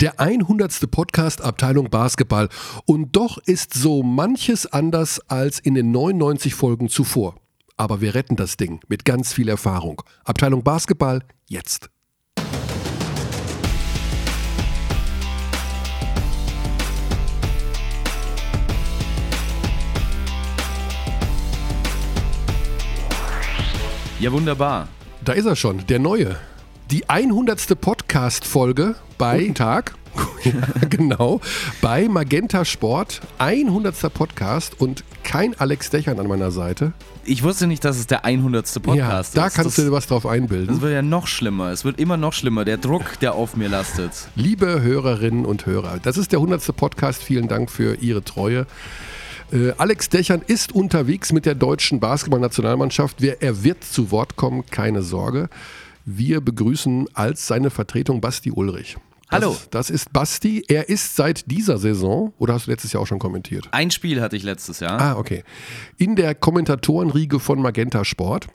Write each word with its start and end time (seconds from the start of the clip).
Der 0.00 0.18
100. 0.18 0.90
Podcast 0.90 1.42
Abteilung 1.42 1.90
Basketball. 1.90 2.48
Und 2.86 3.16
doch 3.16 3.36
ist 3.36 3.74
so 3.74 4.02
manches 4.02 4.64
anders 4.64 5.20
als 5.28 5.58
in 5.58 5.74
den 5.74 5.90
99 5.90 6.54
Folgen 6.54 6.88
zuvor. 6.88 7.34
Aber 7.76 8.00
wir 8.00 8.14
retten 8.14 8.34
das 8.34 8.56
Ding 8.56 8.80
mit 8.88 9.04
ganz 9.04 9.34
viel 9.34 9.50
Erfahrung. 9.50 10.00
Abteilung 10.24 10.62
Basketball 10.64 11.20
jetzt. 11.50 11.90
Ja, 24.18 24.32
wunderbar. 24.32 24.88
Da 25.22 25.34
ist 25.34 25.44
er 25.44 25.56
schon, 25.56 25.86
der 25.88 25.98
neue. 25.98 26.38
Die 26.90 27.08
100. 27.08 27.80
Podcast-Folge 27.80 28.96
bei 29.16 29.38
Guten 29.38 29.54
Tag. 29.54 29.94
ja, 30.42 30.52
genau. 30.88 31.40
Bei 31.80 32.08
Magenta 32.08 32.64
Sport. 32.64 33.20
100. 33.38 34.12
Podcast 34.12 34.80
und 34.80 35.04
kein 35.22 35.54
Alex 35.60 35.90
Dechern 35.90 36.18
an 36.18 36.26
meiner 36.26 36.50
Seite. 36.50 36.92
Ich 37.24 37.44
wusste 37.44 37.68
nicht, 37.68 37.84
dass 37.84 37.96
es 37.96 38.08
der 38.08 38.24
100. 38.24 38.82
Podcast 38.82 38.96
ja, 38.96 39.20
ist. 39.20 39.36
Da 39.36 39.50
kannst 39.50 39.66
das, 39.66 39.76
du 39.76 39.82
dir 39.82 39.92
was 39.92 40.08
drauf 40.08 40.26
einbilden. 40.26 40.66
Das 40.66 40.80
wird 40.80 40.92
ja 40.92 41.02
noch 41.02 41.28
schlimmer. 41.28 41.70
Es 41.70 41.84
wird 41.84 42.00
immer 42.00 42.16
noch 42.16 42.32
schlimmer. 42.32 42.64
Der 42.64 42.76
Druck, 42.76 43.20
der 43.20 43.34
auf 43.34 43.54
mir 43.54 43.68
lastet. 43.68 44.10
Liebe 44.34 44.82
Hörerinnen 44.82 45.44
und 45.44 45.66
Hörer, 45.66 46.00
das 46.02 46.16
ist 46.16 46.32
der 46.32 46.40
100. 46.40 46.76
Podcast. 46.76 47.22
Vielen 47.22 47.46
Dank 47.46 47.70
für 47.70 48.02
Ihre 48.02 48.24
Treue. 48.24 48.66
Äh, 49.52 49.74
Alex 49.78 50.08
Dechern 50.08 50.42
ist 50.44 50.72
unterwegs 50.72 51.32
mit 51.32 51.46
der 51.46 51.54
deutschen 51.54 52.00
Basketballnationalmannschaft. 52.00 53.22
Er 53.22 53.62
wird 53.62 53.84
zu 53.84 54.10
Wort 54.10 54.34
kommen, 54.34 54.66
keine 54.66 55.02
Sorge. 55.02 55.48
Wir 56.12 56.40
begrüßen 56.40 57.06
als 57.14 57.46
seine 57.46 57.70
Vertretung 57.70 58.20
Basti 58.20 58.50
Ulrich. 58.50 58.96
Das, 59.30 59.42
Hallo. 59.42 59.56
Das 59.70 59.90
ist 59.90 60.12
Basti. 60.12 60.64
Er 60.66 60.88
ist 60.88 61.14
seit 61.14 61.48
dieser 61.48 61.78
Saison, 61.78 62.34
oder 62.38 62.54
hast 62.54 62.66
du 62.66 62.72
letztes 62.72 62.92
Jahr 62.92 63.04
auch 63.04 63.06
schon 63.06 63.20
kommentiert? 63.20 63.68
Ein 63.70 63.92
Spiel 63.92 64.20
hatte 64.20 64.34
ich 64.34 64.42
letztes 64.42 64.80
Jahr. 64.80 65.00
Ah, 65.00 65.16
okay. 65.16 65.44
In 65.98 66.16
der 66.16 66.34
Kommentatorenriege 66.34 67.38
von 67.38 67.62
Magenta 67.62 68.04
Sport. 68.04 68.48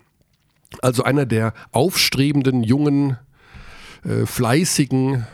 Also 0.81 1.03
einer 1.03 1.25
der 1.25 1.53
aufstrebenden, 1.71 2.61
jungen, 2.61 3.17
äh, 4.03 4.25
fleißigen 4.25 5.25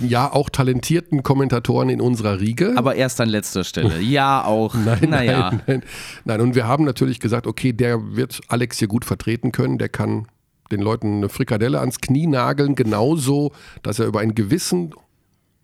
ja 0.00 0.32
auch 0.32 0.48
talentierten 0.48 1.22
Kommentatoren 1.22 1.90
in 1.90 2.00
unserer 2.00 2.40
Riege. 2.40 2.72
Aber 2.76 2.94
erst 2.94 3.20
an 3.20 3.28
letzter 3.28 3.64
Stelle. 3.64 4.00
Ja, 4.00 4.44
auch. 4.46 4.74
nein, 4.74 5.10
naja. 5.10 5.50
nein, 5.50 5.62
nein, 5.66 5.82
nein. 6.24 6.40
Und 6.40 6.54
wir 6.54 6.66
haben 6.66 6.84
natürlich 6.84 7.20
gesagt, 7.20 7.46
okay, 7.46 7.74
der 7.74 8.16
wird 8.16 8.40
Alex 8.48 8.78
hier 8.78 8.88
gut 8.88 9.04
vertreten 9.04 9.52
können. 9.52 9.76
Der 9.76 9.90
kann 9.90 10.26
den 10.70 10.80
Leuten 10.80 11.18
eine 11.18 11.28
Frikadelle 11.28 11.80
ans 11.80 12.00
Knie 12.00 12.26
nageln, 12.26 12.74
genauso, 12.74 13.52
dass 13.82 13.98
er 13.98 14.06
über 14.06 14.20
einen 14.20 14.34
gewissen, 14.34 14.94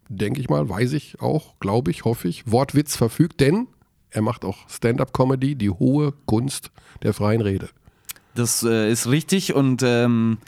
denke 0.08 0.40
ich 0.40 0.48
mal, 0.48 0.68
weiß 0.68 0.92
ich 0.92 1.20
auch, 1.20 1.58
glaube 1.60 1.90
ich, 1.90 2.04
hoffe 2.04 2.28
ich, 2.28 2.50
Wortwitz 2.50 2.96
verfügt, 2.96 3.40
denn 3.40 3.66
er 4.10 4.22
macht 4.22 4.44
auch 4.44 4.68
Stand-up-Comedy, 4.68 5.54
die 5.56 5.70
hohe 5.70 6.12
Kunst 6.26 6.70
der 7.02 7.14
freien 7.14 7.40
Rede. 7.40 7.68
Das 8.34 8.62
äh, 8.62 8.90
ist 8.90 9.08
richtig 9.08 9.54
und 9.54 9.82
ähm, 9.82 10.38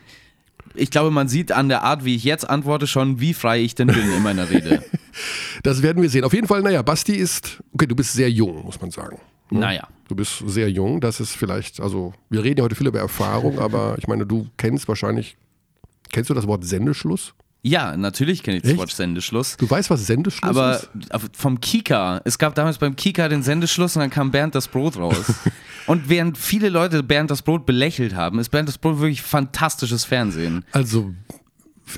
ich 0.75 0.91
glaube, 0.91 1.11
man 1.11 1.29
sieht 1.29 1.53
an 1.53 1.69
der 1.69 1.83
Art, 1.83 2.05
wie 2.05 2.17
ich 2.17 2.25
jetzt 2.25 2.49
antworte, 2.49 2.87
schon, 2.87 3.21
wie 3.21 3.35
frei 3.35 3.61
ich 3.61 3.75
denn 3.75 3.89
bin 3.89 4.13
in 4.13 4.23
meiner 4.23 4.51
Rede. 4.51 4.83
das 5.63 5.83
werden 5.83 6.03
wir 6.03 6.11
sehen. 6.11 6.25
Auf 6.25 6.33
jeden 6.33 6.47
Fall, 6.47 6.63
naja, 6.63 6.83
Basti 6.83 7.15
ist, 7.15 7.63
okay, 7.73 7.87
du 7.87 7.95
bist 7.95 8.13
sehr 8.13 8.31
jung, 8.31 8.65
muss 8.65 8.81
man 8.81 8.91
sagen. 8.91 9.19
Ne? 9.51 9.61
Naja. 9.61 9.89
Du 10.09 10.15
bist 10.15 10.43
sehr 10.47 10.71
jung, 10.71 11.01
das 11.01 11.21
ist 11.21 11.33
vielleicht, 11.33 11.81
also 11.81 12.13
wir 12.29 12.45
reden 12.45 12.59
ja 12.59 12.65
heute 12.65 12.75
viel 12.75 12.87
über 12.87 12.99
Erfahrung, 12.99 13.59
aber 13.59 13.97
ich 13.99 14.07
meine, 14.07 14.27
du 14.27 14.47
kennst 14.59 14.87
wahrscheinlich, 14.87 15.37
kennst 16.11 16.29
du 16.29 16.35
das 16.35 16.47
Wort 16.47 16.65
Sendeschluss? 16.65 17.35
Ja, 17.67 17.97
natürlich 17.97 18.43
kenne 18.43 18.59
ich 18.59 18.63
das 18.63 18.73
Echt? 18.73 18.79
Wort 18.79 18.91
Sendeschluss. 18.91 19.57
Du 19.57 19.69
weißt, 19.69 19.89
was 19.89 20.07
Sendeschluss 20.07 20.51
aber 20.51 20.77
ist? 20.77 20.91
Aber 21.09 21.25
vom 21.33 21.61
Kika. 21.61 22.21
Es 22.25 22.37
gab 22.37 22.55
damals 22.55 22.77
beim 22.77 22.95
Kika 22.95 23.27
den 23.29 23.43
Sendeschluss 23.43 23.97
und 23.97 24.01
dann 24.01 24.11
kam 24.11 24.31
Bernd 24.31 24.55
das 24.55 24.69
Brot 24.69 24.99
raus. 24.99 25.33
und 25.87 26.11
während 26.11 26.37
viele 26.37 26.69
Leute 26.69 27.03
Bernd 27.03 27.31
das 27.31 27.41
Brot 27.41 27.65
belächelt 27.65 28.15
haben, 28.15 28.39
ist 28.39 28.51
Bernd 28.51 28.69
das 28.69 28.77
Brot 28.77 28.99
wirklich 28.99 29.23
fantastisches 29.23 30.05
Fernsehen. 30.05 30.67
Also 30.73 31.15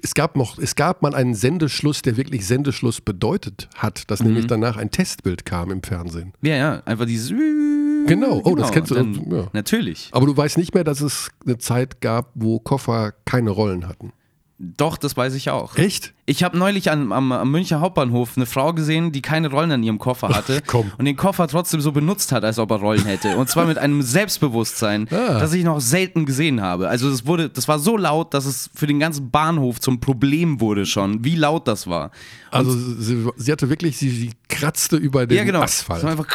es 0.02 0.14
gab 0.14 0.36
noch, 0.36 0.58
es 0.58 0.74
gab 0.74 1.02
mal 1.02 1.14
einen 1.14 1.34
Sendeschluss, 1.34 2.02
der 2.02 2.16
wirklich 2.16 2.46
Sendeschluss 2.46 3.00
bedeutet 3.00 3.68
hat, 3.76 4.10
dass 4.10 4.20
mhm. 4.20 4.26
nämlich 4.26 4.46
danach 4.46 4.76
ein 4.76 4.90
Testbild 4.90 5.44
kam 5.44 5.70
im 5.70 5.82
Fernsehen. 5.82 6.32
Ja, 6.42 6.56
ja, 6.56 6.82
einfach 6.84 7.06
dieses 7.06 7.30
Genau, 7.30 8.40
oh, 8.44 8.54
genau. 8.54 8.56
das 8.56 8.70
kennst 8.70 8.90
du. 8.90 8.94
Dann, 8.94 9.30
ja. 9.30 9.48
Natürlich. 9.52 10.10
Aber 10.12 10.26
du 10.26 10.36
weißt 10.36 10.58
nicht 10.58 10.74
mehr, 10.74 10.84
dass 10.84 11.00
es 11.00 11.30
eine 11.44 11.58
Zeit 11.58 12.00
gab, 12.00 12.30
wo 12.34 12.60
Koffer 12.60 13.12
keine 13.24 13.50
Rollen 13.50 13.88
hatten. 13.88 14.12
Doch, 14.58 14.96
das 14.96 15.16
weiß 15.16 15.34
ich 15.34 15.50
auch. 15.50 15.76
Echt? 15.76 16.14
Ich 16.28 16.42
habe 16.42 16.58
neulich 16.58 16.90
am, 16.90 17.12
am, 17.12 17.30
am, 17.30 17.50
Münchner 17.52 17.80
Hauptbahnhof 17.80 18.36
eine 18.36 18.46
Frau 18.46 18.72
gesehen, 18.72 19.12
die 19.12 19.22
keine 19.22 19.48
Rollen 19.48 19.70
an 19.70 19.84
ihrem 19.84 19.98
Koffer 19.98 20.28
hatte 20.30 20.60
Ach, 20.66 20.74
und 20.98 21.04
den 21.04 21.16
Koffer 21.16 21.46
trotzdem 21.46 21.80
so 21.80 21.92
benutzt 21.92 22.32
hat, 22.32 22.44
als 22.44 22.58
ob 22.58 22.72
er 22.72 22.78
Rollen 22.78 23.04
hätte. 23.04 23.36
Und 23.36 23.48
zwar 23.48 23.64
mit 23.66 23.78
einem 23.78 24.02
Selbstbewusstsein, 24.02 25.06
ah. 25.12 25.38
das 25.38 25.52
ich 25.52 25.62
noch 25.62 25.80
selten 25.80 26.26
gesehen 26.26 26.60
habe. 26.60 26.88
Also 26.88 27.08
das 27.08 27.26
wurde, 27.26 27.48
das 27.48 27.68
war 27.68 27.78
so 27.78 27.96
laut, 27.96 28.34
dass 28.34 28.44
es 28.44 28.68
für 28.74 28.88
den 28.88 28.98
ganzen 28.98 29.30
Bahnhof 29.30 29.78
zum 29.78 30.00
Problem 30.00 30.60
wurde 30.60 30.84
schon, 30.84 31.24
wie 31.24 31.36
laut 31.36 31.68
das 31.68 31.86
war. 31.86 32.10
Und 32.50 32.58
also 32.58 32.72
sie, 32.72 33.28
sie, 33.36 33.52
hatte 33.52 33.70
wirklich, 33.70 33.96
sie, 33.96 34.10
sie 34.10 34.30
kratzte 34.48 34.96
über 34.96 35.28
den 35.28 35.38
ja, 35.38 35.44
genau. 35.44 35.62
Asphalt. 35.62 36.02
War 36.02 36.10
einfach 36.10 36.26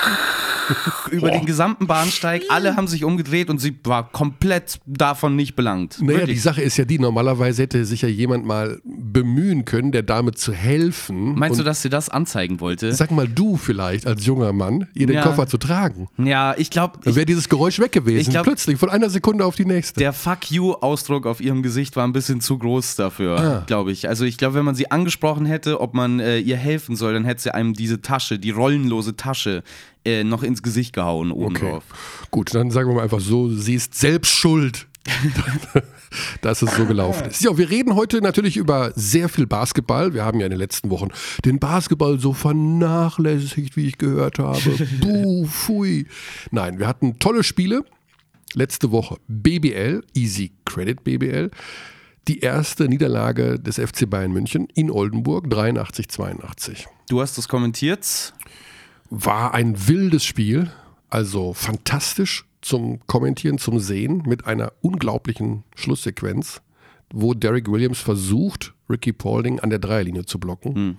über 1.12 1.31
den 1.31 1.46
gesamten 1.46 1.88
Bahnsteig. 1.88 2.44
Alle 2.50 2.75
haben 2.75 2.88
sich 2.88 3.03
umgedreht 3.03 3.50
und 3.50 3.59
sie 3.59 3.78
war 3.84 4.12
komplett 4.12 4.80
davon 4.85 5.35
nicht 5.35 5.56
belangt. 5.56 5.97
Naja, 6.01 6.19
Wirklich. 6.19 6.38
die 6.38 6.41
Sache 6.41 6.62
ist 6.62 6.78
ja 6.78 6.85
die, 6.85 7.00
normalerweise 7.00 7.63
hätte 7.63 7.85
sich 7.85 8.01
ja 8.01 8.07
jemand 8.07 8.46
mal 8.46 8.80
bemühen 8.84 9.66
können, 9.66 9.81
der 9.90 10.03
Dame 10.03 10.34
zu 10.34 10.53
helfen. 10.53 11.34
Meinst 11.34 11.59
du, 11.59 11.64
dass 11.64 11.81
sie 11.81 11.90
das 11.90 12.09
anzeigen 12.09 12.59
wollte? 12.59 12.94
Sag 12.94 13.09
mal 13.09 13.28
du 13.28 13.58
vielleicht 13.58 14.06
als 14.06 14.25
junger 14.25 14.53
Mann, 14.53 14.88
ihr 14.94 15.08
den 15.08 15.16
ja. 15.16 15.24
Koffer 15.24 15.47
zu 15.47 15.58
tragen. 15.58 16.08
Ja, 16.18 16.53
ich 16.58 16.69
glaube. 16.69 17.00
Dann 17.03 17.16
wäre 17.16 17.25
dieses 17.25 17.50
Geräusch 17.50 17.80
weg 17.80 17.92
gewesen. 17.92 18.31
Glaub, 18.31 18.44
plötzlich, 18.44 18.78
von 18.78 18.90
einer 18.90 19.09
Sekunde 19.09 19.46
auf 19.46 19.56
die 19.56 19.66
nächste. 19.66 20.00
Der 20.00 20.14
Fuck 20.14 20.52
you-Ausdruck 20.52 21.25
auf 21.25 21.42
ihrem 21.42 21.64
Gesicht 21.64 21.96
war 21.96 22.06
ein 22.06 22.14
bisschen 22.14 22.42
zu 22.42 22.59
groß 22.59 22.97
dafür, 22.97 23.40
ah. 23.40 23.64
glaube 23.66 23.92
ich. 23.92 24.08
Also 24.08 24.25
ich 24.25 24.38
glaube, 24.38 24.56
wenn 24.56 24.66
man 24.66 24.75
sie 24.75 24.92
angesprochen 24.92 25.46
hätte, 25.46 25.81
ob 25.81 25.94
man 25.94 26.19
äh, 26.19 26.38
ihr 26.38 26.58
helfen 26.58 26.96
soll, 26.96 27.13
dann 27.13 27.25
hätte 27.25 27.42
sie 27.42 27.53
einem 27.53 27.74
diese 27.74 28.02
Tasche, 28.02 28.38
die 28.38 28.52
rollenlose 28.52 29.16
Tasche, 29.16 29.63
äh, 30.03 30.24
noch 30.24 30.44
ins 30.44 30.63
Gesicht 30.63 30.94
gehauen 30.94 31.31
oben 31.31 31.56
okay. 31.56 31.69
drauf. 31.69 31.84
Gut, 32.31 32.53
dann 32.56 32.72
sagen 32.72 32.90
wir 32.90 32.96
mal 32.96 33.03
einfach 33.03 33.19
so, 33.19 33.50
sie 33.50 33.75
ist 33.75 33.94
selbst 33.94 34.34
schuld. 34.34 34.88
dass 36.41 36.62
es 36.62 36.75
so 36.75 36.85
gelaufen 36.85 37.29
ist. 37.29 37.44
Ja, 37.44 37.57
wir 37.57 37.69
reden 37.69 37.95
heute 37.95 38.22
natürlich 38.22 38.57
über 38.57 38.91
sehr 38.95 39.29
viel 39.29 39.47
Basketball. 39.47 40.13
Wir 40.13 40.23
haben 40.23 40.39
ja 40.39 40.45
in 40.45 40.51
den 40.51 40.59
letzten 40.59 40.89
Wochen 40.89 41.09
den 41.44 41.59
Basketball 41.59 42.19
so 42.19 42.34
vernachlässigt, 42.34 43.75
wie 43.78 43.88
ich 43.88 43.97
gehört 43.97 44.39
habe. 44.39 44.59
Buh, 45.01 45.45
pfui. 45.45 46.07
Nein, 46.51 46.79
wir 46.79 46.88
hatten 46.88 47.19
tolle 47.19 47.44
Spiele. 47.44 47.84
Letzte 48.53 48.91
Woche 48.91 49.17
BBL, 49.28 50.03
Easy 50.13 50.51
Credit 50.66 51.03
BBL. 51.03 51.51
Die 52.28 52.39
erste 52.39 52.88
Niederlage 52.88 53.59
des 53.59 53.79
FC 53.79 54.07
Bayern 54.09 54.31
München 54.31 54.68
in 54.75 54.91
Oldenburg, 54.91 55.47
83-82. 55.47 56.85
Du 57.09 57.22
hast 57.22 57.38
das 57.38 57.47
kommentiert. 57.47 58.33
War 59.09 59.53
ein 59.53 59.88
wildes 59.88 60.23
Spiel, 60.23 60.69
also 61.09 61.53
fantastisch 61.53 62.45
zum 62.61 63.05
Kommentieren, 63.07 63.57
zum 63.57 63.79
Sehen 63.79 64.23
mit 64.25 64.45
einer 64.45 64.73
unglaublichen 64.81 65.63
Schlusssequenz, 65.75 66.61
wo 67.11 67.33
Derek 67.33 67.69
Williams 67.69 67.99
versucht, 67.99 68.73
Ricky 68.89 69.13
Paulding 69.13 69.59
an 69.59 69.69
der 69.69 69.79
Dreierlinie 69.79 70.25
zu 70.25 70.39
blocken. 70.39 70.75
Hm. 70.75 70.97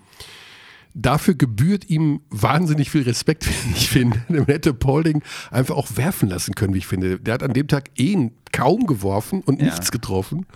Dafür 0.95 1.35
gebührt 1.35 1.89
ihm 1.89 2.21
wahnsinnig 2.29 2.91
viel 2.91 3.03
Respekt, 3.03 3.47
wie 3.67 3.73
ich 3.73 3.89
finde. 3.89 4.23
Man 4.29 4.47
hätte 4.47 4.75
Paulding 4.75 5.23
einfach 5.51 5.77
auch 5.77 5.97
werfen 5.97 6.29
lassen 6.29 6.55
können, 6.55 6.75
wie 6.75 6.79
ich 6.79 6.87
finde. 6.87 7.19
Der 7.19 7.35
hat 7.35 7.43
an 7.43 7.55
dem 7.55 7.69
Tag 7.69 7.91
eh 7.97 8.31
kaum 8.53 8.87
geworfen 8.87 9.41
und 9.41 9.61
ja. 9.61 9.67
nichts 9.67 9.91
getroffen. 9.91 10.47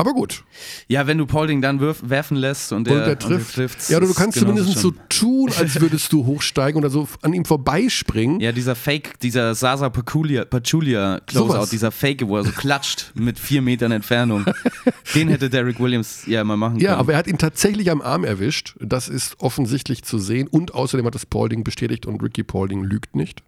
Aber 0.00 0.14
gut. 0.14 0.44
Ja, 0.88 1.06
wenn 1.06 1.18
du 1.18 1.26
Paulding 1.26 1.60
dann 1.60 1.78
wirf, 1.78 2.02
werfen 2.02 2.36
lässt 2.36 2.72
und, 2.72 2.88
und 2.88 2.96
er, 2.96 3.18
trifft. 3.18 3.58
Und 3.58 3.88
ja, 3.90 4.00
du 4.00 4.14
kannst 4.14 4.38
zumindest 4.38 4.78
so 4.78 4.92
tun, 5.10 5.52
als 5.58 5.78
würdest 5.78 6.10
du 6.12 6.24
hochsteigen 6.24 6.78
oder 6.78 6.88
so 6.88 7.06
an 7.20 7.34
ihm 7.34 7.44
vorbeispringen. 7.44 8.40
Ja, 8.40 8.52
dieser 8.52 8.74
Fake, 8.74 9.20
dieser 9.20 9.54
Sasa 9.54 9.90
Pachulia, 9.90 10.46
Pachulia 10.46 11.20
Closeout, 11.26 11.64
so 11.64 11.70
dieser 11.70 11.90
Fake, 11.90 12.26
wo 12.26 12.38
er 12.38 12.44
so 12.44 12.50
klatscht 12.52 13.12
mit 13.14 13.38
vier 13.38 13.60
Metern 13.60 13.92
Entfernung. 13.92 14.46
Den 15.14 15.28
hätte 15.28 15.50
Derek 15.50 15.78
Williams 15.78 16.22
ja 16.26 16.42
mal 16.44 16.56
machen 16.56 16.78
können. 16.78 16.84
Ja, 16.84 16.96
aber 16.96 17.12
er 17.12 17.18
hat 17.18 17.26
ihn 17.26 17.36
tatsächlich 17.36 17.90
am 17.90 18.00
Arm 18.00 18.24
erwischt. 18.24 18.76
Das 18.80 19.08
ist 19.08 19.38
offensichtlich 19.40 20.02
zu 20.02 20.18
sehen. 20.18 20.48
Und 20.48 20.72
außerdem 20.72 21.04
hat 21.04 21.14
das 21.14 21.26
Paulding 21.26 21.62
bestätigt 21.62 22.06
und 22.06 22.22
Ricky 22.22 22.42
Paulding 22.42 22.84
lügt 22.84 23.14
nicht. 23.16 23.42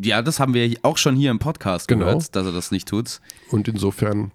Ja, 0.00 0.22
das 0.22 0.40
haben 0.40 0.54
wir 0.54 0.74
auch 0.82 0.96
schon 0.96 1.16
hier 1.16 1.30
im 1.30 1.38
Podcast 1.38 1.88
genau. 1.88 2.06
gehört, 2.06 2.34
dass 2.34 2.46
er 2.46 2.52
das 2.52 2.70
nicht 2.70 2.88
tut. 2.88 3.20
Und 3.50 3.68
insofern 3.68 4.32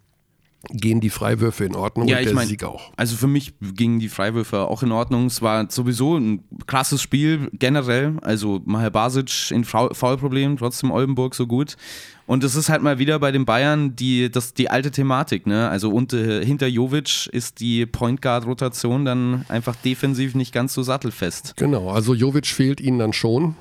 gehen 0.69 0.99
die 0.99 1.09
Freiwürfe 1.09 1.63
in 1.65 1.75
Ordnung 1.75 2.07
Ja, 2.07 2.17
und 2.17 2.21
ich 2.23 2.27
der 2.27 2.35
mein- 2.35 2.47
Sieg 2.47 2.63
auch. 2.63 2.91
Also 2.97 3.15
für 3.15 3.27
mich 3.27 3.53
gingen 3.61 3.99
die 3.99 4.09
Freiwürfe 4.09 4.61
auch 4.67 4.83
in 4.83 4.91
Ordnung. 4.91 5.27
Es 5.27 5.41
war 5.41 5.69
sowieso 5.71 6.17
ein 6.17 6.43
krasses 6.65 7.01
Spiel 7.01 7.49
generell. 7.53 8.17
Also 8.21 8.61
Maher 8.65 8.89
Basic 8.89 9.51
in 9.51 9.63
Foul- 9.63 9.93
Foulproblemen, 9.93 10.57
trotzdem 10.57 10.91
Oldenburg 10.91 11.35
so 11.35 11.47
gut. 11.47 11.77
Und 12.25 12.43
es 12.43 12.55
ist 12.55 12.67
halt 12.67 12.81
mal 12.81 12.99
wieder 12.99 13.19
bei 13.19 13.31
den 13.31 13.45
Bayern 13.45 13.95
die, 13.95 14.29
das, 14.29 14.53
die 14.53 14.69
alte 14.69 14.91
Thematik. 14.91 15.47
Ne? 15.47 15.69
Also 15.69 15.89
unter, 15.91 16.41
hinter 16.41 16.67
Jovic 16.67 17.27
ist 17.27 17.61
die 17.61 17.85
Point 17.85 18.21
Guard 18.21 18.45
Rotation 18.45 19.05
dann 19.05 19.45
einfach 19.47 19.75
defensiv 19.77 20.35
nicht 20.35 20.53
ganz 20.53 20.73
so 20.73 20.83
sattelfest. 20.83 21.53
Genau, 21.55 21.89
also 21.91 22.13
Jovic 22.13 22.47
fehlt 22.47 22.81
ihnen 22.81 22.99
dann 22.99 23.13
schon 23.13 23.55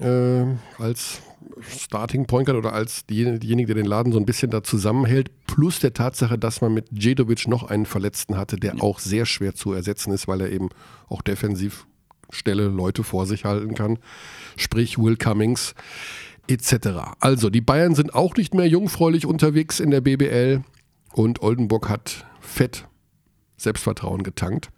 äh, 0.00 0.42
als 0.82 1.20
Starting 1.60 2.26
Point 2.26 2.46
Guard 2.46 2.58
oder 2.58 2.72
als 2.72 3.06
die- 3.06 3.38
diejenige, 3.38 3.74
der 3.74 3.82
den 3.82 3.88
Laden 3.90 4.12
so 4.12 4.18
ein 4.18 4.26
bisschen 4.26 4.50
da 4.50 4.62
zusammenhält, 4.62 5.30
plus 5.46 5.80
der 5.80 5.92
Tatsache, 5.92 6.38
dass 6.38 6.60
man 6.60 6.72
mit 6.74 6.86
Djedovic 6.90 7.48
noch 7.48 7.64
einen 7.64 7.86
Verletzten 7.86 8.36
hatte, 8.36 8.56
der 8.56 8.82
auch 8.82 8.98
sehr 8.98 9.26
schwer 9.26 9.54
zu 9.54 9.72
ersetzen 9.72 10.12
ist, 10.12 10.28
weil 10.28 10.40
er 10.40 10.50
eben 10.52 10.68
auch 11.08 11.22
defensiv 11.22 11.86
Stelle 12.30 12.64
Leute 12.68 13.04
vor 13.04 13.24
sich 13.26 13.44
halten 13.44 13.74
kann, 13.74 13.98
sprich 14.56 14.98
Will 14.98 15.16
Cummings 15.16 15.74
etc. 16.46 17.14
Also 17.20 17.50
die 17.50 17.60
Bayern 17.62 17.94
sind 17.94 18.14
auch 18.14 18.36
nicht 18.36 18.54
mehr 18.54 18.66
jungfräulich 18.68 19.24
unterwegs 19.26 19.80
in 19.80 19.90
der 19.90 20.00
BBL 20.02 20.62
und 21.12 21.42
Oldenburg 21.42 21.88
hat 21.88 22.26
fett 22.40 22.86
Selbstvertrauen 23.56 24.22
getankt. 24.22 24.70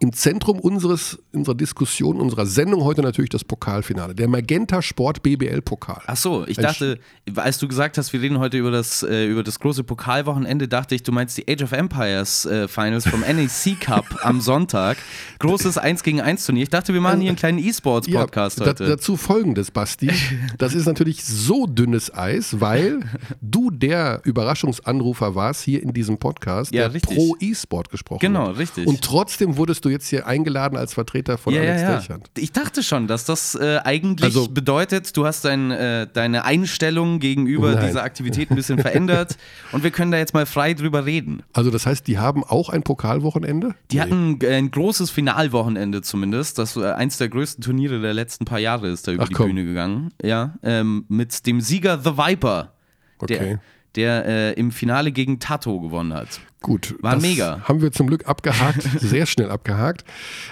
Im 0.00 0.12
Zentrum 0.12 0.58
unseres, 0.60 1.18
unserer 1.32 1.54
Diskussion, 1.54 2.20
unserer 2.20 2.44
Sendung 2.44 2.84
heute 2.84 3.02
natürlich 3.02 3.30
das 3.30 3.44
Pokalfinale, 3.44 4.14
der 4.14 4.28
Magenta 4.28 4.82
Sport 4.82 5.22
BBL 5.22 5.62
Pokal. 5.62 6.02
Ach 6.06 6.16
so, 6.16 6.44
ich 6.46 6.58
Ein 6.58 6.64
dachte, 6.64 6.98
als 7.36 7.58
du 7.58 7.66
gesagt 7.68 7.96
hast, 7.96 8.12
wir 8.12 8.20
reden 8.20 8.38
heute 8.38 8.58
über 8.58 8.70
das, 8.70 9.02
äh, 9.02 9.26
über 9.26 9.42
das 9.42 9.58
große 9.58 9.84
Pokalwochenende, 9.84 10.68
dachte 10.68 10.94
ich, 10.94 11.02
du 11.02 11.12
meinst 11.12 11.38
die 11.38 11.48
Age 11.48 11.62
of 11.62 11.72
Empires 11.72 12.44
äh, 12.46 12.68
Finals 12.68 13.08
vom 13.08 13.20
NEC 13.26 13.80
Cup 13.80 14.04
am 14.22 14.40
Sonntag. 14.40 14.98
Großes 15.38 15.78
1 15.78 16.02
gegen 16.02 16.20
1 16.20 16.44
Turnier. 16.44 16.64
Ich 16.64 16.70
dachte, 16.70 16.92
wir 16.92 17.00
machen 17.00 17.20
hier 17.20 17.30
einen 17.30 17.38
kleinen 17.38 17.58
E-Sports-Podcast 17.58 18.60
da, 18.60 18.66
heute. 18.66 18.86
dazu 18.86 19.16
folgendes, 19.16 19.70
Basti. 19.70 20.10
Das 20.58 20.74
ist 20.74 20.86
natürlich 20.86 21.24
so 21.24 21.66
dünnes 21.66 22.12
Eis, 22.12 22.60
weil 22.60 23.00
du 23.40 23.70
der 23.70 24.20
Überraschungsanrufer 24.24 25.34
warst 25.34 25.62
hier 25.62 25.82
in 25.82 25.92
diesem 25.92 26.18
Podcast, 26.18 26.72
Ja, 26.74 26.82
der 26.82 26.94
richtig. 26.94 27.16
pro 27.16 27.36
E-Sport 27.40 27.90
gesprochen 27.90 28.20
Genau, 28.20 28.48
hat. 28.48 28.58
richtig. 28.58 28.86
Und 28.86 29.00
trotzdem 29.02 29.56
wurdest 29.76 29.84
du 29.84 29.88
jetzt 29.90 30.08
hier 30.08 30.26
eingeladen 30.26 30.76
als 30.76 30.94
Vertreter 30.94 31.36
von 31.38 31.52
ja, 31.54 31.60
Alex 31.60 31.82
ja, 32.08 32.16
ja. 32.16 32.18
Ich 32.38 32.52
dachte 32.52 32.82
schon, 32.82 33.06
dass 33.06 33.24
das 33.24 33.54
äh, 33.54 33.78
eigentlich 33.84 34.24
Also- 34.24 34.48
bedeutet, 34.48 35.16
du 35.16 35.26
hast 35.26 35.44
dein, 35.44 35.70
äh, 35.70 36.06
deine 36.12 36.44
Einstellung 36.44 37.18
gegenüber 37.20 37.74
Nein. 37.74 37.86
dieser 37.86 38.02
Aktivität 38.02 38.50
ein 38.50 38.56
bisschen 38.56 38.78
verändert 38.78 39.36
und 39.72 39.82
wir 39.84 39.90
können 39.90 40.10
da 40.12 40.18
jetzt 40.18 40.34
mal 40.34 40.46
frei 40.46 40.74
drüber 40.74 41.04
reden. 41.04 41.42
Also 41.52 41.70
das 41.70 41.86
heißt, 41.86 42.06
die 42.06 42.18
haben 42.18 42.42
auch 42.44 42.70
ein 42.70 42.82
Pokalwochenende? 42.82 43.74
Die 43.90 44.00
hatten 44.00 44.38
äh, 44.42 44.54
ein 44.56 44.70
großes 44.70 45.10
Finalwochenende 45.10 46.02
zumindest. 46.02 46.58
Das 46.58 46.76
äh, 46.76 46.84
eins 46.92 47.18
der 47.18 47.28
größten 47.28 47.62
Turniere 47.62 48.00
der 48.00 48.14
letzten 48.14 48.44
paar 48.44 48.58
Jahre 48.60 48.88
ist 48.88 49.06
da 49.08 49.12
über 49.12 49.24
Ach, 49.24 49.28
die 49.28 49.34
komm. 49.34 49.46
Bühne 49.48 49.64
gegangen. 49.64 50.10
Ja, 50.22 50.54
ähm, 50.62 51.04
mit 51.08 51.46
dem 51.46 51.60
Sieger 51.60 51.98
The 52.02 52.16
Viper, 52.16 52.72
der, 53.28 53.36
Okay. 53.40 53.58
der 53.94 54.24
äh, 54.26 54.52
im 54.54 54.70
Finale 54.70 55.12
gegen 55.12 55.38
Tato 55.38 55.80
gewonnen 55.80 56.14
hat. 56.14 56.40
Gut, 56.62 56.94
War 57.00 57.20
mega. 57.20 57.60
haben 57.64 57.82
wir 57.82 57.92
zum 57.92 58.06
Glück 58.06 58.26
abgehakt, 58.26 58.82
sehr 59.00 59.26
schnell 59.26 59.50
abgehakt. 59.50 60.04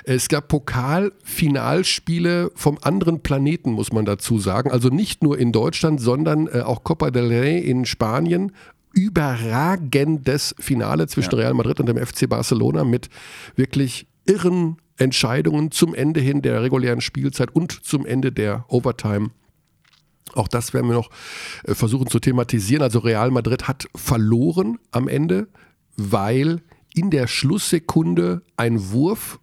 Es 0.05 0.29
gab 0.29 0.49
Pokalfinalspiele 0.49 2.53
vom 2.55 2.79
anderen 2.83 3.21
Planeten, 3.21 3.73
muss 3.73 3.93
man 3.93 4.05
dazu 4.05 4.39
sagen. 4.39 4.71
Also 4.71 4.91
nicht 4.91 5.23
nur 5.23 5.39
in 5.39 5.51
Deutschland, 5.51 6.01
sondern 6.01 6.47
äh, 6.47 6.61
auch 6.61 6.85
Copa 6.85 7.11
del 7.11 7.29
Rey 7.29 7.59
in 7.59 7.85
Spanien. 7.85 8.53
Überragendes 8.93 10.55
Finale 10.59 11.09
zwischen 11.09 11.35
Real 11.35 11.55
Madrid 11.55 11.81
und 11.81 11.87
dem 11.87 11.97
FC 11.97 12.29
Barcelona 12.29 12.85
mit 12.85 13.09
wirklich 13.57 14.07
irren 14.25 14.77
Entscheidungen 14.97 15.73
zum 15.73 15.95
Ende 15.95 16.21
hin 16.21 16.43
der 16.43 16.63
regulären 16.63 17.01
Spielzeit 17.01 17.51
und 17.51 17.85
zum 17.85 18.07
Ende 18.07 18.31
der 18.31 18.65
Overtime. 18.69 19.31
Auch 20.35 20.49
das 20.49 20.75
werden 20.75 20.89
wir 20.89 20.95
noch 20.95 21.11
äh, 21.65 21.75
versuchen 21.75 22.09
zu 22.09 22.21
thematisieren. 22.21 22.83
Also 22.83 23.01
Real 23.01 23.31
Madrid 23.31 23.69
hat 23.69 23.87
verloren 23.95 24.79
am 24.91 25.09
Ende, 25.09 25.49
weil 25.97 26.63
in 26.95 27.11
der 27.11 27.27
Schlusssekunde 27.27 28.43
ein 28.57 28.91
Wurf 28.93 29.39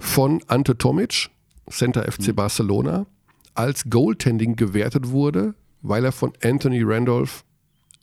von 0.00 0.42
Ante 0.48 0.76
Tomic, 0.78 1.30
Center 1.70 2.10
FC 2.10 2.34
Barcelona, 2.34 3.06
als 3.54 3.84
Goaltending 3.88 4.56
gewertet 4.56 5.08
wurde, 5.10 5.54
weil 5.82 6.04
er 6.04 6.12
von 6.12 6.32
Anthony 6.42 6.82
Randolph 6.82 7.44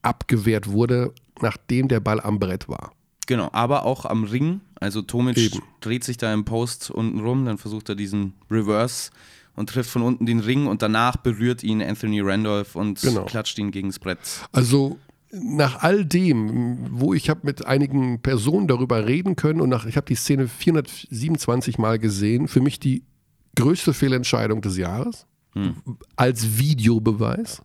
abgewehrt 0.01 0.69
wurde, 0.71 1.13
nachdem 1.41 1.87
der 1.87 1.99
Ball 1.99 2.21
am 2.21 2.39
Brett 2.39 2.69
war. 2.69 2.93
Genau, 3.27 3.49
aber 3.51 3.85
auch 3.85 4.05
am 4.05 4.23
Ring. 4.23 4.61
Also 4.79 5.01
Tomic 5.01 5.37
Eben. 5.37 5.59
dreht 5.81 6.03
sich 6.03 6.17
da 6.17 6.33
im 6.33 6.45
Post 6.45 6.89
unten 6.89 7.19
rum, 7.19 7.45
dann 7.45 7.57
versucht 7.57 7.89
er 7.89 7.95
diesen 7.95 8.33
Reverse 8.49 9.11
und 9.55 9.69
trifft 9.69 9.89
von 9.89 10.01
unten 10.01 10.25
den 10.25 10.39
Ring 10.39 10.67
und 10.67 10.81
danach 10.81 11.17
berührt 11.17 11.63
ihn 11.63 11.81
Anthony 11.81 12.21
Randolph 12.21 12.75
und 12.75 13.01
Genau. 13.01 13.25
klatscht 13.25 13.59
ihn 13.59 13.71
gegens 13.71 13.99
Brett. 13.99 14.19
Also 14.51 14.97
nach 15.31 15.83
all 15.83 16.05
dem, 16.05 16.87
wo 16.89 17.13
ich 17.13 17.29
habe 17.29 17.41
mit 17.43 17.65
einigen 17.65 18.21
Personen 18.21 18.67
darüber 18.67 19.05
reden 19.05 19.35
können 19.35 19.61
und 19.61 19.69
nach, 19.69 19.85
ich 19.85 19.95
habe 19.95 20.07
die 20.07 20.15
Szene 20.15 20.47
427 20.47 21.77
Mal 21.77 21.99
gesehen, 21.99 22.47
für 22.47 22.61
mich 22.61 22.79
die 22.79 23.03
größte 23.55 23.93
Fehlentscheidung 23.93 24.61
des 24.61 24.77
Jahres 24.77 25.27
als 26.15 26.57
Videobeweis. 26.57 27.61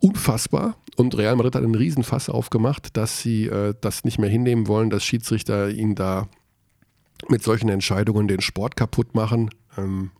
Unfassbar. 0.00 0.76
Und 0.96 1.16
Real 1.16 1.36
Madrid 1.36 1.54
hat 1.54 1.62
einen 1.62 1.74
Riesenfass 1.74 2.28
aufgemacht, 2.28 2.96
dass 2.96 3.20
sie 3.20 3.46
äh, 3.46 3.74
das 3.80 4.04
nicht 4.04 4.18
mehr 4.18 4.30
hinnehmen 4.30 4.66
wollen, 4.66 4.90
dass 4.90 5.04
Schiedsrichter 5.04 5.70
ihnen 5.70 5.94
da 5.94 6.28
mit 7.28 7.42
solchen 7.42 7.68
Entscheidungen 7.68 8.28
den 8.28 8.40
Sport 8.40 8.76
kaputt 8.76 9.14
machen. 9.14 9.50
Ähm, 9.76 10.10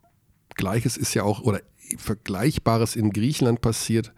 Gleiches 0.54 0.96
ist 0.96 1.14
ja 1.14 1.22
auch, 1.22 1.42
oder 1.42 1.60
Vergleichbares 1.96 2.96
in 2.96 3.10
Griechenland 3.10 3.60
passiert 3.60 4.12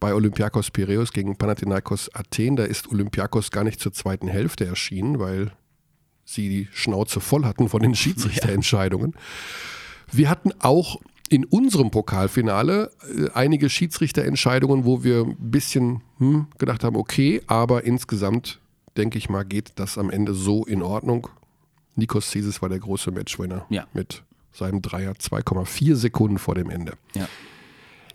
bei 0.00 0.14
Olympiakos 0.14 0.70
Piräus 0.70 1.12
gegen 1.12 1.36
Panathinaikos 1.36 2.14
Athen. 2.14 2.56
Da 2.56 2.64
ist 2.64 2.90
Olympiakos 2.90 3.50
gar 3.50 3.64
nicht 3.64 3.80
zur 3.80 3.92
zweiten 3.92 4.28
Hälfte 4.28 4.66
erschienen, 4.66 5.18
weil 5.18 5.52
sie 6.24 6.48
die 6.48 6.68
Schnauze 6.72 7.20
voll 7.20 7.44
hatten 7.44 7.68
von 7.68 7.82
den 7.82 7.94
Schiedsrichterentscheidungen. 7.96 9.14
Wir 10.12 10.28
hatten 10.28 10.52
auch 10.60 11.00
in 11.28 11.44
unserem 11.44 11.90
Pokalfinale 11.90 12.90
äh, 13.16 13.30
einige 13.34 13.68
Schiedsrichterentscheidungen, 13.68 14.84
wo 14.84 15.02
wir 15.02 15.22
ein 15.24 15.36
bisschen 15.50 16.02
hm, 16.18 16.46
gedacht 16.58 16.84
haben, 16.84 16.96
okay, 16.96 17.42
aber 17.46 17.84
insgesamt, 17.84 18.60
denke 18.96 19.18
ich 19.18 19.28
mal, 19.28 19.44
geht 19.44 19.72
das 19.76 19.98
am 19.98 20.10
Ende 20.10 20.34
so 20.34 20.64
in 20.64 20.82
Ordnung. 20.82 21.28
Nikos 21.96 22.30
Zisis 22.30 22.62
war 22.62 22.68
der 22.68 22.78
große 22.78 23.10
Matchwinner 23.10 23.66
Ja. 23.70 23.86
mit 23.92 24.22
seinem 24.52 24.82
Dreier 24.82 25.12
2,4 25.12 25.94
Sekunden 25.96 26.38
vor 26.38 26.54
dem 26.54 26.70
Ende. 26.70 26.92
Ja. 27.14 27.26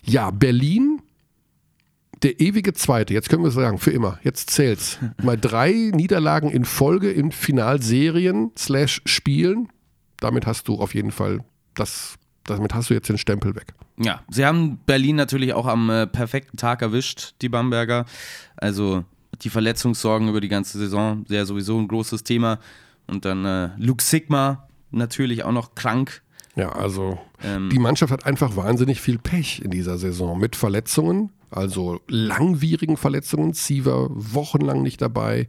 Ja, 0.04 0.32
Berlin, 0.32 1.01
der 2.24 2.40
ewige 2.40 2.74
Zweite, 2.74 3.14
jetzt 3.14 3.30
können 3.30 3.44
wir 3.44 3.52
sagen, 3.52 3.78
für 3.78 3.92
immer, 3.92 4.20
jetzt 4.24 4.50
zählt's. 4.52 5.00
Mal 5.22 5.38
drei 5.38 5.92
Niederlagen 5.94 6.50
in 6.50 6.66
Folge 6.66 7.12
in 7.12 7.32
Finalserien 7.32 8.52
slash 8.58 9.02
Spielen. 9.06 9.70
Damit 10.20 10.46
hast 10.46 10.68
du 10.68 10.76
auf 10.76 10.94
jeden 10.94 11.12
Fall 11.12 11.44
das, 11.74 12.16
damit 12.44 12.74
hast 12.74 12.90
du 12.90 12.94
jetzt 12.94 13.10
den 13.10 13.18
Stempel 13.18 13.56
weg. 13.56 13.74
Ja, 13.98 14.22
sie 14.30 14.46
haben 14.46 14.78
Berlin 14.86 15.16
natürlich 15.16 15.54
auch 15.54 15.66
am 15.66 15.90
äh, 15.90 16.08
perfekten 16.08 16.58
Tag 16.58 16.82
erwischt, 16.82 17.34
die 17.42 17.50
Bamberger. 17.50 18.06
Also 18.58 19.04
die 19.42 19.50
Verletzungssorgen 19.50 20.30
über 20.30 20.42
die 20.42 20.48
ganze 20.48 20.78
Saison, 20.78 21.26
sehr 21.28 21.46
sowieso 21.46 21.80
ein 21.80 21.88
großes 21.88 22.24
Thema. 22.24 22.60
Und 23.08 23.26
dann 23.26 23.46
äh, 23.46 23.70
Luke 23.78 24.04
Sigma, 24.04 24.68
natürlich 24.92 25.44
auch 25.44 25.52
noch 25.52 25.76
krank. 25.76 26.22
Ja, 26.56 26.70
also 26.70 27.18
Ähm, 27.44 27.70
die 27.70 27.80
Mannschaft 27.80 28.12
hat 28.12 28.26
einfach 28.26 28.56
wahnsinnig 28.56 29.02
viel 29.02 29.18
Pech 29.18 29.62
in 29.64 29.72
dieser 29.72 29.98
Saison 29.98 30.38
mit 30.38 30.56
Verletzungen, 30.56 31.32
also 31.50 32.02
langwierigen 32.08 32.98
Verletzungen. 32.98 33.54
Siever 33.54 34.08
wochenlang 34.12 34.82
nicht 34.82 35.02
dabei. 35.02 35.48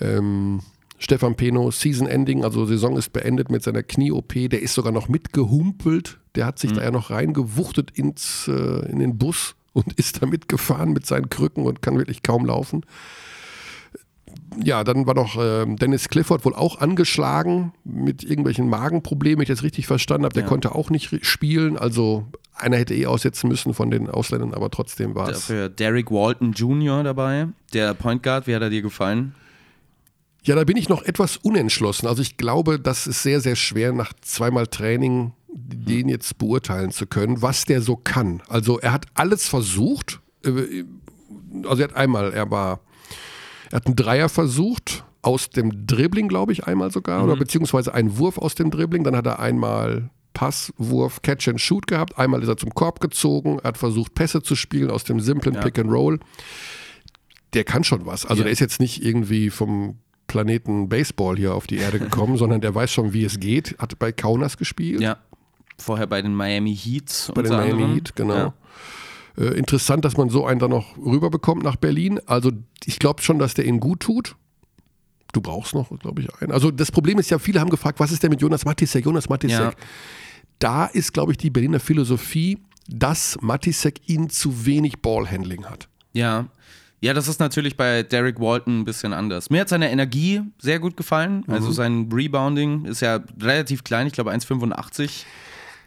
Ähm, 0.00 0.60
Stefan 0.98 1.36
Peno, 1.36 1.70
Season 1.70 2.06
Ending, 2.06 2.44
also 2.44 2.64
Saison 2.64 2.96
ist 2.96 3.12
beendet 3.12 3.50
mit 3.50 3.62
seiner 3.62 3.82
Knie-OP. 3.82 4.48
Der 4.48 4.62
ist 4.62 4.74
sogar 4.74 4.92
noch 4.92 5.08
mitgehumpelt. 5.08 6.18
Der 6.34 6.46
hat 6.46 6.58
sich 6.58 6.72
da 6.72 6.82
ja 6.82 6.90
noch 6.90 7.10
reingewuchtet 7.10 7.90
ins, 7.92 8.48
äh, 8.48 8.90
in 8.90 8.98
den 8.98 9.18
Bus 9.18 9.56
und 9.72 9.92
ist 9.98 10.22
da 10.22 10.26
mitgefahren 10.26 10.92
mit 10.92 11.06
seinen 11.06 11.28
Krücken 11.28 11.64
und 11.64 11.82
kann 11.82 11.98
wirklich 11.98 12.22
kaum 12.22 12.46
laufen. 12.46 12.82
Ja, 14.62 14.84
dann 14.84 15.06
war 15.06 15.14
noch 15.14 15.36
ähm, 15.40 15.76
Dennis 15.76 16.08
Clifford 16.08 16.44
wohl 16.44 16.54
auch 16.54 16.80
angeschlagen 16.80 17.72
mit 17.84 18.22
irgendwelchen 18.22 18.68
Magenproblemen, 18.68 19.38
wenn 19.38 19.42
ich 19.42 19.48
das 19.48 19.62
richtig 19.62 19.86
verstanden 19.86 20.24
habe. 20.24 20.34
Der 20.34 20.44
Ja. 20.44 20.48
konnte 20.48 20.74
auch 20.74 20.90
nicht 20.90 21.24
spielen. 21.26 21.76
Also 21.76 22.26
einer 22.54 22.76
hätte 22.76 22.94
eh 22.94 23.06
aussetzen 23.06 23.48
müssen 23.48 23.74
von 23.74 23.90
den 23.90 24.08
Ausländern, 24.08 24.54
aber 24.54 24.70
trotzdem 24.70 25.14
war 25.14 25.28
es. 25.28 25.46
Dafür 25.46 25.68
Derek 25.68 26.10
Walton 26.10 26.52
Jr. 26.52 27.02
dabei, 27.02 27.48
der 27.72 27.94
Point 27.94 28.22
Guard. 28.22 28.46
Wie 28.46 28.54
hat 28.54 28.62
er 28.62 28.70
dir 28.70 28.82
gefallen? 28.82 29.34
Ja, 30.44 30.54
da 30.54 30.62
bin 30.64 30.76
ich 30.76 30.88
noch 30.88 31.02
etwas 31.02 31.36
unentschlossen. 31.38 32.06
Also 32.06 32.22
ich 32.22 32.36
glaube, 32.36 32.78
das 32.78 33.06
ist 33.08 33.22
sehr, 33.24 33.40
sehr 33.40 33.56
schwer, 33.56 33.92
nach 33.92 34.12
zweimal 34.20 34.68
Training 34.68 35.32
den 35.58 36.08
jetzt 36.08 36.38
beurteilen 36.38 36.90
zu 36.92 37.06
können, 37.06 37.40
was 37.42 37.64
der 37.64 37.80
so 37.80 37.96
kann. 37.96 38.42
Also 38.48 38.78
er 38.78 38.92
hat 38.92 39.06
alles 39.14 39.48
versucht. 39.48 40.20
Äh, 40.44 40.84
Also 41.68 41.82
er 41.82 41.88
hat 41.88 41.96
einmal, 41.96 42.32
er 42.32 42.50
war 42.50 42.80
Er 43.70 43.76
hat 43.76 43.86
einen 43.86 43.96
Dreier 43.96 44.28
versucht, 44.28 45.04
aus 45.26 45.50
dem 45.50 45.86
Dribbling, 45.86 46.28
glaube 46.28 46.52
ich, 46.52 46.66
einmal 46.66 46.92
sogar, 46.92 47.18
mhm. 47.18 47.24
oder 47.28 47.36
beziehungsweise 47.36 47.92
einen 47.92 48.16
Wurf 48.18 48.38
aus 48.38 48.54
dem 48.54 48.70
Dribbling. 48.70 49.02
Dann 49.02 49.16
hat 49.16 49.26
er 49.26 49.40
einmal 49.40 50.10
Pass, 50.34 50.72
Wurf, 50.76 51.22
Catch 51.22 51.48
and 51.48 51.60
Shoot 51.60 51.86
gehabt. 51.86 52.16
Einmal 52.18 52.42
ist 52.42 52.48
er 52.48 52.56
zum 52.56 52.70
Korb 52.74 53.00
gezogen, 53.00 53.58
hat 53.64 53.76
versucht, 53.76 54.14
Pässe 54.14 54.42
zu 54.42 54.54
spielen 54.54 54.90
aus 54.90 55.02
dem 55.02 55.18
simplen 55.18 55.56
ja. 55.56 55.62
Pick 55.62 55.78
and 55.78 55.90
Roll. 55.90 56.20
Der 57.54 57.64
kann 57.64 57.84
schon 57.84 58.06
was. 58.06 58.24
Also 58.24 58.42
ja. 58.42 58.44
der 58.44 58.52
ist 58.52 58.60
jetzt 58.60 58.78
nicht 58.78 59.04
irgendwie 59.04 59.50
vom 59.50 59.98
Planeten 60.28 60.88
Baseball 60.88 61.36
hier 61.36 61.54
auf 61.54 61.66
die 61.66 61.78
Erde 61.78 61.98
gekommen, 61.98 62.36
sondern 62.36 62.60
der 62.60 62.74
weiß 62.74 62.92
schon, 62.92 63.12
wie 63.12 63.24
es 63.24 63.40
geht. 63.40 63.76
Hat 63.78 63.98
bei 63.98 64.12
Kaunas 64.12 64.56
gespielt. 64.56 65.00
Ja. 65.00 65.18
Vorher 65.78 66.06
bei 66.06 66.22
den 66.22 66.34
Miami 66.34 66.74
Heats. 66.74 67.32
Bei 67.34 67.42
den 67.42 67.52
Miami 67.52 67.72
anderen. 67.72 67.94
Heat, 67.94 68.16
genau. 68.16 68.34
Ja. 68.34 68.54
Äh, 69.38 69.58
interessant, 69.58 70.04
dass 70.04 70.16
man 70.16 70.30
so 70.30 70.46
einen 70.46 70.60
dann 70.60 70.70
noch 70.70 70.96
rüberbekommt 70.96 71.62
nach 71.62 71.76
Berlin. 71.76 72.20
Also 72.26 72.52
ich 72.84 72.98
glaube 72.98 73.22
schon, 73.22 73.38
dass 73.38 73.54
der 73.54 73.66
ihn 73.66 73.80
gut 73.80 74.00
tut. 74.00 74.36
Du 75.32 75.40
brauchst 75.40 75.74
noch, 75.74 75.90
glaube 75.98 76.22
ich, 76.22 76.34
einen. 76.40 76.52
Also 76.52 76.70
das 76.70 76.90
Problem 76.90 77.18
ist 77.18 77.30
ja, 77.30 77.38
viele 77.38 77.60
haben 77.60 77.70
gefragt, 77.70 78.00
was 78.00 78.12
ist 78.12 78.22
denn 78.22 78.30
mit 78.30 78.40
Jonas 78.40 78.64
Matisek? 78.64 79.04
Jonas 79.04 79.28
Matisek. 79.28 79.58
Ja. 79.58 79.72
Da 80.58 80.86
ist, 80.86 81.12
glaube 81.12 81.32
ich, 81.32 81.38
die 81.38 81.50
Berliner 81.50 81.80
Philosophie, 81.80 82.58
dass 82.88 83.36
Matisek 83.42 84.08
ihn 84.08 84.30
zu 84.30 84.64
wenig 84.64 85.02
Ballhandling 85.02 85.66
hat. 85.66 85.88
Ja, 86.14 86.46
ja, 87.00 87.12
das 87.12 87.28
ist 87.28 87.40
natürlich 87.40 87.76
bei 87.76 88.02
Derek 88.02 88.40
Walton 88.40 88.80
ein 88.80 88.84
bisschen 88.84 89.12
anders. 89.12 89.50
Mir 89.50 89.60
hat 89.60 89.68
seine 89.68 89.90
Energie 89.90 90.42
sehr 90.58 90.78
gut 90.78 90.96
gefallen. 90.96 91.44
Also 91.46 91.68
mhm. 91.68 91.72
sein 91.72 92.08
Rebounding 92.12 92.86
ist 92.86 93.00
ja 93.00 93.20
relativ 93.40 93.84
klein, 93.84 94.06
ich 94.06 94.14
glaube 94.14 94.32
1,85 94.32 95.24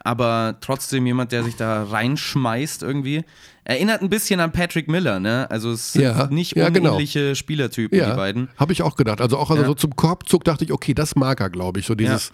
aber 0.03 0.57
trotzdem 0.61 1.05
jemand, 1.05 1.31
der 1.31 1.43
sich 1.43 1.55
da 1.55 1.83
reinschmeißt 1.83 2.83
irgendwie. 2.83 3.23
Erinnert 3.63 4.01
ein 4.01 4.09
bisschen 4.09 4.39
an 4.39 4.51
Patrick 4.51 4.87
Miller, 4.87 5.19
ne? 5.19 5.49
Also 5.51 5.71
es 5.71 5.93
sind 5.93 6.01
ja, 6.01 6.27
nicht 6.27 6.55
ja, 6.55 6.67
unähnliche 6.67 7.19
genau. 7.19 7.35
Spielertypen, 7.35 7.97
ja, 7.97 8.11
die 8.11 8.15
beiden. 8.15 8.49
Habe 8.57 8.73
ich 8.73 8.81
auch 8.81 8.95
gedacht. 8.95 9.21
Also 9.21 9.37
auch 9.37 9.51
also 9.51 9.61
ja. 9.61 9.67
so 9.67 9.75
zum 9.75 9.95
Korbzug 9.95 10.43
dachte 10.43 10.63
ich, 10.63 10.71
okay, 10.71 10.93
das 10.93 11.15
mag 11.15 11.39
er, 11.39 11.49
glaube 11.49 11.79
ich. 11.79 11.85
So 11.85 11.95
dieses 11.95 12.31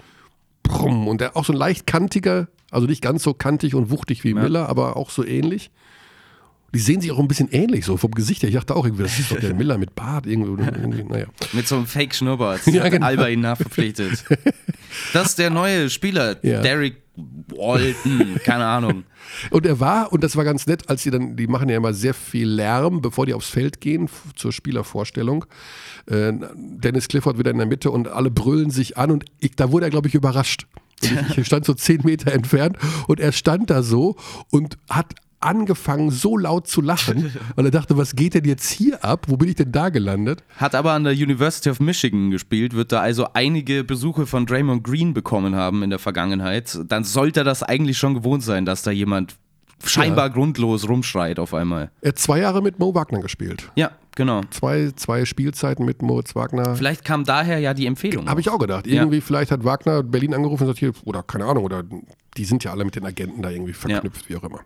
Brumm. 0.63 1.07
Und 1.07 1.22
der 1.22 1.36
auch 1.36 1.45
so 1.45 1.53
ein 1.53 1.57
leicht 1.57 1.88
kantiger, 1.88 2.48
also 2.72 2.88
nicht 2.88 3.01
ganz 3.01 3.24
so 3.24 3.34
kantig 3.34 3.75
und 3.75 3.89
wuchtig 3.89 4.24
wie 4.24 4.34
Miller, 4.34 4.69
aber 4.69 4.95
auch 4.95 5.10
so 5.10 5.25
ähnlich. 5.25 5.72
Die 6.74 6.79
sehen 6.79 7.00
sich 7.00 7.12
auch 7.12 7.19
ein 7.19 7.29
bisschen 7.29 7.50
ähnlich, 7.51 7.86
so 7.86 7.95
vom 7.95 8.12
Gesicht 8.12 8.43
her. 8.43 8.50
Ich 8.50 8.55
dachte 8.55 8.75
auch 8.75 8.84
irgendwie, 8.84 9.03
das 9.03 9.17
ist 9.17 9.31
doch 9.31 9.39
der 9.39 9.53
Miller 9.55 9.77
mit 9.77 9.95
Bart. 9.95 10.25
Irgendwie, 10.25 10.62
irgendwie 10.62 11.03
naja. 11.03 11.27
Mit 11.53 11.67
so 11.69 11.77
einem 11.77 11.86
Fake-Schnurrbart. 11.86 12.62
Ja, 12.67 12.89
genau. 12.89 13.05
Alba 13.05 13.27
ihn 13.27 13.39
nachverpflichtet. 13.39 14.25
das 15.13 15.27
ist 15.27 15.39
der 15.39 15.51
neue 15.51 15.89
Spieler, 15.89 16.36
ja. 16.43 16.62
Derek 16.62 17.04
Walton, 17.15 18.39
keine 18.43 18.65
Ahnung. 18.65 19.03
Und 19.50 19.65
er 19.65 19.79
war, 19.79 20.12
und 20.12 20.24
das 20.24 20.36
war 20.36 20.43
ganz 20.43 20.67
nett, 20.67 20.89
als 20.89 21.03
sie 21.03 21.12
dann, 21.12 21.36
die 21.36 21.48
machen 21.48 21.69
ja 21.69 21.77
immer 21.77 21.93
sehr 21.93 22.13
viel 22.13 22.48
Lärm, 22.48 23.01
bevor 23.01 23.25
die 23.25 23.34
aufs 23.34 23.50
Feld 23.50 23.81
gehen, 23.81 24.10
zur 24.36 24.51
Spielervorstellung. 24.51 25.45
Äh, 26.07 26.34
Dennis 26.55 27.07
Clifford 27.07 27.38
wieder 27.38 27.51
in 27.51 27.57
der 27.57 27.67
Mitte 27.67 27.91
und 27.91 28.07
alle 28.07 28.31
brüllen 28.31 28.69
sich 28.69 28.98
an 28.98 29.12
und 29.12 29.25
ich, 29.39 29.55
da 29.55 29.72
wurde 29.72 29.88
er, 29.88 29.91
glaube 29.91 30.07
ich, 30.07 30.15
überrascht. 30.15 30.67
Ich 31.36 31.45
stand 31.45 31.65
so 31.65 31.74
zehn 31.74 32.01
Meter 32.03 32.31
entfernt 32.31 32.77
und 33.07 33.19
er 33.19 33.31
stand 33.31 33.69
da 33.69 33.84
so 33.84 34.15
und 34.50 34.77
hat 34.89 35.13
angefangen, 35.45 36.11
so 36.11 36.37
laut 36.37 36.67
zu 36.67 36.81
lachen, 36.81 37.33
weil 37.55 37.65
er 37.65 37.71
dachte, 37.71 37.97
was 37.97 38.15
geht 38.15 38.33
denn 38.33 38.45
jetzt 38.45 38.69
hier 38.69 39.03
ab? 39.03 39.25
Wo 39.27 39.37
bin 39.37 39.49
ich 39.49 39.55
denn 39.55 39.71
da 39.71 39.89
gelandet? 39.89 40.43
Hat 40.57 40.75
aber 40.75 40.93
an 40.93 41.03
der 41.03 41.13
University 41.13 41.69
of 41.69 41.79
Michigan 41.79 42.31
gespielt, 42.31 42.73
wird 42.73 42.91
da 42.91 43.01
also 43.01 43.27
einige 43.33 43.83
Besuche 43.83 44.25
von 44.25 44.45
Draymond 44.45 44.83
Green 44.83 45.13
bekommen 45.13 45.55
haben 45.55 45.83
in 45.83 45.89
der 45.89 45.99
Vergangenheit. 45.99 46.77
Dann 46.87 47.03
sollte 47.03 47.43
das 47.43 47.63
eigentlich 47.63 47.97
schon 47.97 48.15
gewohnt 48.15 48.43
sein, 48.43 48.65
dass 48.65 48.81
da 48.81 48.91
jemand 48.91 49.37
scheinbar 49.83 50.27
ja. 50.27 50.33
grundlos 50.33 50.87
rumschreit 50.87 51.39
auf 51.39 51.53
einmal. 51.53 51.91
Er 52.01 52.09
hat 52.09 52.19
zwei 52.19 52.39
Jahre 52.39 52.61
mit 52.61 52.79
Mo 52.79 52.95
Wagner 52.95 53.19
gespielt. 53.19 53.69
Ja, 53.75 53.91
genau. 54.15 54.41
Zwei, 54.49 54.91
zwei 54.95 55.25
Spielzeiten 55.25 55.85
mit 55.85 56.01
Moritz 56.01 56.35
Wagner. 56.35 56.75
Vielleicht 56.75 57.05
kam 57.05 57.23
daher 57.23 57.59
ja 57.59 57.73
die 57.73 57.85
Empfehlung. 57.85 58.29
Habe 58.29 58.41
ich 58.41 58.49
auch 58.49 58.59
gedacht. 58.59 58.87
Irgendwie, 58.87 59.17
ja. 59.17 59.21
vielleicht 59.21 59.51
hat 59.51 59.63
Wagner 59.63 60.03
Berlin 60.03 60.33
angerufen 60.33 60.63
und 60.63 60.67
sagt 60.67 60.79
hier, 60.79 60.93
oder 61.03 61.23
keine 61.23 61.45
Ahnung, 61.45 61.63
oder 61.63 61.83
die 62.37 62.45
sind 62.45 62.63
ja 62.63 62.71
alle 62.71 62.85
mit 62.85 62.95
den 62.95 63.05
Agenten 63.05 63.41
da 63.41 63.49
irgendwie 63.49 63.73
verknüpft, 63.73 64.23
ja. 64.23 64.29
wie 64.29 64.39
auch 64.39 64.43
immer. 64.43 64.61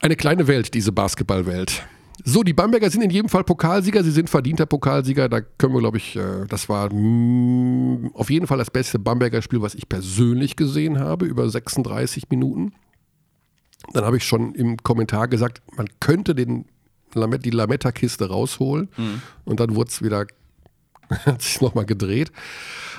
Eine 0.00 0.16
kleine 0.16 0.46
Welt, 0.46 0.74
diese 0.74 0.92
Basketballwelt. 0.92 1.86
So, 2.22 2.42
die 2.42 2.52
Bamberger 2.52 2.90
sind 2.90 3.02
in 3.02 3.10
jedem 3.10 3.28
Fall 3.28 3.44
Pokalsieger. 3.44 4.04
Sie 4.04 4.10
sind 4.10 4.30
verdienter 4.30 4.66
Pokalsieger. 4.66 5.28
Da 5.28 5.40
können 5.40 5.74
wir, 5.74 5.80
glaube 5.80 5.98
ich, 5.98 6.16
äh, 6.16 6.46
das 6.48 6.68
war 6.68 6.92
mm, 6.92 8.12
auf 8.14 8.30
jeden 8.30 8.46
Fall 8.46 8.58
das 8.58 8.70
beste 8.70 8.98
Bamberger 8.98 9.42
Spiel, 9.42 9.60
was 9.62 9.74
ich 9.74 9.88
persönlich 9.88 10.56
gesehen 10.56 10.98
habe, 10.98 11.26
über 11.26 11.48
36 11.48 12.30
Minuten. 12.30 12.72
Dann 13.92 14.04
habe 14.04 14.16
ich 14.16 14.24
schon 14.24 14.54
im 14.54 14.76
Kommentar 14.78 15.28
gesagt, 15.28 15.60
man 15.76 15.88
könnte 16.00 16.34
den, 16.34 16.66
die 17.14 17.50
Lametta-Kiste 17.50 18.28
rausholen. 18.28 18.88
Mhm. 18.96 19.22
Und 19.44 19.60
dann 19.60 19.74
wurde 19.74 19.90
es 19.90 20.02
wieder, 20.02 20.26
hat 21.10 21.42
sich 21.42 21.60
nochmal 21.60 21.84
gedreht. 21.84 22.30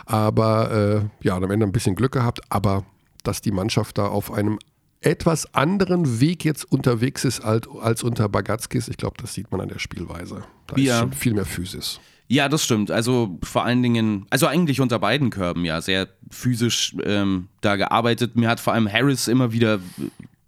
Aber 0.05 0.71
äh, 0.71 1.25
ja, 1.25 1.35
am 1.35 1.49
Ende 1.49 1.65
ein 1.65 1.71
bisschen 1.71 1.95
Glück 1.95 2.11
gehabt. 2.11 2.41
Aber 2.49 2.85
dass 3.23 3.41
die 3.41 3.51
Mannschaft 3.51 3.97
da 3.97 4.07
auf 4.07 4.31
einem 4.31 4.59
etwas 5.01 5.53
anderen 5.53 6.19
Weg 6.19 6.43
jetzt 6.43 6.71
unterwegs 6.71 7.25
ist 7.25 7.41
als, 7.41 7.67
als 7.81 8.03
unter 8.03 8.27
Bagatskis. 8.29 8.87
Ich 8.87 8.97
glaube, 8.97 9.17
das 9.21 9.33
sieht 9.33 9.51
man 9.51 9.61
an 9.61 9.69
der 9.69 9.79
Spielweise. 9.79 10.43
Da 10.67 10.77
ja. 10.77 10.95
ist 10.95 10.99
schon 10.99 11.13
viel 11.13 11.33
mehr 11.33 11.45
Physis. 11.45 11.99
Ja, 12.27 12.49
das 12.49 12.63
stimmt. 12.63 12.89
Also 12.89 13.37
vor 13.43 13.65
allen 13.65 13.83
Dingen, 13.83 14.25
also 14.31 14.47
eigentlich 14.47 14.81
unter 14.81 14.97
beiden 14.97 15.29
Körben 15.29 15.63
ja, 15.63 15.79
sehr 15.81 16.07
physisch 16.31 16.95
ähm, 17.03 17.49
da 17.61 17.75
gearbeitet. 17.75 18.35
Mir 18.35 18.49
hat 18.49 18.59
vor 18.59 18.73
allem 18.73 18.91
Harris 18.91 19.27
immer 19.27 19.51
wieder 19.51 19.79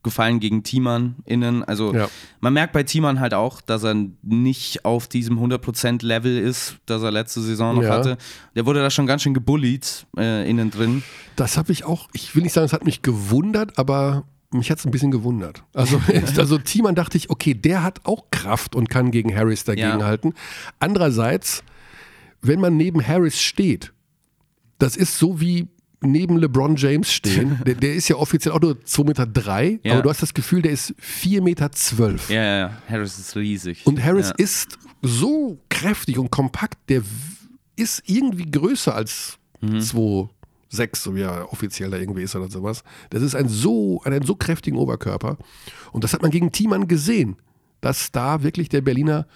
gefallen 0.08 0.40
gegen 0.40 0.64
Thiemann 0.64 1.16
innen. 1.26 1.64
Also 1.64 1.94
ja. 1.94 2.10
man 2.40 2.54
merkt 2.54 2.74
bei 2.74 2.84
Thiemann 2.84 3.20
halt 3.20 3.34
auch, 3.34 3.62
dass 3.62 3.84
er 3.84 3.96
nicht 4.24 4.86
auf 4.86 5.08
diesem 5.08 5.38
100% 5.38 6.04
Level 6.04 6.38
ist, 6.38 6.78
das 6.86 7.04
er 7.04 7.12
letzte 7.12 7.42
Saison 7.42 7.76
noch 7.76 7.84
ja. 7.84 7.90
hatte. 7.90 8.18
Der 8.56 8.66
wurde 8.66 8.80
da 8.80 8.90
schon 8.90 9.06
ganz 9.06 9.22
schön 9.22 9.34
gebullied 9.34 10.08
äh, 10.18 10.50
innen 10.50 10.72
drin. 10.72 11.04
Das 11.36 11.58
habe 11.58 11.72
ich 11.72 11.84
auch, 11.84 12.10
ich 12.14 12.36
will 12.36 12.44
nicht 12.44 12.54
sagen, 12.54 12.66
es 12.66 12.74
hat 12.74 12.86
mich 12.86 13.02
gewundert, 13.02 13.78
aber 13.78 14.24
mich 14.52 14.72
hat 14.72 14.80
es 14.80 14.86
ein 14.86 14.92
bisschen 14.92 15.12
gewundert. 15.12 15.64
Also, 15.74 16.02
also 16.38 16.58
Thiemann 16.58 16.96
dachte 16.96 17.18
ich, 17.18 17.30
okay, 17.30 17.54
der 17.54 17.84
hat 17.84 18.02
auch 18.06 18.26
Kraft 18.32 18.76
und 18.76 18.90
kann 18.90 19.12
gegen 19.12 19.36
Harris 19.36 19.64
dagegenhalten. 19.64 20.32
Ja. 20.32 20.72
Andererseits, 20.80 21.64
wenn 22.42 22.60
man 22.60 22.78
neben 22.78 23.06
Harris 23.06 23.42
steht, 23.42 23.94
das 24.80 24.96
ist 24.96 25.18
so 25.18 25.42
wie 25.42 25.68
neben 26.02 26.38
LeBron 26.38 26.76
James 26.76 27.12
stehen. 27.12 27.60
Der, 27.66 27.74
der 27.76 27.96
ist 27.96 28.08
ja 28.08 28.18
offiziell 28.18 28.54
auch 28.54 28.62
nur 28.62 28.74
2,3 28.74 29.06
Meter, 29.06 29.26
drei, 29.26 29.80
ja. 29.84 29.94
aber 29.94 30.04
du 30.04 30.10
hast 30.10 30.22
das 30.22 30.34
Gefühl, 30.34 30.62
der 30.62 30.72
ist 30.72 30.94
4,12 31.02 31.42
Meter. 31.42 31.72
Zwölf. 31.72 32.30
Ja, 32.30 32.44
ja, 32.44 32.82
Harris 32.88 33.18
ist 33.18 33.36
riesig. 33.36 33.86
Und 33.86 34.04
Harris 34.04 34.30
ja. 34.30 34.36
ist 34.38 34.78
so 35.02 35.60
kräftig 35.70 36.20
und 36.20 36.30
kompakt, 36.30 36.78
der 36.90 37.02
ist 37.76 38.04
irgendwie 38.06 38.50
größer 38.50 38.94
als 38.94 39.38
mhm. 39.60 39.82
2, 39.82 40.30
sechs, 40.70 41.04
so 41.04 41.16
wie 41.16 41.22
er 41.22 41.52
offiziell 41.52 41.90
da 41.90 41.98
irgendwie 41.98 42.24
ist 42.24 42.36
oder 42.36 42.50
sowas. 42.50 42.84
Das 43.10 43.22
ist 43.22 43.36
ein 43.36 43.48
so, 43.48 44.02
einen 44.04 44.24
so 44.24 44.36
kräftigen 44.36 44.78
Oberkörper. 44.78 45.38
Und 45.92 46.04
das 46.04 46.14
hat 46.14 46.22
man 46.22 46.32
gegen 46.32 46.52
Thiemann 46.52 46.88
gesehen, 46.88 47.38
dass 47.82 48.12
da 48.12 48.44
wirklich 48.44 48.70
der 48.70 48.82
Berliner 48.82 49.28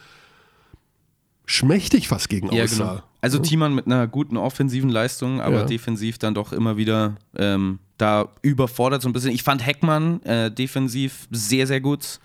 schmächtig 1.46 2.08
fast 2.08 2.30
gegen 2.30 2.52
ja, 2.52 2.64
aussah. 2.64 2.90
Genau. 2.90 3.04
Also 3.22 3.38
ja. 3.38 3.44
Thiemann 3.44 3.76
mit 3.76 3.86
einer 3.86 4.08
guten 4.08 4.38
offensiven 4.38 4.90
Leistung, 4.90 5.42
aber 5.42 5.60
ja. 5.60 5.66
defensiv 5.66 6.18
dann 6.18 6.34
doch 6.34 6.54
immer 6.54 6.78
wieder 6.78 7.18
ähm, 7.36 7.80
da 7.98 8.30
überfordert 8.42 9.02
so 9.02 9.10
ein 9.10 9.14
bisschen. 9.14 9.32
Ich 9.32 9.44
fand 9.44 9.66
Heckmann 9.66 10.24
äh, 10.24 10.52
defensiv 10.52 11.28
sehr, 11.30 11.68
sehr 11.68 11.82
gut. 11.82 12.20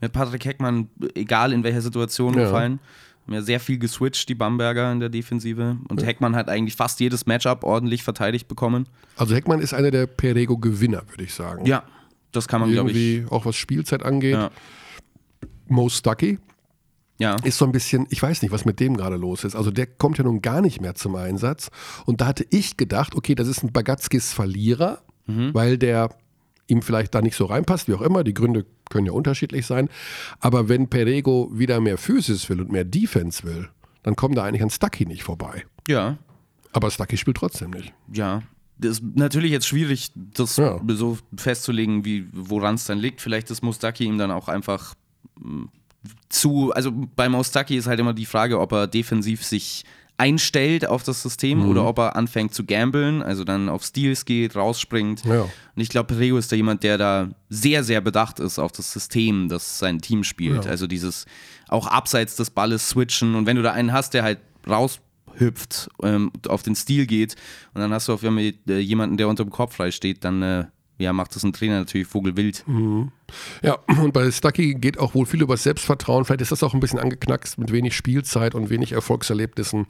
Mit 0.00 0.12
Patrick 0.12 0.44
Heckmann, 0.46 0.88
egal 1.14 1.52
in 1.52 1.62
welcher 1.62 1.82
Situation 1.82 2.34
gefallen. 2.34 2.80
Haben 3.26 3.34
ja 3.34 3.42
sehr 3.42 3.60
viel 3.60 3.78
geswitcht, 3.78 4.28
die 4.28 4.34
Bamberger 4.34 4.90
in 4.92 5.00
der 5.00 5.08
Defensive. 5.08 5.78
Und 5.88 6.00
ja. 6.00 6.06
Heckmann 6.06 6.34
hat 6.34 6.48
eigentlich 6.48 6.76
fast 6.76 7.00
jedes 7.00 7.26
Matchup 7.26 7.64
ordentlich 7.64 8.02
verteidigt 8.02 8.48
bekommen. 8.48 8.88
Also 9.16 9.34
Heckmann 9.34 9.60
ist 9.60 9.74
einer 9.74 9.90
der 9.90 10.06
Perego-Gewinner, 10.06 11.02
würde 11.08 11.24
ich 11.24 11.34
sagen. 11.34 11.66
Ja, 11.66 11.84
das 12.32 12.48
kann 12.48 12.60
man, 12.60 12.72
glaube 12.72 12.90
ich. 12.90 13.30
Auch 13.30 13.44
was 13.44 13.56
Spielzeit 13.56 14.02
angeht. 14.02 14.34
Ja. 14.34 14.50
Mo 15.68 15.88
Stucky 15.88 16.38
ja. 17.20 17.36
ist 17.44 17.58
so 17.58 17.64
ein 17.64 17.72
bisschen, 17.72 18.06
ich 18.10 18.20
weiß 18.20 18.42
nicht, 18.42 18.50
was 18.50 18.64
mit 18.64 18.80
dem 18.80 18.96
gerade 18.96 19.16
los 19.16 19.44
ist. 19.44 19.54
Also 19.54 19.70
der 19.70 19.86
kommt 19.86 20.18
ja 20.18 20.24
nun 20.24 20.42
gar 20.42 20.60
nicht 20.60 20.80
mehr 20.80 20.94
zum 20.94 21.14
Einsatz. 21.14 21.70
Und 22.06 22.20
da 22.20 22.26
hatte 22.26 22.46
ich 22.50 22.76
gedacht, 22.76 23.14
okay, 23.14 23.34
das 23.34 23.46
ist 23.46 23.62
ein 23.62 23.72
Bagatskis 23.72 24.32
Verlierer, 24.32 25.02
mhm. 25.26 25.54
weil 25.54 25.78
der 25.78 26.10
ihm 26.70 26.82
vielleicht 26.82 27.14
da 27.14 27.22
nicht 27.22 27.36
so 27.36 27.46
reinpasst, 27.46 27.88
wie 27.88 27.94
auch 27.94 28.00
immer. 28.00 28.24
Die 28.24 28.34
Gründe 28.34 28.64
können 28.88 29.06
ja 29.06 29.12
unterschiedlich 29.12 29.66
sein. 29.66 29.88
Aber 30.40 30.68
wenn 30.68 30.88
Perego 30.88 31.50
wieder 31.52 31.80
mehr 31.80 31.98
Physis 31.98 32.48
will 32.48 32.60
und 32.60 32.72
mehr 32.72 32.84
Defense 32.84 33.44
will, 33.44 33.68
dann 34.02 34.16
kommt 34.16 34.36
da 34.38 34.44
eigentlich 34.44 34.62
an 34.62 34.70
Stucky 34.70 35.06
nicht 35.06 35.22
vorbei. 35.22 35.64
Ja. 35.88 36.18
Aber 36.72 36.90
Stucky 36.90 37.16
spielt 37.16 37.36
trotzdem 37.36 37.70
nicht. 37.70 37.92
Ja. 38.12 38.42
Das 38.78 38.92
ist 38.92 39.02
natürlich 39.14 39.50
jetzt 39.50 39.66
schwierig, 39.66 40.10
das 40.14 40.56
ja. 40.56 40.80
so 40.88 41.18
festzulegen, 41.36 42.04
wie 42.06 42.28
woran 42.32 42.76
es 42.76 42.86
dann 42.86 42.98
liegt. 42.98 43.20
Vielleicht 43.20 43.50
ist 43.50 43.62
Mustaki 43.62 44.04
ihm 44.04 44.16
dann 44.16 44.30
auch 44.30 44.48
einfach 44.48 44.94
hm, 45.38 45.68
zu. 46.30 46.72
Also 46.72 46.90
bei 47.14 47.28
Mustaki 47.28 47.76
ist 47.76 47.86
halt 47.86 48.00
immer 48.00 48.14
die 48.14 48.24
Frage, 48.24 48.58
ob 48.58 48.72
er 48.72 48.86
defensiv 48.86 49.44
sich 49.44 49.84
einstellt 50.20 50.86
auf 50.86 51.02
das 51.02 51.22
System 51.22 51.60
mhm. 51.60 51.70
oder 51.70 51.86
ob 51.86 51.98
er 51.98 52.14
anfängt 52.14 52.52
zu 52.52 52.66
gambeln, 52.66 53.22
also 53.22 53.42
dann 53.42 53.70
auf 53.70 53.82
Steals 53.82 54.26
geht, 54.26 54.54
rausspringt. 54.54 55.24
Ja. 55.24 55.42
Und 55.42 55.50
ich 55.76 55.88
glaube, 55.88 56.14
Perego 56.14 56.36
ist 56.36 56.52
da 56.52 56.56
jemand, 56.56 56.82
der 56.82 56.98
da 56.98 57.30
sehr, 57.48 57.82
sehr 57.84 58.02
bedacht 58.02 58.38
ist 58.38 58.58
auf 58.58 58.70
das 58.70 58.92
System, 58.92 59.48
das 59.48 59.78
sein 59.78 60.02
Team 60.02 60.22
spielt. 60.22 60.66
Ja. 60.66 60.70
Also 60.70 60.86
dieses 60.86 61.24
auch 61.68 61.86
abseits 61.86 62.36
des 62.36 62.50
Balles 62.50 62.90
switchen 62.90 63.34
und 63.34 63.46
wenn 63.46 63.56
du 63.56 63.62
da 63.62 63.72
einen 63.72 63.94
hast, 63.94 64.12
der 64.12 64.22
halt 64.22 64.40
raushüpft, 64.68 65.88
ähm, 66.02 66.30
auf 66.46 66.62
den 66.62 66.74
Stil 66.74 67.06
geht 67.06 67.36
und 67.72 67.80
dann 67.80 67.92
hast 67.94 68.08
du 68.08 68.12
auf 68.12 68.22
einmal 68.22 68.52
äh, 68.68 68.78
jemanden, 68.78 69.16
der 69.16 69.26
unter 69.26 69.44
dem 69.44 69.50
Kopf 69.50 69.76
frei 69.76 69.90
steht, 69.90 70.22
dann 70.24 70.42
äh, 70.42 70.64
ja, 71.00 71.12
macht 71.12 71.34
das 71.34 71.42
ein 71.42 71.52
Trainer 71.52 71.78
natürlich 71.78 72.06
vogelwild. 72.06 72.62
Mhm. 72.66 73.10
Ja, 73.62 73.78
und 74.02 74.12
bei 74.12 74.30
Stucky 74.30 74.74
geht 74.74 74.98
auch 74.98 75.14
wohl 75.14 75.26
viel 75.26 75.42
über 75.42 75.56
Selbstvertrauen. 75.56 76.24
Vielleicht 76.24 76.42
ist 76.42 76.52
das 76.52 76.62
auch 76.62 76.74
ein 76.74 76.80
bisschen 76.80 76.98
angeknackst 76.98 77.58
mit 77.58 77.72
wenig 77.72 77.96
Spielzeit 77.96 78.54
und 78.54 78.70
wenig 78.70 78.92
Erfolgserlebnissen. 78.92 79.86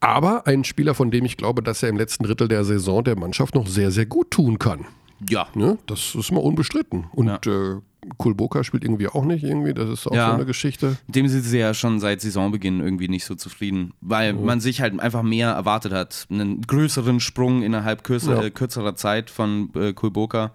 Aber 0.00 0.46
ein 0.46 0.64
Spieler, 0.64 0.94
von 0.94 1.10
dem 1.10 1.24
ich 1.24 1.36
glaube, 1.36 1.62
dass 1.62 1.82
er 1.82 1.88
im 1.88 1.96
letzten 1.96 2.24
Drittel 2.24 2.48
der 2.48 2.64
Saison 2.64 3.04
der 3.04 3.16
Mannschaft 3.16 3.54
noch 3.54 3.66
sehr, 3.66 3.90
sehr 3.90 4.06
gut 4.06 4.30
tun 4.30 4.58
kann. 4.58 4.86
Ja. 5.30 5.46
Ne? 5.54 5.78
Das 5.86 6.14
ist 6.14 6.32
mal 6.32 6.40
unbestritten. 6.40 7.06
Und 7.12 7.46
ja. 7.46 7.76
äh, 7.76 7.80
Kulboka 8.16 8.64
spielt 8.64 8.84
irgendwie 8.84 9.08
auch 9.08 9.24
nicht 9.24 9.44
irgendwie. 9.44 9.74
Das 9.74 9.88
ist 9.88 10.06
auch 10.06 10.14
ja. 10.14 10.28
so 10.28 10.34
eine 10.34 10.46
Geschichte. 10.46 10.96
Dem 11.08 11.28
sind 11.28 11.42
sie 11.42 11.58
ja 11.58 11.74
schon 11.74 12.00
seit 12.00 12.20
Saisonbeginn 12.20 12.80
irgendwie 12.80 13.08
nicht 13.08 13.24
so 13.24 13.34
zufrieden, 13.34 13.92
weil 14.00 14.34
oh. 14.34 14.40
man 14.40 14.60
sich 14.60 14.80
halt 14.80 14.98
einfach 15.00 15.22
mehr 15.22 15.50
erwartet 15.50 15.92
hat. 15.92 16.26
Einen 16.30 16.62
größeren 16.62 17.20
Sprung 17.20 17.62
innerhalb 17.62 18.04
kürzer, 18.04 18.36
ja. 18.36 18.42
äh, 18.44 18.50
kürzerer 18.50 18.94
Zeit 18.94 19.30
von 19.30 19.70
äh, 19.74 19.92
Kulboka. 19.92 20.52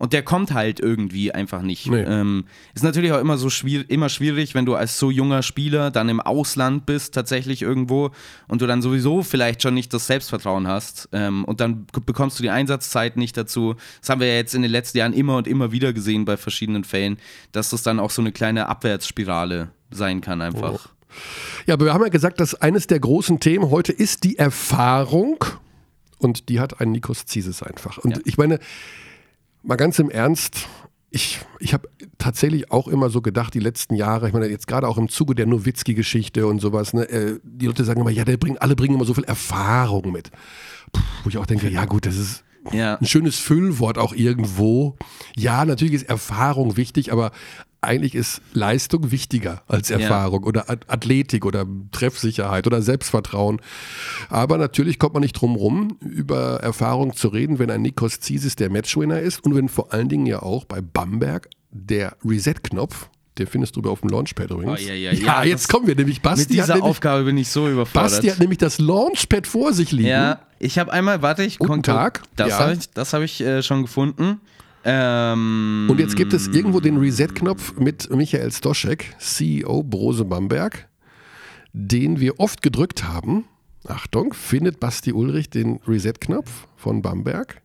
Und 0.00 0.14
der 0.14 0.22
kommt 0.22 0.54
halt 0.54 0.80
irgendwie 0.80 1.30
einfach 1.30 1.60
nicht. 1.60 1.86
Nee. 1.86 2.00
Ähm, 2.00 2.46
ist 2.72 2.82
natürlich 2.82 3.12
auch 3.12 3.20
immer 3.20 3.36
so 3.36 3.50
schwierig, 3.50 3.90
immer 3.90 4.08
schwierig, 4.08 4.54
wenn 4.54 4.64
du 4.64 4.74
als 4.74 4.98
so 4.98 5.10
junger 5.10 5.42
Spieler 5.42 5.90
dann 5.90 6.08
im 6.08 6.20
Ausland 6.20 6.86
bist, 6.86 7.12
tatsächlich 7.12 7.60
irgendwo, 7.60 8.10
und 8.48 8.62
du 8.62 8.66
dann 8.66 8.80
sowieso 8.80 9.22
vielleicht 9.22 9.62
schon 9.62 9.74
nicht 9.74 9.92
das 9.92 10.06
Selbstvertrauen 10.06 10.66
hast. 10.66 11.10
Ähm, 11.12 11.44
und 11.44 11.60
dann 11.60 11.86
bekommst 12.06 12.38
du 12.38 12.42
die 12.42 12.48
Einsatzzeit 12.48 13.18
nicht 13.18 13.36
dazu. 13.36 13.74
Das 14.00 14.08
haben 14.08 14.22
wir 14.22 14.28
ja 14.28 14.36
jetzt 14.36 14.54
in 14.54 14.62
den 14.62 14.70
letzten 14.70 14.96
Jahren 14.96 15.12
immer 15.12 15.36
und 15.36 15.46
immer 15.46 15.70
wieder 15.70 15.92
gesehen 15.92 16.24
bei 16.24 16.38
verschiedenen 16.38 16.84
Fällen, 16.84 17.18
dass 17.52 17.68
das 17.68 17.82
dann 17.82 18.00
auch 18.00 18.10
so 18.10 18.22
eine 18.22 18.32
kleine 18.32 18.70
Abwärtsspirale 18.70 19.68
sein 19.90 20.22
kann, 20.22 20.40
einfach. 20.40 20.86
Oh. 20.86 21.14
Ja, 21.66 21.74
aber 21.74 21.84
wir 21.84 21.92
haben 21.92 22.04
ja 22.04 22.08
gesagt, 22.08 22.40
dass 22.40 22.54
eines 22.54 22.86
der 22.86 23.00
großen 23.00 23.38
Themen 23.38 23.70
heute 23.70 23.92
ist 23.92 24.24
die 24.24 24.38
Erfahrung. 24.38 25.44
Und 26.16 26.48
die 26.48 26.58
hat 26.58 26.80
ein 26.80 26.90
Nikos 26.90 27.26
Zises 27.26 27.62
einfach. 27.62 27.98
Und 27.98 28.16
ja. 28.16 28.22
ich 28.24 28.38
meine, 28.38 28.60
Mal 29.62 29.76
ganz 29.76 29.98
im 29.98 30.10
Ernst, 30.10 30.68
ich, 31.10 31.40
ich 31.58 31.74
habe 31.74 31.88
tatsächlich 32.18 32.70
auch 32.70 32.86
immer 32.86 33.10
so 33.10 33.20
gedacht, 33.20 33.52
die 33.54 33.60
letzten 33.60 33.94
Jahre, 33.94 34.28
ich 34.28 34.32
meine, 34.32 34.46
jetzt 34.48 34.66
gerade 34.66 34.86
auch 34.86 34.96
im 34.96 35.08
Zuge 35.08 35.34
der 35.34 35.46
Nowitzki-Geschichte 35.46 36.46
und 36.46 36.60
sowas, 36.60 36.92
ne, 36.92 37.08
äh, 37.08 37.40
die 37.42 37.66
Leute 37.66 37.84
sagen 37.84 38.00
immer, 38.00 38.10
ja, 38.10 38.24
der 38.24 38.36
bringt, 38.36 38.62
alle 38.62 38.76
bringen 38.76 38.94
immer 38.94 39.04
so 39.04 39.14
viel 39.14 39.24
Erfahrung 39.24 40.12
mit. 40.12 40.30
Puh, 40.92 41.02
wo 41.24 41.28
ich 41.28 41.38
auch 41.38 41.46
denke, 41.46 41.68
ja 41.68 41.84
gut, 41.84 42.06
das 42.06 42.16
ist 42.16 42.44
ja. 42.72 42.96
ein 42.96 43.06
schönes 43.06 43.38
Füllwort 43.38 43.98
auch 43.98 44.12
irgendwo. 44.12 44.96
Ja, 45.36 45.64
natürlich 45.64 45.94
ist 45.94 46.08
Erfahrung 46.08 46.76
wichtig, 46.76 47.12
aber 47.12 47.32
eigentlich 47.80 48.14
ist 48.14 48.42
Leistung 48.52 49.10
wichtiger 49.10 49.62
als 49.66 49.90
Erfahrung 49.90 50.42
ja. 50.42 50.48
oder 50.48 50.64
Athletik 50.68 51.44
oder 51.44 51.66
Treffsicherheit 51.92 52.66
oder 52.66 52.82
Selbstvertrauen. 52.82 53.60
Aber 54.28 54.58
natürlich 54.58 54.98
kommt 54.98 55.14
man 55.14 55.22
nicht 55.22 55.32
drum 55.32 55.56
rum, 55.56 55.96
über 56.00 56.60
Erfahrung 56.60 57.14
zu 57.14 57.28
reden, 57.28 57.58
wenn 57.58 57.70
ein 57.70 57.82
Nikos 57.82 58.20
Zisis 58.20 58.56
der 58.56 58.70
Matchwinner 58.70 59.20
ist 59.20 59.44
und 59.44 59.54
wenn 59.54 59.68
vor 59.68 59.92
allen 59.92 60.08
Dingen 60.08 60.26
ja 60.26 60.42
auch 60.42 60.64
bei 60.64 60.80
Bamberg 60.80 61.48
der 61.70 62.16
Reset-Knopf 62.24 63.08
den 63.38 63.46
findest 63.46 63.74
du 63.76 63.80
auf 63.88 64.00
dem 64.00 64.10
Launchpad 64.10 64.50
übrigens. 64.50 64.80
Oh, 64.80 64.86
ja, 64.86 64.92
ja, 64.92 65.12
ja, 65.12 65.42
ja, 65.42 65.44
jetzt 65.44 65.68
kommen 65.68 65.86
wir 65.86 65.94
nämlich. 65.94 66.20
Basti 66.20 66.42
mit 66.42 66.50
dieser 66.50 66.74
nämlich, 66.74 66.82
Aufgabe 66.90 67.24
bin 67.24 67.38
ich 67.38 67.48
so 67.48 67.68
überfordert. 67.68 68.10
Basti 68.10 68.28
hat 68.28 68.38
nämlich 68.38 68.58
das 68.58 68.78
Launchpad 68.78 69.46
vor 69.46 69.72
sich 69.72 69.92
liegen. 69.92 70.08
Ja, 70.08 70.40
ich 70.58 70.78
habe 70.78 70.92
einmal, 70.92 71.22
warte, 71.22 71.44
ich 71.44 71.58
Guten 71.58 71.82
Tag. 71.82 72.22
Das 72.36 72.50
ja. 72.50 72.58
habe 72.58 72.74
ich, 72.74 73.12
hab 73.12 73.22
ich 73.22 73.40
äh, 73.40 73.62
schon 73.62 73.82
gefunden. 73.82 74.40
Ähm, 74.84 75.88
Und 75.90 76.00
jetzt 76.00 76.16
gibt 76.16 76.32
es 76.32 76.48
irgendwo 76.48 76.80
den 76.80 76.96
Reset-Knopf 76.96 77.76
mit 77.78 78.08
Michael 78.14 78.50
Stoschek, 78.50 79.14
CEO 79.18 79.82
Brose 79.82 80.24
Bamberg, 80.24 80.88
den 81.72 82.20
wir 82.20 82.40
oft 82.40 82.62
gedrückt 82.62 83.04
haben. 83.04 83.44
Achtung, 83.86 84.32
findet 84.34 84.80
Basti 84.80 85.12
Ulrich 85.12 85.50
den 85.50 85.80
Reset-Knopf 85.86 86.66
von 86.76 87.02
Bamberg? 87.02 87.60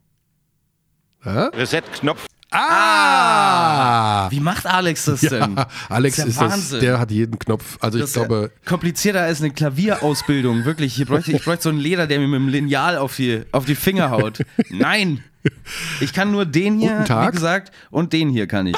Ja? 1.24 1.48
Reset-Knopf. 1.48 2.26
Ah! 2.52 4.30
Wie 4.32 4.40
macht 4.40 4.66
Alex 4.66 5.06
das 5.06 5.22
denn? 5.22 5.56
Ja, 5.58 5.68
Alex 5.90 6.18
das 6.18 6.28
ist, 6.28 6.40
ja 6.40 6.48
ist 6.48 6.72
das, 6.72 6.80
der 6.80 7.00
hat 7.00 7.12
jeden 7.12 7.38
Knopf. 7.38 7.78
Also 7.82 8.00
das 8.00 8.10
ich 8.10 8.14
glaube. 8.16 8.52
komplizierter 8.66 9.22
als 9.24 9.42
eine 9.42 9.52
Klavierausbildung, 9.52 10.64
wirklich. 10.64 11.00
Ich 11.00 11.08
bräuchte, 11.08 11.34
ich 11.34 11.44
bräuchte 11.44 11.64
so 11.64 11.70
einen 11.70 11.80
Leder, 11.80 12.08
der 12.08 12.20
mir 12.20 12.28
mit 12.28 12.40
dem 12.40 12.48
Lineal 12.48 12.98
auf 12.98 13.16
die, 13.16 13.42
auf 13.52 13.66
die 13.66 13.76
Finger 13.76 14.10
haut. 14.10 14.40
Nein! 14.70 15.24
Ich 16.00 16.14
kann 16.14 16.32
nur 16.32 16.46
den 16.46 16.80
hier, 16.80 17.06
wie 17.08 17.32
gesagt, 17.32 17.72
und 17.92 18.14
den 18.14 18.30
hier 18.30 18.48
kann 18.48 18.68
ich. 18.68 18.76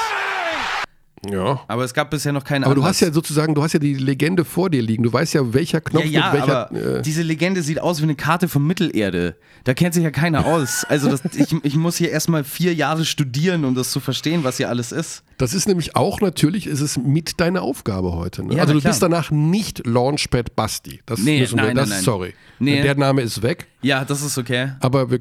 Ja. 1.30 1.62
Aber 1.68 1.84
es 1.84 1.94
gab 1.94 2.12
bisher 2.12 2.32
noch 2.32 2.44
keine 2.44 2.66
Aber 2.66 2.74
Anlass. 2.74 2.86
du 2.86 2.90
hast 2.90 3.00
ja 3.02 3.12
sozusagen, 3.12 3.56
du 3.56 3.64
hast 3.64 3.74
ja 3.74 3.80
die 3.80 3.96
Legende 3.96 4.46
vor 4.46 4.70
dir 4.70 4.82
liegen. 4.82 5.04
Du 5.04 5.12
weißt 5.12 5.34
ja, 5.34 5.54
welcher 5.54 5.82
Knopf 5.82 6.06
ja, 6.06 6.10
ja, 6.10 6.32
mit 6.32 6.42
welcher. 6.42 6.70
Aber 6.70 7.00
äh 7.00 7.02
diese 7.02 7.24
Legende 7.24 7.64
sieht 7.64 7.82
aus 7.82 8.00
wie 8.00 8.04
eine 8.04 8.16
Karte 8.16 8.48
von 8.48 8.66
Mittelerde. 8.66 9.36
Da 9.64 9.74
kennt 9.74 9.94
sich 9.94 10.04
ja 10.04 10.12
keiner 10.12 10.46
aus. 10.46 10.86
Also 10.86 11.10
das, 11.10 11.22
ich, 11.36 11.56
ich 11.64 11.76
muss 11.76 11.98
hier 11.98 12.12
erstmal 12.12 12.44
vier 12.44 12.74
Jahre 12.74 13.04
studieren, 13.04 13.66
um 13.66 13.76
das 13.76 13.92
zu 13.92 14.00
verstehen, 14.00 14.44
was 14.44 14.58
hier 14.58 14.70
alles 14.70 14.92
ist. 14.92 15.24
Das 15.38 15.54
ist 15.54 15.68
nämlich 15.68 15.96
auch 15.96 16.20
natürlich, 16.20 16.66
ist 16.66 16.82
es 16.82 16.98
mit 16.98 17.40
deiner 17.40 17.62
Aufgabe 17.62 18.14
heute. 18.14 18.44
Ne? 18.44 18.56
Ja, 18.56 18.62
also 18.62 18.74
du 18.74 18.80
klar. 18.80 18.92
bist 18.92 19.04
danach 19.04 19.30
nicht 19.30 19.86
Launchpad 19.86 20.56
Basti. 20.56 21.02
Das 21.06 21.20
nee, 21.20 21.40
müssen 21.40 21.58
wir, 21.58 21.66
nein, 21.66 21.76
das, 21.76 21.90
nein, 21.90 21.98
nein. 21.98 22.04
sorry. 22.04 22.34
Nee. 22.60 22.82
Der 22.82 22.96
Name 22.96 23.22
ist 23.22 23.44
weg. 23.44 23.68
Ja, 23.84 24.04
das 24.04 24.24
ist 24.24 24.38
okay. 24.38 24.72
Aber 24.80 25.12
wir 25.12 25.20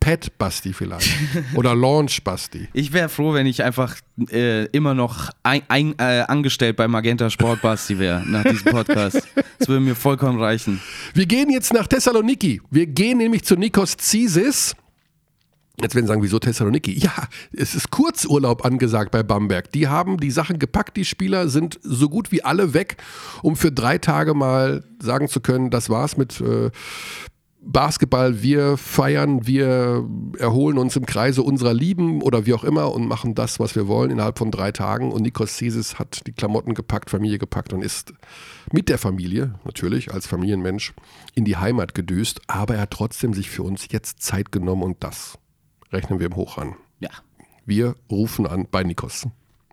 Pet 0.00 0.38
Basti 0.38 0.72
vielleicht. 0.72 1.10
Oder 1.54 1.74
Launch 1.74 2.22
Basti. 2.24 2.68
Ich 2.72 2.92
wäre 2.92 3.08
froh, 3.08 3.34
wenn 3.34 3.46
ich 3.46 3.62
einfach 3.62 3.96
äh, 4.30 4.66
immer 4.66 4.94
noch 4.94 5.30
ein, 5.42 5.62
ein, 5.68 5.94
äh, 5.98 6.24
angestellt 6.26 6.76
bei 6.76 6.88
Magenta 6.88 7.28
Sport 7.28 7.60
Basti 7.60 7.98
wäre 7.98 8.22
nach 8.26 8.44
diesem 8.44 8.72
Podcast. 8.72 9.22
Das 9.58 9.68
würde 9.68 9.80
mir 9.80 9.94
vollkommen 9.94 10.40
reichen. 10.40 10.80
Wir 11.14 11.26
gehen 11.26 11.50
jetzt 11.50 11.72
nach 11.72 11.86
Thessaloniki. 11.86 12.62
Wir 12.70 12.86
gehen 12.86 13.18
nämlich 13.18 13.44
zu 13.44 13.56
Nikos 13.56 13.96
Zisis. 13.96 14.74
Jetzt 15.80 15.94
werden 15.94 16.06
Sie 16.06 16.08
sagen, 16.08 16.22
wieso 16.22 16.38
Thessaloniki? 16.38 16.92
Ja, 16.98 17.12
es 17.52 17.74
ist 17.74 17.90
Kurzurlaub 17.90 18.64
angesagt 18.64 19.10
bei 19.10 19.22
Bamberg. 19.22 19.70
Die 19.72 19.88
haben 19.88 20.18
die 20.18 20.30
Sachen 20.30 20.58
gepackt, 20.58 20.96
die 20.96 21.04
Spieler 21.04 21.48
sind 21.48 21.78
so 21.82 22.08
gut 22.08 22.32
wie 22.32 22.42
alle 22.42 22.72
weg, 22.72 22.96
um 23.42 23.56
für 23.56 23.70
drei 23.70 23.98
Tage 23.98 24.34
mal 24.34 24.84
sagen 25.00 25.28
zu 25.28 25.40
können, 25.40 25.70
das 25.70 25.90
war's 25.90 26.16
mit 26.16 26.40
äh, 26.40 26.70
Basketball, 27.66 28.42
wir 28.42 28.76
feiern, 28.76 29.46
wir 29.46 30.08
erholen 30.38 30.78
uns 30.78 30.94
im 30.94 31.04
Kreise 31.04 31.42
unserer 31.42 31.74
Lieben 31.74 32.22
oder 32.22 32.46
wie 32.46 32.54
auch 32.54 32.62
immer 32.62 32.92
und 32.92 33.08
machen 33.08 33.34
das, 33.34 33.58
was 33.58 33.74
wir 33.74 33.88
wollen 33.88 34.10
innerhalb 34.12 34.38
von 34.38 34.52
drei 34.52 34.70
Tagen. 34.70 35.10
Und 35.10 35.22
Nikos 35.22 35.56
Cesis 35.56 35.98
hat 35.98 36.26
die 36.28 36.32
Klamotten 36.32 36.74
gepackt, 36.74 37.10
Familie 37.10 37.38
gepackt 37.38 37.72
und 37.72 37.82
ist 37.82 38.12
mit 38.72 38.88
der 38.88 38.98
Familie, 38.98 39.56
natürlich 39.64 40.14
als 40.14 40.28
Familienmensch, 40.28 40.94
in 41.34 41.44
die 41.44 41.56
Heimat 41.56 41.94
gedüst. 41.94 42.40
Aber 42.46 42.76
er 42.76 42.82
hat 42.82 42.92
trotzdem 42.92 43.34
sich 43.34 43.50
für 43.50 43.64
uns 43.64 43.88
jetzt 43.90 44.22
Zeit 44.22 44.52
genommen 44.52 44.84
und 44.84 45.02
das 45.02 45.36
rechnen 45.96 46.20
wir 46.20 46.28
ihm 46.28 46.36
hoch 46.36 46.58
an. 46.58 46.76
Ja. 47.00 47.10
Wir 47.64 47.94
rufen 48.10 48.46
an 48.46 48.66
bei 48.70 48.84
Nikos. 48.84 49.26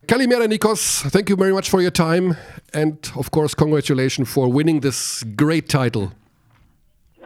Kalimera 0.07 0.47
Nikos, 0.47 1.05
thank 1.11 1.29
you 1.29 1.37
very 1.37 1.53
much 1.53 1.69
for 1.69 1.81
your 1.81 1.93
time 1.93 2.35
and 2.73 3.11
of 3.15 3.31
course 3.31 3.55
congratulations 3.55 4.29
for 4.29 4.47
winning 4.51 4.81
this 4.81 5.25
great 5.37 5.69
title. 5.69 6.11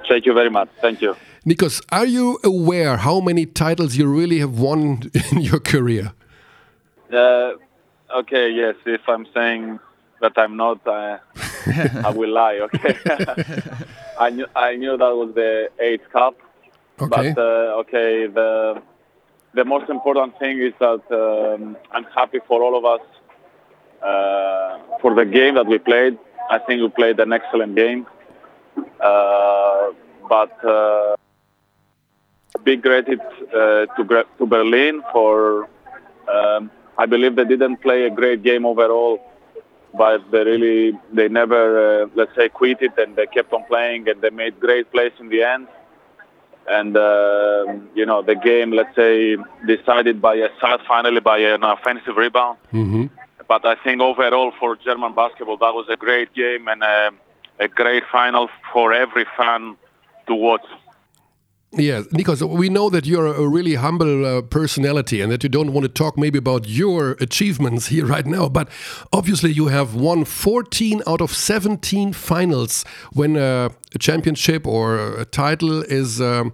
Thank 0.08 0.26
you 0.26 0.34
very 0.34 0.50
much. 0.50 0.70
Thank 0.82 1.02
you. 1.02 1.16
Nikos, 1.46 1.82
are 1.92 2.06
you 2.06 2.40
aware 2.44 2.98
how 2.98 3.20
many 3.20 3.46
titles 3.46 3.96
you 3.96 4.06
really 4.08 4.40
have 4.40 4.60
won 4.60 5.10
in 5.32 5.42
your 5.42 5.60
career? 5.60 6.14
Uh, 7.12 7.54
okay, 8.20 8.50
yes. 8.52 8.76
If 8.86 9.02
I'm 9.08 9.26
saying 9.34 9.80
that 10.22 10.34
I'm 10.38 10.58
not, 10.58 10.86
uh, 10.86 11.18
I 12.06 12.10
will 12.10 12.32
lie. 12.32 12.60
Okay. 12.60 12.98
I 14.20 14.30
knew 14.30 14.46
I 14.56 14.76
knew 14.76 14.98
that 14.98 15.16
was 15.16 15.34
the 15.36 15.70
eighth 15.80 16.10
cup. 16.12 16.36
Okay. 17.00 17.34
But 17.34 17.38
uh, 17.38 17.82
okay, 17.82 18.28
the 18.28 18.82
the 19.54 19.66
most 19.66 19.90
important 19.90 20.38
thing 20.40 20.60
is 20.60 20.74
that 20.80 21.04
um, 21.12 21.78
I'm 21.92 22.06
happy 22.16 22.40
for 22.48 22.64
all 22.64 22.76
of 22.78 22.86
us 22.86 23.06
uh, 24.02 24.80
for 25.02 25.14
the 25.16 25.26
game 25.26 25.56
that 25.56 25.68
we 25.68 25.78
played. 25.78 26.18
I 26.50 26.60
think 26.60 26.82
we 26.82 26.90
played 26.90 27.20
an 27.20 27.34
excellent 27.34 27.76
game. 27.76 28.08
Uh, 29.00 29.92
but 30.28 30.66
uh, 30.66 31.16
big 32.64 32.82
credit 32.82 33.20
uh, 33.54 33.86
to 33.96 34.26
to 34.38 34.46
Berlin 34.46 35.04
for. 35.12 35.70
Um, 36.34 36.72
I 36.98 37.06
believe 37.06 37.36
they 37.36 37.46
didn't 37.46 37.78
play 37.78 38.06
a 38.06 38.10
great 38.10 38.42
game 38.42 38.66
overall, 38.66 39.22
but 39.94 40.20
they 40.32 40.44
really 40.44 40.98
they 41.14 41.28
never 41.30 41.64
uh, 42.04 42.08
let's 42.16 42.36
say 42.36 42.50
quit 42.50 42.82
it 42.82 42.98
and 42.98 43.16
they 43.16 43.28
kept 43.28 43.54
on 43.54 43.64
playing 43.66 44.10
and 44.10 44.20
they 44.22 44.32
made 44.32 44.60
great 44.60 44.92
plays 44.92 45.14
in 45.20 45.30
the 45.30 45.44
end. 45.44 45.68
And 46.70 46.98
uh, 46.98 47.66
you 47.96 48.06
know 48.06 48.22
the 48.22 48.36
game, 48.36 48.72
let's 48.72 48.96
say, 48.96 49.38
decided 49.66 50.22
by 50.22 50.36
a 50.36 50.50
side 50.60 50.82
finally 50.88 51.22
by 51.22 51.38
an 51.40 51.64
offensive 51.64 52.18
rebound. 52.18 52.58
Mm-hmm. 52.74 53.06
But 53.48 53.66
I 53.66 53.76
think 53.76 54.02
overall 54.02 54.52
for 54.60 54.76
German 54.76 55.14
basketball, 55.14 55.58
that 55.58 55.74
was 55.74 55.88
a 55.90 55.96
great 55.96 56.34
game 56.34 56.68
and. 56.68 56.84
Uh, 56.84 57.12
a 57.60 57.68
great 57.68 58.04
final 58.12 58.50
for 58.72 58.94
every 58.94 59.26
fan 59.38 59.76
to 60.28 60.36
watch. 60.36 60.66
Yes, 61.78 62.08
Nikos, 62.08 62.42
we 62.42 62.70
know 62.70 62.90
that 62.90 63.06
you're 63.06 63.28
a 63.28 63.48
really 63.48 63.76
humble 63.76 64.26
uh, 64.26 64.42
personality 64.42 65.22
and 65.22 65.32
that 65.32 65.44
you 65.44 65.50
don't 65.50 65.74
want 65.74 65.84
to 65.84 65.90
talk 65.90 66.18
maybe 66.18 66.40
about 66.40 66.68
your 66.68 67.12
achievements 67.20 67.88
here 67.88 68.06
right 68.16 68.26
now, 68.26 68.50
but 68.50 68.68
obviously 69.14 69.52
you 69.52 69.68
have 69.68 69.94
won 69.94 70.26
14 70.26 71.04
out 71.06 71.22
of 71.22 71.32
17 71.32 72.14
finals 72.14 72.84
when 73.14 73.38
uh, 73.38 73.70
a 73.94 74.00
championship 74.00 74.66
or 74.66 74.98
a 75.20 75.26
title 75.26 75.84
is. 75.84 76.20
Um, 76.20 76.54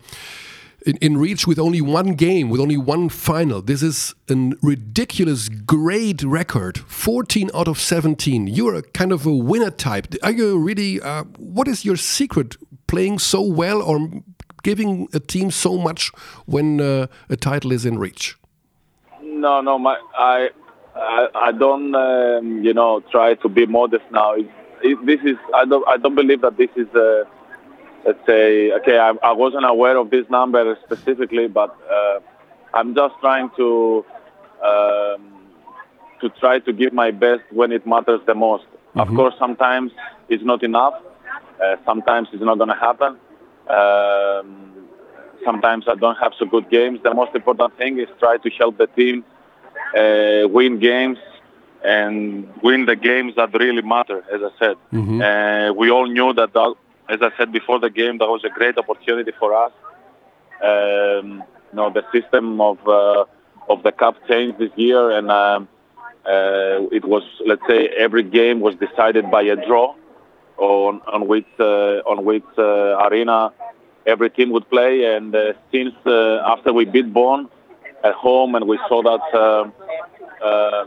in, 0.86 0.98
in, 0.98 1.16
reach 1.16 1.48
with 1.48 1.60
only 1.60 1.80
one 1.80 2.12
game, 2.12 2.50
with 2.50 2.60
only 2.60 2.76
one 2.76 3.08
final. 3.08 3.62
This 3.62 3.82
is 3.82 4.14
a 4.30 4.52
ridiculous, 4.62 5.48
great 5.48 6.22
record. 6.24 6.78
14 6.78 7.50
out 7.56 7.70
of 7.70 7.80
17. 7.80 8.48
You're 8.48 8.76
a 8.76 8.82
kind 8.82 9.14
of 9.14 9.26
a 9.26 9.34
winner 9.34 9.72
type. 9.72 10.14
Are 10.22 10.32
you 10.32 10.58
really, 10.58 11.00
uh, 11.00 11.24
what 11.38 11.70
is 11.70 11.86
your 11.86 11.96
secret 11.96 12.58
playing 12.88 13.18
so 13.18 13.42
well 13.42 13.82
or 13.82 14.10
giving 14.64 15.08
a 15.14 15.20
team 15.20 15.52
so 15.52 15.78
much 15.78 16.10
when 16.46 16.82
uh, 16.82 17.08
a 17.30 17.36
title 17.36 17.72
is 17.72 17.86
in 17.86 18.00
reach? 18.00 18.36
No, 19.22 19.62
no, 19.62 19.78
my, 19.78 19.98
I, 20.18 20.50
I, 20.96 21.28
I 21.36 21.52
don't, 21.52 21.94
um, 21.94 22.64
you 22.64 22.74
know, 22.74 23.02
try 23.12 23.36
to 23.36 23.50
be 23.50 23.66
modest 23.66 24.06
now. 24.12 24.34
It, 24.34 24.48
it, 24.82 25.06
this 25.06 25.20
is, 25.24 25.38
I 25.54 25.66
don't, 25.66 25.88
I 25.88 25.98
don't 25.98 26.16
believe 26.16 26.42
that 26.42 26.58
this 26.58 26.70
is, 26.76 26.88
uh, 26.96 27.24
let's 28.06 28.26
say, 28.26 28.72
okay, 28.72 28.98
I, 28.98 29.14
I, 29.24 29.32
wasn't 29.32 29.66
aware 29.66 29.98
of 29.98 30.10
this 30.10 30.30
number 30.30 30.78
specifically, 30.86 31.48
but 31.48 31.76
uh, 31.92 32.20
I'm 32.74 32.96
just 32.96 33.16
trying 33.20 33.50
to, 33.58 34.06
um, 34.64 35.34
to 36.22 36.30
try 36.40 36.60
to 36.60 36.74
give 36.74 36.94
my 36.94 37.12
best 37.12 37.44
when 37.52 37.72
it 37.72 37.86
matters 37.86 38.22
the 38.26 38.36
most. 38.36 38.66
Mm-hmm. 38.66 39.00
Of 39.00 39.08
course, 39.10 39.36
sometimes 39.40 39.92
it's 40.30 40.44
not 40.44 40.64
enough. 40.64 40.94
Uh, 41.64 41.76
sometimes 41.86 42.28
it's 42.32 42.44
not 42.44 42.58
going 42.58 42.70
to 42.70 42.76
happen. 42.76 43.18
Um, 43.70 44.74
sometimes 45.46 45.86
I 45.88 45.96
don't 45.96 46.18
have 46.18 46.34
so 46.38 46.46
good 46.46 46.70
games. 46.70 47.00
The 47.04 47.14
most 47.14 47.36
important 47.36 47.78
thing 47.78 48.00
is 48.00 48.08
try 48.20 48.38
to 48.38 48.50
help 48.52 48.78
the 48.78 48.88
team 48.88 49.24
uh, 49.98 50.48
win 50.48 50.80
games 50.80 51.18
and 51.84 52.48
win 52.62 52.86
the 52.86 52.96
games 52.96 53.36
that 53.36 53.54
really 53.54 53.82
matter. 53.82 54.24
As 54.34 54.42
I 54.42 54.60
said, 54.60 54.78
mm-hmm. 54.92 55.22
uh, 55.22 55.74
we 55.74 55.92
all 55.92 56.08
knew 56.08 56.34
that, 56.34 56.54
that. 56.54 56.76
As 57.10 57.22
I 57.22 57.32
said 57.38 57.52
before 57.52 57.80
the 57.80 57.90
game, 57.90 58.18
that 58.20 58.28
was 58.28 58.44
a 58.46 58.50
great 58.50 58.78
opportunity 58.78 59.34
for 59.38 59.54
us. 59.54 59.74
Um, 60.64 61.44
you 61.72 61.78
know, 61.78 61.92
the 61.92 62.06
system 62.14 62.62
of 62.62 62.78
uh, 62.88 63.26
of 63.68 63.84
the 63.84 63.92
cup 63.92 64.16
changed 64.28 64.58
this 64.58 64.72
year, 64.78 65.12
and 65.12 65.30
um, 65.30 65.68
uh, 66.26 66.88
it 66.92 67.04
was, 67.04 67.24
let's 67.46 67.62
say, 67.68 67.88
every 67.98 68.24
game 68.24 68.62
was 68.62 68.76
decided 68.76 69.30
by 69.30 69.42
a 69.42 69.58
draw 69.68 69.94
on 70.58 71.02
on 71.08 71.28
which 71.28 71.48
uh, 71.60 72.12
on 72.12 72.26
which 72.26 72.44
uh, 72.58 73.08
arena 73.08 73.52
every 74.06 74.30
team 74.30 74.52
would 74.52 74.70
play. 74.70 75.16
And 75.16 75.36
uh, 75.36 75.54
since 75.72 75.96
after 76.06 76.74
we 76.74 76.86
beat 76.86 77.14
Bonn 77.14 77.50
at 78.04 78.14
home 78.14 78.56
and 78.56 78.68
we 78.68 78.78
saw 78.88 79.02
that 79.04 79.74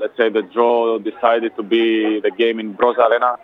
let's 0.00 0.16
say 0.16 0.28
the 0.28 0.42
draw 0.42 0.98
decided 0.98 1.56
to 1.56 1.62
be 1.62 2.20
the 2.20 2.30
game 2.30 2.60
in 2.60 2.72
Brose 2.72 2.98
Arena, 2.98 3.38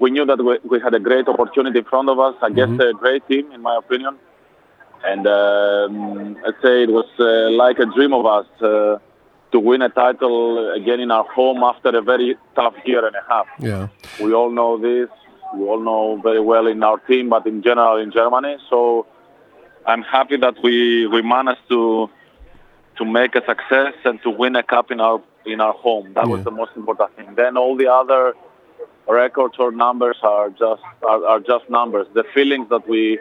we 0.00 0.10
knew 0.10 0.24
that 0.24 0.42
we, 0.42 0.58
we, 0.64 0.80
had 0.80 0.94
a 0.94 1.00
great 1.00 1.28
opportunity 1.28 1.78
in 1.78 1.84
front 1.84 2.08
of 2.08 2.18
us 2.18 2.34
against 2.42 2.80
mm-hmm. 2.80 2.96
a 2.96 2.98
great 2.98 3.26
team, 3.28 3.52
in 3.52 3.60
my 3.60 3.76
opinion. 3.76 4.16
And 5.04 5.26
um, 5.26 6.36
I'd 6.46 6.60
say 6.62 6.82
it 6.84 6.90
was 6.90 7.08
uh, 7.18 7.50
like 7.50 7.78
a 7.78 7.86
dream 7.86 8.12
of 8.12 8.26
us 8.26 8.46
uh, 8.60 8.98
to 9.52 9.58
win 9.58 9.82
a 9.82 9.88
title 9.88 10.72
again 10.72 11.00
in 11.00 11.10
our 11.10 11.24
home 11.24 11.62
after 11.62 11.90
a 11.90 12.02
very 12.02 12.36
tough 12.54 12.74
year 12.84 13.06
and 13.06 13.16
a 13.16 13.24
half. 13.28 13.46
Yeah, 13.58 13.88
we 14.20 14.32
all 14.32 14.50
know 14.50 14.78
this 14.78 15.08
we 15.54 15.64
all 15.64 15.80
know 15.80 16.20
very 16.22 16.40
well 16.40 16.66
in 16.66 16.82
our 16.82 16.98
team, 16.98 17.28
but 17.28 17.46
in 17.46 17.62
general 17.62 17.96
in 17.96 18.10
Germany. 18.12 18.56
So 18.68 19.06
I'm 19.86 20.02
happy 20.02 20.36
that 20.38 20.56
we, 20.62 21.06
we 21.06 21.22
managed 21.22 21.68
to 21.68 22.10
to 22.96 23.04
make 23.04 23.34
a 23.34 23.42
success 23.46 23.94
and 24.04 24.22
to 24.22 24.30
win 24.30 24.54
a 24.56 24.62
cup 24.62 24.90
in 24.90 25.00
our 25.00 25.22
in 25.46 25.60
our 25.60 25.72
home. 25.72 26.12
That 26.14 26.26
yeah. 26.26 26.32
was 26.32 26.44
the 26.44 26.50
most 26.50 26.72
important 26.76 27.16
thing. 27.16 27.34
Then 27.34 27.56
all 27.56 27.76
the 27.76 27.90
other 27.90 28.34
records 29.08 29.54
or 29.58 29.72
numbers 29.72 30.18
are 30.22 30.50
just 30.50 30.82
are, 31.02 31.24
are 31.24 31.40
just 31.40 31.68
numbers. 31.70 32.06
The 32.14 32.24
feelings 32.34 32.68
that 32.68 32.86
we 32.88 33.18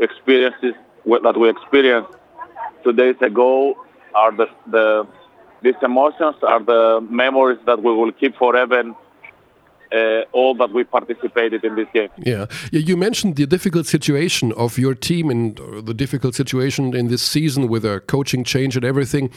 experienced 0.00 0.58
that 0.62 1.36
we 1.38 1.48
experienced 1.48 2.10
two 2.84 2.92
days 2.92 3.16
ago 3.20 3.76
are 4.14 4.32
the 4.32 4.46
the 4.66 5.06
these 5.62 5.80
emotions 5.82 6.36
are 6.42 6.62
the 6.62 7.06
memories 7.08 7.60
that 7.66 7.82
we 7.82 7.92
will 7.94 8.12
keep 8.12 8.36
forever 8.36 8.82
uh, 9.92 10.22
all 10.32 10.54
that 10.54 10.72
we 10.72 10.84
participated 10.84 11.64
in 11.64 11.74
this 11.76 11.88
game. 11.92 12.08
Yeah. 12.18 12.46
you 12.70 12.96
mentioned 12.96 13.36
the 13.36 13.46
difficult 13.46 13.86
situation 13.86 14.52
of 14.52 14.78
your 14.78 14.94
team 14.94 15.30
and 15.30 15.60
uh, 15.60 15.80
the 15.80 15.94
difficult 15.94 16.34
situation 16.34 16.94
in 16.94 17.08
this 17.08 17.22
season 17.22 17.68
with 17.68 17.84
a 17.84 18.00
coaching 18.00 18.44
change 18.44 18.76
and 18.76 18.84
everything. 18.84 19.30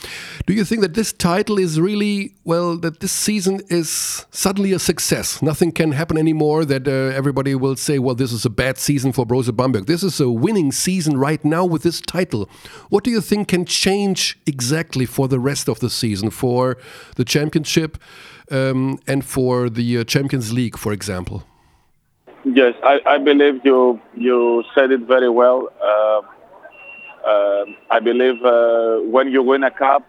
Do 0.45 0.53
you 0.53 0.63
think 0.63 0.81
that 0.81 0.93
this 0.93 1.11
title 1.11 1.57
is 1.59 1.79
really 1.79 2.33
well? 2.43 2.77
That 2.77 2.99
this 2.99 3.11
season 3.11 3.61
is 3.69 4.25
suddenly 4.31 4.71
a 4.71 4.79
success. 4.79 5.41
Nothing 5.41 5.71
can 5.71 5.91
happen 5.91 6.17
anymore. 6.17 6.65
That 6.65 6.87
uh, 6.87 7.15
everybody 7.15 7.55
will 7.55 7.75
say, 7.75 7.99
"Well, 7.99 8.15
this 8.15 8.31
is 8.31 8.45
a 8.45 8.49
bad 8.49 8.77
season 8.77 9.11
for 9.11 9.25
Brose 9.25 9.51
Bamberg." 9.51 9.85
This 9.85 10.03
is 10.03 10.19
a 10.19 10.29
winning 10.29 10.71
season 10.71 11.17
right 11.17 11.43
now 11.43 11.65
with 11.65 11.83
this 11.83 12.01
title. 12.01 12.49
What 12.89 13.03
do 13.03 13.11
you 13.11 13.21
think 13.21 13.49
can 13.49 13.65
change 13.65 14.37
exactly 14.45 15.05
for 15.05 15.27
the 15.27 15.39
rest 15.39 15.67
of 15.67 15.79
the 15.79 15.89
season 15.89 16.29
for 16.29 16.77
the 17.15 17.25
championship? 17.25 17.97
Um, 18.51 18.99
and 19.08 19.23
for 19.23 19.69
the 19.69 19.99
uh, 19.99 20.03
Champions 20.03 20.53
League, 20.53 20.77
for 20.77 20.93
example? 20.93 21.43
Yes, 22.43 22.75
I, 22.84 22.99
I, 23.08 23.17
believe 23.17 23.65
you 23.65 23.99
you 24.15 24.63
said 24.75 24.91
it 24.91 25.01
very 25.01 25.29
well. 25.29 25.69
Uh, 25.81 26.21
uh, 27.27 27.65
I 27.89 27.99
believe 27.99 28.43
uh, 28.45 28.97
when 28.99 29.31
you 29.31 29.41
win 29.41 29.63
a 29.63 29.71
cup, 29.71 30.05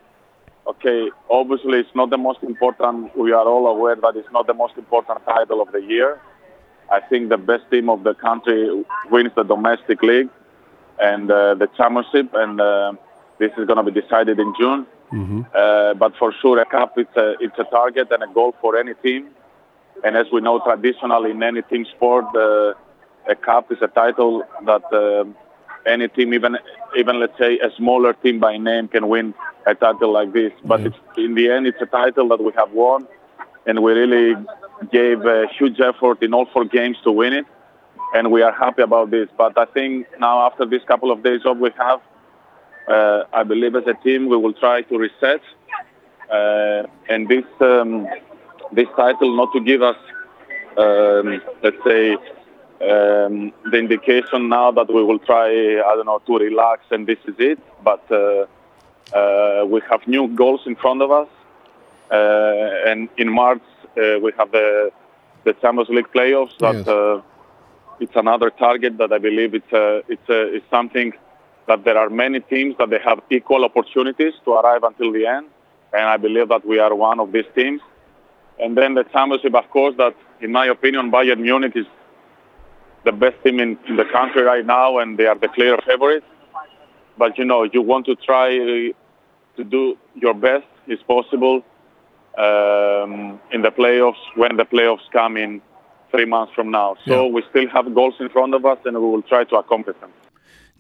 okay, 0.67 1.11
obviously 1.31 1.79
it's 1.79 1.95
not 1.95 2.11
the 2.11 2.19
most 2.19 2.43
important. 2.43 3.17
We 3.17 3.33
are 3.33 3.47
all 3.47 3.67
aware 3.69 3.97
that 3.97 4.17
it's 4.17 4.31
not 4.33 4.47
the 4.47 4.55
most 4.55 4.77
important 4.77 5.25
title 5.25 5.63
of 5.63 5.73
the 5.73 5.81
year. 5.81 6.21
I 6.93 7.01
think 7.01 7.31
the 7.31 7.39
best 7.39 7.65
team 7.71 7.89
of 7.89 8.05
the 8.05 8.15
country 8.15 8.85
wins 9.11 9.33
the 9.35 9.43
domestic 9.43 10.03
league 10.03 10.29
and 10.99 11.31
uh, 11.31 11.55
the 11.55 11.69
championship, 11.77 12.35
and 12.35 12.61
uh, 12.61 12.93
this 13.39 13.51
is 13.59 13.67
going 13.67 13.85
to 13.85 13.91
be 13.91 13.99
decided 13.99 14.39
in 14.39 14.53
June. 14.59 14.87
Mm-hmm. 15.13 15.43
Uh, 15.55 15.95
but 15.95 16.17
for 16.17 16.33
sure, 16.41 16.59
a 16.61 16.67
cup 16.67 16.99
it's 16.99 17.17
a 17.17 17.35
it's 17.41 17.59
a 17.59 17.65
target 17.65 18.09
and 18.11 18.23
a 18.23 18.27
goal 18.33 18.55
for 18.61 18.77
any 18.77 18.95
team. 18.95 19.29
And 20.05 20.17
as 20.17 20.27
we 20.33 20.41
know, 20.41 20.59
traditionally 20.59 21.31
in 21.31 21.43
any 21.43 21.63
team 21.63 21.87
sport, 21.97 22.27
uh, 22.37 22.75
a 23.29 23.35
cup 23.35 23.73
is 23.73 23.79
a 23.81 23.89
title 23.89 24.45
that 24.65 24.85
uh, 24.93 25.25
any 25.89 26.09
team, 26.09 26.35
even 26.35 26.59
even 26.97 27.21
let's 27.21 27.39
say 27.39 27.59
a 27.59 27.71
smaller 27.77 28.13
team 28.15 28.41
by 28.41 28.57
name, 28.57 28.89
can 28.89 29.09
win 29.09 29.35
a 29.67 29.75
title 29.75 30.13
like 30.13 30.33
this. 30.33 30.53
But 30.65 30.81
it's, 30.81 30.97
in 31.17 31.35
the 31.35 31.51
end, 31.51 31.67
it's 31.67 31.81
a 31.81 31.87
title 31.87 32.29
that 32.29 32.43
we 32.43 32.53
have 32.57 32.73
won, 32.73 33.07
and 33.67 33.83
we 33.83 33.93
really 33.93 34.35
gave 34.93 35.25
a 35.25 35.47
huge 35.57 35.81
effort 35.81 36.23
in 36.23 36.35
all 36.35 36.47
four 36.47 36.65
games 36.65 36.97
to 37.05 37.13
win 37.13 37.33
it, 37.33 37.47
and 38.15 38.31
we 38.31 38.43
are 38.43 38.53
happy 38.53 38.83
about 38.83 39.11
this. 39.11 39.29
But 39.37 39.57
I 39.59 39.65
think 39.67 40.07
now, 40.19 40.47
after 40.47 40.67
this 40.67 40.83
couple 40.85 41.11
of 41.11 41.23
days 41.23 41.45
off 41.45 41.57
we 41.59 41.71
have, 41.79 42.01
uh, 42.89 43.25
I 43.33 43.43
believe 43.43 43.75
as 43.75 43.87
a 43.87 43.95
team 43.95 44.29
we 44.29 44.37
will 44.37 44.53
try 44.53 44.83
to 44.83 44.99
reset 44.99 45.41
uh, 46.31 46.83
and 47.09 47.29
this 47.29 47.45
um, 47.61 48.07
this 48.73 48.89
title 48.97 49.37
not 49.37 49.53
to 49.53 49.61
give 49.61 49.83
us 49.83 49.97
um, 50.77 51.41
let's 51.63 51.83
say 51.85 52.15
um, 52.15 53.53
the 53.71 53.79
indication 53.79 54.49
now 54.49 54.71
that 54.71 54.93
we 54.93 55.03
will 55.03 55.19
try 55.19 55.49
I 55.49 55.95
don't 55.97 56.07
know 56.07 56.21
to 56.27 56.39
relax 56.39 56.85
and 56.91 57.07
this 57.07 57.19
is 57.27 57.35
it 57.39 57.59
but 57.83 58.05
uh, 58.11 58.47
uh 59.17 59.65
we 59.65 59.81
have 59.91 60.07
new 60.07 60.27
goals 60.29 60.63
in 60.67 60.75
front 60.77 61.01
of 61.01 61.11
us 61.11 61.29
uh, 62.11 62.91
and 62.91 63.09
in 63.17 63.29
March 63.29 63.63
uh, 63.97 64.19
we 64.21 64.33
have 64.39 64.51
the 64.53 64.91
the 65.45 65.53
Champions 65.55 65.89
League 65.89 66.11
playoffs 66.13 66.57
that 66.59 66.85
yes. 66.87 67.23
it's 68.01 68.17
another 68.17 68.51
target 68.51 68.99
that 68.99 69.13
I 69.13 69.19
believe 69.19 69.55
it's 69.55 69.73
it's 70.09 70.29
it's 70.29 70.71
something 70.71 71.13
that 71.69 71.85
there 71.85 71.99
are 71.99 72.09
many 72.09 72.41
teams 72.41 72.77
that 72.79 72.91
they 72.91 72.99
have 73.05 73.21
equal 73.31 73.65
opportunities 73.65 74.35
to 74.45 74.53
arrive 74.53 74.83
until 74.85 75.13
the 75.13 75.27
end, 75.27 75.47
and 75.93 76.03
I 76.03 76.17
believe 76.17 76.49
that 76.49 76.67
we 76.67 76.79
are 76.79 76.95
one 76.95 77.21
of 77.21 77.33
these 77.33 77.45
teams. 77.55 77.81
And 78.59 78.77
then 78.77 78.95
the 78.95 79.05
championship, 79.05 79.55
of 79.55 79.69
course, 79.71 79.95
that 79.99 80.15
in 80.41 80.53
my 80.53 80.67
opinion, 80.67 81.11
Bayern 81.11 81.41
Munich 81.41 81.73
is 81.75 81.87
the 83.05 83.13
best 83.13 83.37
team 83.45 83.61
in, 83.61 83.79
in 83.89 83.97
the 83.97 84.05
country 84.05 84.43
right 84.43 84.65
now, 84.65 84.99
and 84.99 85.19
they 85.19 85.27
are 85.27 85.39
the 85.39 85.49
clear 85.49 85.79
favorites. 85.87 86.27
But 87.19 87.39
you 87.39 87.45
know, 87.45 87.65
you 87.65 87.83
want 87.83 88.07
to 88.07 88.15
try 88.17 88.51
to 88.51 89.65
do 89.65 89.97
your 90.15 90.35
best, 90.35 90.67
is 90.87 91.01
possible, 91.07 91.65
um, 92.39 93.41
in 93.51 93.63
the 93.63 93.71
playoffs 93.71 94.23
when 94.35 94.57
the 94.57 94.65
playoffs 94.65 95.11
come 95.13 95.37
in 95.37 95.63
three 96.11 96.27
months 96.27 96.53
from 96.55 96.71
now. 96.71 96.97
So 97.07 97.27
yeah. 97.27 97.33
we 97.33 97.43
still 97.51 97.69
have 97.69 97.93
goals 97.95 98.15
in 98.21 98.29
front 98.29 98.55
of 98.55 98.65
us, 98.65 98.79
and 98.85 98.97
we 98.97 99.03
will 99.03 99.23
try 99.23 99.45
to 99.45 99.57
accomplish 99.57 99.97
them. 100.01 100.11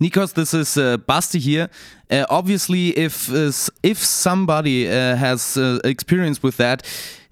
Nikos, 0.00 0.34
this 0.34 0.52
is 0.52 0.76
uh, 0.76 0.98
Basti 0.98 1.38
here. 1.38 1.70
Uh, 2.10 2.26
obviously, 2.28 2.90
if 2.90 3.32
uh, 3.32 3.50
if 3.82 3.98
somebody 3.98 4.88
uh, 4.88 5.16
has 5.16 5.56
uh, 5.56 5.78
experience 5.84 6.42
with 6.42 6.58
that, 6.58 6.82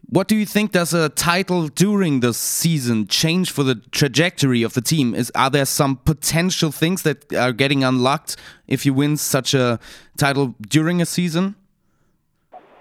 what 0.08 0.28
do 0.28 0.36
you 0.36 0.46
think 0.46 0.72
does 0.72 0.94
a 0.94 1.10
title 1.10 1.68
during 1.68 2.20
the 2.20 2.32
season 2.32 3.06
change 3.06 3.50
for 3.50 3.64
the 3.64 3.74
trajectory 3.90 4.62
of 4.62 4.72
the 4.72 4.80
team? 4.80 5.14
Is 5.14 5.30
are 5.34 5.50
there 5.50 5.66
some 5.66 5.96
potential 5.96 6.72
things 6.72 7.02
that 7.02 7.34
are 7.34 7.52
getting 7.52 7.84
unlocked 7.84 8.36
if 8.66 8.86
you 8.86 8.94
win 8.94 9.18
such 9.18 9.52
a 9.52 9.78
title 10.16 10.54
during 10.66 11.02
a 11.02 11.06
season? 11.06 11.56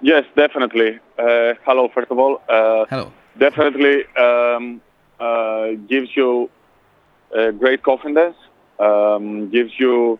Yes, 0.01 0.23
definitely. 0.35 0.99
Uh, 1.19 1.55
hello, 1.65 1.89
first 1.93 2.09
of 2.09 2.19
all. 2.19 2.41
Uh, 2.47 2.85
hello. 2.89 3.11
Definitely 3.37 4.05
um, 4.15 4.81
uh, 5.19 5.71
gives 5.89 6.15
you 6.15 6.49
great 7.59 7.83
confidence. 7.83 8.35
Um, 8.83 9.49
gives 9.49 9.73
you, 9.83 10.19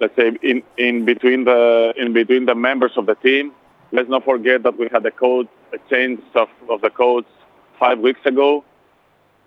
let's 0.00 0.16
say, 0.16 0.28
in, 0.42 0.62
in 0.76 1.04
between 1.04 1.44
the 1.44 1.94
in 1.96 2.12
between 2.12 2.44
the 2.50 2.54
members 2.54 2.94
of 2.96 3.04
the 3.06 3.16
team. 3.26 3.52
Let's 3.92 4.10
not 4.14 4.22
forget 4.24 4.58
that 4.64 4.76
we 4.80 4.88
had 4.94 5.04
a 5.06 5.10
code 5.24 5.48
a 5.72 5.78
change 5.90 6.20
of, 6.34 6.48
of 6.68 6.80
the 6.80 6.90
codes 6.90 7.30
five 7.78 7.98
weeks 8.06 8.20
ago, 8.32 8.64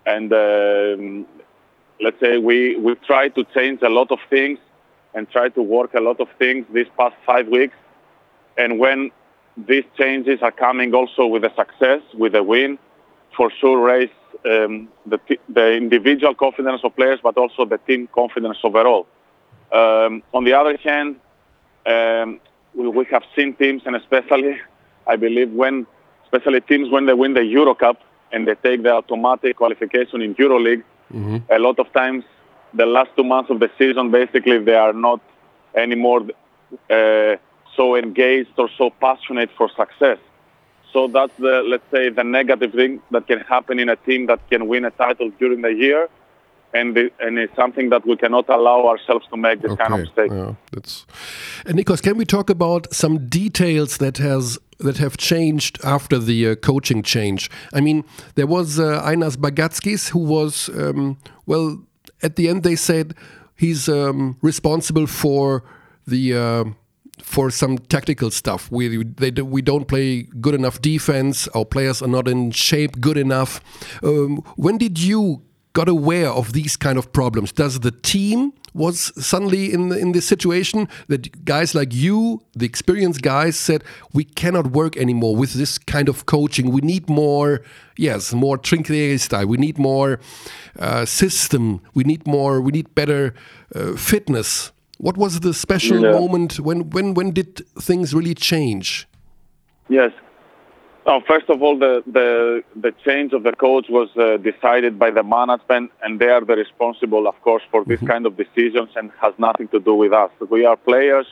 and 0.06 0.32
um, 0.34 1.26
let's 2.06 2.20
say 2.20 2.38
we 2.38 2.78
we 2.78 2.96
tried 3.12 3.36
to 3.36 3.44
change 3.56 3.80
a 3.82 3.90
lot 3.90 4.10
of 4.12 4.20
things 4.30 4.60
and 5.14 5.30
try 5.30 5.50
to 5.50 5.62
work 5.62 5.94
a 5.94 6.02
lot 6.10 6.20
of 6.20 6.30
things 6.38 6.66
these 6.74 6.92
past 6.98 7.16
five 7.26 7.48
weeks. 7.48 7.76
And 8.58 8.80
when 8.80 9.12
these 9.72 9.86
changes 9.98 10.40
are 10.42 10.52
coming 10.52 10.94
also 10.94 11.26
with 11.26 11.44
a 11.44 11.54
success, 11.56 12.02
with 12.14 12.34
a 12.36 12.44
win, 12.44 12.78
for 13.36 13.52
sure 13.60 13.80
raise 13.92 14.17
um, 14.46 14.88
the, 15.06 15.20
the 15.50 15.74
individual 15.74 16.34
confidence 16.34 16.82
of 16.84 16.96
players, 16.96 17.20
but 17.22 17.38
also 17.38 17.66
the 17.66 17.78
team 17.80 18.08
confidence 18.14 18.58
overall. 18.64 19.08
Um, 19.72 20.24
on 20.34 20.44
the 20.44 20.54
other 20.54 20.78
hand, 20.78 21.18
um, 21.86 22.40
we, 22.74 22.88
we, 22.88 23.06
have 23.06 23.24
seen 23.36 23.54
teams, 23.54 23.84
and 23.86 23.96
especially, 23.96 24.60
I 25.06 25.16
believe, 25.16 25.52
when 25.52 25.86
especially 26.24 26.62
teams 26.62 26.90
when 26.90 27.06
they 27.06 27.14
win 27.14 27.34
the 27.34 27.46
Euro 27.46 27.74
Cup 27.74 28.02
and 28.32 28.48
they 28.48 28.56
take 28.56 28.84
the 28.84 28.94
automatic 28.94 29.58
qualification 29.58 30.22
in 30.22 30.36
EuroLeague, 30.36 30.84
mm-hmm. 31.14 31.38
a 31.50 31.60
lot 31.60 31.80
of 31.80 31.92
times 31.94 32.24
the 32.74 32.86
last 32.86 33.10
two 33.16 33.24
months 33.24 33.50
of 33.50 33.60
the 33.60 33.70
season, 33.78 34.12
basically, 34.12 34.60
they 34.60 34.76
are 34.76 34.94
not 34.94 35.22
anymore 35.76 36.22
uh, 36.90 37.36
so 37.76 37.96
engaged 37.96 38.52
or 38.58 38.70
so 38.78 38.90
passionate 38.90 39.50
for 39.58 39.70
success. 39.76 40.18
So 40.94 41.08
that's 41.08 41.34
the, 41.38 41.64
let's 41.66 41.84
say, 41.92 42.10
the 42.10 42.24
negative 42.24 42.74
thing 42.74 43.02
that 43.12 43.28
can 43.28 43.40
happen 43.42 43.80
in 43.80 43.90
a 43.90 43.96
team 43.96 44.28
that 44.28 44.40
can 44.50 44.68
win 44.68 44.86
a 44.86 44.92
title 44.92 45.30
during 45.40 45.62
the 45.62 45.74
year. 45.74 46.10
And, 46.74 46.96
the, 46.96 47.12
and 47.20 47.38
it's 47.40 47.56
something 47.56 47.90
that 47.90 48.06
we 48.06 48.18
cannot 48.18 48.50
allow 48.50 48.88
ourselves 48.88 49.26
to 49.30 49.38
make 49.38 49.62
this 49.62 49.72
okay. 49.72 49.84
kind 49.84 49.94
of 49.94 50.00
mistake. 50.02 50.32
Yeah, 50.32 50.54
that's. 50.72 51.06
And 51.66 51.80
Nikos, 51.80 52.04
can 52.04 52.18
we 52.18 52.26
talk 52.26 52.50
about 52.50 52.94
some 52.94 53.28
details 53.28 53.98
that 53.98 54.18
has 54.18 54.60
that 54.80 54.98
have 54.98 55.18
changed 55.18 55.80
after 55.84 56.20
the 56.20 56.50
uh, 56.50 56.56
coaching 56.56 57.02
change? 57.04 57.50
I 57.74 57.82
mean, 57.82 58.04
there 58.36 58.46
was 58.46 58.80
uh, 58.80 59.02
Ainas 59.04 59.38
Bagatskis 59.38 60.10
who 60.10 60.20
was 60.20 60.70
um, 60.70 61.18
well 61.46 61.82
at 62.22 62.36
the 62.36 62.50
end 62.50 62.64
they 62.64 62.76
said 62.76 63.16
he's 63.56 63.90
um, 63.90 64.38
responsible 64.42 65.08
for 65.08 65.64
the 66.06 66.34
uh, 66.36 66.66
for 67.22 67.50
some 67.50 67.78
tactical 67.78 68.32
stuff. 68.32 68.72
We 68.72 69.04
they 69.04 69.32
we 69.42 69.62
don't 69.62 69.88
play 69.88 70.24
good 70.40 70.56
enough 70.56 70.82
defense. 70.82 71.48
Our 71.50 71.66
players 71.66 72.02
are 72.02 72.08
not 72.08 72.28
in 72.28 72.52
shape 72.52 73.00
good 73.00 73.18
enough. 73.18 73.62
Um, 74.04 74.38
when 74.56 74.78
did 74.78 75.00
you 75.00 75.44
got 75.74 75.90
aware 75.90 76.30
of 76.30 76.54
these 76.54 76.76
kind 76.76 76.98
of 76.98 77.12
problems? 77.14 77.52
Does 77.52 77.80
the 77.82 77.92
team 77.92 78.54
was 78.78 79.12
suddenly 79.24 79.74
in 79.74 79.92
in 79.92 80.12
this 80.12 80.26
situation 80.28 80.88
that 81.08 81.44
guys 81.44 81.74
like 81.74 81.94
you, 81.94 82.42
the 82.56 82.66
experienced 82.66 83.22
guys, 83.22 83.58
said 83.58 83.84
we 84.14 84.24
cannot 84.24 84.68
work 84.68 84.96
anymore 84.98 85.36
with 85.36 85.54
this 85.54 85.78
kind 85.78 86.10
of 86.10 86.26
coaching. 86.26 86.72
We 86.72 86.82
need 86.82 87.10
more, 87.10 87.62
yes, 87.98 88.34
more 88.34 88.58
Trinquieri 88.58 89.20
style. 89.20 89.48
We 89.48 89.58
need 89.58 89.78
more 89.78 90.20
uh, 90.80 91.06
system. 91.06 91.82
We 91.94 92.04
need 92.04 92.28
more. 92.28 92.62
We 92.62 92.72
need 92.72 92.94
better 92.94 93.34
uh, 93.76 93.94
fitness. 93.94 94.72
What 94.98 95.18
was 95.18 95.40
the 95.42 95.54
special 95.54 96.02
yeah. 96.02 96.12
moment 96.12 96.60
when 96.60 96.90
when 96.90 97.14
when 97.14 97.32
did 97.32 97.66
things 97.80 98.14
really 98.14 98.34
change? 98.34 99.08
Yes, 99.90 100.12
no, 101.08 101.22
first 101.26 101.50
of 101.50 101.64
all, 101.64 101.80
the, 101.80 102.04
the, 102.06 102.64
the 102.76 102.92
change 103.06 103.32
of 103.32 103.44
the 103.44 103.54
coach 103.54 103.86
was 103.88 104.10
uh, 104.18 104.36
decided 104.36 105.00
by 105.00 105.10
the 105.10 105.24
management, 105.24 105.90
and 106.04 106.20
they 106.20 106.28
are 106.28 106.44
the 106.44 106.58
responsible, 106.58 107.30
of 107.30 107.42
course, 107.44 107.64
for 107.72 107.86
this 107.86 107.98
mm-hmm. 108.00 108.08
kind 108.08 108.26
of 108.26 108.36
decisions 108.36 108.90
and 108.98 109.10
has 109.22 109.34
nothing 109.38 109.70
to 109.70 109.80
do 109.80 109.94
with 109.94 110.12
us. 110.12 110.30
We 110.50 110.66
are 110.66 110.76
players. 110.76 111.26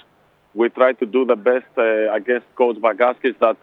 We 0.53 0.69
try 0.69 0.93
to 0.93 1.05
do 1.05 1.25
the 1.25 1.35
best 1.35 1.65
uh, 1.77 2.13
against 2.13 2.45
Coach 2.55 2.77
Bagaskis 2.77 3.35
that 3.39 3.57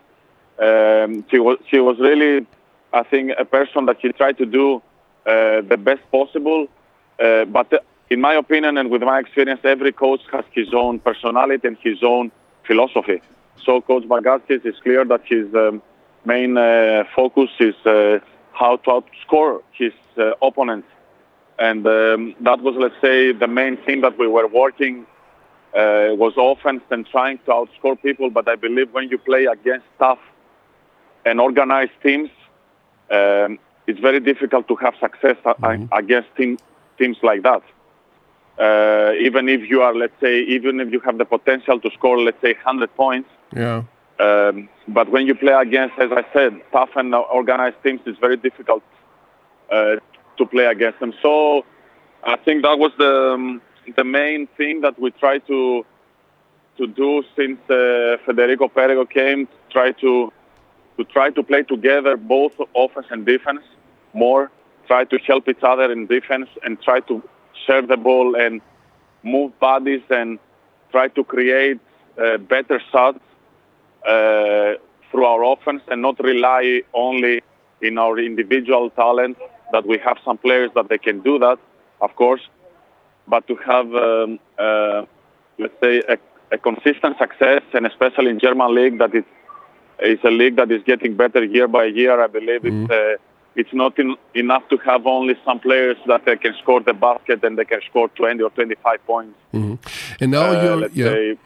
um, 0.63 1.25
she, 1.31 1.39
was, 1.39 1.57
she 1.71 1.79
was 1.79 1.99
really, 1.99 2.47
I 2.93 3.05
think, 3.05 3.33
a 3.39 3.47
person 3.47 3.87
that 3.87 4.03
she 4.03 4.13
tried 4.13 4.37
to 4.37 4.45
do 4.45 4.83
uh, 5.25 5.63
the 5.63 5.79
best 5.79 6.03
possible. 6.11 6.67
Uh, 7.19 7.47
but 7.47 7.73
in 8.15 8.21
my 8.29 8.35
opinion 8.45 8.73
and 8.81 8.87
with 8.95 9.03
my 9.13 9.19
experience, 9.25 9.63
every 9.75 9.93
coach 10.05 10.23
has 10.35 10.47
his 10.59 10.71
own 10.83 10.95
personality 11.09 11.65
and 11.71 11.77
his 11.89 11.99
own 12.15 12.25
philosophy. 12.69 13.19
So 13.65 13.73
Coach 13.91 14.05
Bagaskis 14.15 14.63
is 14.71 14.77
clear 14.85 15.03
that 15.13 15.23
his 15.35 15.47
Um, 15.65 15.77
main 16.25 16.53
uh, 16.57 17.03
focus 17.19 17.51
is 17.69 17.79
uh, 17.85 17.95
how 18.61 18.73
to 18.83 18.89
outscore 18.97 19.55
his 19.81 19.95
uh, 20.17 20.23
opponents. 20.49 20.89
And 21.69 21.83
um, 21.87 22.21
that 22.49 22.59
was, 22.67 22.75
let's 22.85 23.01
say, 23.07 23.19
the 23.45 23.51
main 23.61 23.75
thing 23.85 23.99
that 24.07 24.15
we 24.23 24.27
were 24.37 24.49
working 24.63 24.95
uh, 25.81 26.15
was 26.23 26.33
offense 26.51 26.85
and 26.95 27.03
trying 27.15 27.39
to 27.47 27.51
outscore 27.59 27.97
people. 28.07 28.31
But 28.39 28.45
I 28.55 28.57
believe 28.67 28.89
when 28.97 29.07
you 29.13 29.19
play 29.31 29.43
against 29.57 29.87
tough 29.99 30.23
and 31.29 31.41
organized 31.49 31.97
teams, 32.07 32.31
um, 33.19 33.51
it's 33.89 34.01
very 34.09 34.21
difficult 34.31 34.65
to 34.69 34.77
have 34.85 34.95
success 35.07 35.39
mm-hmm. 35.45 35.87
against 36.03 36.29
team, 36.39 36.53
teams 37.01 37.19
like 37.31 37.43
that. 37.49 37.63
Uh, 38.59 39.13
even 39.19 39.49
if 39.49 39.69
you 39.69 39.83
are, 39.83 39.95
let's 39.95 40.19
say, 40.21 40.41
even 40.43 40.79
if 40.81 40.93
you 40.93 41.01
have 41.01 41.19
the 41.19 41.25
potential 41.25 41.81
to 41.81 41.91
score, 41.93 42.21
let's 42.21 42.41
say, 42.43 42.53
100 42.53 42.95
points, 42.95 43.31
yeah. 43.55 43.83
Um, 44.19 44.69
but 44.89 45.11
when 45.11 45.27
you 45.27 45.35
play 45.35 45.53
against, 45.53 45.99
as 45.99 46.11
I 46.13 46.25
said, 46.33 46.61
tough 46.71 46.91
and 46.97 47.15
organized 47.15 47.77
teams, 47.83 48.01
it's 48.07 48.19
very 48.19 48.37
difficult 48.37 48.83
uh, 49.71 49.97
to 50.37 50.47
play 50.47 50.67
against 50.67 51.01
them. 51.01 51.13
So 51.23 51.65
I 52.23 52.37
think 52.37 52.63
that 52.63 52.79
was 52.79 52.93
the 52.99 53.33
um, 53.35 53.63
the 53.97 54.05
main 54.05 54.47
thing 54.59 54.83
that 54.83 54.99
we 55.01 55.11
try 55.11 55.39
to 55.39 55.85
to 56.79 56.87
do 56.87 57.25
since 57.37 57.59
uh, 57.69 58.17
Federico 58.25 58.69
Perego 58.69 59.09
came. 59.09 59.49
Try 59.71 59.93
to 60.03 60.33
to 60.99 61.05
try 61.05 61.31
to 61.31 61.43
play 61.43 61.63
together, 61.63 62.17
both 62.17 62.53
offense 62.77 63.07
and 63.11 63.27
defense, 63.27 63.65
more. 64.13 64.51
Try 64.87 65.05
to 65.05 65.19
help 65.19 65.49
each 65.49 65.63
other 65.63 65.91
in 65.91 66.07
defense 66.07 66.49
and 66.65 66.81
try 66.81 67.01
to 67.01 67.23
share 67.67 67.83
the 67.83 67.97
ball 67.97 68.35
and 68.35 68.61
move 69.23 69.59
bodies 69.61 70.03
and 70.11 70.39
try 70.91 71.09
to 71.09 71.25
create 71.25 71.81
uh, 72.23 72.39
better 72.39 72.81
shots 72.91 73.21
uh, 74.07 74.75
through 75.11 75.25
our 75.25 75.45
offense 75.45 75.83
and 75.89 76.03
not 76.03 76.19
rely 76.23 76.83
only 76.93 77.43
in 77.81 77.99
our 77.99 78.19
individual 78.19 78.91
talent. 78.91 79.37
That 79.73 79.87
we 79.87 79.99
have 79.99 80.19
some 80.25 80.37
players 80.37 80.71
that 80.75 80.89
they 80.91 80.99
can 80.99 81.21
do 81.21 81.39
that, 81.39 81.59
of 82.03 82.15
course, 82.17 82.43
but 83.27 83.47
to 83.49 83.57
have, 83.57 83.95
um, 83.95 84.39
uh, 84.59 85.07
let's 85.59 85.75
say, 85.83 86.03
a, 86.07 86.19
a, 86.51 86.59
consistent 86.59 87.17
success, 87.17 87.63
and 87.73 87.87
especially 87.87 88.29
in 88.29 88.39
German 88.39 88.75
league, 88.75 88.99
that 88.99 89.15
it 89.15 89.25
is 90.03 90.19
a 90.25 90.31
league 90.31 90.57
that 90.57 90.71
is 90.71 90.83
getting 90.83 91.17
better 91.17 91.43
year 91.43 91.69
by 91.69 91.85
year. 91.85 92.21
I 92.23 92.27
believe 92.27 92.63
mm-hmm. 92.63 92.87
it's. 92.91 93.23
It's 93.55 93.73
not 93.73 93.99
in, 93.99 94.17
enough 94.35 94.69
to 94.71 94.77
have 94.79 95.07
only 95.07 95.35
some 95.45 95.61
players 95.61 95.97
that 96.07 96.25
they 96.25 96.37
can 96.37 96.55
score 96.63 96.81
the 96.81 96.95
basket 96.95 97.45
and 97.45 97.59
they 97.59 97.65
can 97.65 97.81
score 97.89 98.09
20 98.09 98.43
or 98.43 98.51
25 98.51 99.07
points. 99.07 99.39
Mm-hmm. 99.53 99.75
And 100.21 100.31
now 100.31 100.51
uh, 100.51 100.63
you're, 100.63 100.89
yeah. 100.91 101.13
Say, 101.13 101.39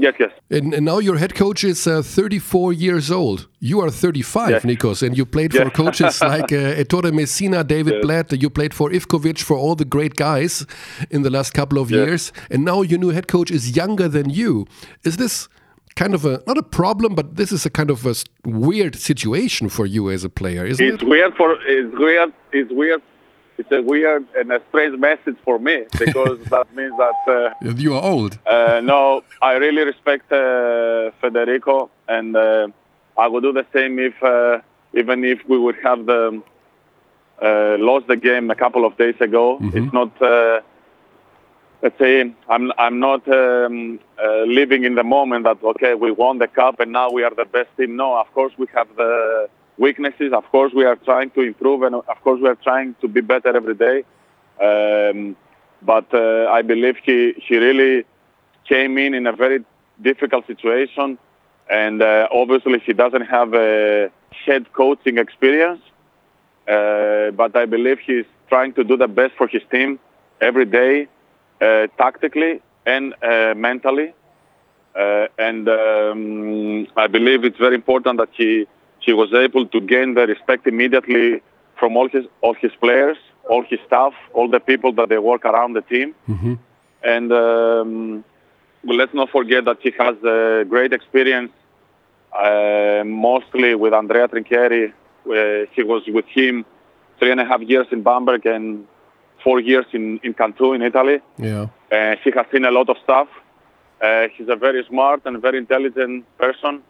Yes, 0.00 0.14
yes. 0.18 0.32
And, 0.50 0.72
and, 0.72 0.86
now 0.86 0.98
your 0.98 1.18
head 1.18 1.34
coach 1.34 1.62
is 1.62 1.86
uh, 1.86 2.00
34 2.00 2.72
years 2.72 3.10
old. 3.10 3.48
You 3.58 3.80
are 3.80 3.90
35, 3.90 4.50
yes. 4.50 4.62
Nikos, 4.62 5.06
and 5.06 5.16
you 5.16 5.26
played 5.26 5.52
yes. 5.52 5.62
for 5.62 5.70
coaches 5.70 6.20
like 6.22 6.50
uh, 6.52 6.80
Ettore 6.80 7.12
Messina, 7.12 7.62
David 7.62 7.94
yes. 7.94 8.02
Blatt. 8.02 8.32
You 8.40 8.48
played 8.48 8.72
for 8.72 8.88
Ivkovic, 8.88 9.42
for 9.42 9.58
all 9.58 9.74
the 9.74 9.84
great 9.84 10.16
guys 10.16 10.64
in 11.10 11.20
the 11.20 11.28
last 11.28 11.52
couple 11.52 11.78
of 11.78 11.90
years. 11.90 12.32
And 12.50 12.64
now 12.64 12.80
your 12.80 12.98
new 12.98 13.10
head 13.10 13.28
coach 13.28 13.50
is 13.50 13.76
younger 13.76 14.08
than 14.08 14.30
you. 14.30 14.66
Is 15.04 15.18
this 15.18 15.50
kind 15.96 16.14
of 16.14 16.24
a 16.24 16.42
not 16.46 16.58
a 16.58 16.62
problem, 16.62 17.14
but 17.14 17.36
this 17.36 17.52
is 17.52 17.66
a 17.66 17.70
kind 17.70 17.90
of 17.90 18.06
a 18.06 18.14
weird 18.44 18.96
situation 18.96 19.68
for 19.68 19.86
you 19.86 20.10
as 20.10 20.24
a 20.24 20.30
player, 20.30 20.64
isn't 20.64 20.84
it's 20.84 20.94
it? 20.94 21.02
It's 21.02 21.04
weird 21.04 21.34
for 21.36 21.56
it's 21.66 21.98
weird. 21.98 22.32
It's 22.52 22.72
weird 22.72 23.02
it's 23.60 23.70
a 23.72 23.82
weird 23.82 24.26
and 24.36 24.50
a 24.52 24.60
strange 24.70 24.98
message 24.98 25.36
for 25.44 25.58
me 25.58 25.84
because 25.98 26.38
that 26.54 26.74
means 26.74 26.94
that 26.96 27.20
uh, 27.28 27.70
you 27.76 27.94
are 27.94 28.02
old. 28.02 28.38
Uh, 28.46 28.80
no, 28.82 29.22
I 29.42 29.52
really 29.54 29.84
respect 29.84 30.32
uh, 30.32 31.10
Federico, 31.20 31.90
and 32.08 32.34
uh, 32.34 32.68
I 33.18 33.26
would 33.28 33.42
do 33.42 33.52
the 33.52 33.66
same 33.74 33.98
if 33.98 34.16
uh, 34.22 34.60
even 34.94 35.24
if 35.24 35.38
we 35.46 35.58
would 35.58 35.76
have 35.82 36.06
the 36.06 36.42
uh, 37.42 37.76
lost 37.78 38.06
the 38.06 38.16
game 38.16 38.50
a 38.50 38.54
couple 38.54 38.84
of 38.86 38.96
days 38.96 39.18
ago. 39.20 39.58
Mm-hmm. 39.58 39.78
It's 39.78 39.92
not. 39.92 40.10
Let's 41.82 41.98
say 41.98 42.32
I'm 42.48 42.72
I'm 42.78 43.00
not 43.00 43.26
um, 43.28 44.00
living 44.46 44.84
in 44.84 44.94
the 44.96 45.04
moment 45.04 45.44
that 45.44 45.62
okay 45.62 45.94
we 45.94 46.10
won 46.10 46.38
the 46.38 46.48
cup 46.48 46.78
and 46.80 46.92
now 46.92 47.10
we 47.10 47.22
are 47.22 47.34
the 47.34 47.46
best 47.46 47.70
team. 47.76 47.96
No, 47.96 48.18
of 48.18 48.32
course 48.34 48.52
we 48.58 48.66
have 48.74 48.88
the 48.96 49.48
weaknesses. 49.80 50.32
Of 50.32 50.44
course, 50.52 50.72
we 50.72 50.84
are 50.84 50.96
trying 50.96 51.30
to 51.30 51.40
improve, 51.40 51.82
and 51.82 51.94
of 51.96 52.18
course, 52.22 52.40
we 52.40 52.48
are 52.48 52.60
trying 52.68 52.94
to 53.00 53.08
be 53.08 53.22
better 53.22 53.56
every 53.56 53.74
day. 53.74 54.04
Um, 54.68 55.36
but 55.82 56.12
uh, 56.14 56.46
I 56.58 56.62
believe 56.62 56.96
he 57.02 57.18
he 57.46 57.56
really 57.56 58.04
came 58.68 58.98
in 58.98 59.14
in 59.14 59.26
a 59.26 59.32
very 59.32 59.64
difficult 60.00 60.46
situation, 60.46 61.18
and 61.68 62.02
uh, 62.02 62.28
obviously 62.30 62.78
he 62.86 62.92
doesn't 62.92 63.26
have 63.36 63.54
a 63.54 64.10
head 64.44 64.72
coaching 64.72 65.16
experience. 65.18 65.82
Uh, 66.68 67.30
but 67.32 67.56
I 67.56 67.64
believe 67.66 67.98
he's 67.98 68.26
trying 68.48 68.72
to 68.74 68.84
do 68.84 68.96
the 68.96 69.08
best 69.08 69.34
for 69.38 69.48
his 69.48 69.62
team 69.72 69.98
every 70.40 70.66
day, 70.66 70.94
uh, 71.04 71.06
tactically 71.98 72.60
and 72.86 73.14
uh, 73.22 73.54
mentally. 73.56 74.14
Uh, 74.94 75.26
and 75.38 75.68
um, 75.68 76.86
I 76.96 77.06
believe 77.06 77.44
it's 77.44 77.58
very 77.58 77.76
important 77.76 78.18
that 78.18 78.30
he 78.32 78.66
he 78.98 79.12
was 79.12 79.32
able 79.32 79.66
to 79.66 79.80
gain 79.80 80.14
the 80.14 80.26
respect 80.26 80.66
immediately 80.66 81.42
from 81.78 81.96
all 81.96 82.08
his 82.08 82.24
all 82.42 82.54
his 82.54 82.72
players, 82.80 83.16
all 83.48 83.62
his 83.62 83.78
staff, 83.86 84.14
all 84.34 84.48
the 84.48 84.60
people 84.60 84.92
that 84.94 85.08
they 85.08 85.18
work 85.18 85.44
around 85.44 85.74
the 85.74 85.82
team. 85.82 86.14
Mm-hmm. 86.28 86.54
And 87.02 87.32
um, 87.32 88.24
let's 88.84 89.14
not 89.14 89.30
forget 89.30 89.64
that 89.64 89.78
he 89.80 89.90
has 89.98 90.16
a 90.22 90.64
great 90.68 90.92
experience, 90.92 91.52
uh, 92.38 93.02
mostly 93.06 93.74
with 93.74 93.94
Andrea 93.94 94.28
Trinchieri. 94.28 94.92
Uh, 94.92 95.66
he 95.72 95.82
was 95.82 96.02
with 96.08 96.26
him 96.26 96.64
three 97.18 97.30
and 97.30 97.40
a 97.40 97.44
half 97.44 97.60
years 97.62 97.86
in 97.92 98.02
Bamberg 98.02 98.44
and 98.44 98.86
four 99.42 99.60
years 99.60 99.86
in, 99.92 100.20
in 100.22 100.34
Cantu 100.34 100.72
in 100.72 100.82
Italy. 100.82 101.20
Yeah. 101.38 101.66
Uh, 101.90 102.16
he 102.22 102.30
has 102.30 102.46
seen 102.52 102.64
a 102.64 102.70
lot 102.70 102.88
of 102.88 102.96
stuff. 103.02 103.28
Uh, 104.00 104.28
he's 104.34 104.48
a 104.48 104.56
very 104.56 104.84
smart 104.88 105.22
and 105.26 105.40
very 105.42 105.58
intelligent 105.58 106.24
person, 106.38 106.82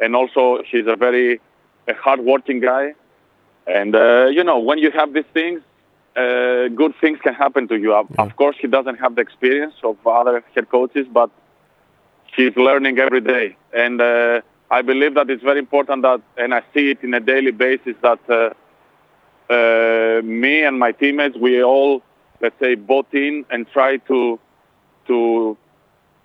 and 0.00 0.14
also 0.14 0.62
he's 0.70 0.86
a 0.86 0.96
very 0.96 1.40
a 1.88 1.94
hardworking 1.94 2.60
guy. 2.60 2.94
And 3.66 3.94
uh, 3.94 4.26
you 4.26 4.44
know, 4.44 4.58
when 4.58 4.78
you 4.78 4.90
have 4.90 5.12
these 5.14 5.30
things, 5.32 5.60
uh, 6.16 6.68
good 6.68 6.94
things 7.00 7.18
can 7.22 7.34
happen 7.34 7.68
to 7.68 7.76
you. 7.78 7.92
Yeah. 7.92 8.04
Of 8.18 8.36
course, 8.36 8.56
he 8.60 8.66
doesn't 8.66 8.96
have 8.96 9.14
the 9.14 9.22
experience 9.22 9.74
of 9.82 9.96
other 10.06 10.44
head 10.54 10.68
coaches, 10.68 11.06
but 11.10 11.30
he's 12.36 12.54
learning 12.56 12.98
every 12.98 13.20
day. 13.20 13.56
And 13.72 14.00
uh, 14.00 14.40
I 14.70 14.82
believe 14.82 15.14
that 15.14 15.30
it's 15.30 15.42
very 15.42 15.58
important 15.58 16.02
that, 16.02 16.20
and 16.36 16.52
I 16.54 16.62
see 16.74 16.90
it 16.90 17.02
in 17.02 17.14
a 17.14 17.20
daily 17.20 17.52
basis 17.52 17.96
that 18.02 18.20
uh, 19.50 20.22
me 20.22 20.62
and 20.62 20.78
my 20.78 20.92
teammates, 20.92 21.36
we 21.36 21.62
all, 21.62 22.02
let's 22.40 22.58
say, 22.60 22.74
bought 22.76 23.12
in 23.12 23.44
and 23.50 23.68
try 23.70 23.96
to 23.96 24.38
to 25.08 25.56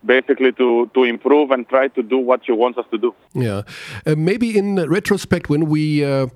basically 0.05 0.51
to 0.53 0.89
to 0.93 1.03
improve 1.03 1.51
and 1.51 1.67
try 1.67 1.88
to 1.88 2.03
do 2.03 2.17
what 2.17 2.41
he 2.45 2.51
wants 2.51 2.77
us 2.77 2.85
to 2.91 2.97
do. 2.97 3.15
Yeah, 3.33 3.63
uh, 4.05 4.15
maybe 4.15 4.57
in 4.57 4.75
retrospect, 4.89 5.49
when 5.49 5.67
we. 5.67 6.03
Uh, 6.03 6.27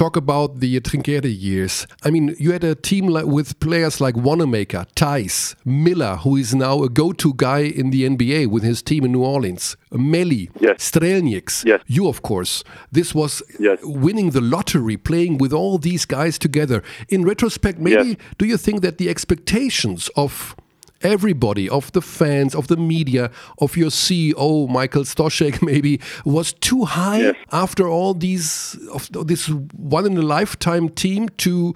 talk 0.00 0.16
about 0.16 0.60
the 0.60 0.80
Trinquere 0.80 1.26
years. 1.26 1.86
I 2.02 2.10
mean, 2.10 2.34
you 2.38 2.52
had 2.52 2.64
a 2.64 2.74
team 2.74 3.06
like, 3.06 3.26
with 3.26 3.60
players 3.60 4.00
like 4.00 4.16
Wanamaker, 4.16 4.86
Tice, 4.94 5.54
Miller, 5.62 6.16
who 6.16 6.36
is 6.36 6.54
now 6.54 6.82
a 6.82 6.88
go-to 6.88 7.34
guy 7.36 7.64
in 7.80 7.90
the 7.90 8.08
NBA 8.08 8.46
with 8.46 8.62
his 8.62 8.80
team 8.80 9.04
in 9.04 9.12
New 9.12 9.22
Orleans, 9.22 9.76
Melli, 9.92 10.48
yes. 10.58 10.90
Strelnieks, 10.90 11.66
yes. 11.66 11.82
you, 11.86 12.08
of 12.08 12.22
course. 12.22 12.64
This 12.90 13.14
was 13.14 13.42
yes. 13.58 13.78
winning 13.82 14.30
the 14.30 14.40
lottery, 14.40 14.96
playing 14.96 15.36
with 15.36 15.52
all 15.52 15.76
these 15.76 16.06
guys 16.06 16.38
together. 16.38 16.82
In 17.10 17.22
retrospect, 17.26 17.78
maybe 17.78 18.10
Yes. 18.10 18.16
do 18.38 18.46
you 18.46 18.56
think 18.56 18.80
that 18.80 18.96
the 18.96 19.10
expectations 19.10 20.08
of 20.16 20.56
everybody, 21.02 21.68
of 21.68 21.90
the 21.92 22.00
fans, 22.02 22.54
of 22.54 22.66
the 22.66 22.76
media, 22.76 23.30
of 23.58 23.76
your 23.76 23.90
CEO, 23.90 24.68
Michael 24.68 25.04
Stoshek, 25.04 25.62
maybe, 25.72 26.00
was 26.24 26.52
too 26.52 26.84
high 26.84 27.20
Yes. 27.20 27.36
after 27.52 27.88
all 27.88 28.14
these 28.14 28.78
of 28.92 29.08
this 29.26 29.48
one 29.76 30.06
in 30.06 30.16
a 30.16 30.22
lifetime 30.22 30.88
team 30.88 31.28
to 31.38 31.74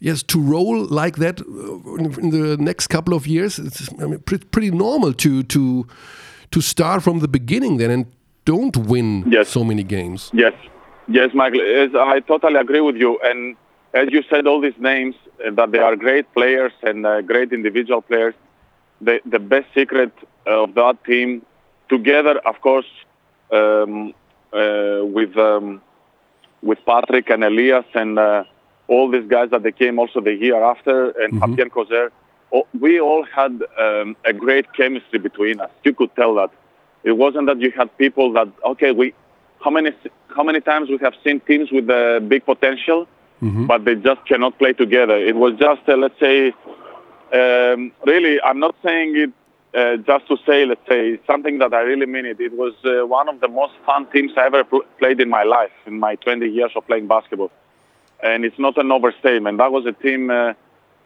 yes 0.00 0.22
to 0.22 0.40
roll 0.40 0.84
like 0.86 1.16
that 1.16 1.40
uh, 1.40 1.94
in 2.22 2.30
the 2.30 2.56
next 2.58 2.88
couple 2.88 3.14
of 3.14 3.26
years. 3.26 3.58
It's 3.58 3.88
I 4.00 4.06
mean, 4.06 4.18
pretty, 4.20 4.44
pretty 4.46 4.70
normal 4.70 5.12
to 5.14 5.42
to 5.42 5.86
to 6.50 6.60
start 6.60 7.02
from 7.02 7.20
the 7.20 7.28
beginning 7.28 7.78
then 7.78 7.90
and 7.90 8.06
don't 8.44 8.76
win 8.76 9.24
Yes. 9.30 9.48
so 9.48 9.64
many 9.64 9.82
games. 9.82 10.30
Yes, 10.34 10.52
yes, 11.08 11.30
Michael. 11.34 11.64
Yes, 11.64 11.90
I 11.94 12.20
totally 12.20 12.56
agree 12.56 12.80
with 12.80 12.96
you. 12.96 13.18
And 13.22 13.56
as 13.94 14.08
you 14.10 14.22
said, 14.28 14.46
all 14.46 14.60
these 14.60 14.78
names 14.78 15.14
uh, 15.46 15.50
that 15.54 15.70
they 15.72 15.78
are 15.78 15.96
great 15.96 16.26
players 16.34 16.72
and 16.82 17.06
uh, 17.06 17.22
great 17.22 17.52
individual 17.52 18.02
players. 18.02 18.34
The 19.06 19.14
the 19.34 19.38
best 19.52 19.68
secret 19.78 20.12
of 20.46 20.74
that 20.74 20.96
team, 21.04 21.28
together, 21.88 22.34
of 22.50 22.56
course, 22.66 22.90
um, 23.58 24.14
uh, 24.52 25.00
with 25.16 25.32
um, 25.36 25.66
with 26.62 26.78
Patrick 26.86 27.26
and 27.34 27.42
Elias 27.50 27.86
and 27.94 28.18
uh, 28.18 28.44
all 28.88 29.10
these 29.10 29.28
guys 29.36 29.48
that 29.50 29.62
they 29.62 29.72
came 29.72 29.98
also 29.98 30.20
the 30.20 30.34
year 30.34 30.62
after 30.72 30.96
and 31.22 31.30
Fabien 31.40 31.70
Coser. 31.70 32.06
Oh, 32.52 32.66
we 32.84 33.00
all 33.00 33.24
had 33.24 33.52
um, 33.86 34.16
a 34.24 34.32
great 34.32 34.66
chemistry 34.78 35.18
between 35.18 35.60
us. 35.60 35.70
You 35.84 35.92
could 35.92 36.14
tell 36.14 36.34
that. 36.40 36.50
It 37.02 37.16
wasn't 37.24 37.46
that 37.48 37.58
you 37.60 37.70
had 37.80 37.88
people 37.98 38.32
that 38.34 38.48
okay, 38.72 38.90
we 38.92 39.06
how 39.64 39.70
many 39.70 39.90
how 40.36 40.42
many 40.42 40.60
times 40.60 40.88
we 40.88 40.98
have 40.98 41.14
seen 41.24 41.40
teams 41.40 41.68
with 41.72 41.88
a 41.90 42.24
big 42.26 42.42
potential, 42.44 43.06
but 43.66 43.84
they 43.84 43.96
just 43.96 44.24
cannot 44.26 44.58
play 44.58 44.72
together. 44.72 45.16
It 45.16 45.36
was 45.36 45.52
just 45.58 45.82
uh, 45.88 45.96
let's 45.96 46.18
say, 46.20 46.52
um, 47.32 47.92
really, 48.06 48.40
I'm 48.42 48.58
not 48.60 48.74
saying 48.84 49.16
it 49.16 49.32
uh, 49.74 49.96
just 49.96 50.26
to 50.28 50.36
say, 50.46 50.64
let's 50.64 50.80
say 50.88 51.18
something 51.26 51.58
that 51.58 51.74
I 51.74 51.80
really 51.80 52.06
mean 52.06 52.26
it. 52.26 52.40
It 52.40 52.52
was 52.56 52.74
uh, 52.84 53.06
one 53.06 53.28
of 53.28 53.40
the 53.40 53.48
most 53.48 53.74
fun 53.84 54.06
teams 54.12 54.32
I 54.36 54.46
ever 54.46 54.64
pl- 54.64 54.82
played 54.98 55.20
in 55.20 55.28
my 55.28 55.42
life 55.42 55.72
in 55.86 55.98
my 55.98 56.14
20 56.16 56.46
years 56.48 56.70
of 56.76 56.86
playing 56.86 57.08
basketball, 57.08 57.50
and 58.22 58.44
it's 58.44 58.58
not 58.58 58.78
an 58.78 58.92
overstatement. 58.92 59.58
That 59.58 59.72
was 59.72 59.84
a 59.86 59.92
team 59.92 60.30
uh, 60.30 60.54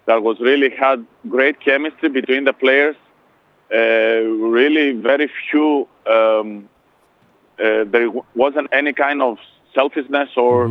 that 0.06 0.22
was 0.22 0.38
really 0.40 0.70
had 0.70 1.06
great 1.28 1.60
chemistry 1.60 2.08
between 2.08 2.44
the 2.44 2.52
players. 2.52 2.96
Uh, 3.72 4.22
really, 4.56 4.92
very 4.92 5.30
few. 5.50 5.88
Um, 6.06 6.68
uh, 7.58 7.84
there 7.84 8.06
w- 8.06 8.24
wasn't 8.34 8.68
any 8.72 8.92
kind 8.92 9.20
of 9.20 9.38
selfishness 9.74 10.30
or 10.36 10.70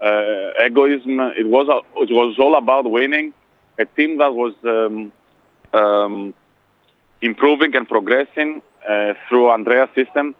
uh, 0.00 0.64
egoism. 0.64 1.20
It 1.36 1.46
was 1.46 1.68
a, 1.68 1.78
it 2.02 2.12
was 2.12 2.36
all 2.38 2.56
about 2.56 2.90
winning. 2.90 3.32
A 3.78 3.84
team 3.84 4.18
that 4.18 4.34
was 4.34 4.54
um, 4.64 5.12
um, 5.72 6.34
improving 7.22 7.74
and 7.76 7.88
progressing 7.88 8.62
uh, 8.88 9.14
through 9.28 9.50
Andrea's 9.50 9.88
system. 9.94 10.34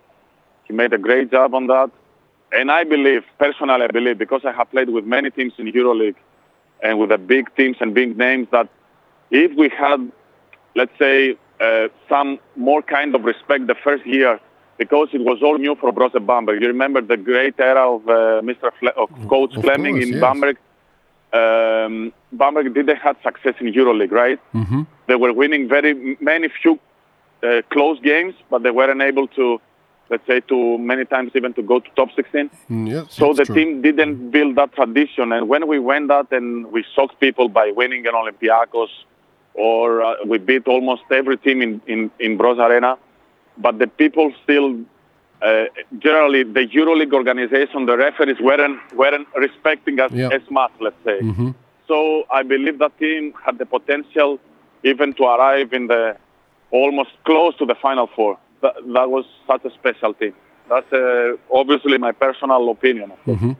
He 0.64 0.72
made 0.72 0.92
a 0.92 0.98
great 0.98 1.30
job 1.30 1.54
on 1.54 1.66
that. 1.68 1.90
And 2.52 2.70
I 2.70 2.84
believe, 2.84 3.24
personally, 3.38 3.84
I 3.84 3.88
believe, 3.88 4.18
because 4.18 4.42
I 4.44 4.52
have 4.52 4.70
played 4.70 4.90
with 4.90 5.04
many 5.04 5.30
teams 5.30 5.52
in 5.58 5.70
EuroLeague 5.70 6.16
and 6.82 6.98
with 6.98 7.10
the 7.10 7.18
big 7.18 7.54
teams 7.56 7.76
and 7.80 7.94
big 7.94 8.16
names, 8.16 8.48
that 8.52 8.68
if 9.30 9.56
we 9.56 9.68
had, 9.68 10.10
let's 10.74 10.96
say, 10.98 11.36
uh, 11.60 11.88
some 12.08 12.38
more 12.56 12.82
kind 12.82 13.14
of 13.14 13.24
respect 13.24 13.66
the 13.66 13.74
first 13.74 14.06
year, 14.06 14.40
because 14.78 15.08
it 15.12 15.22
was 15.22 15.42
all 15.42 15.58
new 15.58 15.74
for 15.74 15.92
Brose 15.92 16.12
Bamberg. 16.20 16.62
You 16.62 16.68
remember 16.68 17.00
the 17.00 17.16
great 17.16 17.58
era 17.58 17.94
of 17.94 18.08
uh, 18.08 18.40
Mr. 18.42 18.70
Fle- 18.78 18.96
of 18.96 19.10
Coach 19.28 19.56
Of 19.56 19.64
Fleming 19.64 19.94
course, 19.94 20.06
in 20.06 20.12
yes. 20.12 20.20
Bamberg. 20.20 20.56
Um, 21.32 22.12
Bamberg 22.32 22.72
didn't 22.74 22.96
have 22.96 23.16
success 23.22 23.54
in 23.60 23.72
EuroLeague, 23.72 24.10
right? 24.12 24.40
Mm-hmm. 24.54 24.82
They 25.06 25.14
were 25.16 25.32
winning 25.32 25.68
very 25.68 26.16
many 26.20 26.48
few 26.62 26.78
uh, 27.42 27.62
close 27.70 27.98
games, 28.00 28.34
but 28.50 28.62
they 28.62 28.70
weren't 28.70 29.00
able 29.02 29.28
to, 29.28 29.60
let's 30.10 30.26
say, 30.26 30.40
to 30.40 30.78
many 30.78 31.04
times 31.04 31.32
even 31.34 31.52
to 31.54 31.62
go 31.62 31.80
to 31.80 31.88
top 31.96 32.08
16. 32.16 32.50
Yes, 32.86 33.06
So 33.14 33.32
the 33.34 33.44
true. 33.44 33.54
team 33.54 33.82
didn't 33.82 34.30
build 34.30 34.56
that 34.56 34.72
tradition. 34.74 35.32
And 35.32 35.48
when 35.48 35.66
we 35.68 35.78
went 35.78 36.10
out 36.10 36.32
and 36.32 36.72
we 36.72 36.84
shocked 36.94 37.20
people 37.20 37.48
by 37.48 37.72
winning 37.74 38.06
an 38.06 38.14
Olympiacos, 38.14 38.88
or 39.54 40.02
uh, 40.02 40.14
we 40.24 40.38
beat 40.38 40.66
almost 40.68 41.02
every 41.10 41.36
team 41.36 41.60
in, 41.62 41.80
in, 41.86 42.10
in 42.20 42.36
Bros 42.36 42.58
Arena, 42.58 42.96
but 43.58 43.78
the 43.78 43.86
people 43.88 44.32
still, 44.44 44.78
uh, 45.42 45.64
generally, 45.98 46.42
the 46.42 46.66
EuroLeague 46.66 47.12
organization, 47.12 47.86
the 47.86 47.96
referees 47.96 48.40
weren't, 48.40 48.80
weren't 48.94 49.28
respecting 49.36 50.00
us 50.00 50.10
as 50.32 50.42
much, 50.50 50.72
let's 50.80 50.96
say. 51.04 51.20
Mhm. 51.20 51.54
So 51.86 52.24
I 52.30 52.42
believe 52.42 52.78
that 52.80 52.98
team 52.98 53.32
had 53.44 53.58
the 53.58 53.66
potential 53.66 54.38
even 54.82 55.14
to 55.14 55.24
arrive 55.24 55.72
in 55.72 55.86
the 55.86 56.16
almost 56.70 57.10
close 57.24 57.56
to 57.56 57.66
the 57.66 57.74
final 57.74 58.06
four. 58.08 58.38
That, 58.60 58.74
that 58.94 59.10
was 59.10 59.24
such 59.46 59.64
a 59.64 59.70
special 59.70 60.12
team. 60.14 60.34
That's 60.68 60.92
uh, 60.92 61.36
obviously 61.52 61.96
my 61.98 62.12
personal 62.12 62.70
opinion. 62.70 63.12
course. 63.24 63.56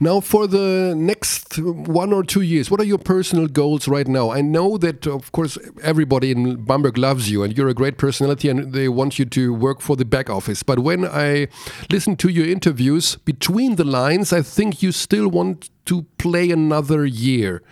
Now, 0.00 0.20
for 0.20 0.46
the 0.46 0.94
next 0.96 1.58
one 1.58 2.12
or 2.12 2.22
two 2.24 2.42
years, 2.42 2.70
what 2.70 2.80
are 2.80 2.84
your 2.84 2.98
personal 2.98 3.46
goals 3.46 3.88
right 3.88 4.06
now? 4.08 4.30
I 4.30 4.40
know 4.42 4.76
that, 4.78 5.06
of 5.06 5.32
course, 5.32 5.56
everybody 5.82 6.30
in 6.30 6.64
Bamberg 6.64 6.98
loves 6.98 7.30
you 7.30 7.42
and 7.42 7.56
you're 7.56 7.68
a 7.68 7.74
great 7.74 7.96
personality 7.98 8.48
and 8.48 8.72
they 8.72 8.88
want 8.88 9.18
you 9.18 9.24
to 9.26 9.54
work 9.54 9.80
for 9.80 9.96
the 9.96 10.04
back 10.04 10.28
office. 10.30 10.62
But 10.62 10.80
when 10.80 11.04
I 11.06 11.48
listen 11.90 12.16
to 12.16 12.28
your 12.28 12.46
interviews, 12.46 13.16
between 13.24 13.76
the 13.76 13.84
lines, 13.84 14.32
I 14.32 14.42
think 14.42 14.82
you 14.82 14.92
still 14.92 15.28
want 15.28 15.70
to 15.86 16.02
play 16.18 16.50
another 16.50 17.04
year. 17.06 17.62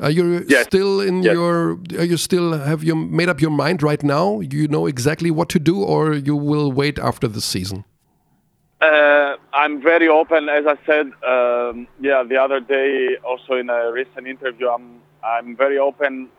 Are 0.00 0.10
you 0.10 0.44
Yes. 0.48 0.64
still 0.66 1.00
in 1.00 1.22
Yes. 1.22 1.34
your? 1.34 1.78
Are 1.98 2.04
you 2.04 2.16
still 2.16 2.52
have 2.58 2.82
you 2.82 2.94
made 2.96 3.28
up 3.28 3.40
your 3.40 3.50
mind 3.52 3.82
right 3.82 4.02
now? 4.02 4.40
You 4.40 4.66
know 4.66 4.86
exactly 4.86 5.30
what 5.30 5.48
to 5.50 5.58
do, 5.58 5.76
or 5.82 6.14
you 6.14 6.34
will 6.34 6.72
wait 6.72 6.98
after 6.98 7.28
the 7.28 7.40
season? 7.40 7.84
Uh, 8.80 9.36
I'm 9.52 9.82
very 9.82 10.08
open, 10.08 10.48
as 10.48 10.64
I 10.66 10.76
said. 10.86 11.06
Um, 11.22 11.86
yeah, 12.00 12.22
the 12.22 12.36
other 12.36 12.60
day, 12.60 13.16
also 13.22 13.54
in 13.54 13.68
a 13.68 13.92
recent 13.92 14.26
interview, 14.26 14.68
I'm 14.68 15.00
I'm 15.22 15.54
very 15.54 15.78
open. 15.78 16.30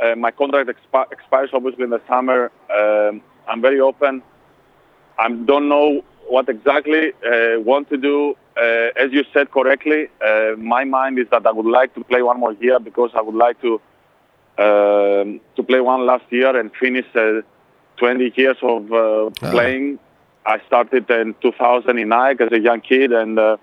Uh, 0.00 0.14
my 0.14 0.30
contract 0.30 0.70
expi- 0.70 1.10
expires 1.10 1.50
obviously 1.52 1.84
in 1.84 1.90
the 1.90 2.00
summer. 2.08 2.52
Um, 2.70 3.20
I'm 3.48 3.60
very 3.60 3.80
open. 3.80 4.22
I 5.18 5.28
don't 5.28 5.68
know 5.68 6.02
what 6.28 6.48
exactly 6.48 7.12
uh, 7.26 7.60
want 7.60 7.88
to 7.90 7.96
do. 7.96 8.36
Uh, 8.56 8.90
as 8.96 9.10
you 9.10 9.24
said 9.32 9.50
correctly, 9.50 10.08
uh, 10.24 10.52
my 10.58 10.84
mind 10.84 11.18
is 11.18 11.26
that 11.30 11.46
I 11.46 11.50
would 11.50 11.66
like 11.66 11.94
to 11.94 12.04
play 12.04 12.22
one 12.22 12.38
more 12.38 12.52
year 12.54 12.78
because 12.78 13.10
I 13.14 13.22
would 13.22 13.34
like 13.34 13.60
to 13.62 13.80
um, 14.58 15.40
to 15.56 15.62
play 15.66 15.80
one 15.80 16.06
last 16.06 16.24
year 16.30 16.56
and 16.56 16.70
finish 16.78 17.06
uh, 17.16 17.40
20 17.96 18.32
years 18.36 18.56
of 18.62 18.92
uh, 18.92 19.30
playing. 19.50 19.98
I 20.44 20.60
started 20.66 21.08
in 21.10 21.34
2009 21.40 22.36
as 22.40 22.52
a 22.52 22.60
young 22.60 22.80
kid, 22.80 23.12
and 23.12 23.38
uh, 23.38 23.56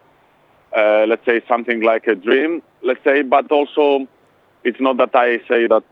uh, 0.76 1.06
let's 1.08 1.26
say 1.26 1.42
something 1.48 1.82
like 1.82 2.08
a 2.08 2.16
dream. 2.16 2.62
Let's 2.82 3.04
say, 3.04 3.22
but 3.22 3.52
also 3.52 4.08
it's 4.64 4.80
not 4.80 4.98
that 4.98 5.16
I 5.16 5.40
say 5.48 5.68
that 5.68 5.84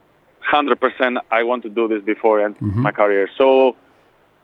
100% 0.52 1.18
I 1.32 1.44
want 1.44 1.64
to 1.64 1.70
do 1.70 1.88
this 1.88 2.04
before 2.04 2.44
end 2.44 2.58
Mm-hmm. 2.60 2.82
my 2.82 2.92
career. 2.92 3.30
So 3.38 3.76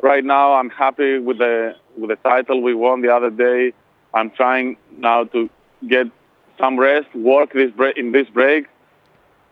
right 0.01 0.23
now 0.23 0.53
I'm 0.53 0.69
happy 0.69 1.19
with 1.19 1.37
the 1.37 1.75
with 1.97 2.09
the 2.09 2.17
title 2.17 2.61
we 2.61 2.73
won 2.73 3.01
the 3.01 3.13
other 3.13 3.29
day. 3.29 3.73
I'm 4.13 4.29
trying 4.31 4.77
now 4.97 5.23
to 5.25 5.49
get 5.87 6.07
some 6.59 6.79
rest, 6.79 7.13
work 7.15 7.53
this 7.53 7.71
break, 7.71 7.97
in 7.97 8.11
this 8.11 8.27
break, 8.29 8.67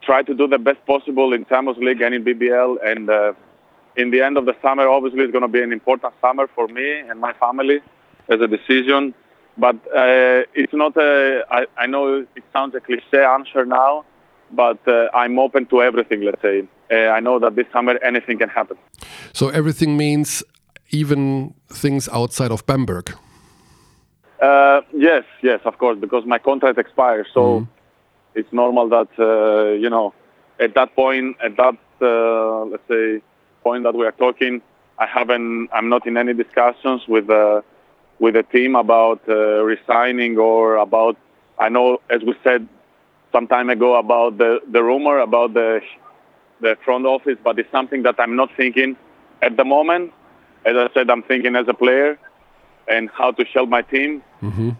try 0.01 0.21
to 0.23 0.33
do 0.33 0.47
the 0.47 0.57
best 0.57 0.85
possible 0.85 1.33
in 1.33 1.45
Champions 1.45 1.79
League 1.79 2.01
and 2.01 2.13
in 2.13 2.23
BBL. 2.23 2.77
And 2.85 3.09
uh, 3.09 3.33
in 3.95 4.11
the 4.11 4.21
end 4.21 4.37
of 4.37 4.45
the 4.45 4.55
summer, 4.61 4.87
obviously, 4.87 5.21
it's 5.21 5.31
going 5.31 5.41
to 5.41 5.47
be 5.47 5.61
an 5.61 5.71
important 5.71 6.13
summer 6.21 6.47
for 6.55 6.67
me 6.67 6.99
and 6.99 7.19
my 7.19 7.33
family 7.33 7.79
as 8.29 8.39
a 8.41 8.47
decision. 8.47 9.13
But 9.57 9.75
uh, 9.87 10.43
it's 10.53 10.73
not 10.73 10.95
a. 10.97 11.43
I, 11.51 11.65
I 11.77 11.85
know 11.85 12.25
it 12.35 12.43
sounds 12.53 12.73
a 12.75 12.79
cliche 12.79 13.23
answer 13.23 13.65
now, 13.65 14.05
but 14.51 14.79
uh, 14.87 15.09
I'm 15.13 15.37
open 15.39 15.65
to 15.67 15.81
everything. 15.81 16.21
Let's 16.21 16.41
say 16.41 16.67
uh, 16.89 16.95
I 16.95 17.19
know 17.19 17.37
that 17.39 17.55
this 17.55 17.65
summer 17.73 17.97
anything 18.01 18.37
can 18.37 18.49
happen. 18.49 18.77
So 19.33 19.49
everything 19.49 19.97
means 19.97 20.43
even 20.89 21.53
things 21.67 22.07
outside 22.09 22.51
of 22.51 22.65
Bamberg. 22.65 23.13
Uh, 24.41 24.81
yes, 24.93 25.23
yes, 25.43 25.59
of 25.65 25.77
course, 25.77 25.99
because 25.99 26.25
my 26.25 26.39
contract 26.39 26.79
expires, 26.79 27.27
so 27.33 27.67
it's 28.33 28.51
normal 28.51 28.89
that 28.89 29.09
uh, 29.19 29.73
you 29.73 29.89
know 29.89 30.13
at 30.59 30.73
that 30.75 30.95
point, 30.95 31.35
at 31.43 31.57
that 31.57 31.77
uh, 32.01 32.65
let's 32.65 32.87
say 32.87 33.21
point 33.63 33.83
that 33.83 33.95
we 33.95 34.05
are 34.05 34.11
talking, 34.11 34.61
I 34.97 35.05
haven't, 35.05 35.69
I'm 35.73 35.89
not 35.89 36.05
in 36.05 36.17
any 36.17 36.33
discussions 36.33 37.01
with 37.07 37.27
the 37.27 37.63
with 38.19 38.35
the 38.35 38.43
team 38.43 38.75
about 38.75 39.21
uh, 39.27 39.63
resigning 39.63 40.37
or 40.37 40.75
about. 40.75 41.17
I 41.57 41.69
know, 41.69 42.01
as 42.09 42.21
we 42.21 42.35
said 42.43 42.67
some 43.31 43.47
time 43.47 43.69
ago, 43.69 43.95
about 43.95 44.37
the 44.37 44.61
the 44.69 44.83
rumor 44.83 45.19
about 45.19 45.53
the 45.53 45.81
the 46.59 46.77
front 46.85 47.05
office, 47.05 47.37
but 47.43 47.57
it's 47.59 47.71
something 47.71 48.03
that 48.03 48.15
I'm 48.19 48.35
not 48.35 48.49
thinking 48.55 48.95
at 49.41 49.57
the 49.57 49.65
moment. 49.65 50.13
As 50.65 50.75
I 50.75 50.89
said, 50.93 51.09
I'm 51.09 51.23
thinking 51.23 51.55
as 51.55 51.67
a 51.67 51.73
player 51.73 52.19
and 52.87 53.09
how 53.09 53.31
to 53.31 53.43
help 53.45 53.69
my 53.69 53.81
team. 53.81 54.21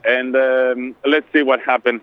And 0.05 0.35
um, 0.35 0.95
let's 1.05 1.25
see 1.33 1.41
what 1.41 1.59
happens 1.61 2.01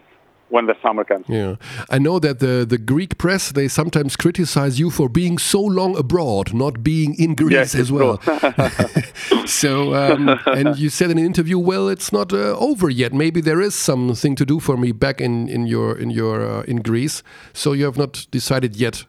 when 0.51 0.66
the 0.66 0.74
summer 0.82 1.05
comes. 1.05 1.26
Yeah, 1.28 1.57
I 1.90 1.99
know 1.99 2.18
that 2.18 2.38
the 2.38 2.64
the 2.68 2.78
Greek 2.78 3.18
press 3.18 3.53
they 3.53 3.68
sometimes 3.68 4.16
criticize 4.16 4.78
you 4.80 4.90
for 4.90 5.09
being 5.09 5.38
so 5.38 5.61
long 5.61 5.96
abroad, 5.96 6.55
not 6.55 6.82
being 6.82 7.14
in 7.18 7.34
Greece 7.34 7.53
Yes, 7.53 7.74
as 7.74 7.90
well. 7.92 8.20
so, 9.46 9.94
um, 9.94 10.28
and 10.46 10.78
you 10.78 10.88
said 10.90 11.11
in 11.11 11.18
an 11.18 11.24
interview, 11.24 11.59
well, 11.59 11.88
it's 11.88 12.12
not 12.12 12.32
uh, 12.32 12.57
over 12.59 12.90
yet. 12.90 13.12
Maybe 13.12 13.40
there 13.40 13.61
is 13.61 13.74
something 13.74 14.34
to 14.36 14.44
do 14.44 14.61
for 14.61 14.76
me 14.76 14.92
back 14.92 15.20
in 15.20 15.49
in 15.49 15.66
your 15.66 15.99
in 15.99 16.11
your 16.11 16.40
uh, 16.42 16.62
in 16.62 16.76
Greece. 16.82 17.22
So 17.53 17.72
you 17.72 17.84
have 17.84 17.99
not 17.99 18.26
decided 18.30 18.76
yet 18.76 19.07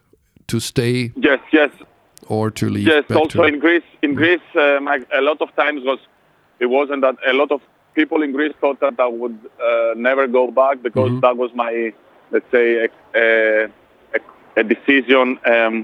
to 0.48 0.60
stay 0.60 1.12
Yes, 1.16 1.40
yes, 1.52 1.70
or 2.28 2.52
to 2.52 2.70
leave. 2.70 2.88
yes. 2.88 3.04
Also 3.16 3.44
in 3.44 3.60
Greece, 3.60 3.84
in 4.02 4.16
Greece, 4.16 4.42
um, 4.56 4.88
I, 4.88 5.00
a 5.14 5.22
lot 5.22 5.42
of 5.42 5.56
times 5.56 5.84
was 5.84 6.00
it 6.60 6.68
wasn't 6.68 7.02
that 7.02 7.16
a 7.28 7.34
lot 7.34 7.52
of 7.52 7.62
people 8.00 8.20
in 8.26 8.32
Greece 8.38 8.56
thought 8.62 8.80
that 8.86 8.98
I 9.08 9.10
would 9.22 9.38
uh, 9.70 9.94
never 10.08 10.26
go 10.40 10.44
back 10.62 10.76
because 10.88 11.12
that 11.26 11.36
was 11.42 11.52
my 11.64 11.74
let's 12.34 12.50
say 12.58 12.66
a, 12.86 12.90
a, 13.24 14.20
a 14.62 14.64
decision 14.74 15.28
um, 15.56 15.76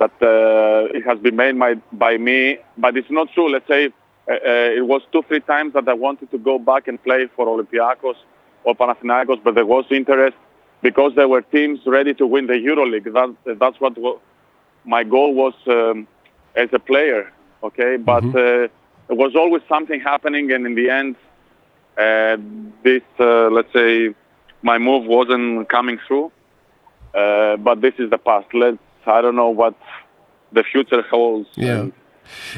that 0.00 0.14
uh, 0.20 0.96
it 0.98 1.02
has 1.10 1.18
been 1.26 1.36
made 1.36 1.54
my, 1.64 1.72
by 1.92 2.16
me, 2.18 2.58
but 2.76 2.96
it's 2.98 3.12
not 3.18 3.26
true. 3.34 3.48
Let's 3.54 3.68
say 3.74 3.82
uh, 4.28 4.32
uh, 4.32 4.80
it 4.80 4.86
was 4.92 5.02
two 5.12 5.22
three 5.28 5.40
times 5.40 5.72
that 5.76 5.88
I 5.88 5.94
wanted 6.06 6.30
to 6.34 6.38
go 6.50 6.58
back 6.58 6.88
and 6.88 7.02
play 7.08 7.22
for 7.34 7.44
Olympiacos 7.54 8.18
or 8.64 8.74
Panathinaikos, 8.80 9.40
but 9.42 9.54
there 9.54 9.70
was 9.76 9.84
interest 9.90 10.36
because 10.82 11.12
there 11.14 11.28
were 11.34 11.42
teams 11.56 11.80
ready 11.86 12.12
to 12.20 12.26
win 12.26 12.46
the 12.46 12.58
EuroLeague. 12.68 13.08
That, 13.18 13.58
that's 13.62 13.78
what 13.80 13.94
my 14.84 15.02
goal 15.04 15.30
was 15.34 15.54
um, 15.66 16.06
as 16.54 16.68
a 16.72 16.78
player. 16.90 17.32
Okay, 17.62 17.96
but 17.96 18.24
uh, 18.24 18.68
there 19.08 19.18
was 19.24 19.34
always 19.34 19.62
something 19.68 20.00
happening, 20.00 20.52
and 20.52 20.66
in 20.66 20.74
the 20.74 20.90
end, 20.90 21.16
uh, 21.16 21.25
this 21.96 23.02
uh, 23.18 23.48
let's 23.50 23.72
say 23.72 24.14
my 24.62 24.78
move 24.78 25.06
wasn't 25.06 25.68
coming 25.68 25.98
through. 26.06 26.30
Uh, 27.14 27.56
but 27.56 27.80
this 27.80 27.94
is 27.98 28.10
the 28.10 28.18
past. 28.18 28.46
Let's. 28.52 28.78
I 29.06 29.22
don't 29.22 29.36
know 29.36 29.50
what 29.50 29.74
the 30.52 30.64
future 30.64 31.00
holds. 31.02 31.48
Yeah. 31.54 31.86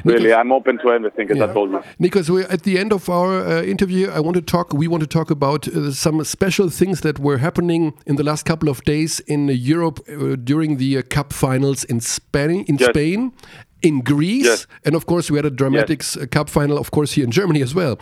Really, 0.05 0.33
I'm 0.33 0.51
open 0.51 0.79
to 0.79 0.91
everything, 0.93 1.31
as 1.31 1.41
I 1.41 1.53
told 1.53 1.71
you. 1.71 1.83
Nikos, 2.01 2.31
we're 2.31 2.47
at 2.47 2.63
the 2.63 2.79
end 2.79 2.93
of 2.93 3.09
our 3.11 3.41
uh, 3.47 3.63
interview. 3.63 4.09
I 4.09 4.21
want 4.21 4.35
to 4.37 4.41
talk. 4.43 4.73
We 4.73 4.89
want 4.89 5.03
to 5.03 5.07
talk 5.07 5.31
about 5.31 5.69
uh, 5.69 5.93
some 5.93 6.25
special 6.25 6.71
things 6.71 7.03
that 7.03 7.19
were 7.19 7.37
happening 7.39 7.93
in 8.07 8.17
the 8.17 8.25
last 8.25 8.47
couple 8.47 8.71
of 8.71 8.83
days 8.85 9.21
in 9.21 9.49
Europe 9.49 10.01
uh, 10.09 10.37
during 10.37 10.79
the 10.79 10.99
uh, 10.99 11.03
Cup 11.03 11.33
finals 11.35 11.85
in 11.85 12.01
Spain. 12.01 12.65
In 12.67 12.77
Yes. 12.79 12.89
Spain. 12.89 13.33
In 13.81 14.01
Greece, 14.01 14.45
Yes. 14.47 14.67
and 14.85 14.95
of 14.97 15.07
course, 15.07 15.31
we 15.31 15.39
had 15.39 15.47
a 15.47 15.51
dramatic 15.51 16.03
uh, 16.17 16.27
cup 16.27 16.49
final, 16.51 16.79
of 16.79 16.91
course, 16.91 17.13
here 17.13 17.25
in 17.25 17.31
Germany 17.31 17.63
as 17.63 17.75
well. 17.75 17.99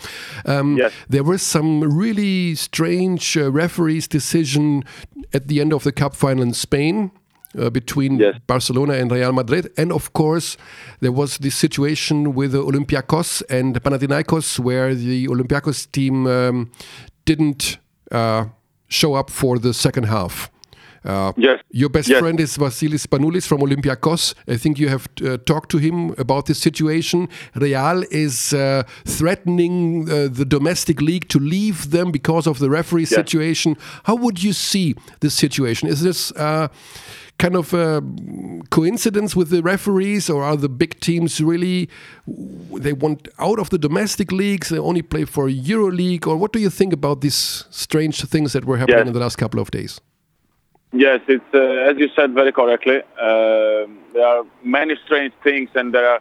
Um, 0.47 0.77
Yes. 0.79 0.93
There 1.09 1.23
was 1.25 1.43
some 1.43 1.83
really 1.99 2.55
strange 2.55 3.37
uh, 3.37 3.51
referees' 3.53 4.09
decision 4.09 4.85
at 5.35 5.49
the 5.49 5.61
end 5.61 5.73
of 5.73 5.83
the 5.83 5.93
cup 5.93 6.15
final 6.15 6.43
in 6.43 6.55
Spain 6.55 7.11
uh, 7.59 7.69
between 7.71 8.19
Yes. 8.19 8.35
Barcelona 8.47 8.95
and 8.95 9.11
Real 9.13 9.33
Madrid. 9.33 9.71
And 9.77 9.93
of 9.93 10.13
course, 10.13 10.57
there 11.01 11.13
was 11.13 11.39
this 11.39 11.55
situation 11.55 12.35
with 12.35 12.53
the 12.53 12.63
Olympiacos 12.63 13.43
and 13.51 13.75
Panathinaikos 13.83 14.59
where 14.59 14.95
the 14.95 15.27
Olympiacos 15.29 15.87
team 15.93 16.27
um, 16.27 16.71
didn't 17.27 17.79
uh, 18.11 18.47
show 18.89 19.15
up 19.15 19.31
for 19.31 19.59
the 19.59 19.73
second 19.75 20.05
half. 20.05 20.51
Uh, 21.07 21.33
Yes. 21.37 21.61
Your 21.71 21.89
best 21.91 22.09
Yes. 22.09 22.19
friend 22.21 22.41
is 22.41 22.57
Vasilis 22.59 23.07
Panoulis 23.07 23.47
from 23.47 23.61
Olympiacos. 23.61 24.35
I 24.49 24.57
think 24.57 24.79
you 24.79 24.89
have 24.89 25.07
uh, 25.25 25.37
talked 25.45 25.71
to 25.71 25.79
him 25.79 26.15
about 26.19 26.47
this 26.47 26.59
situation. 26.59 27.29
Real 27.55 28.05
is 28.11 28.53
uh, 28.53 28.83
threatening 29.05 30.09
uh, 30.11 30.29
the 30.33 30.45
domestic 30.45 31.01
league 31.01 31.29
to 31.29 31.39
leave 31.39 31.91
them 31.91 32.11
because 32.13 32.47
of 32.47 32.59
the 32.59 32.69
referee 32.71 33.05
situation. 33.07 33.77
How 34.05 34.17
would 34.17 34.43
you 34.43 34.53
see 34.53 34.95
this 35.21 35.35
situation? 35.35 35.89
Is 35.89 36.01
this 36.01 36.33
uh, 36.33 36.69
kind 37.39 37.55
of 37.57 37.73
a 37.75 38.03
coincidence 38.71 39.37
with 39.37 39.51
the 39.51 39.63
referees, 39.63 40.31
or 40.31 40.43
are 40.43 40.57
the 40.57 40.69
big 40.69 40.99
teams 41.01 41.41
really 41.41 41.89
they 42.83 42.93
want 42.95 43.29
out 43.39 43.59
of 43.59 43.69
the 43.71 43.79
domestic 43.79 44.33
leagues? 44.33 44.69
They 44.71 44.79
only 44.79 45.03
play 45.03 45.25
for 45.25 45.49
EuroLeague, 45.49 46.27
or 46.27 46.37
what 46.37 46.53
do 46.53 46.59
you 46.59 46.71
think 46.71 46.93
about 46.93 47.21
these 47.21 47.65
strange 47.71 48.23
things 48.25 48.53
that 48.53 48.65
were 48.65 48.79
happening 48.79 48.99
Yes. 48.99 49.07
in 49.09 49.13
the 49.13 49.21
last 49.21 49.37
couple 49.37 49.61
of 49.61 49.71
days? 49.71 50.01
Yes, 51.05 51.21
it's 51.29 51.53
uh, 51.53 51.91
as 51.91 51.99
you 52.03 52.09
said 52.17 52.31
very 52.41 52.53
correctly. 52.53 52.99
Um 53.29 53.89
there 54.15 54.27
are 54.27 54.45
many 54.63 54.95
strange 55.05 55.35
things, 55.47 55.69
and 55.79 55.87
there 55.95 56.09
are. 56.13 56.21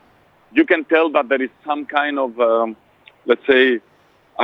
You 0.60 0.66
can 0.72 0.82
tell 0.94 1.08
that 1.16 1.26
there 1.30 1.42
is 1.42 1.50
some 1.70 1.86
kind 1.86 2.18
of, 2.26 2.40
um, 2.40 2.76
let's 3.26 3.46
say, 3.52 3.64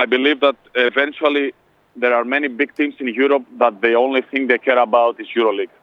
I 0.02 0.06
believe 0.06 0.40
that 0.42 0.58
eventually 0.76 1.54
there 1.96 2.14
are 2.14 2.26
many 2.36 2.48
big 2.62 2.70
teams 2.76 2.96
in 3.00 3.08
Europe 3.24 3.46
that 3.60 3.74
the 3.82 3.94
only 4.06 4.22
thing 4.30 4.48
they 4.48 4.58
care 4.58 4.82
about 4.88 5.20
is 5.22 5.28
EuroLeague, 5.36 5.76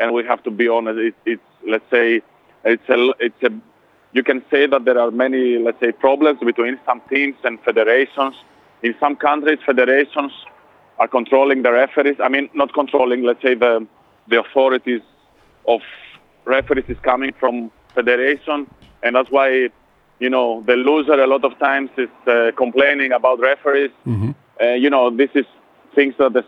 and 0.00 0.12
we 0.16 0.22
have 0.24 0.42
to 0.44 0.50
be 0.50 0.66
honest. 0.76 0.98
It, 1.08 1.14
it's 1.32 1.50
let's 1.72 1.88
say, 1.90 2.06
it's 2.64 2.88
a, 2.88 2.98
it's 3.26 3.42
a. 3.42 3.50
You 4.12 4.22
can 4.22 4.40
say 4.50 4.66
that 4.66 4.84
there 4.86 4.98
are 4.98 5.10
many, 5.10 5.58
let's 5.66 5.80
say, 5.80 5.92
problems 5.92 6.38
between 6.50 6.78
some 6.86 7.00
teams 7.12 7.36
and 7.44 7.54
federations. 7.68 8.34
In 8.82 8.94
some 9.00 9.16
countries, 9.16 9.58
federations 9.66 10.32
are 10.98 11.08
controlling 11.08 11.62
the 11.62 11.72
referees. 11.72 12.16
I 12.22 12.28
mean, 12.28 12.50
not 12.54 12.72
controlling. 12.74 13.22
Let's 13.22 13.42
say 13.42 13.54
the 13.54 13.86
the 14.28 14.40
authorities 14.40 15.00
of 15.66 15.80
referees 16.44 16.84
is 16.88 16.98
coming 17.02 17.32
from 17.40 17.70
federation, 17.94 18.66
and 19.02 19.14
that's 19.16 19.30
why 19.30 19.68
you 20.18 20.30
know 20.30 20.62
the 20.66 20.74
loser 20.74 21.14
a 21.22 21.26
lot 21.26 21.44
of 21.44 21.58
times 21.58 21.90
is 21.96 22.08
uh, 22.26 22.50
complaining 22.56 23.12
about 23.12 23.40
referees. 23.40 23.90
Uh, 24.60 24.74
you 24.74 24.90
know, 24.90 25.08
this 25.10 25.30
is 25.34 25.46
things 25.94 26.14
that 26.18 26.32
this 26.32 26.44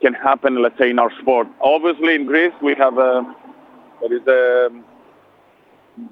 can 0.00 0.14
happen. 0.14 0.62
Let's 0.62 0.78
say 0.78 0.90
in 0.90 0.98
our 0.98 1.12
sport. 1.20 1.46
Obviously, 1.60 2.14
in 2.14 2.24
Greece 2.26 2.54
we 2.62 2.74
have 2.74 2.96
a 2.98 3.12
there 4.00 4.12
is 4.14 4.26
a 4.26 4.70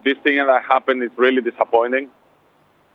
this 0.05 0.19
thing 0.23 0.37
that 0.37 0.63
happened 0.65 1.03
is 1.03 1.11
really 1.17 1.41
disappointing. 1.41 2.11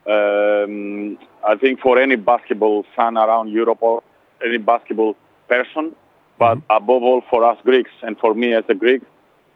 um, 0.06 1.18
I 1.52 1.56
think 1.60 1.80
for 1.80 1.98
any 1.98 2.16
basketball 2.16 2.86
fan 2.96 3.18
around 3.18 3.50
Europe 3.50 3.80
or 3.82 4.04
any 4.46 4.58
basketball 4.58 5.16
person, 5.48 5.96
but 6.38 6.58
Mm-hmm. 6.58 6.84
above 6.84 7.04
all 7.04 7.22
for 7.30 7.44
us 7.46 7.58
Greeks 7.64 7.92
and 8.02 8.18
for 8.18 8.34
me 8.34 8.54
as 8.54 8.64
a 8.68 8.74
Greek, 8.74 9.02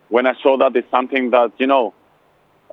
when 0.09 0.25
I 0.25 0.33
saw 0.41 0.57
that 0.57 0.75
it's 0.75 0.89
something 0.89 1.31
that 1.31 1.51
you 1.57 1.67
know, 1.67 1.93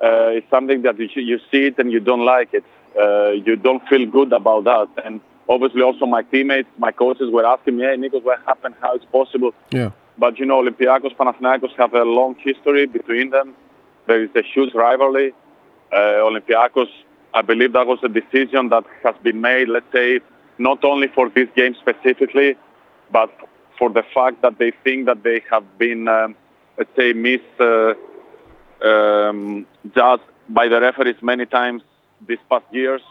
uh, 0.01 0.37
it's 0.37 0.49
something 0.49 0.83
that 0.83 0.97
you, 0.99 1.09
you 1.15 1.39
see 1.51 1.67
it 1.67 1.77
and 1.79 1.91
you 1.91 1.99
don't 1.99 2.25
like 2.25 2.53
it. 2.53 2.63
Uh, 2.99 3.31
you 3.31 3.55
don't 3.55 3.85
feel 3.89 4.05
good 4.05 4.31
about 4.31 4.63
that. 4.65 4.87
And 5.03 5.19
obviously, 5.49 5.81
also 5.81 6.05
my 6.05 6.21
teammates, 6.23 6.69
my 6.77 6.91
coaches 6.91 7.29
were 7.31 7.45
asking 7.45 7.77
me, 7.77 7.83
"Hey, 7.83 7.97
Nikos, 7.97 8.23
what 8.23 8.39
happened? 8.45 8.75
How 8.81 8.95
it's 8.95 9.05
possible?" 9.05 9.53
Yeah. 9.71 9.91
But 10.17 10.39
you 10.39 10.45
know, 10.45 10.61
Olympiacos, 10.63 11.15
Panathinaikos 11.17 11.75
have 11.77 11.93
a 11.93 12.03
long 12.03 12.35
history 12.39 12.85
between 12.85 13.31
them. 13.31 13.53
There 14.07 14.23
is 14.23 14.29
a 14.35 14.43
huge 14.43 14.73
rivalry. 14.73 15.33
Uh, 15.91 16.23
Olympiacos, 16.29 16.89
I 17.33 17.41
believe 17.41 17.73
that 17.73 17.85
was 17.85 17.99
a 18.03 18.07
decision 18.07 18.69
that 18.69 18.85
has 19.03 19.15
been 19.23 19.41
made, 19.41 19.67
let's 19.67 19.91
say, 19.91 20.19
not 20.57 20.83
only 20.83 21.07
for 21.07 21.29
this 21.29 21.49
game 21.55 21.75
specifically, 21.75 22.55
but 23.11 23.29
for 23.77 23.89
the 23.89 24.03
fact 24.13 24.41
that 24.41 24.57
they 24.57 24.71
think 24.83 25.05
that 25.05 25.23
they 25.23 25.41
have 25.49 25.77
been, 25.77 26.07
um, 26.07 26.35
let's 26.77 26.89
say, 26.95 27.13
mis 27.13 27.41
uh, 27.59 27.93
um, 28.85 29.65
by 30.49 30.67
the 30.67 30.79
referees 30.79 31.15
many 31.21 31.45
times 31.45 31.81
these 32.27 32.39
past 32.49 32.65
years. 32.71 33.01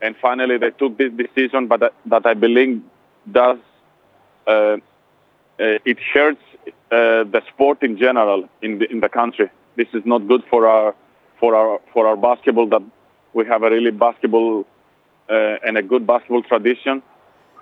And 0.00 0.14
finally, 0.20 0.58
they 0.58 0.70
took 0.70 0.96
this 0.96 1.12
decision, 1.12 1.66
but 1.66 1.80
that, 1.80 1.94
that 2.06 2.26
I 2.26 2.34
believe 2.34 2.82
does 3.30 3.58
uh, 4.46 4.76
uh, 5.60 5.78
it 5.84 5.98
hurts 6.14 6.42
uh, 6.66 7.24
the 7.24 7.42
sport 7.48 7.82
in 7.82 7.98
general 7.98 8.48
in 8.62 8.78
the, 8.78 8.90
in 8.90 9.00
the 9.00 9.08
country. 9.08 9.50
This 9.76 9.88
is 9.92 10.02
not 10.04 10.26
good 10.28 10.42
for 10.48 10.66
our 10.68 10.94
for 11.40 11.54
our 11.54 11.80
for 11.92 12.06
our 12.06 12.16
basketball. 12.16 12.68
That 12.68 12.82
we 13.32 13.44
have 13.46 13.62
a 13.62 13.70
really 13.70 13.90
basketball 13.90 14.66
and 15.28 15.76
a 15.76 15.82
good 15.82 16.06
basketball 16.06 16.42
tradition. 16.42 17.02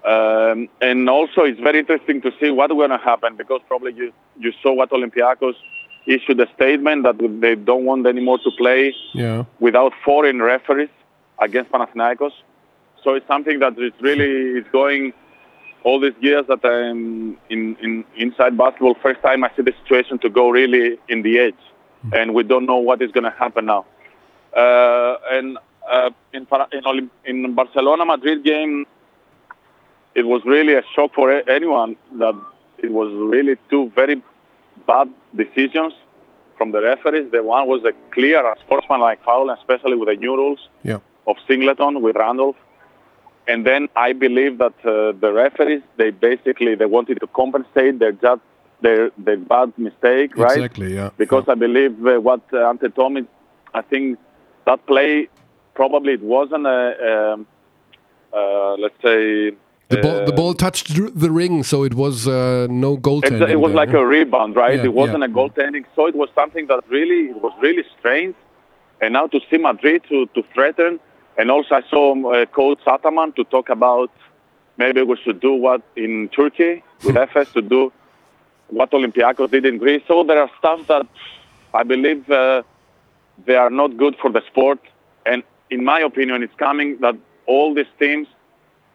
Um, 0.04 0.68
and 0.80 1.08
also, 1.10 1.42
it's 1.42 1.58
very 1.60 1.80
interesting 1.80 2.22
to 2.22 2.32
see 2.38 2.50
what's 2.50 2.72
going 2.72 2.90
to 2.90 2.98
happen 2.98 3.36
because 3.36 3.60
probably 3.66 3.92
you, 3.94 4.12
you 4.38 4.52
saw 4.62 4.72
what 4.72 4.90
Olympiacos 4.90 5.54
issued 6.06 6.38
a 6.40 6.46
statement 6.54 7.02
that 7.02 7.16
they 7.40 7.56
don't 7.56 7.84
want 7.84 8.06
anymore 8.06 8.38
to 8.38 8.50
play 8.52 8.94
Yeah. 9.12 9.44
without 9.58 9.92
foreign 10.04 10.40
referees 10.40 10.90
against 11.40 11.72
Panathinaikos. 11.72 12.30
So 13.02 13.14
it's 13.14 13.26
something 13.26 13.58
that 13.58 13.78
is 13.78 13.92
really 14.00 14.60
is 14.60 14.64
going 14.70 15.12
all 15.82 16.00
these 16.00 16.14
years 16.20 16.44
that 16.48 16.64
I'm 16.64 17.36
in, 17.50 17.76
in 17.82 18.04
inside 18.16 18.56
basketball. 18.56 18.94
First 19.02 19.22
time 19.22 19.44
I 19.44 19.50
see 19.56 19.62
the 19.62 19.74
situation 19.82 20.18
to 20.20 20.28
go 20.28 20.50
really 20.50 20.98
in 21.08 21.22
the 21.22 21.38
edge, 21.38 21.62
and 22.12 22.34
we 22.34 22.42
don't 22.42 22.66
know 22.66 22.78
what 22.78 23.02
is 23.02 23.10
going 23.12 23.24
to 23.24 23.30
happen 23.30 23.66
now. 23.66 23.84
Uh, 24.56 25.16
and 25.30 25.58
uh, 25.90 26.10
in 26.32 26.42
in, 26.72 26.82
Olymp- 26.84 27.10
in 27.24 27.54
Barcelona 27.54 28.04
Madrid 28.04 28.44
game, 28.44 28.86
it 30.14 30.26
was 30.26 30.42
really 30.44 30.74
a 30.74 30.82
shock 30.94 31.14
for 31.14 31.30
anyone 31.48 31.96
that 32.18 32.34
it 32.78 32.90
was 32.90 33.12
really 33.12 33.56
two 33.70 33.90
very 33.94 34.22
bad 34.86 35.08
decisions 35.34 35.92
from 36.56 36.72
the 36.72 36.80
referees. 36.80 37.30
The 37.30 37.42
one 37.42 37.66
was 37.68 37.84
a 37.84 37.92
clear 38.12 38.42
sportsmanlike 38.64 39.22
foul, 39.24 39.50
especially 39.50 39.96
with 39.96 40.08
the 40.08 40.16
new 40.16 40.36
rules 40.36 40.68
Yeah. 40.82 40.98
of 41.26 41.36
Singleton 41.46 42.02
with 42.02 42.16
Randolph. 42.16 42.56
And 43.48 43.64
then 43.64 43.88
I 43.94 44.12
believe 44.12 44.58
that 44.58 44.74
uh, 44.84 45.12
the 45.20 45.32
referees 45.32 45.82
they 45.96 46.10
basically 46.10 46.74
they 46.74 46.86
wanted 46.86 47.20
to 47.20 47.28
compensate 47.28 47.98
their 48.00 48.12
just 48.12 48.40
their 48.80 49.10
their 49.18 49.36
bad 49.36 49.72
mistake, 49.78 50.36
right? 50.36 50.56
Exactly. 50.56 50.94
Yeah. 50.94 51.10
Because 51.16 51.44
I 51.48 51.54
believe 51.54 51.94
uh, 52.06 52.20
what 52.20 52.40
uh, 52.52 52.68
Ante 52.68 52.88
me, 53.10 53.24
I 53.72 53.82
think 53.82 54.18
that 54.66 54.84
play 54.86 55.28
probably 55.76 56.14
it 56.14 56.22
wasn't 56.22 56.66
a 56.66 56.80
um, 57.12 57.46
uh, 58.32 58.74
let's 58.74 59.00
say 59.02 59.52
The 59.88 59.98
ball, 59.98 60.18
the 60.24 60.32
uh, 60.32 60.40
ball 60.40 60.52
touched 60.54 60.88
the 61.24 61.30
ring, 61.30 61.62
so 61.62 61.84
it 61.84 61.94
was 61.94 62.26
uh, 62.26 62.66
no 62.68 62.96
goaltending. 62.96 63.48
it 63.48 63.60
was 63.60 63.70
there, 63.70 63.76
like 63.82 63.90
yeah? 63.90 64.00
a 64.00 64.04
rebound, 64.04 64.56
right? 64.56 64.78
Yeah, 64.78 64.90
it 64.90 64.94
wasn't 65.02 65.20
yeah. 65.20 65.26
a 65.26 65.36
goaltending, 65.38 65.84
so 65.94 66.00
it 66.08 66.16
was 66.16 66.28
something 66.34 66.66
that 66.66 66.80
really 66.88 67.20
it 67.30 67.40
was 67.40 67.54
really 67.60 67.84
strange. 67.96 68.34
And 69.00 69.12
now 69.12 69.26
to 69.28 69.38
see 69.48 69.58
Madrid 69.58 70.02
to, 70.08 70.26
to 70.34 70.42
threaten, 70.54 70.98
and 71.38 71.46
also 71.54 71.76
I 71.76 71.82
saw 71.92 72.04
uh, 72.32 72.46
coach 72.46 72.80
Ataman 72.94 73.32
to 73.34 73.44
talk 73.44 73.68
about 73.68 74.10
maybe 74.76 75.02
we 75.02 75.16
should 75.22 75.40
do 75.40 75.52
what 75.54 75.82
in 75.94 76.28
Turkey 76.30 76.82
with 77.04 77.16
FS 77.30 77.52
to 77.52 77.62
do 77.62 77.92
what 78.68 78.90
Olympiacos 78.90 79.50
did 79.50 79.64
in 79.64 79.78
Greece. 79.78 80.02
So 80.08 80.24
there 80.24 80.40
are 80.40 80.50
stuff 80.58 80.86
that 80.88 81.06
I 81.72 81.82
believe 81.84 82.28
uh, 82.28 82.62
they 83.44 83.54
are 83.54 83.70
not 83.70 83.96
good 83.96 84.16
for 84.20 84.30
the 84.32 84.42
sport. 84.50 84.80
And 85.24 85.42
in 85.70 85.84
my 85.84 86.00
opinion, 86.00 86.42
it's 86.42 86.54
coming 86.56 86.98
that 87.00 87.16
all 87.46 87.74
these 87.74 87.86
teams, 87.98 88.28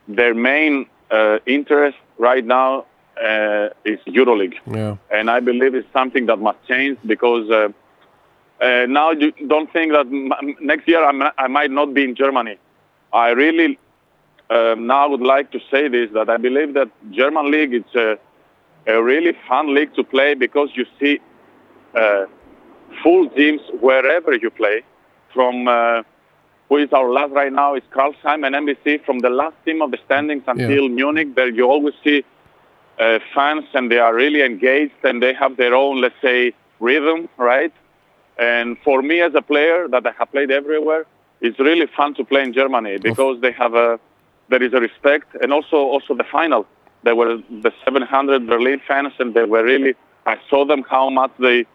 their 0.08 0.34
main 0.34 0.86
uh, 1.10 1.40
interest 1.46 1.98
right 2.18 2.46
now 2.46 2.86
uh, 3.22 3.70
is 3.86 4.00
EuroLeague 4.08 4.56
Yeah. 4.74 4.96
and 5.12 5.30
I 5.30 5.40
believe 5.42 5.76
it's 5.76 5.92
something 5.94 6.26
that 6.28 6.40
must 6.40 6.58
change 6.68 6.98
because 7.06 7.50
uh, 7.50 7.70
uh, 8.64 8.86
now 8.88 9.12
you 9.12 9.32
don't 9.48 9.72
think 9.74 9.92
that 9.92 10.06
m- 10.08 10.56
next 10.62 10.88
year 10.88 11.04
I'm, 11.04 11.22
I 11.38 11.48
might 11.48 11.72
not 11.72 11.94
be 11.94 12.04
in 12.04 12.16
Germany. 12.16 12.58
I 13.14 13.30
really 13.30 13.78
uh, 14.50 14.76
now 14.78 15.10
would 15.10 15.22
like 15.22 15.52
to 15.52 15.60
say 15.70 15.88
this 15.88 16.10
that 16.14 16.30
I 16.30 16.38
believe 16.38 16.74
that 16.76 16.90
German 17.12 17.52
league 17.52 17.74
is 17.74 17.96
a, 17.96 18.18
a 18.88 19.02
really 19.04 19.34
fun 19.48 19.74
league 19.74 19.94
to 19.96 20.04
play 20.04 20.34
because 20.34 20.70
you 20.76 20.86
see 21.00 21.20
uh, 21.96 22.26
full 23.04 23.30
teams 23.30 23.62
wherever 23.80 24.34
you 24.34 24.50
play. 24.50 24.84
From 25.34 25.68
uh, 25.68 26.04
who 26.72 26.78
is 26.78 26.94
our 26.94 27.12
last 27.12 27.34
right 27.34 27.52
now 27.52 27.76
is 27.76 27.84
Karlsheim 27.92 28.46
and 28.48 28.56
NBC. 28.56 29.04
From 29.04 29.20
the 29.20 29.30
last 29.30 29.58
team 29.66 29.82
of 29.82 29.92
the 29.92 30.00
standings 30.06 30.44
until 30.48 30.88
Munich, 30.88 31.36
there 31.36 31.50
you 31.50 31.66
always 31.66 31.94
see 32.02 32.24
uh, 32.98 33.20
fans 33.36 33.66
and 33.74 33.92
they 33.92 33.98
are 34.00 34.16
really 34.16 34.42
engaged 34.42 35.00
and 35.04 35.22
they 35.22 35.34
have 35.34 35.58
their 35.58 35.76
own, 35.76 36.00
let's 36.00 36.16
say, 36.22 36.54
rhythm, 36.80 37.28
right? 37.36 37.74
And 38.38 38.78
for 38.86 39.02
me 39.02 39.20
as 39.20 39.34
a 39.36 39.42
player 39.42 39.90
that 39.90 40.08
I 40.08 40.14
have 40.18 40.32
played 40.32 40.50
everywhere, 40.50 41.06
it's 41.42 41.60
really 41.60 41.88
fun 41.88 42.14
to 42.14 42.24
play 42.24 42.42
in 42.42 42.54
Germany 42.54 43.00
because 43.00 43.42
they 43.42 43.52
have 43.52 43.74
a, 43.74 44.00
there 44.48 44.64
is 44.64 44.72
a 44.72 44.80
respect 44.80 45.36
and 45.42 45.52
also 45.52 45.76
also 45.76 46.14
the 46.14 46.28
final. 46.32 46.66
There 47.04 47.18
were 47.18 47.36
the 47.66 47.74
700 47.84 48.48
Berlin 48.48 48.80
fans 48.88 49.12
and 49.20 49.34
they 49.34 49.44
were 49.44 49.66
really, 49.66 49.94
I 50.26 50.38
saw 50.50 50.64
them 50.64 50.86
how 50.90 51.10
much 51.10 51.32
they, 51.38 51.66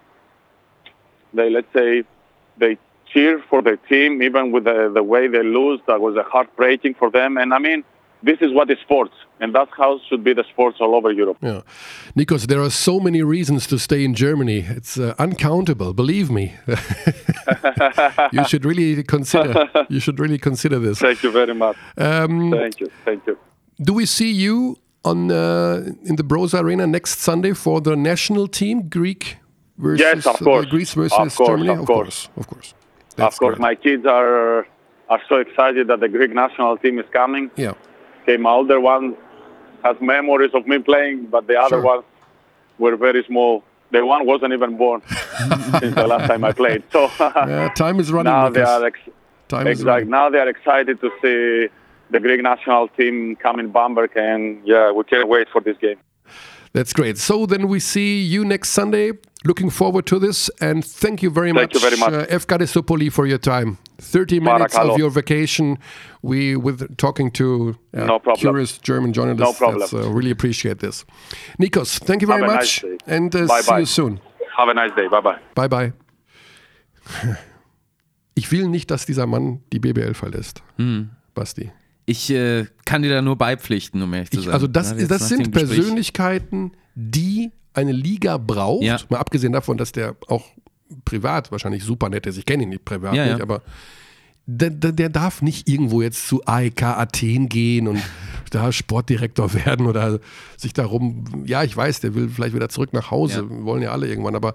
they 1.35 1.51
let's 1.51 1.71
say, 1.75 2.05
they 2.57 2.79
cheer 3.17 3.43
for 3.51 3.63
their 3.63 3.79
team 3.91 4.23
even 4.23 4.53
with 4.53 4.65
the, 4.65 4.91
the 4.93 5.03
way 5.03 5.27
they 5.27 5.43
lose. 5.43 5.81
That 5.87 6.01
was 6.01 6.17
a 6.17 6.23
heartbreaking 6.23 6.95
for 7.01 7.11
them. 7.11 7.39
And 7.39 7.55
I 7.55 7.59
mean, 7.59 7.83
this 8.23 8.39
is 8.41 8.53
what 8.53 8.71
is 8.71 8.79
sports, 8.81 9.15
and 9.41 9.55
that's 9.55 9.71
how 9.77 9.97
it 9.97 10.03
should 10.09 10.23
be 10.25 10.33
the 10.35 10.45
sports 10.53 10.79
all 10.81 10.95
over 10.95 11.11
Europe. 11.13 11.39
Yeah. 11.43 11.61
Nikos, 12.19 12.47
there 12.47 12.63
are 12.63 12.71
so 12.71 12.99
many 13.01 13.23
reasons 13.23 13.67
to 13.69 13.79
stay 13.79 14.05
in 14.05 14.15
Germany. 14.15 14.59
It's 14.79 14.99
uh, 14.99 15.15
uncountable, 15.19 15.93
believe 15.95 16.31
me. 16.31 16.55
you 18.33 18.45
should 18.51 18.65
really 18.65 19.03
consider 19.03 19.69
you 19.89 20.01
should 20.01 20.19
really 20.19 20.39
consider 20.39 20.79
this. 20.79 20.99
Thank 20.99 21.23
you 21.23 21.31
very 21.31 21.55
much. 21.55 21.77
Um, 21.97 22.51
Thank 22.51 22.81
you. 22.81 22.91
Thank 23.05 23.27
you. 23.27 23.39
do 23.89 23.93
we 23.93 24.07
see 24.07 24.33
you 24.33 24.77
on 25.05 25.31
uh, 25.31 25.85
in 26.11 26.17
the 26.17 26.25
Bros 26.25 26.53
Arena 26.55 26.87
next 26.87 27.21
Sunday 27.21 27.53
for 27.55 27.81
the 27.81 27.95
national 27.97 28.49
team 28.49 28.89
Greek 28.89 29.37
versus 29.79 30.01
Yes, 30.01 30.27
of 30.27 30.37
uh, 30.37 30.45
course. 30.45 30.67
Greece 30.67 30.95
versus 30.95 31.19
Of 31.19 31.37
course, 31.37 31.49
Germany? 31.49 31.81
of 31.81 31.87
course. 31.87 32.29
Of 32.37 32.47
course. 32.47 32.75
Of 33.19 33.39
course, 33.39 33.57
great. 33.57 33.61
my 33.61 33.75
kids 33.75 34.05
are 34.07 34.67
are 35.09 35.23
so 35.29 35.37
excited 35.37 35.87
that 35.89 36.01
the 36.01 36.09
Greek 36.09 36.33
national 36.35 36.77
team 36.79 36.99
is 36.99 37.07
coming. 37.13 37.51
Yeah. 37.57 37.75
Okay, 38.23 38.37
my 38.37 38.51
older 38.51 38.81
one 38.81 39.17
has 39.85 39.97
memories 40.01 40.51
of 40.55 40.67
me 40.67 40.79
playing, 40.79 41.27
but 41.27 41.47
the 41.47 41.57
other 41.57 41.77
Sure. 41.77 41.83
ones 41.83 42.05
were 42.79 42.97
very 42.97 43.23
small. 43.25 43.63
The 43.93 44.05
one 44.05 44.27
wasn't 44.27 44.53
even 44.53 44.77
born 44.77 45.01
since 45.81 45.95
the 45.95 46.07
last 46.09 46.27
time 46.27 46.43
I 46.45 46.53
played. 46.53 46.83
So 46.91 47.09
Yeah, 47.21 47.69
time 47.77 48.01
is 48.01 48.11
running. 48.11 48.33
now 48.41 48.49
they 48.49 48.63
are 48.63 48.85
ex- 48.85 48.99
time 49.49 49.67
is 49.69 49.81
exactly 49.81 49.91
running. 49.91 50.11
now 50.11 50.29
they 50.31 50.39
are 50.39 50.49
excited 50.49 51.01
to 51.01 51.11
see 51.23 51.69
the 52.11 52.21
Greek 52.21 52.43
national 52.43 52.89
team 52.89 53.37
come 53.37 53.61
in 53.61 53.71
Bamberg, 53.71 54.11
and 54.17 54.61
yeah, 54.67 54.91
we 54.91 55.05
can't 55.05 55.29
wait 55.29 55.49
for 55.53 55.61
this 55.61 55.77
game. 55.79 55.99
That's 56.77 56.93
great. 56.93 57.17
So 57.19 57.47
then 57.47 57.69
we 57.69 57.81
see 57.81 58.21
you 58.23 58.45
next 58.45 58.69
Sunday. 58.71 59.13
Looking 59.45 59.71
forward 59.71 60.05
to 60.07 60.19
this, 60.19 60.51
and 60.61 60.85
thank 60.85 61.23
you 61.23 61.31
very 61.31 61.53
Thank 61.53 61.73
much, 61.73 61.75
you 61.75 61.81
very 61.81 61.97
much. 61.97 62.13
Uh, 62.13 62.27
F. 62.35 62.47
Garisopoli, 62.47 63.11
for 63.11 63.27
your 63.27 63.39
time. 63.39 63.79
Thirty 63.99 64.41
minutes 64.41 64.77
of 64.77 64.99
your 64.99 65.09
vacation. 65.11 65.79
We 66.23 66.55
with 66.57 66.97
talking 66.97 67.31
to 67.33 67.77
uh, 67.95 68.05
No 68.05 68.19
problem. 68.19 68.37
curious 68.41 68.79
German 68.83 69.13
journalists. 69.13 69.41
No 69.41 69.53
problem. 69.57 69.79
That's, 69.81 69.95
uh, 69.95 70.11
really 70.13 70.31
appreciate 70.31 70.79
this. 70.81 71.05
Nikos, 71.59 71.99
thank 72.05 72.21
you 72.23 72.29
very 72.29 72.43
Have 72.43 72.51
a 72.51 72.55
much, 72.57 72.83
nice 72.85 72.99
day. 72.99 73.15
and 73.17 73.35
uh, 73.35 73.47
Bye 73.47 73.61
see 73.63 73.71
bye. 73.73 73.79
you 73.81 73.87
soon. 73.87 74.21
Have 74.59 74.69
a 74.69 74.75
nice 74.75 74.93
day. 74.97 75.09
Bye 75.09 75.21
bye. 75.23 75.39
Bye 75.55 75.69
bye. 75.69 75.93
Ich 78.35 78.51
will 78.53 78.69
nicht, 78.69 78.91
dass 78.91 79.07
dieser 79.07 79.27
Mann 79.27 79.61
die 79.73 79.79
BBL 79.79 80.13
verlässt, 80.15 80.63
Hm. 80.77 81.11
Basti. 81.35 81.71
Ich 82.07 82.31
äh, 82.31 82.67
kann 82.85 83.03
dir 83.03 83.11
da 83.11 83.21
nur 83.21 83.37
beipflichten, 83.37 84.01
um 84.01 84.15
ehrlich 84.15 84.31
zu 84.31 84.39
Ich, 84.39 84.45
sein. 84.45 84.55
also 84.55 84.67
das, 84.69 84.93
Ja, 84.99 85.07
das 85.07 85.29
sind. 85.29 85.51
Persönlichkeiten, 85.51 86.73
die 86.95 87.51
eine 87.75 87.93
Liga 87.93 88.39
braucht. 88.39 88.85
Ja. 88.85 88.99
Mal 89.11 89.19
abgesehen 89.19 89.53
davon, 89.53 89.77
dass 89.77 89.93
der 89.93 90.17
auch 90.29 90.47
privat 91.05 91.51
wahrscheinlich 91.51 91.83
super 91.85 92.09
nett 92.09 92.27
ist. 92.27 92.39
Ich 92.39 92.47
kenne 92.47 92.63
ihn 92.63 92.69
nicht 92.71 92.85
privat 92.85 93.15
Ja, 93.15 93.27
nicht, 93.27 93.41
aber 93.41 93.63
der, 94.47 94.71
der, 94.71 94.93
der 94.93 95.09
darf 95.09 95.43
nicht 95.43 95.69
irgendwo 95.69 96.01
jetzt 96.01 96.29
zu 96.29 96.43
AEK 96.47 96.83
Athen 96.85 97.49
gehen 97.49 97.89
und 97.89 98.01
da 98.51 98.71
Sportdirektor 98.71 99.53
werden 99.55 99.87
oder 99.87 100.21
sich 100.57 100.73
darum, 100.73 101.25
ja, 101.45 101.65
ich 101.65 101.77
weiß, 101.77 102.01
der 102.01 102.15
will 102.15 102.29
vielleicht 102.29 102.55
wieder 102.55 102.69
zurück 102.69 102.93
nach 102.93 103.11
Hause, 103.11 103.41
Ja. 103.51 103.65
wollen 103.65 103.83
ja 103.83 103.91
alle 103.91 104.07
irgendwann, 104.07 104.37
aber 104.37 104.55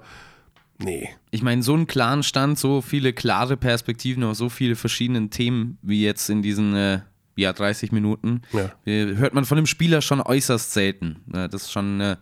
nee. 0.82 1.10
Ich 1.32 1.42
meine, 1.44 1.62
so 1.62 1.74
einen 1.74 1.88
klaren 1.88 2.24
Stand, 2.24 2.58
so 2.58 2.80
viele 2.82 3.12
klare 3.12 3.58
Perspektiven 3.58 4.24
auf 4.24 4.38
so 4.38 4.48
viele 4.48 4.78
verschiedene 4.78 5.30
Themen 5.30 5.78
wie 5.82 6.02
jetzt 6.02 6.30
in 6.30 6.42
diesen 6.42 6.74
äh, 6.74 7.02
ja, 7.42 7.54
30 7.54 7.92
Minuten, 7.92 8.42
Ja. 8.54 8.72
äh, 8.86 9.16
hört 9.16 9.34
man 9.34 9.46
von 9.46 9.58
dem 9.58 9.66
Spieler 9.66 10.02
schon 10.02 10.22
äußerst 10.22 10.72
selten. 10.72 11.18
Das 11.28 11.54
ist 11.64 11.72
schon, 11.72 12.00
äh, 12.02 12.16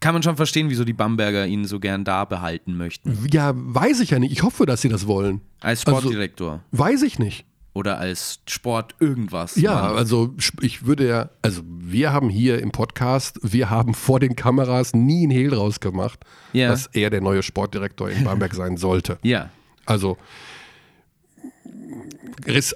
kann 0.00 0.12
man 0.12 0.22
schon 0.22 0.36
verstehen, 0.36 0.68
wieso 0.68 0.84
die 0.84 0.92
Bamberger 0.92 1.46
ihn 1.46 1.64
so 1.64 1.80
gern 1.80 2.04
da 2.04 2.24
behalten 2.26 2.76
möchten. 2.76 3.18
Ja, 3.32 3.52
weiß 3.54 4.00
ich 4.00 4.10
ja 4.10 4.18
nicht. 4.18 4.32
Ich 4.32 4.42
hoffe, 4.42 4.66
dass 4.66 4.82
sie 4.82 4.88
das 4.90 5.06
wollen. 5.06 5.40
Als 5.60 5.86
Also- 5.86 6.00
Sportdirektor 6.00 6.62
Weiß 6.72 7.02
ich 7.02 7.18
nicht. 7.18 7.46
oder 7.72 7.98
als 7.98 8.40
Sport 8.48 8.96
irgendwas. 9.00 9.56
Ja, 9.56 9.74
Mann. 9.82 9.96
also 9.96 10.34
ich 10.60 10.84
würde 10.84 11.08
ja, 11.08 11.30
also 11.42 11.62
wir 11.66 12.12
haben 12.12 12.28
hier 12.28 12.60
im 12.60 12.70
Podcast, 12.72 13.38
wir 13.42 13.70
haben 13.70 13.94
vor 13.94 14.18
den 14.20 14.34
Kameras 14.36 14.94
nie 14.94 15.22
einen 15.22 15.30
Hehl 15.30 15.50
draus 15.50 15.78
gemacht, 15.80 16.20
Ja. 16.52 16.68
dass 16.68 16.86
er 16.88 17.08
der 17.10 17.20
neue 17.20 17.42
Sportdirektor 17.42 18.10
in 18.10 18.24
Bamberg 18.24 18.52
sein 18.54 18.76
sollte. 18.76 19.18
ja. 19.22 19.50
Also 19.86 20.18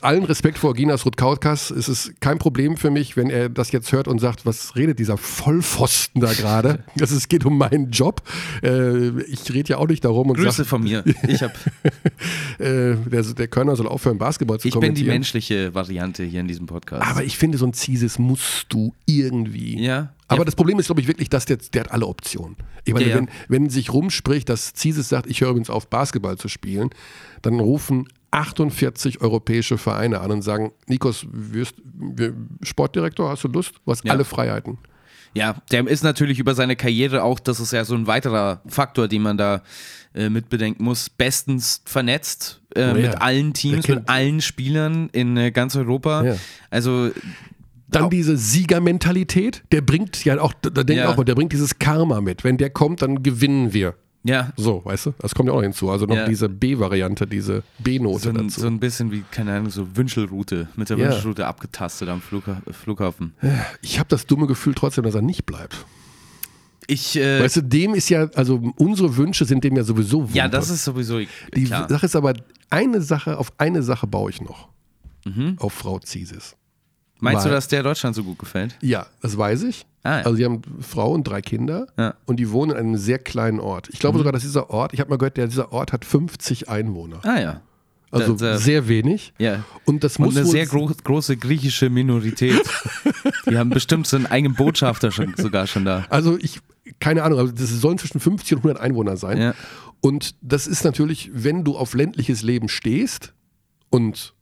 allen 0.02 0.24
Respekt 0.24 0.58
vor 0.58 0.74
Ginas 0.74 1.04
Rutkaukas. 1.04 1.70
Es 1.70 1.88
ist 1.88 2.20
kein 2.20 2.38
Problem 2.38 2.76
für 2.76 2.90
mich, 2.90 3.16
wenn 3.16 3.30
er 3.30 3.48
das 3.48 3.72
jetzt 3.72 3.92
hört 3.92 4.08
und 4.08 4.18
sagt, 4.18 4.44
was 4.44 4.76
redet 4.76 4.98
dieser 4.98 5.16
Vollpfosten 5.16 6.20
da 6.20 6.32
gerade? 6.32 6.84
Es 7.02 7.28
geht 7.28 7.44
um 7.44 7.58
meinen 7.58 7.90
Job. 7.90 8.22
Äh, 8.62 9.20
ich 9.22 9.52
rede 9.52 9.70
ja 9.70 9.76
auch 9.76 9.86
nicht 9.86 10.04
darum 10.04 10.30
und 10.30 10.36
Grüße 10.36 10.50
sage, 10.58 10.68
von 10.68 10.82
mir. 10.82 11.04
Ich, 11.28 11.42
hab, 11.42 11.52
äh, 12.58 12.96
der, 12.96 13.22
der 13.22 13.48
Körner 13.48 13.76
soll 13.76 13.86
aufhören, 13.86 14.18
Basketball 14.18 14.58
zu 14.58 14.68
ich 14.68 14.78
bin 14.78 14.94
die 14.94 15.04
menschliche 15.04 15.74
Variante 15.74 16.24
hier 16.24 16.40
in 16.40 16.48
diesem 16.48 16.66
Podcast. 16.66 17.06
Aber 17.06 17.22
ich 17.22 17.36
finde, 17.36 17.58
so 17.58 17.66
ein 17.66 17.74
Zisis 17.74 18.18
musst 18.18 18.66
du 18.70 18.94
irgendwie. 19.06 19.82
ja. 19.82 20.12
Aber 20.28 20.40
ja, 20.40 20.44
das 20.46 20.56
Problem 20.56 20.78
ist, 20.78 20.86
glaube 20.86 21.02
ich, 21.02 21.08
wirklich, 21.08 21.28
dass 21.28 21.44
der, 21.44 21.58
der 21.58 21.82
hat 21.84 21.92
alle 21.92 22.06
Optionen. 22.06 22.56
Ich 22.84 22.94
meine, 22.94 23.04
Ja, 23.04 23.10
ja. 23.10 23.16
Wenn, 23.18 23.28
wenn 23.48 23.70
sich 23.70 23.92
rumspricht, 23.92 24.48
dass 24.48 24.72
Zieses 24.72 25.10
sagt, 25.10 25.26
ich 25.26 25.42
höre 25.42 25.50
übrigens 25.50 25.68
auf, 25.68 25.88
Basketball 25.88 26.38
zu 26.38 26.48
spielen, 26.48 26.88
dann 27.42 27.60
rufen 27.60 28.08
48 28.32 29.20
europäische 29.20 29.78
Vereine 29.78 30.20
an 30.20 30.30
und 30.32 30.42
sagen, 30.42 30.72
Nikos, 30.88 31.26
wirst, 31.30 31.76
wir, 31.94 32.34
Sportdirektor, 32.62 33.28
hast 33.30 33.44
du 33.44 33.48
Lust? 33.48 33.74
Du 33.84 33.90
hast 33.92 34.04
Ja. 34.04 34.12
alle 34.12 34.24
Freiheiten. 34.24 34.78
Ja, 35.34 35.56
der 35.70 35.86
ist 35.86 36.02
natürlich 36.04 36.38
über 36.38 36.54
seine 36.54 36.76
Karriere 36.76 37.22
auch, 37.22 37.40
das 37.40 37.58
ist 37.60 37.72
ja 37.72 37.84
so 37.86 37.94
ein 37.94 38.06
weiterer 38.06 38.60
Faktor, 38.66 39.08
den 39.08 39.22
man 39.22 39.38
da 39.38 39.62
äh, 40.14 40.28
mit 40.28 40.50
bedenken 40.50 40.84
muss, 40.84 41.08
bestens 41.08 41.80
vernetzt 41.86 42.60
äh, 42.74 42.80
Oh 42.80 42.86
ja. 42.88 42.94
mit 42.94 43.22
allen 43.22 43.54
Teams, 43.54 43.88
mit 43.88 44.08
allen 44.10 44.42
Spielern 44.42 45.08
in 45.12 45.36
äh, 45.38 45.50
ganz 45.50 45.74
Europa. 45.74 46.22
Ja. 46.24 46.36
Also 46.68 47.10
Dann 47.88 48.10
diese 48.10 48.36
Siegermentalität, 48.36 49.62
der 49.72 49.80
bringt 49.80 50.24
ja 50.24 50.38
auch, 50.40 50.52
da 50.60 50.68
denkt 50.82 51.02
Ja. 51.02 51.08
auch 51.10 51.16
mal, 51.16 51.24
der 51.24 51.34
bringt 51.34 51.52
dieses 51.52 51.78
Karma 51.78 52.20
mit. 52.20 52.44
Wenn 52.44 52.58
der 52.58 52.68
kommt, 52.70 53.00
dann 53.02 53.22
gewinnen 53.22 53.72
wir. 53.72 53.94
Ja, 54.24 54.52
So, 54.56 54.84
weißt 54.84 55.06
du? 55.06 55.14
Das 55.18 55.34
kommt 55.34 55.48
ja 55.48 55.52
auch 55.52 55.56
noch 55.56 55.62
hinzu. 55.62 55.90
Also 55.90 56.06
noch 56.06 56.14
Ja. 56.16 56.26
diese 56.28 56.48
B-Variante, 56.48 57.26
diese 57.26 57.62
B-Note 57.78 58.18
so 58.22 58.28
ein, 58.30 58.34
dazu. 58.36 58.60
so 58.60 58.66
ein 58.66 58.78
bisschen 58.80 59.10
wie, 59.10 59.24
keine 59.30 59.52
Ahnung, 59.54 59.70
so 59.70 59.96
Wünschelroute, 59.96 60.68
mit 60.76 60.90
der 60.90 60.96
Ja. 60.98 61.10
Wünschelroute 61.10 61.46
abgetastet 61.46 62.08
am 62.08 62.20
Flugha 62.20 62.62
Flughafen. 62.70 63.34
ich 63.82 63.98
habe 63.98 64.08
das 64.08 64.26
dumme 64.26 64.46
Gefühl 64.46 64.74
trotzdem, 64.74 65.04
dass 65.04 65.14
er 65.14 65.22
nicht 65.22 65.44
bleibt. 65.46 65.84
Ich, 66.88 67.16
äh, 67.16 67.40
Weißt 67.42 67.56
du, 67.56 67.62
dem 67.62 67.94
ist 67.94 68.08
ja, 68.08 68.28
also 68.34 68.60
unsere 68.76 69.16
Wünsche 69.16 69.44
sind 69.44 69.62
dem 69.64 69.76
ja 69.76 69.84
sowieso 69.84 70.22
Wumpe. 70.24 70.34
ja, 70.36 70.48
das 70.48 70.68
ist 70.68 70.84
sowieso 70.84 71.18
Die 71.54 71.64
klar. 71.64 71.88
Sache 71.88 72.06
ist 72.06 72.16
aber, 72.16 72.34
eine 72.70 73.00
Sache, 73.00 73.38
auf 73.38 73.52
eine 73.58 73.82
Sache 73.84 74.06
baue 74.08 74.30
ich 74.30 74.40
noch. 74.40 74.68
Mhm. 75.24 75.54
Auf 75.58 75.72
Frau 75.74 76.00
Ziesis. 76.00 76.56
Meinst 77.22 77.46
du, 77.46 77.50
dass 77.50 77.68
der 77.68 77.82
Deutschland 77.82 78.14
so 78.16 78.24
gut 78.24 78.38
gefällt? 78.38 78.76
Ja, 78.82 79.06
das 79.20 79.36
weiß 79.38 79.62
ich. 79.64 79.86
Ah, 80.02 80.18
ja. 80.18 80.24
Also 80.24 80.34
sie 80.36 80.44
haben 80.44 80.60
Frau 80.80 81.12
und 81.12 81.24
drei 81.24 81.40
Kinder 81.40 81.86
Ja. 81.96 82.08
Mhm. 82.10 82.12
und 82.26 82.36
die 82.36 82.50
wohnen 82.50 82.72
in 82.72 82.76
einem 82.76 82.96
sehr 82.96 83.18
kleinen 83.18 83.60
Ort. 83.60 83.88
Ich 83.92 83.98
glaube 84.00 84.18
sogar, 84.18 84.32
dass 84.32 84.42
dieser 84.42 84.70
Ort, 84.70 84.92
ich 84.92 85.00
habe 85.00 85.10
mal 85.10 85.16
gehört, 85.18 85.36
der, 85.36 85.46
dieser 85.46 85.72
Ort 85.72 85.92
hat 85.92 86.04
50 86.04 86.68
Einwohner. 86.68 87.20
Ah 87.22 87.40
ja. 87.40 87.60
Also 88.10 88.34
Da- 88.34 88.52
da- 88.52 88.58
sehr 88.58 88.88
wenig. 88.88 89.32
Ja. 89.38 89.64
Und 89.86 90.04
das 90.04 90.16
Und 90.18 90.26
muss 90.26 90.36
eine 90.36 90.44
wohl- 90.46 90.50
sehr 90.52 90.66
gro 90.66 90.90
große 91.04 91.36
griechische 91.38 91.88
Minorität. 91.88 92.60
Die 93.48 93.56
haben 93.56 93.70
bestimmt 93.70 94.06
so 94.06 94.16
einen 94.16 94.26
eigenen 94.26 94.54
Botschafter 94.54 95.10
schon, 95.12 95.34
sogar 95.36 95.66
schon 95.66 95.84
da. 95.84 96.04
Also 96.10 96.36
ich, 96.38 96.60
keine 97.00 97.22
Ahnung, 97.22 97.38
also 97.38 97.52
das 97.52 97.70
sollen 97.70 97.96
zwischen 97.98 98.20
50 98.20 98.52
und 98.56 98.58
100 98.64 98.80
Einwohner 98.82 99.16
sein. 99.16 99.40
Ja. 99.40 99.54
Und 100.00 100.34
das 100.42 100.66
ist 100.66 100.84
natürlich, 100.84 101.30
wenn 101.32 101.62
du 101.64 101.76
auf 101.76 101.94
ländliches 101.94 102.42
Leben 102.42 102.68
stehst 102.68 103.32
und 103.88 104.34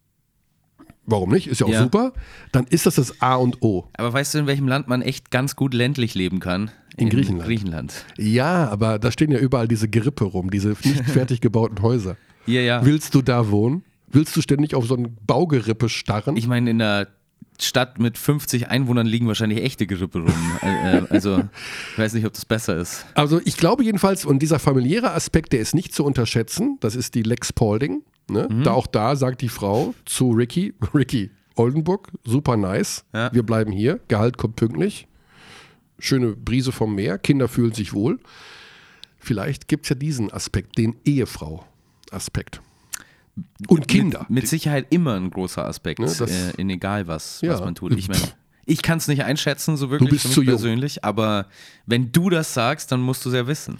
warum 1.10 1.30
nicht, 1.30 1.46
ist 1.46 1.60
ja 1.60 1.66
auch 1.66 1.70
Ja. 1.72 1.82
super, 1.82 2.12
dann 2.52 2.66
ist 2.68 2.86
das 2.86 2.94
das 2.96 3.20
A 3.20 3.34
und 3.36 3.62
O. 3.62 3.84
Aber 3.94 4.12
weißt 4.12 4.34
du, 4.34 4.38
in 4.38 4.46
welchem 4.46 4.68
Land 4.68 4.88
man 4.88 5.02
echt 5.02 5.30
ganz 5.30 5.56
gut 5.56 5.74
ländlich 5.74 6.14
leben 6.14 6.40
kann? 6.40 6.70
In 6.96 7.08
Griechenland. 7.08 7.46
Griechenland. 7.46 8.04
Ja, 8.18 8.68
aber 8.68 8.98
da 8.98 9.10
stehen 9.12 9.30
ja 9.32 9.38
überall 9.38 9.68
diese 9.68 9.88
Gerippe 9.88 10.24
rum, 10.24 10.50
diese 10.50 10.70
nicht 10.84 11.04
fertig 11.10 11.40
gebauten 11.40 11.80
Häuser. 11.82 12.16
Ja, 12.46 12.60
ja. 12.60 12.84
Willst 12.84 13.14
du 13.14 13.22
da 13.22 13.50
wohnen? 13.50 13.82
Willst 14.12 14.36
du 14.36 14.40
ständig 14.42 14.74
auf 14.74 14.86
so 14.86 14.96
ein 14.96 15.16
Baugerippe 15.26 15.88
starren? 15.88 16.36
Ich 16.36 16.46
meine, 16.48 16.70
in 16.70 16.82
einer 16.82 17.06
Stadt 17.60 17.98
mit 17.98 18.16
50 18.16 18.68
Einwohnern 18.68 19.06
liegen 19.06 19.26
wahrscheinlich 19.26 19.62
echte 19.62 19.86
Gerippe 19.86 20.20
rum. 20.20 20.32
Äh, 20.62 20.98
äh, 20.98 21.02
also, 21.10 21.42
ich 21.92 21.98
weiß 21.98 22.14
nicht, 22.14 22.24
ob 22.26 22.32
das 22.32 22.44
besser 22.46 22.76
ist. 22.78 23.04
also 23.14 23.40
ich 23.44 23.56
glaube 23.56 23.84
jedenfalls, 23.84 24.24
und 24.24 24.38
dieser 24.40 24.58
familiäre 24.58 25.12
Aspekt, 25.12 25.52
der 25.52 25.60
ist 25.60 25.74
nicht 25.74 25.94
zu 25.94 26.04
unterschätzen, 26.04 26.78
das 26.80 26.94
ist 26.96 27.14
die 27.14 27.22
Lex 27.22 27.52
Paulding. 27.52 28.02
Ne? 28.30 28.48
Mhm. 28.50 28.62
Da 28.64 28.72
auch 28.72 28.86
da 28.86 29.14
sagt 29.16 29.42
die 29.42 29.48
Frau 29.50 29.94
zu 30.06 30.30
Ricky, 30.30 30.72
Ricky 30.94 31.30
Oldenburg, 31.56 32.08
super 32.24 32.56
nice, 32.56 33.04
Ja. 33.12 33.30
wir 33.34 33.42
bleiben 33.42 33.72
hier, 33.72 34.00
Gehalt 34.08 34.38
kommt 34.38 34.56
pünktlich, 34.56 35.06
schöne 35.98 36.34
Brise 36.36 36.72
vom 36.72 36.94
Meer, 36.94 37.18
Kinder 37.18 37.48
fühlen 37.48 37.72
sich 37.72 37.92
wohl. 37.92 38.18
Vielleicht 39.18 39.68
gibt 39.68 39.84
es 39.84 39.90
ja 39.90 39.96
diesen 39.96 40.32
Aspekt, 40.32 40.78
den 40.78 40.96
Ehefrau-Aspekt. 41.04 42.62
Und 43.68 43.88
Kinder. 43.88 44.20
Mit, 44.20 44.30
mit 44.30 44.48
Sicherheit 44.48 44.86
immer 44.90 45.14
ein 45.14 45.30
großer 45.30 45.64
Aspekt, 45.66 45.98
Ne, 46.00 46.06
das- 46.06 46.20
äh, 46.30 46.52
in 46.58 46.68
egal 46.70 47.06
was, 47.06 47.40
Ja. 47.40 47.52
was 47.52 47.60
man 47.60 47.74
tut. 47.74 47.92
Ich 47.96 48.08
meine, 48.08 48.20
ich 48.66 48.82
kann 48.82 48.98
es 48.98 49.08
nicht 49.08 49.24
einschätzen, 49.24 49.76
so 49.76 49.90
wirklich 49.90 50.10
bist 50.10 50.22
für 50.22 50.28
mich 50.28 50.34
zu 50.34 50.42
jung. 50.42 50.50
persönlich, 50.54 51.04
aber 51.04 51.46
wenn 51.86 52.12
du 52.12 52.28
das 52.30 52.52
sagst, 52.54 52.92
dann 52.92 53.00
musst 53.00 53.24
du 53.24 53.28
es 53.30 53.34
ja 53.34 53.46
wissen. 53.46 53.78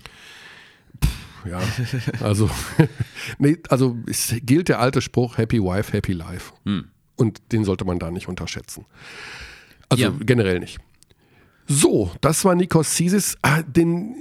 Ja, 1.49 1.61
also, 2.23 2.51
nee, 3.39 3.57
also 3.71 3.97
es 4.07 4.35
gilt 4.43 4.69
der 4.69 4.79
alte 4.79 5.01
Spruch, 5.01 5.39
Happy 5.39 5.59
Wife, 5.63 5.93
Happy 5.93 6.13
Life. 6.13 6.53
Und 7.17 7.53
den 7.53 7.65
sollte 7.65 7.85
man 7.87 7.99
da 7.99 8.11
nicht 8.11 8.29
unterschätzen. 8.29 8.85
Also 9.89 10.05
Ja. 10.05 10.13
generell 10.21 10.61
nicht. 10.61 10.79
So, 11.67 12.13
das 12.21 12.45
war 12.45 12.55
Nikos 12.55 12.95
Sisis. 12.97 13.37
Ah, 13.43 13.63
den, 13.63 14.15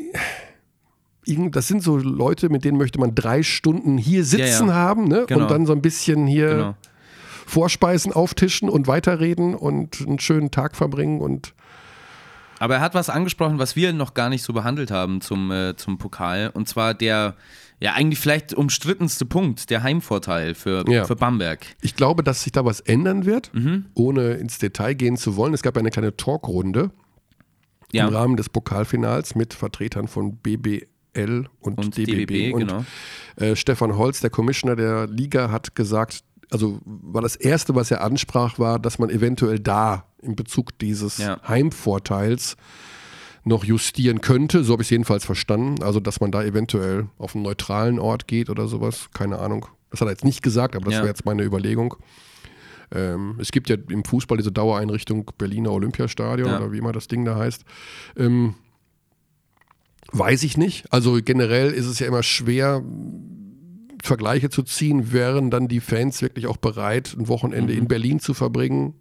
das 1.51 1.67
sind 1.67 1.83
so 1.83 1.97
Leute, 1.97 2.49
mit 2.49 2.63
denen 2.65 2.77
möchte 2.77 2.99
man 2.99 3.15
drei 3.15 3.43
Stunden 3.43 3.97
hier 3.97 4.23
sitzen 4.25 4.67
ja. 4.69 4.73
haben 4.73 5.07
ne? 5.07 5.25
Genau. 5.27 5.41
und 5.43 5.51
dann 5.51 5.65
so 5.65 5.73
ein 5.73 5.81
bisschen 5.81 6.27
hier 6.27 6.49
Genau. 6.49 6.75
Vorspeisen 7.45 8.13
auftischen 8.13 8.69
und 8.69 8.87
weiterreden 8.87 9.55
und 9.55 10.01
einen 10.05 10.19
schönen 10.19 10.51
Tag 10.51 10.75
verbringen 10.75 11.19
und 11.19 11.53
Aber 12.59 12.75
er 12.75 12.81
hat 12.81 12.93
was 12.93 13.09
angesprochen, 13.09 13.57
was 13.57 13.75
wir 13.75 13.93
noch 13.93 14.13
gar 14.13 14.29
nicht 14.29 14.43
so 14.43 14.51
behandelt 14.53 14.91
haben 14.91 15.21
zum, 15.21 15.49
äh, 15.49 15.75
zum 15.77 15.97
Pokal. 15.97 16.49
Und 16.53 16.67
zwar 16.67 16.93
der, 16.93 17.35
ja, 17.79 17.93
eigentlich 17.93 18.19
vielleicht 18.19 18.53
umstrittenste 18.53 19.25
Punkt, 19.25 19.69
der 19.69 19.81
Heimvorteil 19.81 20.53
für, 20.55 20.83
Ja. 20.91 21.05
für 21.05 21.15
Bamberg. 21.15 21.65
Ich 21.81 21.95
glaube, 21.95 22.21
dass 22.21 22.43
sich 22.43 22.51
da 22.51 22.65
was 22.65 22.81
ändern 22.81 23.25
wird, 23.25 23.49
Mhm. 23.53 23.85
ohne 23.95 24.33
ins 24.33 24.59
Detail 24.59 24.93
gehen 24.93 25.15
zu 25.17 25.35
wollen. 25.37 25.53
Es 25.53 25.61
gab 25.63 25.75
ja 25.75 25.79
eine 25.79 25.89
kleine 25.89 26.15
Talkrunde 26.17 26.91
Ja, 27.93 28.07
im 28.07 28.13
Rahmen 28.13 28.35
des 28.35 28.49
Pokalfinals 28.49 29.33
mit 29.35 29.53
Vertretern 29.55 30.07
von 30.09 30.37
BBL 31.25 31.49
und, 31.59 31.77
und 31.77 31.97
DBB. 31.97 32.27
DBB, 32.27 32.53
und 32.53 32.67
genau. 32.67 32.85
äh, 33.37 33.55
Stefan 33.55 33.97
Holz, 33.97 34.19
der 34.21 34.29
Commissioner 34.29 34.75
der 34.75 35.07
Liga, 35.07 35.51
hat 35.51 35.75
gesagt, 35.75 36.23
also 36.51 36.79
war 36.85 37.21
das 37.21 37.35
Erste, 37.35 37.75
was 37.75 37.91
er 37.91 38.01
ansprach, 38.01 38.57
war, 38.59 38.79
dass 38.79 38.99
man 38.99 39.09
eventuell 39.09 39.59
da 39.59 40.05
in 40.21 40.35
Bezug 40.35 40.77
dieses 40.79 41.17
Ja. 41.19 41.39
Heimvorteils 41.47 42.57
noch 43.43 43.63
justieren 43.63 44.21
könnte. 44.21 44.63
So 44.63 44.73
habe 44.73 44.81
ich 44.81 44.87
es 44.87 44.91
jedenfalls 44.91 45.25
verstanden. 45.25 45.81
Also, 45.83 45.99
dass 45.99 46.19
man 46.19 46.31
da 46.31 46.43
eventuell 46.43 47.07
auf 47.17 47.35
einen 47.35 47.43
neutralen 47.43 47.97
Ort 47.99 48.27
geht 48.27 48.49
oder 48.49 48.67
sowas. 48.67 49.09
Keine 49.13 49.39
Ahnung. 49.39 49.67
Das 49.91 50.01
hat 50.01 50.07
er 50.07 50.11
jetzt 50.11 50.25
nicht 50.25 50.43
gesagt, 50.43 50.75
aber 50.75 50.85
das 50.85 50.95
Ja. 50.95 50.99
war 51.01 51.07
jetzt 51.07 51.25
meine 51.25 51.43
Überlegung. 51.43 51.95
Ähm, 52.91 53.35
es 53.39 53.51
gibt 53.51 53.69
ja 53.69 53.77
im 53.89 54.03
Fußball 54.03 54.37
diese 54.37 54.51
Dauereinrichtung 54.51 55.31
Berliner 55.37 55.71
Olympiastadion 55.71 56.49
Ja. 56.49 56.57
oder 56.57 56.71
wie 56.71 56.79
immer 56.79 56.91
das 56.91 57.07
Ding 57.07 57.23
da 57.23 57.35
heißt. 57.37 57.63
Ähm, 58.17 58.55
weiß 60.11 60.43
ich 60.43 60.57
nicht. 60.57 60.91
Also 60.91 61.19
generell 61.23 61.71
ist 61.71 61.85
es 61.85 61.99
ja 61.99 62.07
immer 62.07 62.23
schwer, 62.23 62.83
Vergleiche 64.01 64.49
zu 64.49 64.63
ziehen. 64.63 65.11
Wären 65.11 65.51
dann 65.51 65.67
die 65.67 65.79
Fans 65.81 66.21
wirklich 66.21 66.47
auch 66.47 66.57
bereit, 66.57 67.15
ein 67.17 67.27
Wochenende 67.27 67.73
Mhm. 67.73 67.79
in 67.79 67.87
Berlin 67.87 68.19
zu 68.19 68.33
verbringen? 68.33 68.93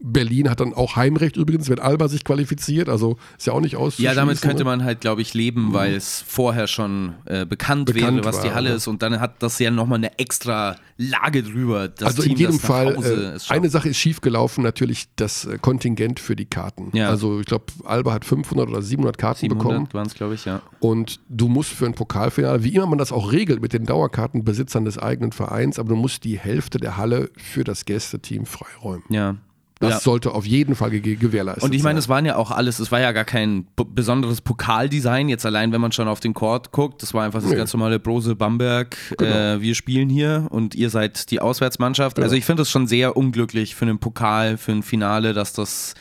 Berlin 0.00 0.48
hat 0.48 0.60
dann 0.60 0.72
auch 0.72 0.96
Heimrecht 0.96 1.36
übrigens, 1.36 1.68
wenn 1.68 1.78
Alba 1.78 2.08
sich 2.08 2.24
qualifiziert, 2.24 2.88
also 2.88 3.18
ist 3.36 3.46
ja 3.46 3.52
auch 3.52 3.60
nicht 3.60 3.76
aus. 3.76 3.98
Ja, 3.98 4.14
damit 4.14 4.40
könnte 4.40 4.60
ne? 4.60 4.64
man 4.64 4.82
halt, 4.82 5.02
glaube 5.02 5.20
ich, 5.20 5.34
leben, 5.34 5.68
mhm. 5.68 5.74
weil 5.74 5.94
es 5.94 6.24
vorher 6.26 6.66
schon 6.66 7.14
äh, 7.26 7.44
bekannt, 7.44 7.92
bekannt, 7.92 8.16
wäre, 8.16 8.24
was 8.24 8.36
war, 8.36 8.44
die 8.44 8.50
Halle 8.52 8.70
ja. 8.70 8.76
ist 8.76 8.86
und 8.86 9.02
dann 9.02 9.20
hat 9.20 9.42
das 9.42 9.58
ja 9.58 9.70
nochmal 9.70 9.98
eine 9.98 10.18
extra 10.18 10.76
Lage 11.10 11.42
drüber. 11.42 11.90
also 12.02 12.22
Team, 12.22 12.32
in 12.32 12.38
jedem 12.38 12.58
Fall, 12.58 12.96
äh, 13.04 13.52
eine 13.52 13.68
Sache 13.68 13.88
ist 13.88 13.98
schiefgelaufen, 13.98 14.62
natürlich 14.62 15.08
das 15.16 15.44
äh, 15.44 15.58
Kontingent 15.58 16.20
für 16.20 16.36
die 16.36 16.46
Karten. 16.46 16.90
Ja. 16.92 17.08
Also 17.08 17.40
ich 17.40 17.46
glaube, 17.46 17.66
Alba 17.84 18.12
hat 18.12 18.24
500 18.24 18.68
oder 18.68 18.82
700 18.82 19.18
Karten 19.18 19.40
700 19.40 19.58
bekommen. 19.58 19.88
waren 19.92 20.06
es, 20.06 20.14
glaube 20.14 20.34
ich, 20.34 20.44
ja. 20.44 20.62
Und 20.80 21.20
du 21.28 21.48
musst 21.48 21.70
für 21.70 21.86
ein 21.86 21.94
Pokalfinale, 21.94 22.62
wie 22.64 22.74
immer 22.74 22.86
man 22.86 22.98
das 22.98 23.12
auch 23.12 23.32
regelt 23.32 23.60
mit 23.60 23.72
den 23.72 23.84
Dauerkartenbesitzern 23.84 24.84
des 24.84 24.98
eigenen 24.98 25.32
Vereins, 25.32 25.78
aber 25.78 25.90
du 25.90 25.96
musst 25.96 26.24
die 26.24 26.38
Hälfte 26.38 26.78
der 26.78 26.96
Halle 26.96 27.30
für 27.36 27.64
das 27.64 27.84
Gästeteam 27.84 28.46
freiräumen. 28.46 29.04
Ja. 29.08 29.36
Das 29.82 29.94
ja. 29.94 29.98
sollte 29.98 30.32
auf 30.32 30.46
jeden 30.46 30.76
Fall 30.76 30.90
gewährleistet 30.92 31.62
sein. 31.62 31.68
Und 31.68 31.74
ich 31.74 31.82
meine, 31.82 31.98
es 31.98 32.08
waren 32.08 32.24
ja 32.24 32.36
auch 32.36 32.52
alles, 32.52 32.78
es 32.78 32.92
war 32.92 33.00
ja 33.00 33.10
gar 33.10 33.24
kein 33.24 33.66
besonderes 33.74 34.40
Pokaldesign, 34.40 35.28
jetzt 35.28 35.44
allein, 35.44 35.72
wenn 35.72 35.80
man 35.80 35.90
schon 35.90 36.06
auf 36.06 36.20
den 36.20 36.34
Court 36.34 36.70
guckt. 36.70 37.02
Das 37.02 37.14
war 37.14 37.24
einfach 37.24 37.40
das 37.40 37.50
nee. 37.50 37.56
ganz 37.56 37.72
normale 37.72 37.98
Brose 37.98 38.36
Bamberg. 38.36 38.96
Genau. 39.18 39.56
Äh, 39.56 39.60
wir 39.60 39.74
spielen 39.74 40.08
hier 40.08 40.46
und 40.50 40.76
ihr 40.76 40.88
seid 40.88 41.32
die 41.32 41.40
Auswärtsmannschaft. 41.40 42.14
Genau. 42.14 42.26
Also 42.26 42.36
ich 42.36 42.44
finde 42.44 42.62
es 42.62 42.70
schon 42.70 42.86
sehr 42.86 43.16
unglücklich 43.16 43.74
für 43.74 43.84
einen 43.84 43.98
Pokal, 43.98 44.56
für 44.56 44.70
ein 44.70 44.84
Finale, 44.84 45.32
dass 45.32 45.52
das. 45.52 45.94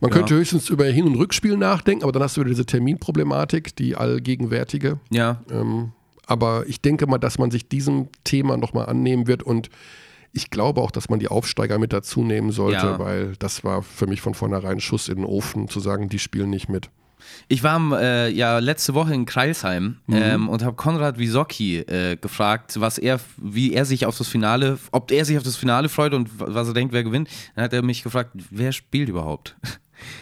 Man 0.00 0.10
ja. 0.10 0.16
könnte 0.16 0.36
höchstens 0.36 0.70
über 0.70 0.86
Hin- 0.86 1.04
und 1.04 1.16
Rückspiel 1.16 1.58
nachdenken, 1.58 2.04
aber 2.04 2.12
dann 2.12 2.22
hast 2.22 2.38
du 2.38 2.40
wieder 2.40 2.48
diese 2.48 2.64
Terminproblematik, 2.64 3.76
die 3.76 3.96
allgegenwärtige. 3.96 4.98
Ja. 5.10 5.42
Ähm, 5.50 5.92
aber 6.26 6.66
ich 6.66 6.80
denke 6.80 7.06
mal, 7.06 7.18
dass 7.18 7.36
man 7.38 7.50
sich 7.50 7.68
diesem 7.68 8.08
Thema 8.24 8.56
nochmal 8.56 8.86
annehmen 8.86 9.26
wird 9.26 9.42
und 9.42 9.68
ich 10.32 10.50
glaube 10.50 10.80
auch, 10.80 10.90
dass 10.90 11.08
man 11.08 11.18
die 11.18 11.28
Aufsteiger 11.28 11.78
mit 11.78 11.92
dazu 11.92 12.22
nehmen 12.22 12.52
sollte, 12.52 12.86
ja. 12.86 12.98
weil 12.98 13.34
das 13.38 13.64
war 13.64 13.82
für 13.82 14.06
mich 14.06 14.20
von 14.20 14.34
vornherein 14.34 14.80
Schuss 14.80 15.08
in 15.08 15.16
den 15.16 15.24
Ofen, 15.24 15.68
zu 15.68 15.80
sagen, 15.80 16.08
die 16.08 16.18
spielen 16.18 16.50
nicht 16.50 16.68
mit. 16.68 16.90
Ich 17.48 17.62
war 17.62 18.00
äh, 18.00 18.30
ja 18.30 18.58
letzte 18.58 18.94
Woche 18.94 19.14
in 19.14 19.26
Kreilsheim 19.26 19.96
mhm. 20.06 20.16
ähm, 20.16 20.48
und 20.48 20.64
habe 20.64 20.76
Konrad 20.76 21.18
Wisocki 21.18 21.78
äh, 21.78 22.16
gefragt, 22.16 22.80
was 22.80 22.98
er, 22.98 23.20
wie 23.36 23.72
er 23.72 23.84
sich 23.84 24.06
auf 24.06 24.16
das 24.16 24.28
Finale, 24.28 24.78
ob 24.92 25.10
er 25.10 25.24
sich 25.24 25.36
auf 25.36 25.42
das 25.42 25.56
Finale 25.56 25.88
freut 25.88 26.14
und 26.14 26.28
was 26.38 26.68
er 26.68 26.74
denkt, 26.74 26.92
wer 26.92 27.04
gewinnt. 27.04 27.28
Dann 27.54 27.64
hat 27.64 27.72
er 27.72 27.82
mich 27.82 28.02
gefragt, 28.02 28.32
wer 28.50 28.72
spielt 28.72 29.08
überhaupt? 29.08 29.56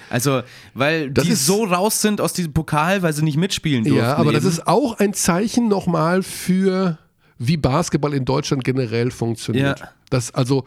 Also, 0.08 0.40
weil 0.72 1.10
das 1.10 1.26
die 1.26 1.34
so 1.34 1.64
raus 1.64 2.00
sind 2.00 2.22
aus 2.22 2.32
diesem 2.32 2.54
Pokal, 2.54 3.02
weil 3.02 3.12
sie 3.12 3.22
nicht 3.22 3.36
mitspielen 3.36 3.84
dürfen. 3.84 3.98
Ja, 3.98 4.14
aber 4.14 4.30
eben. 4.30 4.32
das 4.32 4.44
ist 4.44 4.66
auch 4.66 4.98
ein 4.98 5.12
Zeichen 5.12 5.68
nochmal 5.68 6.22
für 6.22 6.96
wie 7.38 7.58
Basketball 7.58 8.14
in 8.14 8.24
Deutschland 8.24 8.64
generell 8.64 9.10
funktioniert. 9.10 9.80
Ja. 9.80 9.88
Das 10.10 10.32
also 10.32 10.64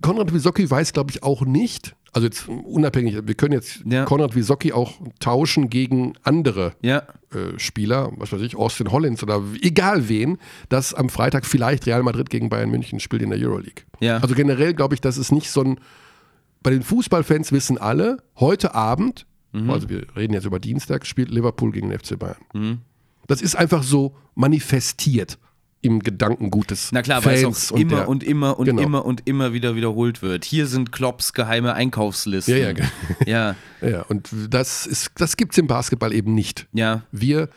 Konrad 0.00 0.32
Wisocki 0.32 0.68
weiß, 0.68 0.92
glaube 0.92 1.10
ich, 1.10 1.22
auch 1.22 1.42
nicht, 1.42 1.94
also 2.12 2.26
jetzt 2.26 2.48
unabhängig, 2.48 3.18
wir 3.24 3.34
können 3.34 3.52
jetzt 3.52 3.82
ja. 3.84 4.04
Konrad 4.04 4.34
Wisocki 4.34 4.72
auch 4.72 4.94
tauschen 5.20 5.70
gegen 5.70 6.14
andere 6.22 6.72
ja. 6.82 7.02
äh, 7.32 7.58
Spieler, 7.58 8.10
was 8.16 8.32
weiß 8.32 8.40
ich, 8.40 8.56
Austin 8.56 8.90
Hollins 8.90 9.22
oder 9.22 9.42
egal 9.60 10.08
wen, 10.08 10.38
dass 10.68 10.94
am 10.94 11.08
Freitag 11.08 11.46
vielleicht 11.46 11.86
Real 11.86 12.02
Madrid 12.02 12.30
gegen 12.30 12.48
Bayern 12.48 12.70
München 12.70 13.00
spielt 13.00 13.22
in 13.22 13.30
der 13.30 13.38
Euroleague. 13.38 13.84
Ja. 14.00 14.18
Also 14.18 14.34
generell 14.34 14.74
glaube 14.74 14.94
ich, 14.94 15.00
das 15.00 15.18
ist 15.18 15.30
nicht 15.30 15.50
so 15.50 15.62
ein, 15.62 15.80
bei 16.62 16.70
den 16.70 16.82
Fußballfans 16.82 17.52
wissen 17.52 17.78
alle, 17.78 18.18
heute 18.36 18.74
Abend, 18.74 19.26
mhm. 19.52 19.70
also 19.70 19.88
wir 19.88 20.04
reden 20.16 20.34
jetzt 20.34 20.46
über 20.46 20.58
Dienstag, 20.58 21.06
spielt 21.06 21.30
Liverpool 21.30 21.70
gegen 21.70 21.90
den 21.90 21.98
FC 21.98 22.18
Bayern. 22.18 22.36
Mhm. 22.54 22.78
Das 23.28 23.40
ist 23.42 23.54
einfach 23.54 23.84
so 23.84 24.16
manifestiert 24.34 25.38
im 25.82 26.00
Gedankengut 26.00 26.70
des 26.70 26.92
Na 26.92 27.02
klar, 27.02 27.24
weil 27.24 27.44
es 27.44 27.72
auch 27.72 27.76
immer 27.76 27.96
der, 27.96 28.08
und 28.08 28.22
immer 28.22 28.58
und 28.58 28.66
genau. 28.66 28.82
immer 28.82 29.04
und 29.04 29.26
immer 29.26 29.52
wieder 29.52 29.74
wiederholt 29.76 30.22
wird. 30.22 30.44
Hier 30.44 30.66
sind 30.66 30.92
Klopps 30.92 31.32
geheime 31.32 31.74
Einkaufslisten. 31.74 32.56
Ja, 32.56 32.70
ja. 32.70 32.76
ja. 33.26 33.56
ja 33.88 34.02
und 34.02 34.30
das, 34.50 34.86
ist, 34.86 35.12
das 35.16 35.36
gibt 35.36 35.52
es 35.52 35.58
im 35.58 35.66
Basketball 35.66 36.12
eben 36.12 36.34
nicht. 36.34 36.66
Ja. 36.72 37.02
Wir 37.12 37.48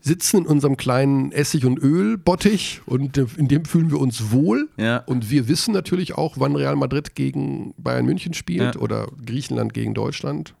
sitzen 0.00 0.38
in 0.38 0.46
unserem 0.46 0.76
kleinen 0.76 1.30
Essig- 1.30 1.64
und 1.64 1.78
Ölbottich 1.80 2.80
und 2.86 3.16
in 3.16 3.46
dem 3.46 3.64
fühlen 3.64 3.90
wir 3.90 4.00
uns 4.00 4.32
wohl. 4.32 4.68
Ja. 4.76 4.98
Und 4.98 5.30
wir 5.30 5.46
wissen 5.46 5.72
natürlich 5.72 6.14
auch, 6.18 6.34
wann 6.38 6.56
Real 6.56 6.74
Madrid 6.74 7.14
gegen 7.14 7.72
Bayern 7.78 8.04
München 8.04 8.34
spielt 8.34 8.74
ja. 8.74 8.80
oder 8.80 9.06
Griechenland 9.24 9.72
gegen 9.74 9.94
Deutschland. 9.94 10.54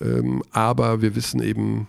Ähm, 0.00 0.42
aber 0.50 1.00
wir 1.00 1.14
wissen 1.14 1.40
eben 1.40 1.86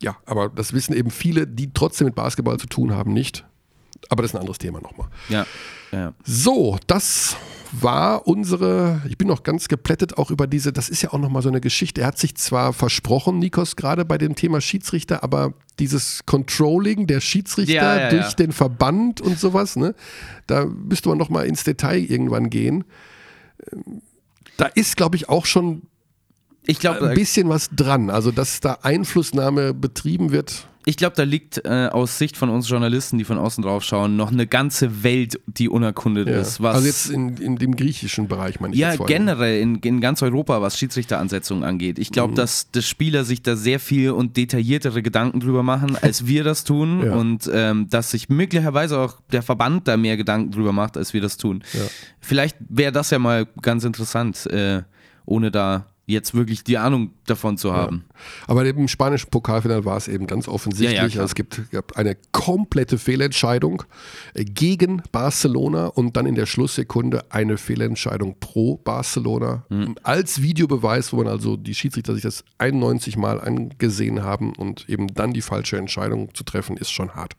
ja, 0.00 0.16
aber 0.26 0.48
das 0.48 0.72
wissen 0.72 0.94
eben 0.94 1.10
viele, 1.10 1.46
die 1.46 1.72
trotzdem 1.72 2.06
mit 2.06 2.14
Basketball 2.14 2.58
zu 2.58 2.66
tun 2.66 2.94
haben, 2.94 3.12
nicht. 3.12 3.44
Aber 4.08 4.22
das 4.22 4.30
ist 4.30 4.34
ein 4.34 4.40
anderes 4.40 4.58
Thema 4.58 4.80
nochmal. 4.80 5.08
Ja, 5.28 5.46
ja. 5.90 6.12
So, 6.24 6.78
das 6.86 7.36
war 7.72 8.26
unsere, 8.26 9.02
ich 9.08 9.18
bin 9.18 9.28
noch 9.28 9.42
ganz 9.42 9.68
geplättet 9.68 10.18
auch 10.18 10.30
über 10.30 10.46
diese, 10.46 10.72
das 10.72 10.88
ist 10.88 11.02
ja 11.02 11.12
auch 11.12 11.18
nochmal 11.18 11.42
so 11.42 11.48
eine 11.48 11.60
Geschichte. 11.60 12.02
Er 12.02 12.08
hat 12.08 12.18
sich 12.18 12.36
zwar 12.36 12.72
versprochen, 12.72 13.38
Nikos, 13.38 13.76
gerade 13.76 14.04
bei 14.04 14.18
dem 14.18 14.34
Thema 14.34 14.60
Schiedsrichter, 14.60 15.22
aber 15.22 15.54
dieses 15.78 16.24
Controlling 16.26 17.06
der 17.06 17.20
Schiedsrichter 17.20 17.74
ja, 17.74 18.00
ja, 18.00 18.10
durch 18.10 18.34
den 18.34 18.52
Verband 18.52 19.20
und 19.20 19.38
sowas, 19.38 19.76
ne, 19.76 19.94
da 20.46 20.66
müsste 20.66 21.08
man 21.08 21.18
nochmal 21.18 21.46
ins 21.46 21.64
Detail 21.64 21.98
irgendwann 21.98 22.50
gehen. 22.50 22.84
Da 24.56 24.66
ist, 24.66 24.96
glaube 24.96 25.16
ich, 25.16 25.28
auch 25.28 25.46
schon 25.46 25.82
ich 26.66 26.78
glaube, 26.78 27.08
ein 27.08 27.14
bisschen 27.14 27.48
was 27.48 27.70
dran. 27.70 28.10
Also, 28.10 28.30
dass 28.30 28.60
da 28.60 28.78
Einflussnahme 28.82 29.74
betrieben 29.74 30.32
wird. 30.32 30.66
Ich 30.88 30.96
glaube, 30.96 31.16
da 31.16 31.24
liegt 31.24 31.64
äh, 31.64 31.88
aus 31.90 32.16
Sicht 32.16 32.36
von 32.36 32.48
uns 32.48 32.68
Journalisten, 32.68 33.18
die 33.18 33.24
von 33.24 33.38
außen 33.38 33.60
drauf 33.64 33.82
schauen, 33.82 34.14
noch 34.14 34.30
eine 34.30 34.46
ganze 34.46 35.02
Welt, 35.02 35.40
die 35.48 35.68
unerkundet 35.68 36.28
ja. 36.28 36.38
ist. 36.38 36.60
also 36.60 36.86
jetzt 36.86 37.10
in, 37.10 37.36
in 37.38 37.56
dem 37.56 37.74
griechischen 37.74 38.28
Bereich, 38.28 38.60
meine 38.60 38.72
ich. 38.72 38.78
Ja, 38.78 38.94
generell 38.94 39.60
in, 39.60 39.80
in 39.80 40.00
ganz 40.00 40.22
Europa, 40.22 40.62
was 40.62 40.78
Schiedsrichteransetzungen 40.78 41.64
angeht. 41.64 41.98
Ich 41.98 42.12
glaube, 42.12 42.30
mhm. 42.32 42.36
dass 42.36 42.70
die 42.70 42.82
Spieler 42.82 43.24
sich 43.24 43.42
da 43.42 43.56
sehr 43.56 43.80
viel 43.80 44.12
und 44.12 44.36
detailliertere 44.36 45.02
Gedanken 45.02 45.40
drüber 45.40 45.64
machen, 45.64 45.96
als 46.00 46.28
wir 46.28 46.44
das 46.44 46.62
tun. 46.62 47.02
ja. 47.04 47.16
Und 47.16 47.50
ähm, 47.52 47.88
dass 47.90 48.12
sich 48.12 48.28
möglicherweise 48.28 49.00
auch 49.00 49.16
der 49.32 49.42
Verband 49.42 49.88
da 49.88 49.96
mehr 49.96 50.16
Gedanken 50.16 50.52
drüber 50.52 50.70
macht, 50.70 50.96
als 50.96 51.12
wir 51.12 51.20
das 51.20 51.36
tun. 51.36 51.64
Ja. 51.72 51.80
Vielleicht 52.20 52.58
wäre 52.60 52.92
das 52.92 53.10
ja 53.10 53.18
mal 53.18 53.48
ganz 53.60 53.82
interessant, 53.82 54.46
äh, 54.46 54.82
ohne 55.24 55.50
da 55.50 55.86
jetzt 56.06 56.34
wirklich 56.34 56.62
die 56.62 56.78
Ahnung 56.78 57.10
davon 57.26 57.58
zu 57.58 57.74
haben. 57.74 58.04
Ja. 58.08 58.14
Aber 58.46 58.64
im 58.64 58.86
spanischen 58.86 59.28
Pokalfinale 59.28 59.84
war 59.84 59.96
es 59.96 60.06
eben 60.06 60.28
ganz 60.28 60.46
offensichtlich. 60.46 61.14
Ja, 61.14 61.20
ja, 61.20 61.24
es 61.24 61.34
gibt, 61.34 61.70
gab 61.72 61.96
eine 61.96 62.16
komplette 62.30 62.96
Fehlentscheidung 62.96 63.82
äh, 64.34 64.44
gegen 64.44 65.02
Barcelona 65.10 65.88
und 65.88 66.16
dann 66.16 66.26
in 66.26 66.36
der 66.36 66.46
Schlusssekunde 66.46 67.24
eine 67.30 67.58
Fehlentscheidung 67.58 68.36
pro 68.38 68.76
Barcelona. 68.76 69.66
Mhm. 69.68 69.96
Als 70.04 70.40
Videobeweis, 70.40 71.12
wo 71.12 71.16
man 71.16 71.26
also 71.26 71.56
die 71.56 71.74
Schiedsrichter 71.74 72.14
sich 72.14 72.22
das 72.22 72.44
91 72.58 73.16
Mal 73.16 73.40
angesehen 73.40 74.22
haben 74.22 74.54
und 74.54 74.88
eben 74.88 75.08
dann 75.08 75.32
die 75.32 75.42
falsche 75.42 75.76
Entscheidung 75.76 76.32
zu 76.34 76.44
treffen, 76.44 76.76
ist 76.76 76.92
schon 76.92 77.16
hart. 77.16 77.34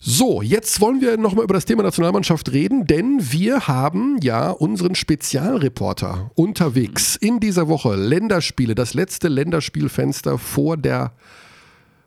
So, 0.00 0.42
jetzt 0.42 0.80
wollen 0.80 1.00
wir 1.00 1.16
nochmal 1.16 1.44
über 1.44 1.54
das 1.54 1.64
Thema 1.64 1.82
Nationalmannschaft 1.82 2.52
reden, 2.52 2.86
denn 2.86 3.18
wir 3.32 3.66
haben 3.66 4.18
ja 4.22 4.50
unseren 4.50 4.94
Spezialreporter 4.94 6.30
unterwegs 6.36 7.16
in 7.16 7.40
dieser 7.40 7.66
Woche. 7.66 7.96
Länderspiele, 7.96 8.76
das 8.76 8.94
letzte 8.94 9.26
Länderspielfenster 9.26 10.38
vor 10.38 10.76
der 10.76 11.12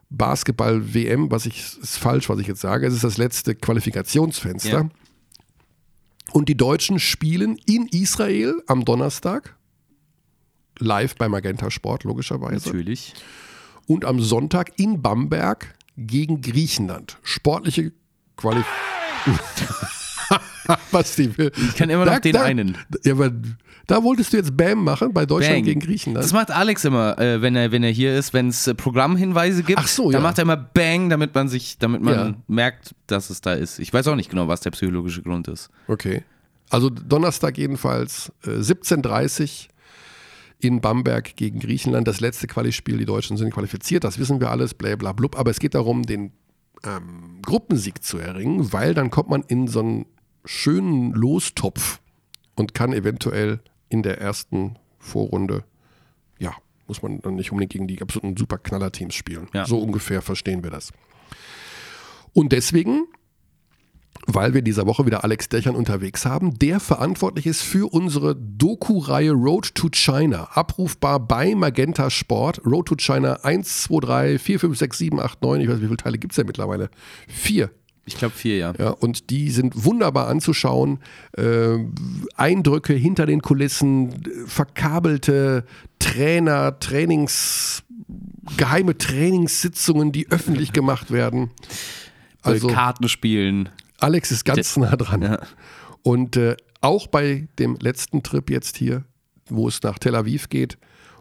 Basketball-WM, 0.10 1.32
was 1.32 1.46
ich, 1.46 1.78
ist 1.82 1.98
falsch, 1.98 2.30
was 2.30 2.40
ich 2.40 2.48
jetzt 2.48 2.62
sage, 2.62 2.88
es 2.88 2.94
ist 2.94 3.04
das 3.04 3.18
letzte 3.18 3.56
Qualifikationsfenster. 3.56 4.70
Ja. 4.70 4.90
Und 6.32 6.48
die 6.48 6.56
Deutschen 6.56 6.98
spielen 6.98 7.60
in 7.66 7.88
Israel 7.88 8.62
am 8.68 8.86
Donnerstag, 8.86 9.58
live 10.80 11.16
bei 11.16 11.28
Magenta 11.28 11.70
Sport 11.70 12.06
logischerweise. 12.06 12.70
Natürlich. 12.70 13.14
Und 13.86 14.06
am 14.06 14.22
Sonntag 14.22 14.80
in 14.80 15.02
Bamberg 15.02 15.76
gegen 15.98 16.42
Griechenland. 16.42 17.18
Sportliche 17.24 17.92
Qualifikation. 18.38 18.82
Was 20.92 21.16
die 21.16 21.38
will. 21.38 21.52
Ich 21.58 21.76
kann 21.76 21.90
immer 21.90 22.06
noch 22.06 22.14
da, 22.14 22.20
den 22.20 22.34
da, 22.34 22.44
einen. 22.44 22.78
Ja, 23.04 23.14
aber 23.14 23.32
da 23.88 24.04
wolltest 24.04 24.32
du 24.32 24.38
jetzt 24.38 24.56
Bam 24.56 24.84
machen 24.84 25.14
bei 25.14 25.26
Deutschland 25.26 25.58
Bang. 25.58 25.64
gegen 25.66 25.80
Griechenland. 25.82 26.24
Das 26.24 26.34
macht 26.34 26.52
Alex 26.52 26.86
immer, 26.86 27.18
äh, 27.20 27.42
wenn, 27.42 27.56
er, 27.56 27.72
wenn 27.72 27.84
er 27.84 27.92
hier 27.92 28.16
ist, 28.18 28.34
wenn 28.34 28.48
es 28.48 28.68
äh, 28.68 28.74
Programmhinweise 28.74 29.64
gibt. 29.64 29.80
Ach 29.80 29.88
so, 29.88 30.06
ja. 30.06 30.12
Dann 30.14 30.24
macht 30.24 30.38
er 30.38 30.44
immer 30.44 30.58
Bang, 30.58 31.10
damit 31.10 31.36
man 31.36 31.50
sich, 31.50 31.78
damit 31.78 32.02
man 32.02 32.14
ja. 32.14 32.34
merkt, 32.48 32.96
dass 33.08 33.30
es 33.30 33.42
da 33.42 33.54
ist. 33.54 33.80
Ich 33.80 33.92
weiß 33.94 34.08
auch 34.08 34.16
nicht 34.16 34.30
genau, 34.30 34.48
was 34.48 34.62
der 34.62 34.72
psychologische 34.72 35.22
Grund 35.22 35.48
ist. 35.48 35.70
Okay. 35.88 36.24
Also 36.70 36.90
Donnerstag 36.90 37.58
jedenfalls 37.58 38.32
äh, 38.46 38.52
17.30 38.52 39.68
in 40.62 40.82
Bamberg 40.82 41.36
gegen 41.36 41.60
Griechenland. 41.60 42.08
Das 42.08 42.20
letzte 42.20 42.48
Qualispiel, 42.48 42.98
die 42.98 43.06
Deutschen 43.06 43.38
sind 43.38 43.52
qualifiziert, 43.52 44.04
das 44.04 44.20
wissen 44.20 44.40
wir 44.40 44.52
alles, 44.52 44.74
bla 44.74 44.96
bla 44.96 45.12
blub. 45.12 45.38
Aber 45.38 45.52
es 45.52 45.60
geht 45.60 45.76
darum, 45.76 46.04
den 46.04 46.32
ähm, 46.84 47.40
Gruppensieg 47.42 48.04
zu 48.04 48.18
erringen, 48.18 48.72
weil 48.72 48.94
dann 48.94 49.10
kommt 49.10 49.30
man 49.30 49.44
in 49.44 49.68
so 49.68 49.80
einen 49.80 50.06
schönen 50.46 51.12
Lostopf 51.14 52.00
und 52.56 52.74
kann 52.74 52.94
eventuell 52.94 53.60
in 53.90 54.04
der 54.04 54.20
ersten 54.22 54.78
Vorrunde, 55.00 55.64
ja, 56.40 56.54
muss 56.88 57.02
man 57.02 57.20
dann 57.22 57.36
nicht 57.36 57.52
unbedingt 57.52 57.74
gegen 57.74 57.88
die 57.88 58.02
absoluten 58.02 58.38
Superknaller-Teams 58.38 59.14
spielen. 59.14 59.48
Ja. 59.54 59.66
So 59.66 59.80
ungefähr 59.80 60.22
verstehen 60.22 60.64
wir 60.64 60.72
das. 60.72 60.92
Und 62.34 62.52
deswegen 62.52 63.08
weil 64.28 64.54
wir 64.54 64.60
in 64.60 64.66
dieser 64.66 64.86
Woche 64.86 65.06
wieder 65.06 65.24
Alex 65.24 65.50
Dächern 65.50 65.76
unterwegs 65.76 66.26
haben, 66.26 66.58
der 66.60 66.80
verantwortlich 66.80 67.48
ist 67.48 67.62
für 67.62 67.92
unsere 67.92 68.36
Doku-Reihe 68.36 69.32
Road 69.32 69.74
to 69.76 69.90
China. 69.92 70.50
Abrufbar 70.54 71.20
bei 71.20 71.56
Magenta 71.56 72.10
Sport. 72.10 72.62
Road 72.66 72.88
to 72.88 72.96
China 72.96 73.40
1, 73.44 73.84
2, 73.84 74.00
3, 74.00 74.40
4, 74.40 74.60
5, 74.60 74.78
6, 74.78 74.98
7, 74.98 75.20
8, 75.20 75.42
9. 75.42 75.62
Ich 75.62 75.68
weiß, 75.68 75.82
wie 75.82 75.86
viele 75.86 75.98
Teile 75.98 76.18
gibt 76.18 76.34
es 76.34 76.36
denn 76.36 76.48
mittlerweile? 76.48 76.90
Vier. 77.28 77.72
Ich 78.06 78.18
glaube 78.18 78.34
vier, 78.34 78.58
ja. 78.58 78.74
ja. 78.78 78.90
Und 78.90 79.30
die 79.30 79.52
sind 79.52 79.86
wunderbar 79.86 80.28
anzuschauen. 80.28 81.00
Äh, 81.38 81.78
Eindrücke 82.36 82.94
hinter 82.94 83.26
den 83.26 83.42
Kulissen, 83.42 84.24
verkabelte 84.48 85.66
Trainer, 86.00 86.80
Trainings, 86.80 87.84
geheime 88.58 88.98
Trainingssitzungen, 88.98 90.12
die 90.12 90.30
öffentlich 90.32 90.74
gemacht 90.74 91.12
werden. 91.12 91.52
Also 92.42 92.68
Kartenspielen. 92.68 93.70
Alex 94.02 94.32
ist 94.32 94.44
ganz 94.46 94.76
nah 94.78 94.96
dran. 94.96 95.22
Ja. 95.22 95.40
Und 96.04 96.36
äh, 96.36 96.58
auch 96.82 97.08
bei 97.08 97.48
dem 97.60 97.76
letzten 97.76 98.24
Trip 98.24 98.50
jetzt 98.50 98.76
hier, 98.76 99.06
wo 99.48 99.68
es 99.68 99.82
nach 99.84 100.00
Tel 100.00 100.16
Aviv 100.16 100.50
geht 100.50 100.78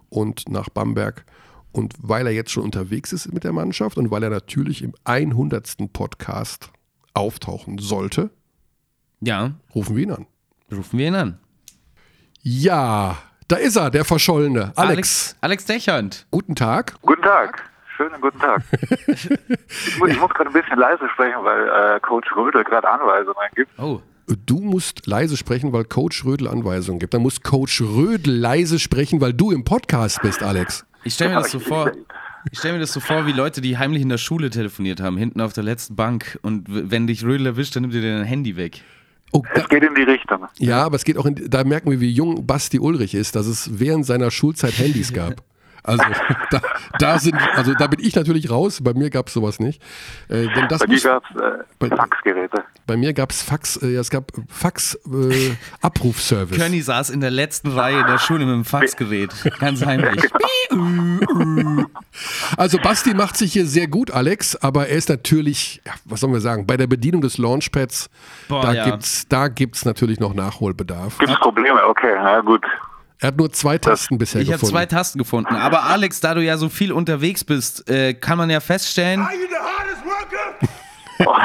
und 0.09 0.49
nach 0.49 0.69
Bamberg. 0.71 1.25
Und 1.73 1.95
weil 2.01 2.27
er 2.27 2.33
jetzt 2.33 2.51
schon 2.51 2.65
unterwegs 2.65 3.13
ist 3.13 3.33
mit 3.33 3.45
der 3.45 3.53
Mannschaft 3.53 3.97
und 3.97 4.11
weil 4.11 4.23
er 4.25 4.31
natürlich 4.31 4.83
im 4.83 4.95
100. 5.05 5.93
Podcast 5.93 6.71
auftauchen 7.15 7.79
sollte, 7.79 8.31
ja. 9.21 9.53
rufen 9.75 9.97
wir 9.97 10.03
ihn 10.03 10.13
an. 10.13 10.27
Rufen 10.73 10.99
wir 10.99 11.09
ihn 11.09 11.15
an. 11.15 11.39
Ja, 12.43 13.19
da 13.47 13.57
ist 13.57 13.77
er, 13.77 13.91
der 13.91 14.05
Verschollene. 14.05 14.73
Alex. 14.75 14.79
Alex, 14.79 15.37
Alex 15.41 15.65
Dechand. 15.67 16.27
Guten 16.31 16.55
Tag. 16.55 16.95
Guten 17.03 17.23
Tag. 17.23 17.70
Schönen 18.01 18.19
guten 18.19 18.39
Tag. 18.39 18.63
ich 18.73 19.99
muss, 19.99 20.17
muss 20.17 20.31
gerade 20.31 20.49
ein 20.49 20.55
bisschen 20.55 20.79
leise 20.79 21.07
sprechen, 21.11 21.37
weil 21.43 21.69
äh, 21.69 22.01
Coach 22.01 22.35
Rödel 22.35 22.65
gerade 22.65 22.89
Anweisungen 22.89 23.37
gibt. 23.55 23.79
Oh. 23.79 24.01
Du 24.47 24.61
musst 24.61 25.07
leise 25.07 25.37
sprechen, 25.37 25.75
weil 25.75 25.85
Coach 25.85 26.25
Rödel 26.25 26.49
Anweisungen 26.49 26.99
gibt. 26.99 27.13
Dann 27.13 27.21
muss 27.21 27.43
Coach 27.43 27.83
Rödel 27.83 28.35
leise 28.35 28.79
sprechen, 28.79 29.21
weil 29.21 29.35
du 29.35 29.51
im 29.51 29.65
Podcast 29.65 30.23
bist, 30.23 30.43
Alex. 30.43 30.87
Ich 31.05 31.13
stelle 31.13 31.35
mir 31.35 31.43
das 31.43 31.51
so 31.51 31.59
vor. 31.59 31.93
Ich 32.51 32.59
stelle 32.59 32.73
mir 32.73 32.81
das 32.81 32.95
so 32.95 33.01
vor, 33.01 33.27
wie 33.27 33.33
Leute, 33.33 33.61
die 33.61 33.77
heimlich 33.77 34.01
in 34.01 34.09
der 34.09 34.17
Schule 34.17 34.49
telefoniert 34.49 35.03
haben, 35.03 35.19
hinten 35.19 35.43
auf 35.43 35.53
der 35.53 35.65
letzten 35.65 35.95
Bank 35.95 36.39
und 36.41 36.65
wenn 36.69 37.07
dich 37.07 37.23
Rödel 37.23 37.49
erwischt, 37.49 37.77
dann 37.77 37.83
nimmt 37.83 37.93
dir 37.93 38.01
dein 38.01 38.25
Handy 38.25 38.57
weg. 38.57 38.81
Oh, 39.33 39.43
es 39.53 39.69
geht 39.69 39.83
in 39.83 39.95
die 39.95 40.05
Richtung. 40.05 40.47
Ja, 40.57 40.85
aber 40.85 40.97
es 40.97 41.05
geht 41.05 41.19
auch 41.19 41.27
in, 41.27 41.35
da 41.51 41.65
merken 41.65 41.91
wir, 41.91 42.01
wie 42.01 42.11
jung 42.11 42.47
Basti 42.47 42.81
Ulrich 42.81 43.15
ist, 43.15 43.37
dass 43.37 43.47
es 43.47 43.79
während 43.79 44.07
seiner 44.07 44.31
Schulzeit 44.31 44.79
Handys 44.79 45.13
gab. 45.13 45.43
Also 45.83 46.05
da, 46.51 46.61
da, 46.99 47.19
sind, 47.19 47.37
also 47.55 47.75
da 47.75 47.87
bin 47.87 48.01
ich 48.01 48.15
natürlich 48.15 48.51
raus. 48.51 48.81
Bei 48.83 48.95
mir 48.95 49.11
gab 49.11 49.29
es 49.29 49.35
sowas 49.35 49.61
nicht. 49.61 49.83
Äh, 50.29 50.49
denn 50.55 50.69
das 50.69 50.81
bei 50.81 50.87
dir 50.87 51.01
gab 51.01 51.25
es 51.25 51.91
äh, 51.91 51.97
Faxgeräte. 51.97 52.65
Bei 52.87 52.97
mir 52.97 53.13
gab 53.13 53.31
es 53.31 53.43
Fax, 53.43 53.77
äh, 53.77 53.95
ja, 53.95 54.01
es 54.01 54.11
gab 54.11 54.33
Fax-Abrufservice. 54.49 56.57
Äh, 56.57 56.61
Körny 56.61 56.81
saß 56.81 57.11
in 57.11 57.21
der 57.21 57.31
letzten 57.31 57.69
Reihe 57.69 58.05
der 58.05 58.19
Schule 58.19 58.45
mit 58.45 58.55
dem 58.55 58.65
Faxgerät, 58.65 59.31
ganz 59.61 59.87
heimlich. 59.87 60.25
also 62.57 62.79
Basti 62.79 63.15
macht 63.15 63.37
sich 63.37 63.53
hier 63.53 63.67
sehr 63.67 63.87
gut, 63.87 64.11
Alex, 64.11 64.57
aber 64.57 64.89
er 64.89 64.97
ist 64.97 65.09
natürlich, 65.09 65.83
ja, 65.87 65.93
was 66.05 66.21
sollen 66.21 66.33
wir 66.33 66.41
sagen, 66.41 66.67
bei 66.67 66.77
der 66.77 66.89
Bedienung 66.89 67.21
des 67.21 67.39
Launchpads, 67.39 68.11
Boah, 68.49 68.63
da 68.63 68.73
ja. 68.73 69.49
gibt 69.49 69.77
es 69.77 69.85
natürlich 69.85 70.19
noch 70.19 70.35
Nachholbedarf. 70.35 71.19
Gibt 71.19 71.31
es 71.31 71.39
Probleme? 71.39 71.87
Okay, 71.87 72.15
na 72.17 72.41
gut. 72.41 72.65
Er 73.21 73.29
hat 73.29 73.37
nur 73.37 73.53
zwei 73.53 73.77
Tasten 73.77 74.17
bisher 74.17 74.41
ich 74.41 74.49
gefunden. 74.49 74.67
Ich 74.67 74.73
habe 74.75 74.87
zwei 74.87 74.87
Tasten 74.87 75.19
gefunden. 75.19 75.55
Aber 75.55 75.85
Alex, 75.85 76.21
da 76.21 76.35
du 76.35 76.43
ja 76.43 76.57
so 76.57 76.71
viel 76.71 76.91
unterwegs 76.91 77.45
bist, 77.45 77.89
äh, 77.91 78.15
kann 78.15 78.39
man 78.39 78.49
ja 78.49 78.61
feststellen. 78.61 79.27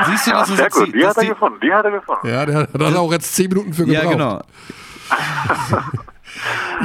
Siehst 0.06 0.28
du, 0.28 0.32
dass 0.32 0.50
ja, 0.50 0.56
sehr 0.56 0.70
gut. 0.70 0.94
Die 0.96 1.06
hat 1.06 1.18
er 1.18 1.26
gefunden. 1.26 1.60
Die 1.62 1.74
hat 1.74 1.84
er 1.84 1.92
gefunden. 1.92 2.28
Ja, 2.28 2.46
der, 2.46 2.68
da 2.68 2.86
hat 2.86 2.94
er 2.94 3.02
auch 3.02 3.12
jetzt 3.12 3.36
zehn 3.36 3.50
Minuten 3.50 3.74
für 3.74 3.86
gebraucht. 3.86 4.04
Ja, 4.04 4.10
genau. 4.10 4.42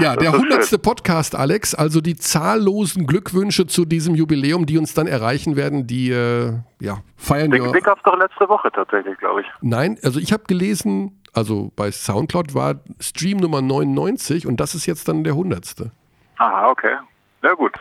ja, 0.01 0.17
der 0.17 0.33
hundertste 0.33 0.77
Podcast, 0.79 1.37
Alex. 1.37 1.75
Also 1.75 2.01
die 2.01 2.17
zahllosen 2.17 3.07
Glückwünsche 3.07 3.69
zu 3.69 3.85
diesem 3.85 4.17
Jubiläum, 4.17 4.67
die 4.67 4.77
uns 4.77 4.93
dann 4.93 5.07
erreichen 5.07 5.55
werden, 5.55 5.87
die 5.87 6.11
äh, 6.11 6.55
ja, 6.81 6.99
feiern 7.17 7.53
wir. 7.53 7.63
Den, 7.63 7.73
den 7.73 7.83
gab 7.83 7.99
es 7.99 8.03
doch 8.03 8.19
letzte 8.19 8.49
Woche 8.49 8.71
tatsächlich, 8.73 9.17
glaube 9.19 9.43
ich. 9.43 9.47
Nein, 9.61 9.99
also 10.03 10.19
ich 10.19 10.33
habe 10.33 10.43
gelesen, 10.49 11.20
also 11.33 11.71
bei 11.77 11.91
Soundcloud 11.91 12.55
war 12.55 12.77
Stream 12.99 13.39
Nummer 13.39 13.63
99 13.63 14.47
und 14.47 14.59
das 14.61 14.75
ist 14.75 14.87
jetzt 14.87 15.09
dann 15.09 15.25
der 15.25 15.35
100. 15.35 15.91
Aha, 16.39 16.69
okay. 16.69 16.97
Ja 17.43 17.55
gut. 17.55 17.73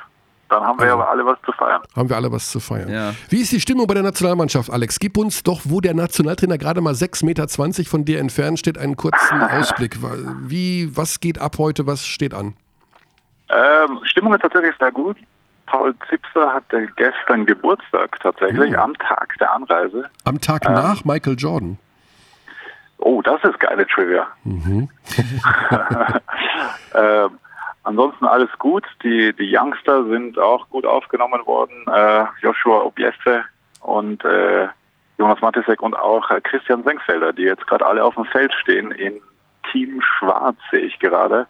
Dann 0.49 0.63
haben 0.63 0.79
wir 0.79 0.85
also, 0.85 0.95
aber 0.95 1.09
alle 1.09 1.25
was 1.25 1.37
zu 1.45 1.51
feiern. 1.51 1.81
Haben 1.95 2.09
wir 2.09 2.15
alle 2.15 2.31
was 2.31 2.49
zu 2.49 2.59
feiern. 2.59 2.89
Ja. 2.89 3.13
Wie 3.29 3.41
ist 3.41 3.51
die 3.51 3.59
Stimmung 3.59 3.85
bei 3.85 3.93
der 3.93 4.01
Nationalmannschaft, 4.01 4.71
Alex? 4.71 4.99
Gib 4.99 5.17
uns 5.17 5.43
doch, 5.43 5.61
wo 5.63 5.79
der 5.79 5.93
Nationaltrainer 5.93 6.57
gerade 6.57 6.81
mal 6.81 6.93
6,20 6.93 7.25
Meter 7.25 7.89
von 7.89 8.03
dir 8.03 8.19
entfernt 8.19 8.57
steht, 8.57 8.77
einen 8.77 8.95
kurzen 8.95 9.41
Ausblick. 9.51 9.97
Wie, 10.41 10.95
was 10.97 11.19
geht 11.19 11.39
ab 11.39 11.57
heute? 11.59 11.85
Was 11.85 12.05
steht 12.05 12.33
an? 12.33 12.55
Ähm, 13.49 13.99
Stimmung 14.03 14.33
ist 14.33 14.41
tatsächlich 14.41 14.75
sehr 14.79 14.91
gut. 14.91 15.17
Paul 15.67 15.93
Zipser 16.09 16.51
hatte 16.51 16.87
gestern 16.95 17.45
Geburtstag 17.45 18.19
tatsächlich, 18.19 18.71
mhm. 18.71 18.75
am 18.75 18.93
Tag 18.95 19.35
der 19.39 19.53
Anreise. 19.53 20.09
Am 20.23 20.41
Tag 20.41 20.65
ähm, 20.65 20.73
nach 20.73 21.05
Michael 21.05 21.35
Jordan. 21.37 21.77
Oh, 22.99 23.21
das 23.21 23.41
ist 23.43 23.59
geile 23.59 23.87
Trivia. 23.87 24.27
Mhm. 24.43 24.89
äh, 26.93 27.29
ansonsten 27.83 28.25
alles 28.25 28.49
gut. 28.59 28.83
Die, 29.03 29.33
die 29.33 29.55
Youngster 29.55 30.05
sind 30.05 30.37
auch 30.37 30.69
gut 30.69 30.85
aufgenommen 30.85 31.45
worden. 31.45 31.85
Äh, 31.87 32.25
Joshua 32.41 32.83
Obieste 32.83 33.45
und 33.81 34.23
äh, 34.25 34.67
Jonas 35.17 35.41
Matisek 35.41 35.81
und 35.81 35.95
auch 35.95 36.29
äh, 36.29 36.41
Christian 36.41 36.83
Senkfelder, 36.83 37.31
die 37.31 37.43
jetzt 37.43 37.65
gerade 37.67 37.85
alle 37.85 38.03
auf 38.03 38.15
dem 38.15 38.25
Feld 38.25 38.53
stehen 38.53 38.91
in 38.91 39.21
Team 39.71 40.01
Schwarz, 40.01 40.57
sehe 40.71 40.81
ich 40.81 40.99
gerade. 40.99 41.47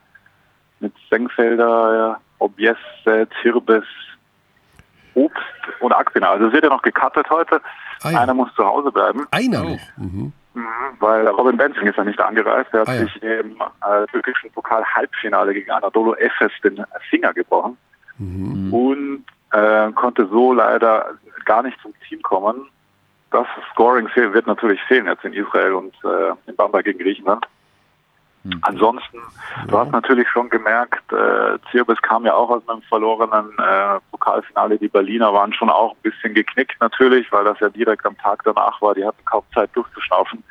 Mit 0.80 0.93
Senkfelder, 1.10 2.22
Obieste, 2.38 3.28
Zirbes, 3.41 3.86
Obst 5.14 5.38
und 5.80 5.93
Akpina. 5.93 6.30
Also 6.32 6.47
es 6.47 6.54
wird 6.54 6.64
ja 6.64 6.70
noch 6.70 6.82
gecuttet 6.82 7.30
heute. 7.30 7.62
Ah, 8.04 8.12
ja. 8.12 8.22
Einer 8.22 8.34
muss 8.34 8.54
zu 8.56 8.64
Hause 8.64 8.91
bleiben. 8.91 9.28
Einer? 9.32 9.66
Oh. 9.66 9.78
Mhm. 9.97 10.34
Mhm, 10.54 10.66
weil 11.00 11.28
Robin 11.28 11.58
Benzing 11.58 11.88
ist 11.88 11.97
ja 11.97 12.04
nicht 12.04 12.20
angereist. 12.20 12.74
Er 12.74 12.82
hat 12.82 12.89
ah, 12.89 12.93
ja. 12.95 13.02
sich 13.02 13.22
im 13.22 13.62
äh, 13.62 14.06
türkischen 14.12 14.52
Pokal-Halbfinale 14.52 15.54
gegen 15.54 15.70
Anadolu 15.70 16.16
Efes 16.16 16.52
den 16.64 16.84
Finger 17.10 17.34
gebrochen 17.34 17.78
mhm. 18.18 18.74
und 18.74 19.26
äh, 19.52 19.91
konnte 19.91 20.28
so 20.28 20.54
leider 20.54 21.12
gar 21.45 21.64
nicht 21.64 21.80
zum 21.82 21.93
Team 22.08 22.22
kommen. 22.22 22.70
Das 23.32 23.45
Scoring 23.72 24.10
wird 24.16 24.47
natürlich 24.47 24.82
fehlen 24.84 25.06
jetzt 25.06 25.24
in 25.24 25.34
Israel 25.34 25.74
und 25.74 25.93
äh, 26.04 26.34
in 26.47 26.56
Bamberg 26.56 26.86
gegen 26.86 27.00
Griechenland. 27.00 27.45
Mhm. 28.43 28.60
Ansonsten, 28.62 29.18
ja. 29.18 29.66
du 29.68 29.78
hast 29.78 29.91
natürlich 29.91 30.28
schon 30.30 30.50
gemerkt, 30.50 31.12
äh, 31.12 31.60
Zirbis 31.72 32.02
kam 32.02 32.26
ja 32.26 32.34
auch 32.34 32.50
aus 32.50 32.68
einem 32.68 32.82
verlorenen 32.84 33.52
äh, 33.60 34.00
Pokalfinale. 34.20 34.78
Die 34.78 34.88
Berliner 34.88 35.34
waren 35.34 35.54
schon 35.54 35.70
auch 35.70 35.94
ein 35.94 36.02
bisschen 36.02 36.34
geknickt 36.34 36.76
natürlich, 36.80 37.32
weil 37.32 37.46
das 37.46 37.60
ja 37.60 37.70
direkt 37.70 38.06
am 38.06 38.18
Tag 38.18 38.44
danach 38.44 38.82
war. 38.82 38.94
Die 38.94 39.06
hatten 39.06 39.24
kaum 39.26 39.44
Zeit 39.54 39.70
durchzuschnaufen. 39.74 40.44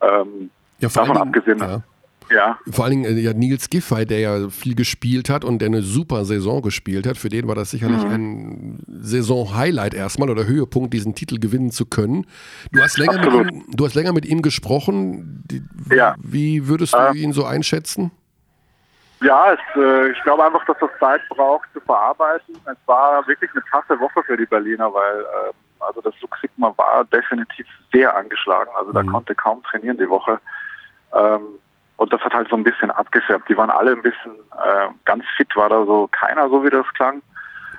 Ähm, 0.00 0.50
ja, 0.78 0.88
davon 0.88 1.16
abgesehen, 1.16 1.58
ja. 1.58 1.82
Ja. 2.28 2.58
Vor 2.70 2.84
allen 2.84 3.02
Dingen 3.02 3.18
äh, 3.18 3.20
ja, 3.20 3.32
Nils 3.32 3.70
Giffey, 3.70 4.04
der 4.04 4.18
ja 4.18 4.48
viel 4.48 4.74
gespielt 4.74 5.30
hat 5.30 5.44
und 5.44 5.60
der 5.60 5.66
eine 5.66 5.82
super 5.82 6.24
Saison 6.24 6.60
gespielt 6.60 7.06
hat, 7.06 7.16
für 7.18 7.28
den 7.28 7.46
war 7.46 7.54
das 7.54 7.70
sicherlich 7.70 8.02
mhm. 8.02 8.10
ein 8.10 8.84
Saison-Highlight 8.88 9.94
erstmal 9.94 10.28
oder 10.28 10.44
Höhepunkt, 10.44 10.92
diesen 10.92 11.14
Titel 11.14 11.38
gewinnen 11.38 11.70
zu 11.70 11.86
können. 11.86 12.26
Du 12.72 12.82
hast 12.82 12.98
länger, 12.98 13.30
mit 13.30 13.52
ihm, 13.52 13.64
du 13.72 13.84
hast 13.84 13.94
länger 13.94 14.12
mit 14.12 14.26
ihm 14.26 14.42
gesprochen. 14.42 15.44
ja. 15.90 16.16
Wie 16.18 16.66
würdest 16.66 16.94
du 16.94 16.98
äh, 16.98 17.16
ihn 17.16 17.32
so 17.32 17.44
einschätzen? 17.44 18.10
Ja, 19.20 19.52
es, 19.52 19.76
äh, 19.76 20.10
ich 20.10 20.22
glaube 20.22 20.44
einfach, 20.44 20.64
dass 20.66 20.76
das 20.78 20.90
Zeit 21.00 21.22
braucht 21.30 21.68
zu 21.72 21.80
verarbeiten. 21.80 22.56
Es 22.66 22.76
war 22.86 23.26
wirklich 23.26 23.50
eine 23.52 23.64
taffe 23.70 23.98
Woche 23.98 24.22
für 24.24 24.36
die 24.36 24.46
Berliner, 24.46 24.92
weil 24.92 25.20
äh, 25.20 25.52
also 25.80 26.00
das 26.00 26.14
Lux 26.20 26.40
Sigma 26.40 26.72
war 26.76 27.04
definitiv 27.04 27.66
sehr 27.92 28.14
angeschlagen. 28.14 28.70
Also 28.78 28.92
da 28.92 29.02
mhm. 29.02 29.12
konnte 29.12 29.34
kaum 29.34 29.62
trainieren 29.62 29.96
die 29.96 30.08
Woche. 30.08 30.38
Ähm, 31.14 31.58
und 31.96 32.12
das 32.12 32.20
hat 32.20 32.34
halt 32.34 32.48
so 32.50 32.56
ein 32.56 32.64
bisschen 32.64 32.90
abgefärbt. 32.90 33.48
Die 33.48 33.56
waren 33.56 33.70
alle 33.70 33.92
ein 33.92 34.02
bisschen, 34.02 34.32
äh, 34.62 34.88
ganz 35.06 35.24
fit 35.36 35.54
war 35.56 35.70
da 35.70 35.84
so 35.86 36.08
keiner, 36.12 36.48
so 36.50 36.62
wie 36.62 36.70
das 36.70 36.86
klang. 36.94 37.22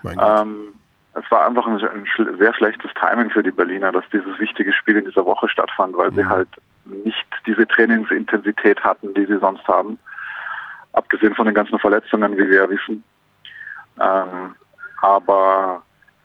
Ähm, 0.03 0.73
es 1.13 1.29
war 1.31 1.45
einfach 1.45 1.67
ein, 1.67 1.75
ein, 1.75 2.37
sehr 2.37 2.53
schlechtes 2.53 2.91
Timing 2.99 3.29
für 3.29 3.43
die 3.43 3.51
Berliner, 3.51 3.91
dass 3.91 4.05
dieses 4.11 4.39
wichtige 4.39 4.73
Spiel 4.73 4.97
in 4.97 5.05
dieser 5.05 5.25
Woche 5.25 5.49
stattfand, 5.49 5.97
weil 5.97 6.11
mhm. 6.11 6.15
sie 6.15 6.25
halt 6.25 6.49
nicht 6.85 7.27
diese 7.45 7.67
Trainingsintensität 7.67 8.83
hatten, 8.83 9.13
die 9.13 9.25
sie 9.25 9.37
sonst 9.37 9.67
haben. 9.67 9.99
Abgesehen 10.97 11.35
von 11.35 11.45
den 11.45 11.53
ganzen 11.53 11.77
Verletzungen, 11.77 12.35
wie 12.37 12.49
wir 12.49 12.63
ja 12.63 12.69
wissen. 12.69 13.03
Ähm, 14.01 14.55
aber 15.01 15.83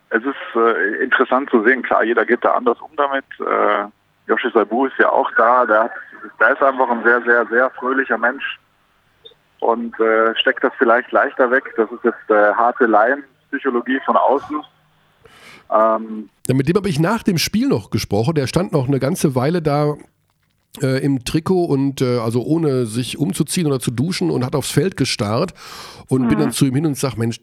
es 0.09 0.23
ist 0.25 0.57
äh, 0.57 1.05
interessant 1.05 1.51
zu 1.51 1.63
sehen, 1.63 1.83
klar, 1.83 2.05
jeder 2.05 2.25
geht 2.25 2.43
da 2.43 2.53
anders 2.55 2.81
um 2.81 2.91
damit. 2.97 3.25
Äh, 3.39 3.85
Yoshi 4.29 4.51
Sabu 4.55 4.87
ist 4.87 4.97
ja 4.99 5.11
auch 5.11 5.31
da, 5.37 5.67
der, 5.67 5.91
der 6.41 6.53
ist 6.53 6.63
einfach 6.63 6.89
ein 6.89 7.03
sehr, 7.05 7.21
sehr, 7.23 7.47
sehr 7.47 7.71
fröhlicher 7.71 8.17
Mensch 8.17 8.59
und 9.61 9.99
äh, 10.01 10.35
steckt 10.37 10.65
das 10.65 10.73
vielleicht 10.79 11.13
leichter 11.13 11.51
weg. 11.51 11.65
Das 11.77 11.91
ist 11.91 12.05
jetzt 12.05 12.31
äh, 12.31 12.55
harte 12.55 12.87
Laienpsychologie 12.87 14.01
von 14.07 14.17
außen. 14.17 14.63
Ähm, 15.71 16.31
ja, 16.47 16.55
mit 16.55 16.69
dem 16.69 16.77
habe 16.77 16.89
ich 16.89 16.99
nach 16.99 17.23
dem 17.23 17.37
Spiel 17.39 17.69
noch 17.69 17.91
gesprochen. 17.91 18.35
Der 18.35 18.47
stand 18.47 18.73
noch 18.73 18.89
eine 18.89 19.01
ganze 19.01 19.35
Weile 19.35 19.61
da 19.61 19.95
äh, 20.81 21.05
im 21.05 21.25
Trikot 21.25 21.65
und 21.65 22.01
äh, 22.01 22.19
also 22.19 22.43
ohne 22.43 22.87
sich 22.87 23.19
umzuziehen 23.19 23.67
oder 23.67 23.81
zu 23.81 23.91
duschen 23.91 24.31
und 24.31 24.45
hat 24.45 24.55
aufs 24.55 24.71
Feld 24.71 24.97
gestarrt 24.97 25.53
und 26.09 26.23
mhm. 26.23 26.29
bin 26.29 26.39
dann 26.39 26.53
zu 26.53 26.65
ihm 26.65 26.75
hin 26.75 26.87
und 26.87 26.97
sag, 26.97 27.17
Mensch, 27.17 27.41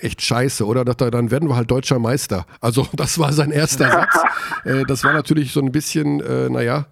echt 0.00 0.22
scheiße, 0.22 0.64
oder? 0.64 0.84
Dachte, 0.84 1.10
dann 1.10 1.30
werden 1.30 1.48
wir 1.48 1.56
halt 1.56 1.70
deutscher 1.70 1.98
Meister. 1.98 2.46
Also 2.60 2.86
das 2.94 3.18
war 3.18 3.32
sein 3.32 3.50
erster 3.50 3.88
Satz. 3.90 4.22
Äh, 4.64 4.84
das 4.84 5.02
war 5.04 5.12
natürlich 5.12 5.52
so 5.52 5.60
ein 5.60 5.72
bisschen, 5.72 6.20
äh, 6.20 6.48
naja, 6.48 6.86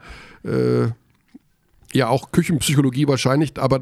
äh, 0.44 0.88
ja 1.92 2.08
auch 2.08 2.32
Küchenpsychologie 2.32 3.06
wahrscheinlich, 3.08 3.52
aber 3.58 3.80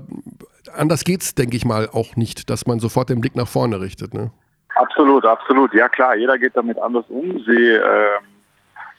anders 0.75 1.05
geht's, 1.05 1.35
denke 1.35 1.57
ich 1.57 1.65
mal, 1.65 1.89
auch 1.91 2.17
nicht, 2.17 2.51
dass 2.51 2.67
man 2.67 2.81
sofort 2.81 3.09
den 3.09 3.21
Blick 3.21 3.35
nach 3.35 3.49
vorne 3.49 3.81
richtet. 3.81 4.15
Ne? 4.15 4.31
Absolut, 4.75 5.25
absolut. 5.25 5.73
Ja 5.75 5.89
klar, 5.89 6.17
jeder 6.17 6.39
geht 6.39 6.57
damit 6.57 6.79
anders 6.79 7.05
um. 7.09 7.43
Sie, 7.47 7.71
äh, 7.71 8.19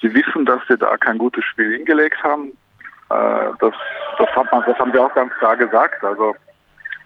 sie 0.01 0.13
wissen, 0.13 0.45
dass 0.45 0.61
sie 0.67 0.77
da 0.77 0.97
kein 0.97 1.17
gutes 1.17 1.43
Spiel 1.45 1.75
hingelegt 1.75 2.21
haben. 2.23 2.53
Äh, 3.15 3.53
das, 3.59 3.73
das, 4.17 4.29
hat 4.35 4.51
man, 4.51 4.63
das 4.65 4.77
haben 4.77 4.93
wir 4.93 5.05
auch 5.05 5.13
ganz 5.13 5.33
klar 5.35 5.55
gesagt. 5.55 6.03
Also 6.03 6.35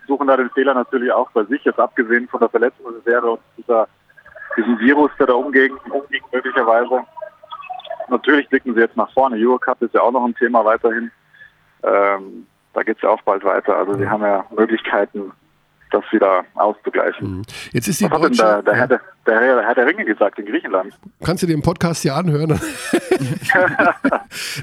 suchen 0.07 0.27
da 0.27 0.37
den 0.37 0.49
Fehler 0.51 0.73
natürlich 0.73 1.11
auch 1.11 1.29
bei 1.31 1.43
sich, 1.45 1.63
jetzt 1.63 1.79
abgesehen 1.79 2.27
von 2.27 2.39
der 2.39 2.49
Verletzungsserie 2.49 3.29
und 3.31 3.39
dieser, 3.57 3.87
diesem 4.57 4.79
Virus, 4.79 5.11
der 5.19 5.27
da 5.27 5.33
umging, 5.33 5.75
umging 5.89 6.23
möglicherweise. 6.31 7.03
Natürlich 8.07 8.49
blicken 8.49 8.73
sie 8.73 8.81
jetzt 8.81 8.97
nach 8.97 9.11
vorne. 9.13 9.37
Eurocup 9.37 9.81
ist 9.81 9.93
ja 9.93 10.01
auch 10.01 10.11
noch 10.11 10.25
ein 10.25 10.35
Thema 10.35 10.65
weiterhin. 10.65 11.11
Ähm, 11.83 12.47
da 12.73 12.81
geht 12.81 12.97
es 12.97 13.03
ja 13.03 13.09
auch 13.09 13.21
bald 13.21 13.43
weiter. 13.43 13.75
Also 13.75 13.93
sie 13.95 14.09
haben 14.09 14.23
ja 14.23 14.43
Möglichkeiten, 14.55 15.31
das 15.91 16.03
wieder 16.11 16.45
auszugleichen. 16.55 17.37
Mhm. 17.37 17.41
Jetzt 17.71 17.87
ist 17.87 17.99
die 17.99 18.05
Was 18.05 18.21
hat 18.21 18.23
denn 18.23 18.37
der, 18.37 18.63
der. 18.63 18.75
Herr, 18.75 18.87
der, 18.87 19.01
der, 19.25 19.39
Herr 19.39 19.75
der 19.75 19.85
Ringe 19.87 20.05
gesagt 20.05 20.39
in 20.39 20.45
Griechenland? 20.45 20.93
Kannst 21.23 21.43
du 21.43 21.47
den 21.47 21.61
Podcast 21.61 22.01
hier 22.01 22.15
anhören? 22.15 22.59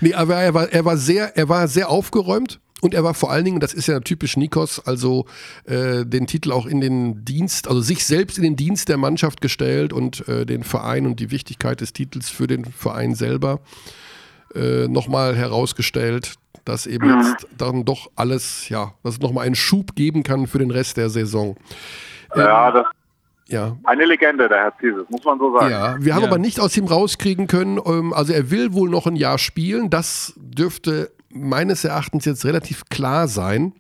nee, 0.01 0.15
aber 0.15 0.37
er 0.37 0.55
war, 0.55 0.73
er 0.73 0.85
war 0.85 0.97
sehr, 0.97 1.37
er 1.37 1.49
war 1.49 1.69
sehr 1.69 1.89
aufgeräumt. 1.89 2.61
Und 2.83 2.93
er 2.93 3.03
war 3.03 3.15
vor 3.15 3.33
allen 3.33 3.45
Dingen, 3.47 3.59
das 3.59 3.73
ist 3.73 3.87
ja 3.87 4.01
typisch 4.01 4.37
Nikos, 4.37 4.87
also 4.87 5.25
äh, 5.65 6.05
den 6.05 6.27
Titel 6.27 6.53
auch 6.53 6.67
in 6.67 6.83
den 6.83 7.25
Dienst, 7.25 7.69
also 7.69 7.81
sich 7.81 8.05
selbst 8.05 8.37
in 8.37 8.45
den 8.45 8.55
Dienst 8.55 8.91
der 8.91 8.99
Mannschaft 8.99 9.41
gestellt 9.41 9.95
und 9.95 10.29
äh, 10.29 10.45
den 10.45 10.63
Verein 10.63 11.07
und 11.07 11.19
die 11.19 11.31
Wichtigkeit 11.31 11.81
des 11.81 11.95
Titels 11.95 12.29
für 12.29 12.47
den 12.47 12.67
Verein 12.67 13.15
selber 13.15 13.61
äh, 14.55 14.89
nochmal 14.89 15.35
herausgestellt 15.37 16.35
dass 16.65 16.87
eben 16.87 17.21
jetzt 17.21 17.47
dann 17.57 17.85
doch 17.85 18.11
alles, 18.17 18.69
ja, 18.69 18.95
dass 19.03 19.15
es 19.15 19.21
nochmal 19.21 19.47
einen 19.47 19.55
Schub 19.55 19.95
geben 19.95 20.23
kann 20.23 20.47
für 20.47 20.59
den 20.59 20.71
Rest 20.71 20.97
der 20.97 21.11
Saison. 21.11 21.57
Ja, 22.35 22.69
ähm, 22.69 22.75
das 22.75 22.87
ja. 23.49 23.77
Eine 23.85 24.07
Legende, 24.07 24.49
der 24.49 24.59
Herr 24.59 24.77
Zieses, 24.81 25.05
muss 25.09 25.25
man 25.25 25.39
so 25.39 25.57
sagen. 25.57 25.71
Ja, 25.71 25.97
wir 26.01 26.15
haben 26.15 26.23
ja. 26.23 26.29
aber 26.29 26.39
nicht 26.39 26.59
aus 26.59 26.77
ihm 26.77 26.87
rauskriegen 26.87 27.47
können, 27.47 27.81
ähm, 27.85 28.13
also 28.13 28.33
er 28.33 28.51
will 28.51 28.73
wohl 28.73 28.91
noch 28.91 29.07
ein 29.07 29.15
Jahr 29.15 29.39
spielen. 29.39 29.89
Das 29.89 30.33
dürfte 30.37 31.13
meines 31.29 31.85
Erachtens 31.85 32.25
jetzt 32.25 32.45
relativ 32.45 32.87
klar 32.87 33.29
sein, 33.29 33.73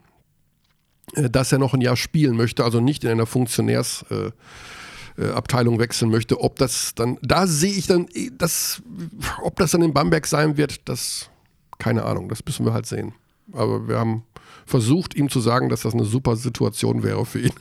äh, 1.14 1.28
dass 1.28 1.50
er 1.50 1.58
noch 1.58 1.74
ein 1.74 1.80
Jahr 1.80 1.96
spielen 1.96 2.36
möchte, 2.36 2.62
also 2.62 2.80
nicht 2.80 3.02
in 3.02 3.10
einer 3.10 3.26
Funktionärsabteilung 3.26 5.74
äh, 5.74 5.76
äh, 5.76 5.80
wechseln 5.80 6.12
möchte. 6.12 6.40
Ob 6.40 6.56
das 6.56 6.94
dann, 6.94 7.18
da 7.22 7.48
sehe 7.48 7.72
ich 7.72 7.88
dann, 7.88 8.06
das, 8.38 8.82
ob 9.42 9.56
das 9.56 9.72
dann 9.72 9.82
in 9.82 9.92
Bamberg 9.92 10.28
sein 10.28 10.56
wird, 10.56 10.88
das 10.88 11.28
keine 11.78 12.04
Ahnung, 12.04 12.28
das 12.28 12.44
müssen 12.44 12.66
wir 12.66 12.72
halt 12.72 12.86
sehen. 12.86 13.14
Aber 13.52 13.88
wir 13.88 13.98
haben 13.98 14.24
versucht, 14.66 15.14
ihm 15.14 15.28
zu 15.28 15.40
sagen, 15.40 15.68
dass 15.68 15.82
das 15.82 15.94
eine 15.94 16.04
super 16.04 16.36
Situation 16.36 17.02
wäre 17.02 17.24
für 17.24 17.40
ihn. 17.40 17.52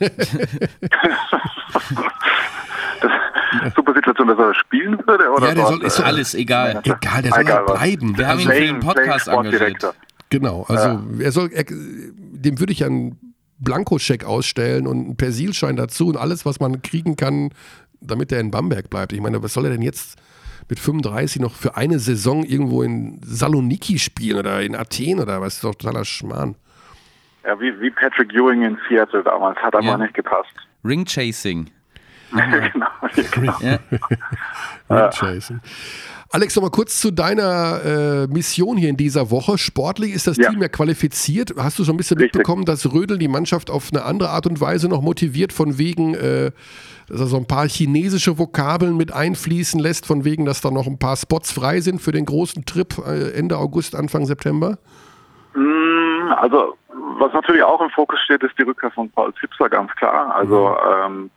super 3.76 3.94
Situation, 3.94 4.28
dass 4.28 4.38
er 4.38 4.54
spielen 4.54 4.98
würde? 5.06 5.30
Oder 5.30 5.48
ja, 5.48 5.54
der 5.54 5.66
soll, 5.66 5.82
ist 5.84 6.00
alles 6.00 6.34
egal. 6.34 6.82
Egal, 6.82 7.22
der 7.22 7.32
soll 7.32 7.40
egal, 7.42 7.64
bleiben. 7.64 8.18
Wir 8.18 8.28
haben 8.28 8.40
ihn 8.40 8.48
für 8.48 8.60
den 8.60 8.80
Podcast 8.80 9.28
engagiert. 9.28 9.94
Genau, 10.30 10.64
also 10.68 10.88
ja. 10.88 11.02
er 11.20 11.32
soll, 11.32 11.50
er, 11.52 11.64
dem 11.64 12.58
würde 12.58 12.72
ich 12.72 12.84
einen 12.84 13.34
Blankoscheck 13.58 14.24
ausstellen 14.24 14.88
und 14.88 15.04
einen 15.04 15.16
Persilschein 15.16 15.76
dazu 15.76 16.08
und 16.08 16.16
alles, 16.16 16.44
was 16.44 16.58
man 16.58 16.82
kriegen 16.82 17.14
kann, 17.16 17.50
damit 18.00 18.32
er 18.32 18.40
in 18.40 18.50
Bamberg 18.50 18.90
bleibt. 18.90 19.12
Ich 19.12 19.20
meine, 19.20 19.42
was 19.42 19.52
soll 19.52 19.66
er 19.66 19.70
denn 19.70 19.82
jetzt 19.82 20.18
mit 20.68 20.78
35 20.78 21.40
noch 21.40 21.54
für 21.54 21.76
eine 21.76 21.98
Saison 21.98 22.44
irgendwo 22.44 22.82
in 22.82 23.20
Saloniki 23.22 23.98
spielen 23.98 24.38
oder 24.38 24.62
in 24.62 24.74
Athen 24.74 25.20
oder 25.20 25.40
was 25.40 25.54
ist 25.54 25.64
doch 25.64 25.74
totaler 25.74 26.04
Schmarrn. 26.04 26.56
Ja, 27.44 27.58
wie, 27.60 27.80
wie 27.80 27.90
Patrick 27.90 28.32
Ewing 28.34 28.62
in 28.62 28.78
Seattle 28.88 29.22
damals, 29.22 29.58
hat 29.58 29.74
aber 29.74 29.84
ja. 29.84 29.98
nicht 29.98 30.14
gepasst. 30.14 30.50
Ring 30.84 31.04
Chasing. 31.04 31.70
genau. 32.32 33.52
ja. 33.60 33.78
Ring 34.90 35.10
Chasing. 35.12 35.60
Alex, 36.32 36.56
nochmal 36.56 36.72
kurz 36.72 37.00
zu 37.00 37.12
deiner 37.12 37.84
äh, 37.84 38.26
Mission 38.26 38.76
hier 38.76 38.90
in 38.90 38.96
dieser 38.96 39.30
Woche. 39.30 39.58
Sportlich 39.58 40.12
ist 40.12 40.26
das 40.26 40.36
ja. 40.36 40.50
Team 40.50 40.60
ja 40.60 40.68
qualifiziert. 40.68 41.54
Hast 41.56 41.78
du 41.78 41.84
schon 41.84 41.94
ein 41.94 41.98
bisschen 41.98 42.18
Richtig. 42.18 42.34
mitbekommen, 42.34 42.64
dass 42.64 42.92
Rödel 42.92 43.18
die 43.18 43.28
Mannschaft 43.28 43.70
auf 43.70 43.90
eine 43.92 44.04
andere 44.04 44.30
Art 44.30 44.46
und 44.46 44.60
Weise 44.60 44.88
noch 44.88 45.02
motiviert, 45.02 45.52
von 45.52 45.78
wegen, 45.78 46.14
äh, 46.14 46.50
dass 47.08 47.20
er 47.20 47.26
so 47.26 47.36
ein 47.36 47.46
paar 47.46 47.68
chinesische 47.68 48.38
Vokabeln 48.38 48.96
mit 48.96 49.12
einfließen 49.12 49.78
lässt, 49.78 50.06
von 50.06 50.24
wegen, 50.24 50.44
dass 50.44 50.60
da 50.60 50.72
noch 50.72 50.88
ein 50.88 50.98
paar 50.98 51.16
Spots 51.16 51.52
frei 51.52 51.80
sind 51.80 52.00
für 52.00 52.12
den 52.12 52.24
großen 52.24 52.64
Trip 52.66 52.94
äh, 53.06 53.30
Ende 53.30 53.58
August, 53.58 53.94
Anfang 53.94 54.26
September? 54.26 54.78
Mm, 55.54 56.32
also, 56.36 56.74
was 57.18 57.32
natürlich 57.34 57.62
auch 57.62 57.80
im 57.80 57.90
Fokus 57.90 58.18
steht, 58.24 58.42
ist 58.42 58.58
die 58.58 58.62
Rückkehr 58.62 58.90
von 58.90 59.08
Paul 59.10 59.32
Zipser, 59.34 59.68
ganz 59.68 59.92
klar. 59.92 60.34
Also, 60.34 60.70
mhm. 60.70 61.20
ähm, 61.22 61.30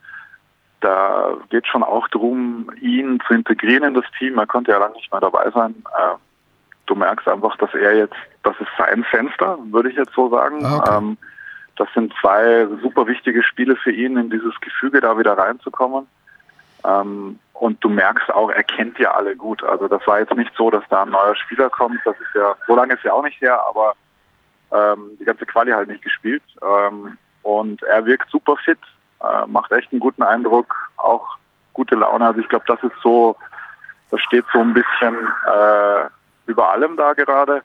da 0.81 1.37
geht 1.49 1.67
schon 1.67 1.83
auch 1.83 2.07
darum, 2.09 2.71
ihn 2.81 3.19
zu 3.27 3.33
integrieren 3.33 3.83
in 3.83 3.93
das 3.93 4.05
Team. 4.17 4.37
Er 4.37 4.47
konnte 4.47 4.71
ja 4.71 4.77
lange 4.77 4.95
nicht 4.95 5.11
mehr 5.11 5.21
dabei 5.21 5.49
sein. 5.51 5.75
Äh, 5.97 6.15
du 6.85 6.95
merkst 6.95 7.27
einfach, 7.27 7.55
dass 7.57 7.73
er 7.73 7.95
jetzt, 7.95 8.15
das 8.43 8.55
ist 8.59 8.69
sein 8.77 9.03
Fenster, 9.03 9.57
würde 9.71 9.89
ich 9.89 9.95
jetzt 9.95 10.13
so 10.13 10.29
sagen. 10.29 10.65
Ah, 10.65 10.77
okay. 10.77 10.97
Ähm, 10.97 11.17
das 11.75 11.87
sind 11.93 12.13
zwei 12.19 12.67
super 12.81 13.07
wichtige 13.07 13.41
Spiele 13.43 13.75
für 13.77 13.91
ihn, 13.91 14.17
in 14.17 14.29
dieses 14.29 14.59
Gefüge 14.59 14.99
da 14.99 15.17
wieder 15.17 15.37
reinzukommen. 15.37 16.07
Ähm, 16.85 17.39
und 17.53 17.83
du 17.83 17.89
merkst 17.89 18.33
auch, 18.33 18.49
er 18.49 18.63
kennt 18.63 18.99
ja 18.99 19.11
alle 19.11 19.35
gut. 19.35 19.63
Also 19.63 19.87
das 19.87 20.05
war 20.07 20.19
jetzt 20.19 20.35
nicht 20.35 20.51
so, 20.57 20.69
dass 20.69 20.83
da 20.89 21.03
ein 21.03 21.09
neuer 21.09 21.35
Spieler 21.35 21.69
kommt. 21.69 21.99
Das 22.05 22.15
ist 22.19 22.35
ja, 22.35 22.55
so 22.67 22.75
lange 22.75 22.93
ist 22.93 23.03
ja 23.03 23.13
auch 23.13 23.23
nicht 23.23 23.41
her, 23.41 23.61
aber 23.67 23.93
ähm, 24.71 25.11
die 25.19 25.25
ganze 25.25 25.45
Quali 25.45 25.71
halt 25.71 25.89
nicht 25.89 26.03
gespielt. 26.03 26.43
Ähm, 26.61 27.17
und 27.43 27.83
er 27.83 28.05
wirkt 28.05 28.29
super 28.29 28.55
fit, 28.57 28.79
äh, 29.21 29.45
macht 29.47 29.71
echt 29.71 29.91
einen 29.91 29.99
guten 29.99 30.23
Eindruck, 30.23 30.73
auch 30.97 31.37
gute 31.73 31.95
Laune. 31.95 32.25
Also 32.25 32.39
ich 32.39 32.49
glaube, 32.49 32.65
das 32.67 32.81
ist 32.83 32.95
so, 33.03 33.35
das 34.11 34.21
steht 34.21 34.45
so 34.53 34.59
ein 34.59 34.73
bisschen 34.73 35.15
äh, 35.47 36.05
über 36.47 36.71
allem 36.71 36.97
da 36.97 37.13
gerade. 37.13 37.61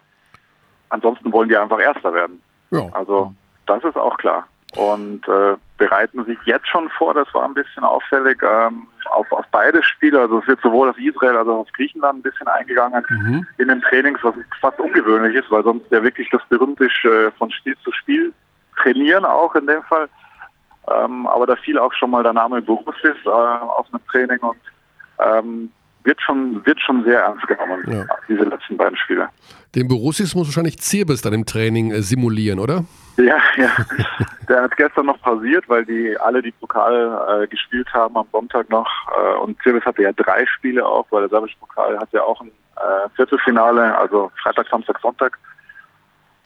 Ansonsten 0.91 1.33
wollen 1.33 1.49
die 1.49 1.57
einfach 1.57 1.81
Erster 1.81 2.13
werden. 2.13 2.41
Ja. 2.71 2.89
Also 2.93 3.35
das 3.67 3.83
ist 3.85 3.97
auch 3.97 4.17
klar. 4.19 4.47
Und 4.77 5.27
äh, 5.29 5.57
bereiten 5.79 6.25
sich 6.25 6.39
jetzt 6.47 6.69
schon 6.69 6.89
vor, 6.91 7.15
das 7.15 7.33
war 7.33 7.45
ein 7.45 7.55
bisschen 7.55 7.85
auffällig, 7.85 8.43
ähm, 8.43 8.89
auf, 9.11 9.31
auf 9.31 9.45
beide 9.53 9.83
Spiele. 9.85 10.21
Also 10.21 10.41
es 10.41 10.49
wird 10.49 10.61
sowohl 10.63 10.91
auf 10.91 10.99
Israel 10.99 11.37
als 11.37 11.49
auch 11.49 11.61
auf 11.61 11.73
Griechenland 11.73 12.19
ein 12.19 12.23
bisschen 12.23 12.49
eingegangen 12.49 13.05
mhm. 13.09 13.47
in 13.59 13.69
den 13.69 13.81
Trainings, 13.83 14.19
was 14.23 14.35
fast 14.61 14.81
ungewöhnlich 14.81 15.37
ist, 15.37 15.51
weil 15.51 15.63
sonst 15.63 15.87
ja 15.91 16.03
wirklich 16.03 16.29
das 16.31 16.43
berühmte 16.49 16.87
äh, 16.87 17.31
von 17.39 17.51
Spiel 17.53 17.77
zu 17.85 17.93
Spiel 17.93 18.33
trainieren 18.83 19.25
auch 19.25 19.55
in 19.55 19.67
dem 19.67 19.83
Fall. 19.85 20.09
Ähm, 20.93 21.27
aber 21.27 21.47
da 21.47 21.57
fiel 21.57 21.79
auch 21.79 21.93
schon 21.95 22.11
mal 22.11 22.23
der 22.23 22.33
Name 22.33 22.61
Borussis 22.61 23.17
äh, 23.25 23.29
auf 23.29 23.87
einem 23.93 24.05
Training 24.07 24.39
und 24.39 24.59
ähm, 25.19 25.71
wird 26.05 26.21
schon, 26.21 26.65
wird 26.67 26.79
schon 26.81 27.03
sehr 27.05 27.21
ernst 27.21 27.47
genommen, 27.47 27.83
ja. 27.87 28.05
diese 28.29 28.45
letzten 28.45 28.77
beiden 28.77 28.97
Spiele. 28.99 29.29
Den 29.75 29.89
Borussis 29.89 30.35
muss 30.35 30.49
wahrscheinlich 30.49 30.79
Zirbis 30.79 31.23
dann 31.23 31.33
im 31.33 31.47
Training 31.47 31.91
äh, 31.91 32.03
simulieren, 32.03 32.59
oder? 32.59 32.85
Ja, 33.17 33.39
ja. 33.57 33.71
Der 34.49 34.63
hat 34.63 34.77
gestern 34.77 35.07
noch 35.07 35.21
pausiert, 35.23 35.69
weil 35.69 35.85
die 35.85 36.17
alle 36.19 36.43
die 36.43 36.53
Pokal 36.53 37.43
äh, 37.43 37.47
gespielt 37.47 37.93
haben 37.93 38.17
am 38.17 38.27
Sonntag 38.31 38.69
noch. 38.69 38.89
Äh, 39.17 39.39
und 39.39 39.61
Zirbis 39.63 39.85
hatte 39.85 40.03
ja 40.03 40.13
drei 40.13 40.45
Spiele 40.47 40.87
auch, 40.87 41.07
weil 41.11 41.23
der 41.23 41.31
Serbisch 41.31 41.57
Pokal 41.59 41.99
hat 41.99 42.13
ja 42.13 42.23
auch 42.23 42.41
ein 42.43 42.49
äh, 42.77 43.09
Viertelfinale, 43.17 43.97
also 43.97 44.31
Freitag, 44.43 44.69
Samstag, 44.69 45.01
Sonntag. 45.01 45.39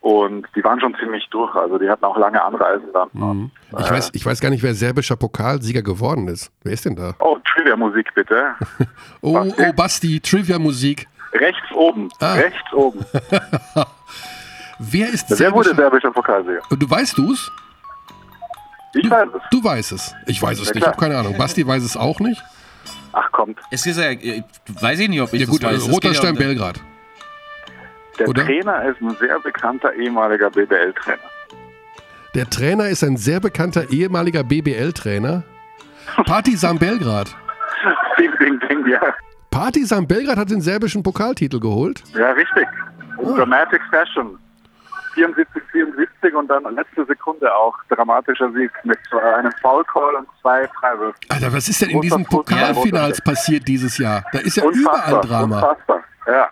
Und 0.00 0.46
die 0.54 0.62
waren 0.62 0.80
schon 0.80 0.94
ziemlich 1.00 1.28
durch, 1.30 1.54
also 1.56 1.76
die 1.76 1.88
hatten 1.88 2.04
auch 2.04 2.16
lange 2.16 2.42
Anreisen 2.42 2.88
dann. 2.92 3.08
Mhm. 3.12 3.50
Ich, 3.78 3.86
äh, 3.86 3.90
weiß, 3.90 4.10
ich 4.14 4.24
weiß 4.24 4.40
gar 4.40 4.50
nicht, 4.50 4.62
wer 4.62 4.74
serbischer 4.74 5.16
Pokalsieger 5.16 5.82
geworden 5.82 6.28
ist. 6.28 6.52
Wer 6.62 6.72
ist 6.72 6.84
denn 6.84 6.94
da? 6.94 7.14
Oh, 7.18 7.36
Trivia-Musik 7.44 8.14
bitte. 8.14 8.54
oh, 9.20 9.32
Basti. 9.32 9.62
oh, 9.62 9.72
Basti, 9.72 10.20
Trivia-Musik. 10.20 11.08
Rechts 11.32 11.72
oben, 11.74 12.08
ah. 12.20 12.34
rechts 12.34 12.72
oben. 12.72 13.04
wer 14.78 15.08
ist 15.12 15.38
Wer 15.38 15.52
wurde 15.52 15.74
serbischer 15.74 16.10
Pokalsieger? 16.10 16.62
Du 16.70 16.88
weißt 16.88 17.18
du's? 17.18 17.50
Ich 18.94 19.02
du, 19.02 19.10
weiß 19.10 19.28
es. 19.34 19.42
Du 19.50 19.62
weißt 19.62 19.92
es. 19.92 20.14
Ich 20.26 20.40
weiß 20.40 20.60
es 20.60 20.68
ja, 20.68 20.74
nicht, 20.74 20.82
ich 20.82 20.86
habe 20.86 20.96
keine 20.96 21.18
Ahnung. 21.18 21.36
Basti 21.36 21.66
weiß 21.66 21.82
es 21.82 21.96
auch 21.96 22.20
nicht. 22.20 22.42
Ach 23.12 23.30
kommt. 23.32 23.58
Es 23.70 23.84
ist 23.84 23.98
ja, 23.98 24.10
weiß 24.80 25.00
ich 25.00 25.08
nicht, 25.08 25.20
ob 25.20 25.32
ich 25.32 25.40
ja, 25.40 25.46
gut, 25.46 25.62
das 25.62 25.86
weiß. 25.86 25.92
Roter 25.92 26.14
Stern 26.14 26.36
Belgrad. 26.36 26.80
Der 28.18 28.28
Oder? 28.28 28.44
Trainer 28.44 28.84
ist 28.84 29.00
ein 29.00 29.14
sehr 29.16 29.38
bekannter 29.40 29.92
ehemaliger 29.94 30.50
BBL-Trainer. 30.50 31.18
Der 32.34 32.48
Trainer 32.50 32.88
ist 32.88 33.02
ein 33.04 33.16
sehr 33.16 33.40
bekannter 33.40 33.90
ehemaliger 33.90 34.44
BBL-Trainer. 34.44 35.42
Partisan 36.26 36.78
Belgrad. 36.80 37.34
Ding, 38.18 38.30
ding, 38.40 38.60
ding, 38.68 38.86
ja. 38.86 39.00
Partizan 39.50 40.06
Belgrad 40.06 40.36
hat 40.36 40.50
den 40.50 40.60
serbischen 40.60 41.02
Pokaltitel 41.02 41.58
geholt. 41.60 42.02
Ja, 42.14 42.32
richtig. 42.32 42.66
In 43.18 43.24
Oh. 43.24 43.36
Dramatic 43.36 43.80
Fashion. 43.90 44.38
74, 45.14 45.60
74 45.72 46.34
und 46.34 46.46
dann 46.48 46.62
letzte 46.76 47.04
Sekunde 47.06 47.52
auch 47.52 47.74
dramatischer 47.88 48.52
Sieg 48.52 48.70
mit 48.84 48.98
einem 49.34 49.50
Foul 49.60 49.82
Call 49.84 50.14
und 50.16 50.28
zwei 50.40 50.68
Freiwürfen. 50.78 51.18
Alter, 51.28 51.52
was 51.52 51.68
ist 51.68 51.82
denn 51.82 51.90
in 51.90 52.00
diesen 52.02 52.24
Pokalfinals 52.24 53.20
passiert 53.20 53.66
dieses 53.66 53.98
Jahr? 53.98 54.22
Da 54.32 54.38
ist 54.38 54.56
ja 54.56 54.64
überall 54.64 55.20
Drama. 55.22 55.56
Unfassbar. 55.60 56.04
Ja. 56.28 56.48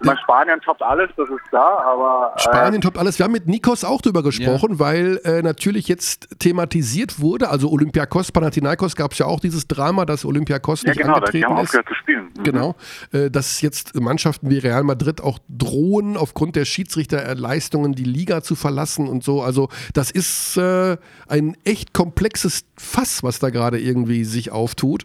Ich 0.00 0.06
meine, 0.06 0.18
Spanien 0.20 0.60
toppt 0.60 0.82
alles, 0.82 1.10
das 1.16 1.28
ist 1.28 1.42
klar, 1.48 1.84
aber 1.84 2.34
äh, 2.36 2.40
Spanien 2.40 2.80
toppt 2.80 2.98
alles. 2.98 3.18
Wir 3.18 3.24
haben 3.24 3.32
mit 3.32 3.46
Nikos 3.46 3.84
auch 3.84 4.00
drüber 4.00 4.22
gesprochen, 4.22 4.78
weil 4.78 5.20
äh, 5.24 5.42
natürlich 5.42 5.88
jetzt 5.88 6.38
thematisiert 6.38 7.20
wurde. 7.20 7.50
Also 7.50 7.70
Olympiakos, 7.70 8.32
Panathinaikos 8.32 8.96
gab 8.96 9.12
es 9.12 9.18
ja 9.18 9.26
auch 9.26 9.40
dieses 9.40 9.66
Drama, 9.68 10.04
dass 10.04 10.24
Olympiakos 10.24 10.82
ja 10.82 10.90
nicht 10.90 10.98
genau, 11.00 11.14
die 11.14 11.18
angetreten 11.18 11.46
haben 11.46 11.56
ist. 11.56 11.62
aufgehört 11.62 11.88
zu 11.88 11.94
spielen. 11.94 12.30
Mhm. 12.36 12.42
Genau, 12.42 12.74
äh, 13.12 13.30
dass 13.30 13.60
jetzt 13.60 13.98
Mannschaften 13.98 14.50
wie 14.50 14.58
Real 14.58 14.84
Madrid 14.84 15.20
auch 15.22 15.38
drohen, 15.48 16.16
aufgrund 16.16 16.56
der 16.56 16.64
Schiedsrichterleistungen 16.64 17.92
die 17.92 18.04
Liga 18.04 18.42
zu 18.42 18.54
verlassen 18.54 19.08
und 19.08 19.24
so. 19.24 19.42
Also 19.42 19.68
das 19.94 20.10
ist 20.10 20.56
äh, 20.56 20.96
ein 21.28 21.56
echt 21.64 21.94
komplexes 21.94 22.64
Fass, 22.76 23.22
was 23.22 23.38
da 23.38 23.50
gerade 23.50 23.78
irgendwie 23.78 24.24
sich 24.24 24.52
auftut. 24.52 25.04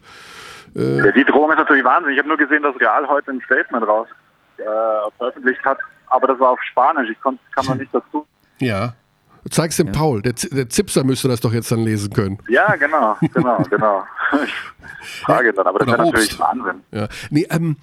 Ja, 0.75 1.11
die 1.11 1.25
Drohung 1.25 1.49
ist 1.51 1.57
natürlich 1.57 1.83
Wahnsinn. 1.83 2.13
Ich 2.13 2.19
habe 2.19 2.27
nur 2.27 2.37
gesehen, 2.37 2.61
dass 2.61 2.79
Real 2.79 3.07
heute 3.07 3.31
ein 3.31 3.41
Statement 3.41 3.87
raus 3.87 4.07
äh, 4.59 5.11
veröffentlicht 5.17 5.63
hat, 5.65 5.77
aber 6.07 6.27
das 6.27 6.39
war 6.39 6.51
auf 6.51 6.59
Spanisch. 6.71 7.09
Ich 7.11 7.19
konnt, 7.21 7.39
kam 7.55 7.65
noch 7.65 7.75
nicht 7.75 7.93
dazu. 7.93 8.25
Ja. 8.59 8.93
Du 9.43 9.49
zeigst 9.49 9.79
dem 9.79 9.91
Paul, 9.91 10.21
der, 10.21 10.35
Z- 10.35 10.51
der 10.51 10.67
Zipser 10.69 11.03
müsste 11.05 11.27
das 11.29 11.39
doch 11.39 11.53
jetzt 11.53 11.71
dann 11.71 11.79
lesen 11.85 12.11
können. 12.11 12.37
Ja, 12.49 12.75
genau, 12.75 13.17
genau, 13.33 13.57
genau. 13.69 14.03
Ich 15.01 15.21
frage 15.21 15.49
ihn 15.49 15.55
dann, 15.55 15.65
aber 15.65 15.79
das 15.79 15.87
wäre 15.87 16.05
natürlich. 16.05 16.37
Wahnsinn. 16.39 16.81
Ja. 16.91 17.07
Nee, 17.29 17.47
ähm, 17.49 17.77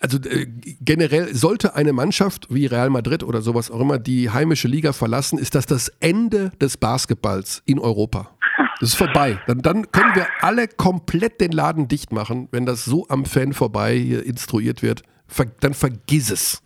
also 0.00 0.18
äh, 0.18 0.46
generell 0.82 1.34
sollte 1.34 1.74
eine 1.74 1.94
Mannschaft 1.94 2.46
wie 2.50 2.66
Real 2.66 2.90
Madrid 2.90 3.22
oder 3.22 3.40
sowas 3.40 3.70
auch 3.70 3.80
immer 3.80 3.98
die 3.98 4.28
heimische 4.30 4.68
Liga 4.68 4.92
verlassen, 4.92 5.38
ist 5.38 5.54
das 5.54 5.64
das 5.64 5.88
Ende 6.00 6.50
des 6.60 6.76
Basketballs 6.76 7.62
in 7.64 7.78
Europa. 7.78 8.30
Das 8.80 8.90
ist 8.90 8.96
vorbei. 8.96 9.40
Dann, 9.46 9.62
dann 9.62 9.90
können 9.90 10.14
wir 10.14 10.26
alle 10.42 10.68
komplett 10.68 11.40
den 11.40 11.52
Laden 11.52 11.88
dicht 11.88 12.12
machen, 12.12 12.48
wenn 12.52 12.66
das 12.66 12.84
so 12.84 13.06
am 13.08 13.24
Fan 13.24 13.54
vorbei 13.54 13.96
hier 13.96 14.24
instruiert 14.26 14.82
wird. 14.82 15.02
Ver, 15.28 15.46
dann 15.60 15.74
vergiss 15.74 16.30
es. 16.30 16.62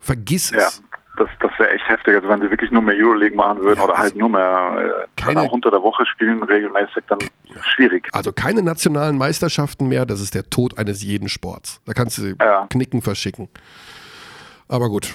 Vergiss 0.00 0.50
Ja, 0.50 0.58
es. 0.68 0.82
das, 1.16 1.28
das 1.40 1.50
wäre 1.58 1.70
echt 1.70 1.88
heftig. 1.88 2.14
Also 2.14 2.28
wenn 2.28 2.40
sie 2.42 2.50
wirklich 2.50 2.70
nur 2.70 2.82
mehr 2.82 2.94
Euroleague 2.96 3.36
machen 3.36 3.60
würden 3.62 3.78
Ja, 3.78 3.84
oder 3.84 3.96
halt 3.98 4.14
nur 4.16 4.28
mehr 4.28 5.04
äh, 5.06 5.20
Keine- 5.20 5.34
dann 5.36 5.46
auch 5.48 5.52
unter 5.52 5.70
der 5.70 5.82
Woche 5.82 6.04
spielen 6.06 6.42
regelmäßig, 6.42 7.04
dann 7.08 7.18
schwierig. 7.74 8.08
Also 8.12 8.32
keine 8.32 8.62
nationalen 8.62 9.16
Meisterschaften 9.18 9.88
mehr, 9.88 10.04
das 10.06 10.20
ist 10.20 10.34
der 10.34 10.48
Tod 10.50 10.78
eines 10.78 11.02
jeden 11.02 11.28
Sports. 11.28 11.80
Da 11.86 11.92
kannst 11.94 12.18
du 12.18 12.34
Ja. 12.40 12.66
knicken, 12.70 13.02
verschicken. 13.02 13.48
Aber 14.68 14.88
gut. 14.88 15.14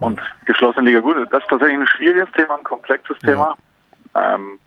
Und 0.00 0.18
geschlossene 0.46 0.86
Liga, 0.86 1.00
gut, 1.00 1.16
das 1.30 1.42
ist 1.42 1.48
tatsächlich 1.50 1.78
ein 1.78 1.86
schwieriges 1.86 2.28
Thema, 2.34 2.56
ein 2.56 2.64
komplexes 2.64 3.18
Thema. 3.18 3.56
Ähm, 4.14 4.58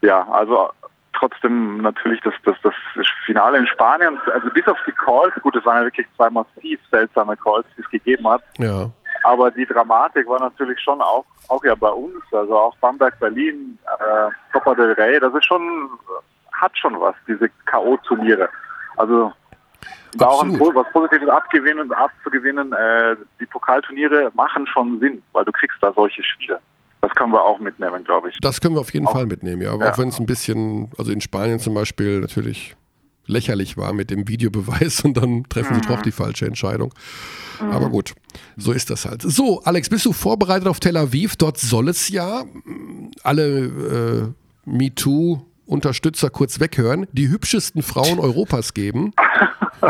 ja, 0.00 0.26
also 0.28 0.70
trotzdem 1.12 1.78
natürlich 1.78 2.20
das, 2.22 2.34
das, 2.44 2.56
das 2.62 2.74
Finale 3.26 3.58
in 3.58 3.66
Spanien, 3.66 4.18
also 4.32 4.48
bis 4.50 4.66
auf 4.66 4.78
die 4.86 4.92
Calls, 4.92 5.34
gut, 5.42 5.56
es 5.56 5.64
waren 5.64 5.78
ja 5.78 5.84
wirklich 5.84 6.06
zwei 6.16 6.30
massiv 6.30 6.80
seltsame 6.90 7.36
Calls, 7.36 7.66
die 7.76 7.82
es 7.82 7.90
gegeben 7.90 8.28
hat, 8.28 8.42
Ja. 8.58 8.90
aber 9.24 9.50
die 9.50 9.66
Dramatik 9.66 10.26
war 10.28 10.40
natürlich 10.40 10.80
schon 10.80 11.00
auch, 11.00 11.24
auch 11.48 11.62
ja 11.64 11.74
bei 11.74 11.90
uns, 11.90 12.22
also 12.32 12.56
auch 12.56 12.76
Bamberg, 12.78 13.18
Berlin, 13.20 13.78
äh, 13.98 14.30
Copa 14.52 14.74
del 14.74 14.92
Rey, 14.92 15.20
das 15.20 15.34
ist 15.34 15.44
schon, 15.44 15.90
hat 16.52 16.76
schon 16.78 16.98
was, 17.00 17.14
diese 17.26 17.48
K.O.-Turniere. 17.66 18.48
Also 18.96 19.32
da 20.14 20.26
auch 20.26 20.42
ein, 20.42 20.58
was 20.60 20.92
Positives 20.92 21.28
abgewinnen, 21.28 21.92
abzugewinnen, 21.92 22.72
äh, 22.72 23.16
die 23.40 23.46
Pokalturniere 23.46 24.30
machen 24.34 24.66
schon 24.66 25.00
Sinn, 25.00 25.22
weil 25.32 25.44
du 25.44 25.52
kriegst 25.52 25.78
da 25.80 25.92
solche 25.92 26.22
Spiele. 26.22 26.60
Das 27.02 27.10
können 27.16 27.32
wir 27.32 27.44
auch 27.44 27.58
mitnehmen, 27.58 28.04
glaube 28.04 28.30
ich. 28.30 28.38
Das 28.40 28.60
können 28.60 28.74
wir 28.76 28.80
auf 28.80 28.94
jeden 28.94 29.06
Auch- 29.06 29.12
Fall 29.12 29.26
mitnehmen, 29.26 29.60
ja. 29.60 29.72
Aber 29.72 29.84
Ja. 29.86 29.92
auch 29.92 29.98
wenn 29.98 30.08
es 30.08 30.18
ein 30.18 30.26
bisschen, 30.26 30.90
also 30.96 31.12
in 31.12 31.20
Spanien 31.20 31.58
zum 31.58 31.74
Beispiel 31.74 32.20
natürlich 32.20 32.74
lächerlich 33.26 33.76
war 33.76 33.92
mit 33.92 34.10
dem 34.10 34.26
Videobeweis 34.28 35.00
und 35.04 35.16
dann 35.16 35.44
treffen 35.48 35.74
sie 35.74 35.80
Mhm. 35.80 35.94
doch 35.94 36.02
die 36.02 36.12
falsche 36.12 36.46
Entscheidung. 36.46 36.94
Aber 37.60 37.90
gut, 37.90 38.14
so 38.56 38.72
ist 38.72 38.90
das 38.90 39.04
halt. 39.04 39.22
So, 39.22 39.62
Alex, 39.62 39.88
bist 39.88 40.04
du 40.06 40.12
vorbereitet 40.12 40.66
auf 40.66 40.80
Tel 40.80 40.96
Aviv? 40.96 41.36
Dort 41.36 41.58
soll 41.58 41.88
es 41.88 42.08
ja 42.08 42.44
mh, 42.64 43.10
alle 43.22 44.34
äh, 44.66 44.70
MeToo-Unterstützer 44.70 46.30
kurz 46.30 46.58
weghören, 46.60 47.06
die 47.12 47.28
hübschesten 47.28 47.82
Frauen 47.82 48.18
Europas 48.18 48.74
geben. 48.74 49.12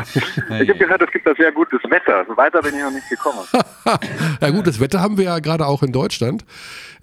Ich 0.63 0.69
habe 0.69 0.79
gehört, 0.79 1.03
es 1.03 1.11
gibt 1.11 1.27
da 1.27 1.35
sehr 1.35 1.53
gutes 1.53 1.81
Wetter. 1.91 2.25
Weiter 2.37 2.63
bin 2.63 2.75
ich 2.75 2.83
noch 2.83 2.91
nicht 2.91 3.09
gekommen. 3.09 3.41
Ja 4.41 4.51
gut, 4.51 4.67
das 4.67 4.81
Wetter 4.81 5.01
haben 5.01 5.17
wir 5.19 5.25
ja 5.25 5.39
gerade 5.39 5.67
auch 5.67 5.83
in 5.83 5.93
Deutschland. 5.93 6.45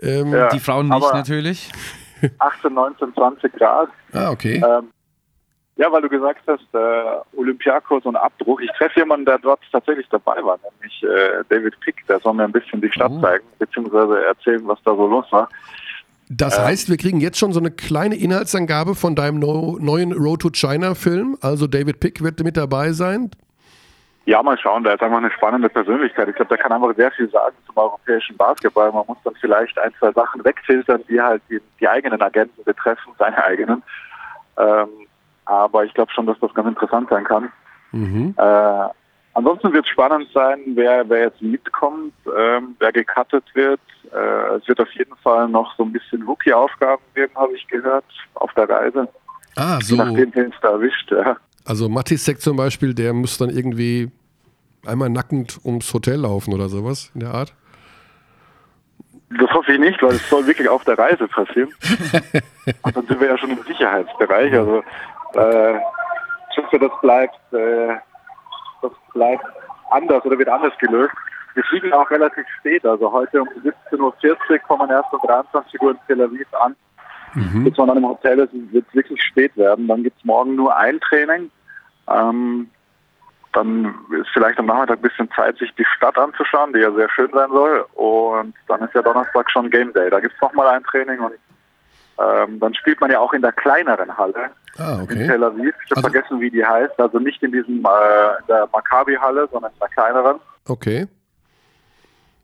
Ähm, 0.02 0.32
Ja, 0.34 0.50
Die 0.50 0.60
Frauen 0.60 0.90
nicht 0.90 1.14
natürlich. 1.14 1.70
18, 2.40 2.74
19, 2.74 3.14
20 3.14 3.54
Grad. 3.54 3.90
Ah, 4.14 4.32
okay. 4.32 4.56
Ähm, 4.66 4.90
ja, 5.78 5.90
weil 5.92 6.02
du 6.02 6.10
gesagt 6.10 6.42
hast, 6.48 6.66
äh, 6.74 7.38
Olympiakos 7.38 8.04
und 8.04 8.16
Abbruch. 8.18 8.60
Ich 8.60 8.70
treffe 8.78 9.00
jemanden, 9.00 9.26
der 9.26 9.38
dort 9.38 9.62
tatsächlich 9.72 10.08
dabei 10.10 10.44
war, 10.44 10.60
nämlich 10.72 11.04
äh, 11.04 11.44
David 11.48 11.80
Pick. 11.80 12.06
Der 12.08 12.20
soll 12.20 12.34
mir 12.34 12.44
ein 12.44 12.52
bisschen 12.52 12.82
die 12.82 12.92
Stadt 12.92 13.12
Oh. 13.14 13.22
zeigen, 13.22 13.46
beziehungsweise 13.60 14.26
erzählen, 14.26 14.68
was 14.68 14.80
da 14.84 14.94
so 14.96 15.08
los 15.08 15.26
war. 15.32 15.48
Das 16.32 16.60
heißt, 16.60 16.90
wir 16.90 16.98
kriegen 16.98 17.20
jetzt 17.20 17.40
schon 17.40 17.54
so 17.54 17.60
eine 17.60 17.72
kleine 17.72 18.16
Inhaltsangabe 18.16 18.94
von 18.94 19.16
deinem 19.16 19.40
no, 19.40 19.78
neuen 19.82 20.14
Road 20.14 20.42
to 20.42 20.52
China 20.52 20.94
Film. 20.94 21.36
Also 21.42 21.66
David 21.66 22.00
Pick 22.00 22.24
wird 22.24 22.44
mit 22.44 22.56
dabei 22.56 22.92
sein. 22.92 23.32
Ja, 24.26 24.44
mal 24.44 24.60
schauen, 24.60 24.84
der 24.84 24.94
ist 24.94 25.02
einfach 25.02 25.18
eine 25.18 25.32
spannende 25.32 25.70
Persönlichkeit. 25.70 26.30
Ich 26.30 26.36
glaube, 26.36 26.50
der 26.50 26.60
kann 26.60 26.72
einfach 26.72 26.96
sehr 26.96 27.12
viel 27.14 27.28
sagen 27.32 27.56
zum 27.66 27.76
europäischen 27.76 28.38
Basketball. 28.38 28.92
Man 28.92 29.06
muss 29.08 29.18
dann 29.24 29.34
vielleicht 29.42 29.76
ein, 29.80 29.92
zwei 29.98 30.12
Sachen 30.12 30.46
wegfiltern, 30.46 31.02
die 31.10 31.20
halt 31.20 31.42
die, 31.50 31.60
die 31.80 31.88
eigenen 31.88 32.22
Agenten 32.22 32.64
betreffen, 32.64 33.12
seine 33.18 33.44
eigenen. 33.44 33.82
Ähm, 34.58 34.88
aber 35.46 35.84
ich 35.84 35.94
glaube 35.96 36.12
schon, 36.12 36.28
dass 36.28 36.40
das 36.40 36.54
ganz 36.54 36.68
interessant 36.68 37.10
sein 37.10 37.24
kann. 37.24 37.52
Mhm. 37.92 38.36
Äh, 38.38 38.88
ansonsten 39.34 39.74
wird 39.74 39.86
es 39.86 39.92
spannend 39.92 40.28
sein, 40.34 40.60
wer, 40.76 41.08
wer 41.10 41.24
jetzt 41.26 41.42
mitkommt, 41.42 42.14
ähm, 42.38 42.76
wer 42.80 42.92
gecuttet 42.92 43.46
wird. 43.54 43.80
Äh, 44.12 44.56
es 44.58 44.68
wird 44.68 44.80
auf 44.80 44.92
jeden 44.94 45.16
Fall 45.18 45.48
noch 45.50 45.76
so 45.78 45.84
ein 45.84 45.92
bisschen 45.92 46.24
Rookie-Aufgaben 46.24 47.02
geben, 47.16 47.34
habe 47.36 47.54
ich 47.56 47.68
gehört, 47.68 48.06
auf 48.36 48.54
der 48.54 48.70
Reise. 48.70 49.08
Ah, 49.56 49.78
Je 49.82 49.86
so. 49.86 49.96
nachdem, 49.96 50.34
wen 50.36 50.52
es 50.52 50.60
da 50.62 50.70
erwischt. 50.72 51.12
Ja. 51.12 51.38
Also 51.66 51.90
Matisek 51.90 52.42
zum 52.42 52.58
Beispiel, 52.58 52.94
der 52.94 53.14
muss 53.14 53.38
dann 53.38 53.50
irgendwie 53.50 54.12
einmal 54.86 55.10
nackend 55.10 55.60
ums 55.64 55.94
Hotel 55.94 56.22
laufen 56.22 56.54
oder 56.54 56.70
sowas 56.70 57.12
in 57.14 57.20
der 57.22 57.34
Art. 57.34 57.54
Das 59.38 59.52
hoffe 59.52 59.74
ich 59.74 59.80
nicht, 59.80 60.02
weil 60.02 60.14
es 60.14 60.28
soll 60.28 60.48
wirklich 60.48 60.68
auf 60.68 60.84
der 60.86 60.98
Reise 60.98 61.28
passieren. 61.28 61.70
Und 62.82 62.96
dann 62.96 63.06
sind 63.06 63.20
wir 63.22 63.28
ja 63.28 63.38
schon 63.38 63.52
im 63.52 63.62
Sicherheitsbereich. 63.64 64.52
Also 64.54 64.82
äh, 65.36 65.76
ich 66.52 66.58
hoffe, 66.58 66.80
das 66.80 66.92
bleibt, 67.02 67.38
äh, 67.54 67.96
das 68.82 68.92
bleibt 69.14 69.46
anders 69.92 70.24
oder 70.26 70.38
wird 70.38 70.50
anders 70.50 70.78
gelöst. 70.80 71.14
Wir 71.56 71.64
fliegen 71.64 71.92
auch 71.94 72.10
relativ 72.10 72.46
spät. 72.60 72.86
Also 72.86 73.12
heute 73.12 73.42
um 73.42 73.48
17.40 73.50 74.00
Uhr 74.00 74.60
kommen 74.60 74.90
erst 74.90 75.12
um 75.14 75.20
23 75.22 75.82
Uhr 75.82 75.92
in 75.92 75.98
Tel 76.08 76.22
Aviv 76.22 76.48
an. 76.62 76.76
Bis 77.64 77.78
man 77.78 77.88
dann 77.88 77.98
im 77.98 78.08
Hotel 78.08 78.40
ist, 78.40 78.54
wird 78.54 78.86
es 78.88 78.96
wirklich 78.96 79.22
spät 79.22 79.56
werden. 79.56 79.88
Dann 79.88 80.04
gibt 80.04 80.18
es 80.18 80.26
morgen 80.26 80.56
nur 80.56 80.76
ein 80.76 81.00
Training. 81.00 81.52
Ähm, 82.08 82.70
dann 83.54 83.96
ist 84.20 84.30
vielleicht 84.34 84.60
am 84.60 84.68
Nachmittag 84.68 85.00
ein 85.00 85.02
bisschen 85.02 85.30
Zeit, 85.36 85.58
sich 85.58 85.74
die 85.76 85.86
Stadt 85.96 86.18
anzuschauen, 86.18 86.74
die 86.74 86.80
ja 86.80 86.92
sehr 86.92 87.10
schön 87.10 87.30
sein 87.34 87.50
soll. 87.50 87.86
Und 87.96 88.54
dann 88.68 88.82
ist 88.82 88.94
ja 88.94 89.02
Donnerstag 89.02 89.50
schon 89.52 89.70
Game 89.70 89.94
Day. 89.94 90.10
Da 90.10 90.20
gibt 90.20 90.34
es 90.34 90.42
nochmal 90.42 90.68
ein 90.68 90.84
Training 90.84 91.20
und 91.20 91.34
ähm, 92.22 92.60
dann 92.60 92.74
spielt 92.74 93.00
man 93.02 93.12
ja 93.12 93.20
auch 93.20 93.34
in 93.34 93.42
der 93.42 93.52
kleineren 93.54 94.18
Halle 94.18 94.52
Ah, 94.78 94.96
in 94.96 95.02
okay. 95.04 95.28
Tel 95.28 95.44
Aviv. 95.44 95.74
Ich 95.86 95.92
habe 95.92 95.98
Also- 95.98 96.10
vergessen, 96.12 96.40
wie 96.42 96.50
die 96.52 96.66
heißt. 96.66 97.00
Also 97.00 97.20
nicht 97.20 97.42
in 97.44 97.52
diesem 97.52 97.76
äh, 97.86 98.40
in 98.40 98.48
der 98.48 98.68
Maccabi-Halle, 98.72 99.48
sondern 99.52 99.72
in 99.74 99.80
der 99.80 99.90
kleineren, 99.90 100.40
Okay. 100.68 101.08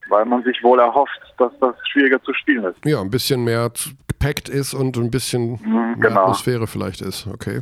weil 0.09 0.25
man 0.25 0.43
sich 0.43 0.61
wohl 0.63 0.79
erhofft, 0.79 1.19
dass 1.37 1.51
das 1.59 1.75
schwieriger 1.91 2.21
zu 2.23 2.33
spielen 2.33 2.63
ist. 2.65 2.77
Ja, 2.85 3.01
ein 3.01 3.09
bisschen 3.09 3.43
mehr 3.43 3.71
gepackt 4.07 4.49
ist 4.49 4.73
und 4.73 4.97
ein 4.97 5.11
bisschen 5.11 5.59
Mhm, 5.63 5.95
mehr 5.99 6.09
genau. 6.09 6.21
Atmosphäre 6.23 6.67
vielleicht 6.67 7.01
ist. 7.01 7.27
Okay. 7.27 7.61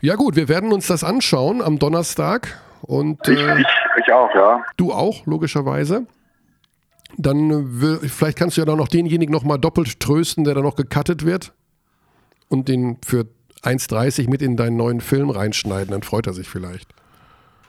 Ja 0.00 0.14
gut, 0.16 0.36
wir 0.36 0.48
werden 0.48 0.72
uns 0.72 0.86
das 0.86 1.04
anschauen 1.04 1.60
am 1.62 1.78
Donnerstag 1.78 2.60
und 2.82 3.26
Ich, 3.28 3.40
äh, 3.40 3.60
ich, 3.60 3.66
ich 4.04 4.12
auch, 4.12 4.32
ja. 4.34 4.62
du 4.76 4.92
auch, 4.92 5.26
logischerweise. 5.26 6.06
Dann 7.18 7.80
will- 7.80 7.98
vielleicht 8.08 8.38
kannst 8.38 8.56
du 8.56 8.60
ja 8.62 8.64
dann 8.64 8.78
noch 8.78 8.88
denjenigen 8.88 9.32
noch 9.32 9.44
mal 9.44 9.58
doppelt 9.58 10.00
trösten, 10.00 10.44
der 10.44 10.54
dann 10.54 10.64
noch 10.64 10.76
gecuttet 10.76 11.24
wird 11.26 11.52
und 12.48 12.68
den 12.68 12.98
für 13.04 13.26
1,30 13.62 14.28
mit 14.28 14.42
in 14.42 14.56
deinen 14.56 14.76
neuen 14.76 15.00
Film 15.00 15.30
reinschneiden, 15.30 15.90
dann 15.92 16.02
freut 16.02 16.26
er 16.26 16.32
sich 16.32 16.48
vielleicht. 16.48 16.90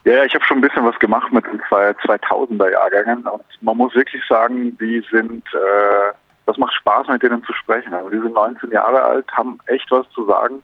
Ja, 0.04 0.24
ich 0.24 0.34
habe 0.34 0.44
schon 0.44 0.58
ein 0.58 0.60
bisschen 0.60 0.84
was 0.84 0.98
gemacht 0.98 1.32
mit 1.32 1.46
den 1.46 1.60
zwei 1.68 1.90
2000er 1.92 2.70
Jahrgängen 2.70 3.26
und 3.26 3.42
man 3.62 3.76
muss 3.76 3.94
wirklich 3.94 4.22
sagen, 4.28 4.76
die 4.78 5.02
sind, 5.10 5.44
äh, 5.54 6.12
das 6.46 6.58
macht 6.58 6.74
Spaß 6.74 7.06
mit 7.08 7.22
denen 7.22 7.42
zu 7.44 7.52
sprechen. 7.54 7.94
Also 7.94 8.10
die 8.10 8.18
sind 8.20 8.34
19 8.34 8.70
Jahre 8.70 9.02
alt, 9.02 9.26
haben 9.32 9.58
echt 9.66 9.90
was 9.90 10.06
zu 10.10 10.26
sagen. 10.26 10.62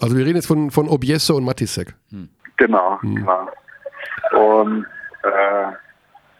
Also 0.00 0.16
wir 0.16 0.24
reden 0.24 0.36
jetzt 0.36 0.46
von, 0.46 0.70
von 0.70 0.88
Obieso 0.88 1.36
und 1.36 1.44
Matisek. 1.44 1.94
Genau, 2.58 2.98
genau. 3.02 3.48
Und 4.32 4.86
äh, 5.24 5.72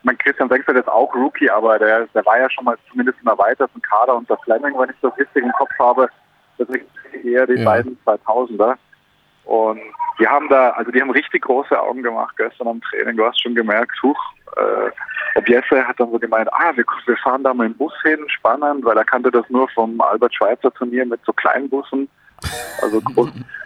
mein 0.02 0.18
Christian 0.18 0.48
Sengfeld 0.48 0.78
ist 0.78 0.88
auch 0.88 1.14
Rookie, 1.14 1.50
aber 1.50 1.78
der, 1.78 2.06
der 2.08 2.24
war 2.26 2.38
ja 2.38 2.50
schon 2.50 2.64
mal 2.64 2.76
zumindest 2.90 3.18
im 3.22 3.28
erweiterten 3.28 3.80
Kader 3.82 4.16
unter 4.16 4.36
Fleming, 4.38 4.78
wenn 4.78 4.90
ich 4.90 4.96
das 5.00 5.16
richtig 5.16 5.44
im 5.44 5.52
Kopf 5.52 5.70
habe. 5.78 6.08
Das 6.58 6.68
sind 6.68 6.82
eher 7.24 7.46
die 7.46 7.54
Ja. 7.54 7.64
beiden 7.64 7.98
2000er. 8.04 8.76
Und 9.44 9.80
die 10.18 10.26
haben 10.26 10.48
da, 10.48 10.70
also 10.70 10.90
die 10.92 11.00
haben 11.00 11.10
richtig 11.10 11.42
große 11.42 11.80
Augen 11.80 12.02
gemacht 12.02 12.36
gestern 12.36 12.68
am 12.68 12.80
Training. 12.82 13.16
Du 13.16 13.24
hast 13.24 13.42
schon 13.42 13.54
gemerkt, 13.54 14.00
huch, 14.02 14.18
äh, 14.56 14.90
Objesse 15.38 15.86
hat 15.86 15.98
dann 15.98 16.10
so 16.10 16.18
gemeint, 16.18 16.52
ah, 16.52 16.72
wir, 16.74 16.84
wir 17.06 17.16
fahren 17.18 17.42
da 17.42 17.52
mal 17.54 17.66
im 17.66 17.74
Bus 17.74 17.92
hin, 18.02 18.18
spannend, 18.28 18.84
weil 18.84 18.96
er 18.96 19.04
kannte 19.04 19.30
das 19.30 19.48
nur 19.48 19.68
vom 19.70 20.00
Albert 20.00 20.34
Schweitzer 20.34 20.72
Turnier 20.74 21.06
mit 21.06 21.20
so 21.24 21.32
kleinen 21.32 21.68
Bussen. 21.68 22.08
Also 22.82 23.00
groß. 23.00 23.30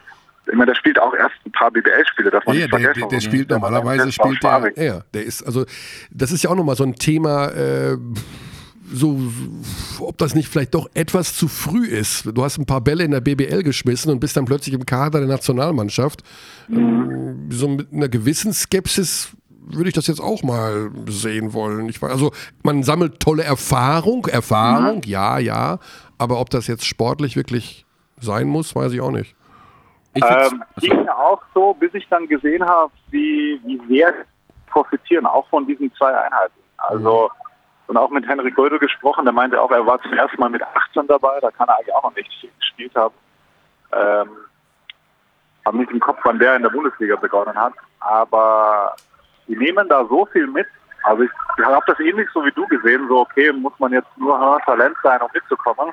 Ich 0.49 0.55
meine, 0.55 0.67
der 0.67 0.75
spielt 0.77 1.01
auch 1.01 1.15
erst 1.15 1.35
ein 1.45 1.53
paar 1.53 1.71
BBL-Spiele, 1.71 2.31
man 2.47 2.57
Ja, 2.57 2.63
nicht 2.63 2.73
der, 2.73 2.81
vergessen. 2.81 3.01
der, 3.01 3.09
der 3.09 3.21
spielt 3.21 3.51
Der 3.51 3.59
normalerweise 3.59 4.13
spielt 4.13 4.43
der, 4.43 4.73
ja, 4.77 5.01
der 5.13 5.25
ist 5.25 5.43
also 5.43 5.65
das 6.11 6.33
ist 6.33 6.43
ja 6.45 6.51
auch 6.51 6.55
nochmal 6.57 6.77
so 6.77 6.85
ein 6.85 6.95
Thema, 6.95 7.49
äh, 7.49 7.97
so 8.93 9.19
ob 9.99 10.17
das 10.19 10.35
nicht 10.35 10.49
vielleicht 10.49 10.75
doch 10.75 10.89
etwas 10.95 11.35
zu 11.35 11.49
früh 11.49 11.87
ist. 11.87 12.27
Du 12.33 12.45
hast 12.45 12.59
ein 12.59 12.67
paar 12.67 12.81
Bälle 12.81 13.03
in 13.05 13.11
der 13.11 13.21
BBL 13.21 13.63
geschmissen 13.65 14.13
und 14.13 14.21
bist 14.21 14.37
dann 14.37 14.45
plötzlich 14.45 14.75
im 14.75 14.87
Kader 14.87 15.19
der 15.19 15.29
Nationalmannschaft. 15.29 16.23
Ähm, 16.71 17.49
so 17.51 17.69
mit 17.69 17.93
einer 17.93 18.09
gewissen 18.09 18.53
Skepsis 18.53 19.31
würde 19.69 19.89
ich 19.89 19.95
das 19.95 20.07
jetzt 20.07 20.21
auch 20.21 20.45
mal 20.45 20.91
sehen 21.09 21.53
wollen. 21.53 21.89
Ich 21.89 22.01
also 22.03 22.33
man 22.63 22.85
sammelt 22.85 23.19
tolle 23.19 23.43
Erfahrung, 23.43 24.27
Erfahrung, 24.27 25.03
ja, 25.05 25.39
ja, 25.41 25.81
aber 26.19 26.41
ob 26.41 26.51
das 26.51 26.69
jetzt 26.69 26.87
sportlich 26.87 27.35
wirklich 27.35 27.85
sein 28.21 28.47
muss, 28.47 28.77
weiß 28.77 28.93
ich 28.93 29.01
auch 29.01 29.11
nicht. 29.11 29.35
Ähm, 30.23 30.65
ging 30.79 31.03
mir 31.03 31.17
auch 31.17 31.43
so, 31.55 31.75
bis 31.75 31.93
ich 31.95 32.09
dann 32.09 32.27
gesehen 32.29 32.65
habe, 32.65 32.93
wie, 33.11 33.61
wie 33.65 33.81
sehr 33.89 34.15
profitieren, 34.67 35.27
auch 35.27 35.49
von 35.49 35.67
diesen 35.67 35.93
zwei 35.95 36.17
Einheiten. 36.17 36.55
Also, 36.79 37.31
und 37.87 37.97
auch 37.97 38.11
mit 38.11 38.27
Henrik 38.27 38.57
Gödel 38.57 38.79
gesprochen, 38.79 39.25
der 39.25 39.33
meinte 39.33 39.61
auch, 39.61 39.71
er 39.71 39.87
war 39.87 40.01
zum 40.03 40.13
ersten 40.13 40.41
Mal 40.41 40.51
mit 40.51 40.63
18 40.63 41.07
dabei, 41.07 41.39
da 41.41 41.51
kann 41.51 41.69
er 41.69 41.77
eigentlich 41.77 41.95
auch 41.95 42.03
noch 42.03 42.15
nicht 42.15 42.31
viel 42.41 42.51
gespielt 42.59 42.95
haben. 42.95 43.15
Ähm, 43.93 44.29
habe 45.65 45.79
nicht 45.79 45.91
im 45.91 46.01
Kopf, 46.01 46.19
wann 46.25 46.39
der 46.39 46.57
in 46.57 46.63
der 46.63 46.71
Bundesliga 46.71 47.17
begonnen 47.17 47.57
hat, 47.57 47.73
aber 48.01 48.95
die 49.49 49.57
nehmen 49.57 49.89
da 49.89 50.05
so 50.07 50.27
viel 50.27 50.47
mit. 50.47 50.67
Also 51.03 51.23
ich 51.23 51.31
habe 51.65 51.85
das 51.87 52.01
ähnlich 52.01 52.29
so 52.35 52.45
wie 52.45 52.53
du 52.53 52.67
gesehen, 52.67 53.07
so 53.09 53.21
okay, 53.21 53.53
muss 53.53 53.73
man 53.79 53.93
jetzt 53.93 54.09
nur 54.17 54.61
Talent 54.65 54.97
sein, 55.03 55.21
um 55.21 55.29
mitzukommen. 55.33 55.93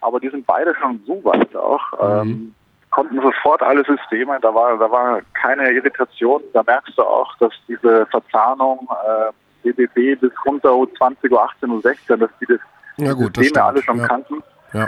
Aber 0.00 0.20
die 0.20 0.28
sind 0.28 0.46
beide 0.46 0.74
schon 0.76 1.02
so 1.06 1.22
weit 1.24 1.54
auch. 1.56 1.82
Ähm, 2.00 2.54
konnten 2.90 3.20
sofort 3.20 3.62
alle 3.62 3.84
Systeme, 3.84 4.38
da 4.40 4.54
war, 4.54 4.78
da 4.78 4.90
war 4.90 5.20
keine 5.40 5.70
Irritation. 5.72 6.42
Da 6.52 6.62
merkst 6.62 6.96
du 6.96 7.02
auch, 7.02 7.36
dass 7.38 7.52
diese 7.68 8.06
Verzahnung 8.06 8.88
äh, 9.06 9.32
BBB 9.72 10.20
bis 10.20 10.32
runter 10.46 10.70
U20, 10.70 11.16
U18, 11.24 11.82
U16, 11.82 12.16
dass 12.16 12.30
die 12.40 12.46
das 12.46 12.60
Ja 12.96 13.12
gut, 13.12 13.36
das 13.36 13.44
Systeme 13.44 13.48
stimmt. 13.50 13.58
alle 13.58 13.82
schon 13.82 13.98
ja. 13.98 14.06
kannten 14.06 14.42
Ja. 14.72 14.86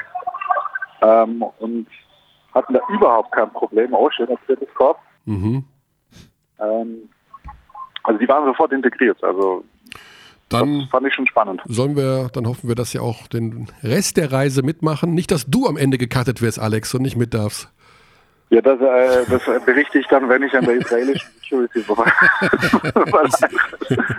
ähm, 1.03 1.43
und 1.59 1.87
hatten 2.55 2.75
da 2.75 2.81
überhaupt 2.89 3.33
kein 3.33 3.51
Problem. 3.53 3.93
Oh, 3.95 4.11
schöner 4.11 4.37
drittes 4.47 4.69
Korb. 4.75 4.99
Mhm. 5.25 5.65
Ähm, 6.59 7.09
also 8.03 8.19
die 8.19 8.29
waren 8.29 8.45
sofort 8.47 8.73
integriert. 8.73 9.23
Also 9.23 9.63
Dann 10.49 10.81
das 10.81 10.89
fand 10.89 11.07
ich 11.07 11.15
schon 11.15 11.27
spannend. 11.27 11.61
sollen 11.67 11.97
wir, 11.97 12.29
dann 12.33 12.47
hoffen 12.47 12.67
wir, 12.69 12.75
dass 12.75 12.91
sie 12.91 12.99
auch 12.99 13.27
den 13.29 13.69
Rest 13.83 14.17
der 14.17 14.33
Reise 14.33 14.63
mitmachen. 14.63 15.15
Nicht, 15.15 15.31
dass 15.31 15.47
du 15.47 15.67
am 15.67 15.77
Ende 15.77 15.99
gecuttet 15.99 16.41
wirst, 16.43 16.59
Alex, 16.59 16.95
und 16.95 17.03
nicht 17.03 17.17
mit 17.17 17.35
darfst. 17.35 17.71
Ja, 18.51 18.61
das, 18.61 18.81
äh, 18.81 19.27
das 19.31 19.65
berichte 19.65 20.01
ich 20.01 20.07
dann, 20.09 20.29
wenn 20.29 20.43
ich 20.43 20.53
an 20.55 20.65
der 20.65 20.75
israelischen 20.75 21.31
Security 21.41 21.83
vorbei. 21.83 22.05
Weil, 22.95 23.31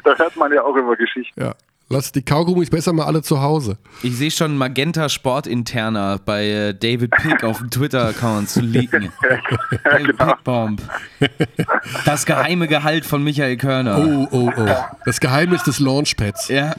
da 0.04 0.16
hört 0.16 0.36
man 0.38 0.54
ja 0.54 0.64
auch 0.64 0.76
immer 0.76 0.96
Geschichten. 0.96 1.40
Ja. 1.40 1.54
Lass 1.90 2.14
die 2.14 2.24
Kaugummis 2.24 2.70
besser 2.70 2.94
mal 2.94 3.04
alle 3.04 3.22
zu 3.22 3.42
Hause. 3.42 3.78
Ich 4.02 4.16
sehe 4.16 4.32
schon 4.32 4.58
Magenta 4.58 5.10
Sport 5.10 5.46
Interna 5.46 6.18
bei 6.26 6.48
äh, 6.48 6.74
David 6.74 7.12
Pick 7.12 7.44
auf 7.44 7.58
dem 7.58 7.70
Twitter-Account 7.70 8.50
zu 8.50 8.62
leaken. 8.62 9.12
Hey, 9.84 10.04
genau. 10.04 10.26
Pickbomb. 10.26 10.82
Das 12.06 12.26
geheime 12.26 12.68
Gehalt 12.68 13.06
von 13.06 13.24
Michael 13.24 13.58
Körner. 13.58 13.98
Oh, 13.98 14.28
oh, 14.32 14.52
oh. 14.56 14.70
Das 15.06 15.20
Geheimnis 15.20 15.64
des 15.64 15.80
Launchpads. 15.80 16.48
Ja. 16.50 16.74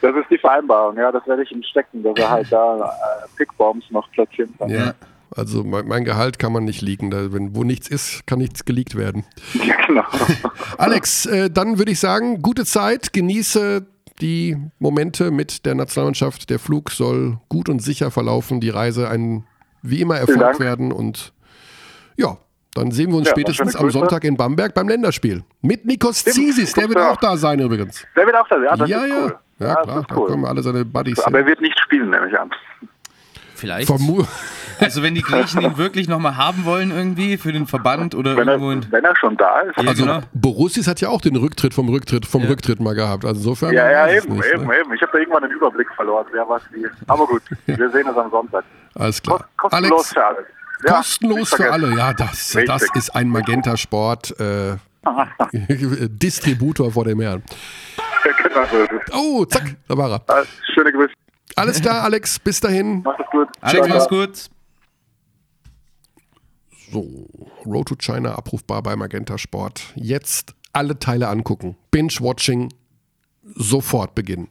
Das 0.00 0.16
ist 0.16 0.30
die 0.30 0.38
Vereinbarung, 0.38 0.96
ja, 0.96 1.12
das 1.12 1.26
werde 1.26 1.42
ich 1.42 1.52
ihm 1.52 1.62
stecken, 1.62 2.02
dass 2.02 2.16
er 2.16 2.30
halt 2.30 2.52
da 2.52 2.76
äh, 2.76 3.28
Pickbombs 3.36 3.84
noch 3.90 4.10
platzieren 4.10 4.52
kann. 4.58 4.68
Ja. 4.68 4.94
Also 5.36 5.62
mein, 5.64 5.86
mein 5.86 6.04
Gehalt 6.04 6.38
kann 6.38 6.52
man 6.52 6.64
nicht 6.64 6.80
leaken. 6.80 7.10
Da, 7.10 7.32
wenn 7.32 7.54
wo 7.54 7.62
nichts 7.62 7.88
ist, 7.88 8.26
kann 8.26 8.38
nichts 8.38 8.64
geleakt 8.64 8.96
werden. 8.96 9.24
Ja, 9.64 9.74
genau. 9.86 10.04
Alex, 10.78 11.26
äh, 11.26 11.50
dann 11.50 11.78
würde 11.78 11.92
ich 11.92 12.00
sagen, 12.00 12.42
gute 12.42 12.64
Zeit, 12.64 13.12
genieße 13.12 13.86
die 14.20 14.56
Momente 14.78 15.30
mit 15.30 15.66
der 15.66 15.74
Nationalmannschaft. 15.74 16.48
Der 16.50 16.58
Flug 16.58 16.90
soll 16.90 17.38
gut 17.48 17.68
und 17.68 17.80
sicher 17.80 18.10
verlaufen, 18.10 18.60
die 18.60 18.70
Reise 18.70 19.08
ein 19.08 19.44
wie 19.82 20.00
immer 20.00 20.16
Erfolg 20.16 20.58
werden 20.58 20.90
und 20.90 21.32
ja, 22.16 22.38
dann 22.74 22.90
sehen 22.90 23.10
wir 23.10 23.18
uns 23.18 23.26
Ja, 23.28 23.32
spätestens 23.32 23.76
am. 23.76 23.90
Sonntag 23.90 24.24
in 24.24 24.36
Bamberg 24.36 24.74
beim 24.74 24.88
Länderspiel. 24.88 25.44
Mit 25.62 25.84
Nikos 25.84 26.24
Zisis, 26.24 26.72
der 26.72 26.88
wird 26.88 26.98
Ja. 26.98 27.10
auch 27.12 27.16
da 27.18 27.36
sein 27.36 27.60
übrigens. 27.60 28.04
Der 28.16 28.26
wird 28.26 28.36
auch 28.36 28.48
da, 28.48 28.62
ja, 28.62 28.76
das 28.76 28.88
ja, 28.88 29.04
ist 29.04 29.10
ja. 29.10 29.16
cool. 29.22 29.38
Ja, 29.58 29.74
das 29.74 29.82
klar, 29.84 30.04
da 30.08 30.14
kommen 30.14 30.30
cool. 30.34 30.42
wir 30.42 30.48
alle 30.48 30.62
seine 30.62 30.84
Buddies 30.84 31.20
Aber 31.20 31.38
hin. 31.38 31.46
er 31.46 31.50
wird 31.50 31.60
nicht 31.60 31.78
spielen, 31.78 32.10
nehme 32.10 32.28
ich 32.28 32.38
an. 32.38 32.50
Vielleicht. 33.56 33.86
Vermu 33.86 34.24
Also 34.78 35.02
wenn 35.02 35.14
die 35.14 35.22
Griechen 35.22 35.62
ihn 35.62 35.76
wirklich 35.78 36.06
nochmal 36.08 36.36
haben 36.36 36.64
wollen 36.66 36.90
irgendwie 36.90 37.38
für 37.38 37.50
den 37.52 37.66
Verband 37.66 38.14
oder 38.14 38.36
Wenn 38.36 38.46
er, 38.48 38.54
irgendwo 38.54 38.70
in... 38.72 38.92
wenn 38.92 39.04
er 39.04 39.16
schon 39.16 39.36
da 39.36 39.60
ist. 39.60 39.76
Ja, 39.78 39.88
also 39.88 40.04
genau. 40.04 40.20
Borussis 40.34 40.86
hat 40.86 41.00
ja 41.00 41.08
auch 41.08 41.20
den 41.22 41.36
Rücktritt 41.36 41.72
vom 41.72 41.88
Rücktritt 41.88 42.26
vom 42.26 42.42
Ja. 42.42 42.48
Rücktritt 42.50 42.78
mal 42.80 42.94
gehabt. 42.94 43.24
Also 43.24 43.40
insofern 43.40 43.72
Ja, 43.72 43.90
ja, 43.90 44.08
eben, 44.08 44.34
nicht, 44.36 44.44
eben, 44.52 44.66
ne? 44.66 44.78
eben. 44.78 44.92
Ich 44.94 45.00
habe 45.00 45.12
da 45.12 45.18
irgendwann 45.18 45.42
den 45.42 45.52
Überblick 45.52 45.88
verloren, 45.96 46.26
wer 46.32 46.46
was 46.48 46.62
wie. 46.72 46.86
Aber 47.06 47.26
gut, 47.26 47.42
wir 47.66 47.90
sehen 47.90 48.06
es 48.08 48.16
am 48.16 48.30
Sonntag. 48.30 48.64
Alles 48.94 49.22
Kost, 49.22 49.38
klar. 49.38 49.48
kostenlos 49.56 49.92
Alex, 49.92 50.12
für 50.12 50.24
alle. 50.26 50.46
Ja, 50.86 50.96
kostenlos 50.96 51.54
für 51.54 51.72
alle. 51.72 51.96
Ja, 51.96 52.12
das, 52.12 52.54
Richtig. 52.54 52.66
das 52.66 52.82
ist 52.94 53.10
ein 53.16 53.28
Magenta 53.28 53.76
Sport 53.78 54.38
äh, 54.38 54.76
Distributor 56.08 56.90
vor 56.92 57.04
dem 57.04 57.20
Herrn. 57.20 57.42
genau. 58.42 58.86
Oh, 59.12 59.44
zack, 59.46 59.74
da 59.88 59.96
war 59.96 60.10
er. 60.26 60.44
Schöne 60.74 60.92
Grüße. 60.92 61.12
Alles 61.56 61.80
klar, 61.80 62.02
Alex, 62.04 62.38
bis 62.38 62.60
dahin. 62.60 63.02
Macht 63.02 63.20
es 63.20 63.26
gut. 63.30 63.48
Alex, 63.60 63.88
mach's 63.88 64.08
gut. 64.08 64.50
So, 66.92 67.26
Road 67.64 67.88
to 67.88 67.96
China 67.96 68.36
abrufbar 68.36 68.82
bei 68.82 68.94
Magenta 68.94 69.38
Sport. 69.38 69.82
Jetzt 69.96 70.54
alle 70.72 70.98
Teile 70.98 71.28
angucken. 71.28 71.76
Binge-Watching 71.90 72.72
sofort 73.54 74.14
beginnen. 74.14 74.48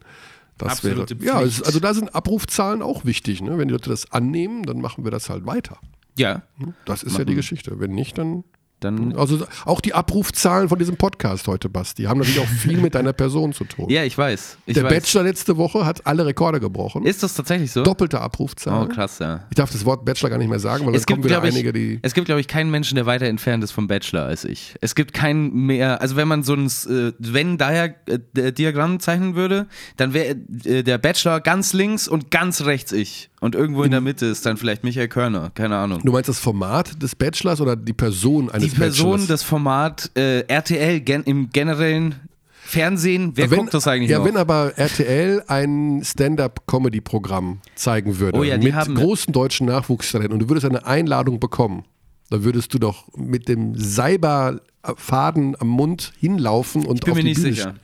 Das 0.57 0.73
Absolute 0.73 1.19
wäre. 1.21 1.27
Ja, 1.33 1.39
Pflicht. 1.41 1.61
es, 1.61 1.63
also 1.63 1.79
da 1.79 1.93
sind 1.93 2.15
Abrufzahlen 2.15 2.81
auch 2.81 3.05
wichtig. 3.05 3.41
Ne? 3.41 3.57
Wenn 3.57 3.67
die 3.67 3.73
Leute 3.73 3.89
das 3.89 4.11
annehmen, 4.11 4.63
dann 4.63 4.79
machen 4.79 5.03
wir 5.03 5.11
das 5.11 5.29
halt 5.29 5.45
weiter. 5.45 5.77
Ja, 6.17 6.43
Das 6.85 7.03
ist 7.03 7.17
ja 7.17 7.25
die 7.25 7.35
Geschichte. 7.35 7.79
Wenn 7.79 7.91
nicht, 7.91 8.17
dann. 8.17 8.43
Dann... 8.79 9.15
Also 9.15 9.45
auch 9.65 9.81
die 9.81 9.93
Abrufzahlen 9.93 10.69
von 10.69 10.77
diesem 10.79 10.97
Podcast 10.97 11.47
heute, 11.47 11.69
Basti, 11.69 12.03
haben 12.03 12.19
natürlich 12.19 12.39
auch 12.39 12.47
viel 12.47 12.77
mit 12.77 12.95
deiner 12.95 13.13
Person 13.13 13.53
zu 13.53 13.63
tun. 13.65 13.85
Ja, 13.95 14.03
ich 14.03 14.17
weiß. 14.17 14.57
Ich 14.65 14.73
Der 14.73 14.83
weiß. 14.83 14.93
Bachelor 14.93 15.23
letzte 15.23 15.57
Woche 15.57 15.85
hat 15.85 16.05
alle 16.07 16.25
Rekorde 16.25 16.59
gebrochen. 16.59 17.05
Ist 17.05 17.23
das 17.23 17.33
tatsächlich 17.35 17.71
so? 17.71 17.83
Doppelte 17.83 18.17
Oh, 18.17 18.21
Abrufzahlen. 18.21 18.89
krass, 18.89 19.19
ja. 19.19 19.45
Ich 19.49 19.55
darf 19.55 19.71
das 19.71 19.85
Wort 19.85 20.03
Bachelor 20.05 20.29
gar 20.31 20.37
nicht 20.37 20.49
mehr 20.49 20.59
sagen, 20.59 20.85
weil 20.85 20.95
Es 20.95 21.05
gibt, 21.05 21.19
wieder 21.23 21.35
glaube 21.35 21.47
ich, 21.49 21.53
einige, 21.55 21.71
die. 21.73 21.99
es 22.01 22.13
gibt, 22.13 22.25
glaube 22.25 22.41
ich, 22.41 22.47
keinen 22.47 22.71
Menschen, 22.71 22.95
der 22.95 23.05
weiter 23.05 23.25
entfernt 23.27 23.63
ist 23.63 23.71
vom 23.71 23.87
Bachelor 23.87 24.23
als 24.25 24.43
ich. 24.43 24.75
Es 24.81 24.95
gibt 24.95 25.13
keinen 25.13 25.53
mehr, 25.53 26.01
also 26.01 26.15
wenn 26.15 26.27
man 26.27 26.43
so 26.43 26.53
ein 26.53 26.65
äh, 26.65 27.13
Wenn-Daher-Diagramm 27.19 28.99
zeichnen 28.99 29.35
würde, 29.35 29.67
dann 29.97 30.13
wäre 30.13 30.35
äh, 30.65 30.83
der 30.83 30.97
Bachelor 30.97 31.39
ganz 31.41 31.73
links 31.73 32.07
und 32.07 32.31
ganz 32.31 32.61
rechts 32.65 32.91
ich. 32.91 33.29
Und 33.45 33.53
irgendwo 33.53 33.83
in 33.83 33.91
der 33.91 34.01
Mitte 34.01 34.25
ist 34.25 34.43
dann 34.47 34.57
vielleicht 34.57 34.83
Michael 34.83 35.07
Körner, 35.07 35.51
keine 35.53 35.75
Ahnung. 35.77 36.01
Du 36.03 36.11
meinst 36.11 36.27
das 36.29 36.39
Format 36.39 36.99
des 37.03 37.13
Bachelors 37.15 37.61
oder 37.61 37.75
die 37.75 37.93
Person 37.93 38.49
eines 38.49 38.71
Die 38.71 38.75
Person, 38.75 39.11
Bachelors? 39.11 39.27
das 39.27 39.43
Format 39.43 40.09
äh, 40.15 40.39
RTL 40.47 40.99
gen 41.01 41.21
im 41.25 41.51
generellen 41.51 42.15
Fernsehen, 42.63 43.33
wer 43.35 43.51
wenn, 43.51 43.59
guckt 43.59 43.75
das 43.75 43.87
eigentlich 43.87 44.09
Ja, 44.09 44.17
noch? 44.17 44.25
wenn 44.25 44.35
aber 44.37 44.73
RTL 44.77 45.43
ein 45.47 46.01
Stand-up-Comedy-Programm 46.03 47.59
zeigen 47.75 48.17
würde 48.17 48.39
Oh 48.39 48.43
ja, 48.43 48.57
mit 48.57 48.73
großen 48.73 49.31
deutschen 49.31 49.67
Nachwuchstalenten 49.67 50.33
und 50.33 50.39
du 50.39 50.49
würdest 50.49 50.65
eine 50.65 50.83
Einladung 50.87 51.39
bekommen, 51.39 51.85
dann 52.31 52.43
würdest 52.43 52.73
du 52.73 52.79
doch 52.79 53.05
mit 53.15 53.47
dem 53.47 53.75
Seiberfaden 53.77 55.55
am 55.59 55.67
Mund 55.67 56.13
hinlaufen 56.19 56.83
und 56.83 56.95
Ich 56.95 57.01
bin 57.01 57.11
auf 57.11 57.17
mir 57.17 57.21
die 57.23 57.29
nicht 57.29 57.41
Bühne 57.43 57.53
sicher. 57.53 57.75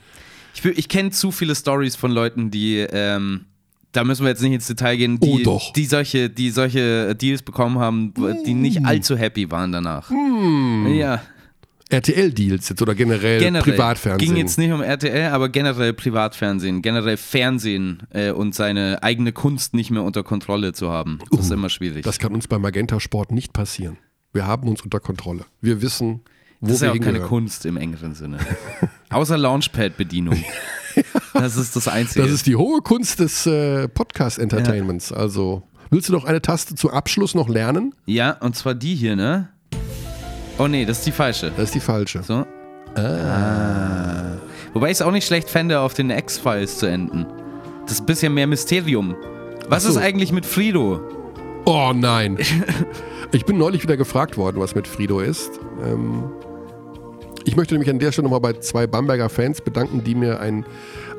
Ich, 0.56 0.66
ich 0.66 0.90
kenne 0.90 1.12
zu 1.12 1.32
viele 1.32 1.54
Stories 1.56 1.96
von 1.96 2.10
Leuten, 2.12 2.50
die, 2.50 2.78
ähm, 2.80 3.46
da 3.92 4.04
müssen 4.04 4.24
wir 4.24 4.30
jetzt 4.30 4.42
nicht 4.42 4.54
ins 4.54 4.68
Detail 4.68 4.96
gehen, 4.98 5.20
die, 5.20 5.30
Oh, 5.30 5.40
doch. 5.44 5.74
die, 5.74 5.86
solche, 5.86 6.30
die 6.30 6.50
solche 6.50 7.16
Deals 7.16 7.42
bekommen 7.42 7.80
haben, 7.80 8.14
wo- 8.16 8.32
die 8.46 8.54
Mm. 8.54 8.62
nicht 8.62 8.86
allzu 8.86 9.18
happy 9.18 9.50
waren 9.52 9.72
danach. 9.72 10.10
Ja. 10.96 11.22
RTL-Deals 11.90 12.70
jetzt 12.70 12.82
oder 12.82 12.96
generell, 12.96 13.40
Generell. 13.40 13.70
Privatfernsehen? 13.74 14.34
Ging 14.34 14.42
jetzt 14.42 14.58
nicht 14.58 14.72
um 14.72 14.82
RTL, 14.82 15.32
aber 15.34 15.50
generell 15.50 15.92
Privatfernsehen, 15.92 16.82
generell 16.82 17.18
Fernsehen 17.18 18.04
äh, 18.12 18.32
und 18.32 18.56
seine 18.56 19.04
eigene 19.04 19.34
Kunst 19.34 19.74
nicht 19.74 19.92
mehr 19.92 20.04
unter 20.04 20.24
Kontrolle 20.24 20.72
zu 20.72 20.90
haben. 20.90 21.20
Das 21.32 21.42
ist 21.48 21.52
immer 21.52 21.68
schwierig. 21.68 22.04
Das 22.06 22.18
kann 22.18 22.34
uns 22.34 22.48
bei 22.48 22.58
Magenta 22.58 23.02
Sport 23.02 23.34
nicht 23.34 23.52
passieren. 23.52 23.98
Wir 24.32 24.48
haben 24.48 24.70
uns 24.70 24.80
unter 24.82 25.02
Kontrolle. 25.02 25.44
Wir 25.60 25.82
wissen, 25.82 26.22
wo 26.62 26.68
Das 26.68 26.76
ist 26.76 26.82
wir 26.84 26.88
ja 26.88 26.94
auch 26.94 27.00
keine. 27.04 27.20
Kunst 27.20 27.66
im 27.66 27.76
engeren 27.76 28.16
Sinne. 28.16 28.38
Außer 29.10 29.38
Launchpad-Bedienung. 29.38 30.42
Das 31.34 31.58
ist 31.58 31.76
das 31.76 31.88
Einzige. 31.88 32.24
Das 32.24 32.32
ist 32.32 32.46
die 32.46 32.56
hohe 32.56 32.82
Kunst 32.82 33.20
des 33.20 33.46
äh, 33.48 33.88
Podcast-Entertainments. 33.88 35.12
Also, 35.12 35.64
willst 35.90 36.10
du 36.10 36.14
noch 36.14 36.26
eine 36.26 36.42
Taste 36.42 36.76
zum 36.76 36.92
Abschluss 36.92 37.34
noch 37.36 37.50
lernen? 37.50 37.96
ja, 38.06 38.32
und 38.42 38.56
zwar 38.56 38.76
die 38.76 38.96
hier, 38.96 39.16
ne? 39.16 39.50
Oh 40.58 40.68
nee, 40.68 40.86
das 40.86 41.00
ist 41.00 41.08
die 41.08 41.12
falsche. 41.12 41.52
Das 41.52 41.66
ist 41.66 41.76
die 41.76 41.80
falsche. 41.80 42.22
So. 42.22 42.46
Ah. 42.96 44.38
Wobei 44.74 44.88
ich 44.88 44.94
es 44.94 45.02
auch 45.02 45.12
nicht 45.12 45.26
schlecht 45.26 45.50
fände, 45.50 45.80
auf 45.80 45.94
den 45.94 46.10
X-Files 46.10 46.78
zu 46.78 46.86
enden. 46.86 47.26
Das 47.84 47.94
ist 47.94 48.02
ein 48.02 48.06
bisschen 48.06 48.34
mehr 48.34 48.48
Mysterium. 48.48 49.16
Was 49.68 49.84
so. 49.84 49.90
ist 49.90 49.98
eigentlich 49.98 50.32
mit 50.32 50.46
Frido? 50.46 51.00
Oh 51.66 51.92
nein. 51.96 52.38
Ich 53.34 53.46
bin 53.46 53.58
neulich 53.58 53.82
wieder 53.82 53.96
gefragt 53.96 54.36
worden, 54.36 54.60
was 54.60 54.76
mit 54.76 54.90
Frido 54.90 55.22
ist. 55.22 55.52
Ähm, 55.86 56.30
ich 57.46 57.56
möchte 57.56 57.78
mich 57.78 57.90
an 57.90 58.00
der 58.00 58.12
Stelle 58.12 58.26
nochmal 58.30 58.42
bei 58.54 58.60
zwei 58.60 58.88
Bamberger 58.88 59.30
Fans 59.30 59.62
bedanken, 59.62 60.04
die 60.04 60.16
mir 60.16 60.40
ein 60.40 60.66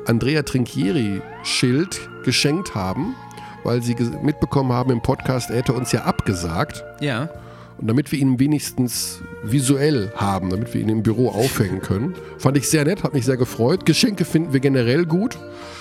Andrea 0.05 0.43
Trinchieri-Schild 0.43 1.99
geschenkt 2.23 2.75
haben, 2.75 3.15
weil 3.63 3.81
sie 3.81 3.95
mitbekommen 4.21 4.71
haben 4.73 4.91
im 4.91 5.01
Podcast, 5.01 5.49
er 5.49 5.57
hätte 5.57 5.73
uns 5.73 5.91
ja 5.91 6.01
abgesagt. 6.03 6.83
Ja. 7.01 7.29
Und 7.77 7.87
damit 7.87 8.11
wir 8.11 8.19
ihn 8.19 8.39
wenigstens 8.39 9.19
visuell 9.43 10.11
haben, 10.15 10.49
damit 10.49 10.73
wir 10.73 10.81
ihn 10.81 10.89
im 10.89 11.03
Büro 11.03 11.29
aufhängen 11.29 11.81
können. 11.81 12.13
Fand 12.37 12.55
ich 12.57 12.69
sehr 12.69 12.85
nett, 12.85 13.03
hat 13.03 13.13
mich 13.13 13.25
sehr 13.25 13.37
gefreut. 13.37 13.85
Geschenke 13.85 14.25
finden 14.25 14.53
wir 14.53 14.59
generell 14.59 15.05
gut. 15.05 15.37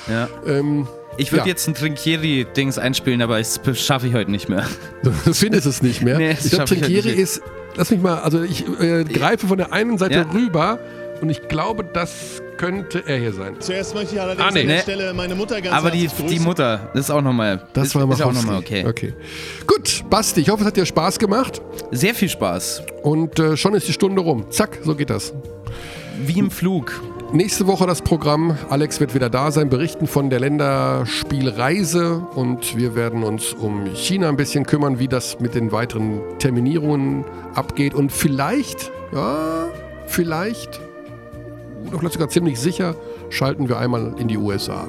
ja. 0.09 0.29
Ähm, 0.47 0.87
Ich 1.19 1.31
würde 1.31 1.43
Ja. 1.45 1.49
jetzt 1.49 1.69
ein 1.69 1.75
Trinkieri-Dings 1.75 2.79
einspielen, 2.79 3.21
aber 3.21 3.37
das 3.37 3.61
schaffe 3.75 4.07
ich 4.07 4.15
heute 4.15 4.31
nicht 4.31 4.49
mehr. 4.49 4.65
Du 5.03 5.11
findest 5.35 5.67
es 5.67 5.83
nicht 5.83 6.01
mehr. 6.03 6.17
Nee, 6.17 6.31
das 6.35 6.47
ich 6.47 6.53
glaube, 6.53 6.65
ich 6.75 6.81
Trinkieri 6.81 7.09
nicht. 7.11 7.19
ist, 7.19 7.43
lass 7.77 7.91
mich 7.91 8.01
mal, 8.01 8.19
also 8.21 8.43
ich 8.43 8.65
äh, 8.81 9.05
greife 9.05 9.47
von 9.47 9.59
der 9.59 9.73
einen 9.73 9.99
Seite 9.99 10.15
Ja. 10.15 10.31
rüber 10.33 10.79
und 11.21 11.31
ich 11.31 11.49
glaube, 11.49 11.85
das 11.85 12.43
könnte 12.57 13.03
er 13.07 13.19
hier 13.19 13.33
sein. 13.33 13.57
Zuerst 13.61 13.95
möchte 13.95 14.15
ich 14.15 14.21
allerdings 14.21 14.47
Ah, 14.47 14.51
nee. 14.53 14.61
an 14.63 14.67
der 14.67 14.77
Nee. 14.77 14.83
Stelle 14.83 15.15
meine 15.15 15.35
Mutter 15.35 15.61
ganz 15.61 15.75
Aber 15.77 15.91
die, 15.91 16.01
herzlich 16.03 16.19
die 16.27 16.27
grüßen. 16.35 16.45
Mutter, 16.45 16.91
das 16.95 17.05
ist 17.07 17.11
auch 17.11 17.23
nochmal. 17.23 17.63
Das 17.73 17.89
ist, 17.89 17.95
war 17.95 18.09
ist 18.11 18.23
auch 18.23 18.33
nochmal 18.33 18.59
okay. 18.59 18.85
okay. 18.87 19.15
Gut, 19.67 20.05
Basti, 20.11 20.41
ich 20.41 20.49
hoffe, 20.51 20.63
es 20.63 20.67
hat 20.67 20.77
dir 20.77 20.87
Spaß 20.87 21.19
gemacht 21.19 21.61
Sehr 21.91 22.15
viel 22.15 22.29
Spaß. 22.29 22.83
und 23.03 23.39
äh, 23.39 23.57
schon 23.57 23.75
ist 23.75 23.89
die 23.89 23.93
Stunde 23.93 24.21
rum. 24.23 24.47
Zack, 24.51 24.79
so 24.85 24.95
geht 24.95 25.11
das. 25.11 25.33
Wie 26.25 26.39
im 26.39 26.51
Flug. 26.51 27.01
Nächste 27.33 27.67
Woche 27.67 27.87
das 27.87 28.03
Programm. 28.03 28.59
Alex 28.69 29.01
wird 29.01 29.15
wieder 29.15 29.31
da 29.31 29.51
sein, 29.51 29.71
berichten 29.71 30.07
von 30.07 30.29
der 30.29 30.39
Länderspielreise 30.41 32.19
und 32.35 32.77
wir 32.77 32.95
werden 32.95 33.23
uns 33.23 33.55
um 33.55 33.87
China 33.95 34.29
ein 34.29 34.37
bisschen 34.37 34.67
kümmern, 34.67 34.99
wie 34.99 35.09
das 35.09 35.41
mit 35.41 35.55
den 35.55 35.73
weiteren 35.73 36.21
Terminierungen 36.39 37.25
abgeht 37.55 37.95
und 37.95 38.13
vielleicht, 38.13 38.93
ja, 39.15 39.67
vielleicht, 40.07 40.79
oder 41.89 41.99
vielleicht 42.01 42.15
sogar 42.15 42.29
ziemlich 42.29 42.61
sicher, 42.61 42.95
schalten 43.31 43.67
wir 43.69 43.79
einmal 43.79 44.15
in 44.19 44.29
die 44.29 44.37
USA. 44.37 44.89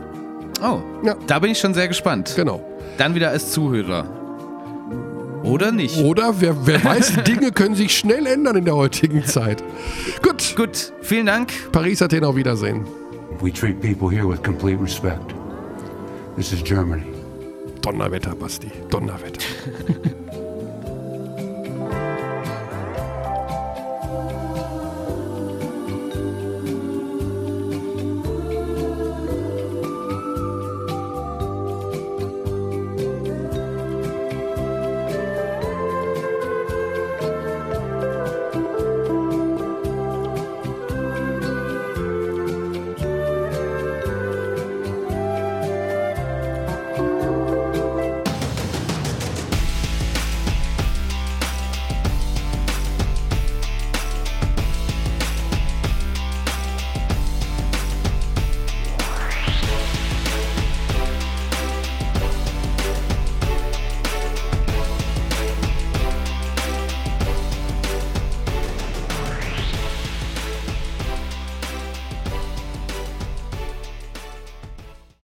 Oh, 0.62 0.80
Ja. 1.06 1.16
da 1.28 1.40
bin 1.40 1.52
ich 1.52 1.60
schon 1.60 1.74
sehr 1.74 1.88
gespannt. 1.88 2.34
Genau. 2.36 2.62
Dann 2.98 3.16
wieder 3.16 3.30
als 3.30 3.52
Zuhörer. 3.52 4.06
Oder 5.44 5.72
nicht? 5.72 5.98
Oder 5.98 6.40
wer, 6.40 6.66
wer 6.66 6.84
weiß, 6.84 7.24
Dinge 7.28 7.52
können 7.52 7.76
sich 7.76 7.98
schnell 7.98 8.26
ändern 8.26 8.56
in 8.56 8.66
der 8.66 8.76
heutigen 8.76 9.26
Zeit. 9.26 9.64
Gut, 10.22 10.56
Gut, 10.56 10.94
vielen 11.02 11.26
Dank. 11.26 11.52
Paris, 11.72 12.02
Athen, 12.02 12.24
auf 12.24 12.36
Wiedersehen. 12.36 12.86
We 13.42 13.52
treat 13.52 13.82
people 13.82 14.10
here 14.10 14.28
with 14.28 14.42
complete 14.42 14.82
respect. 14.82 15.34
This 16.36 16.54
is 16.54 16.64
Germany. 16.64 17.04
Donnerwetter, 17.82 18.36
Basti. 18.36 18.72
Donnerwetter. 18.90 19.42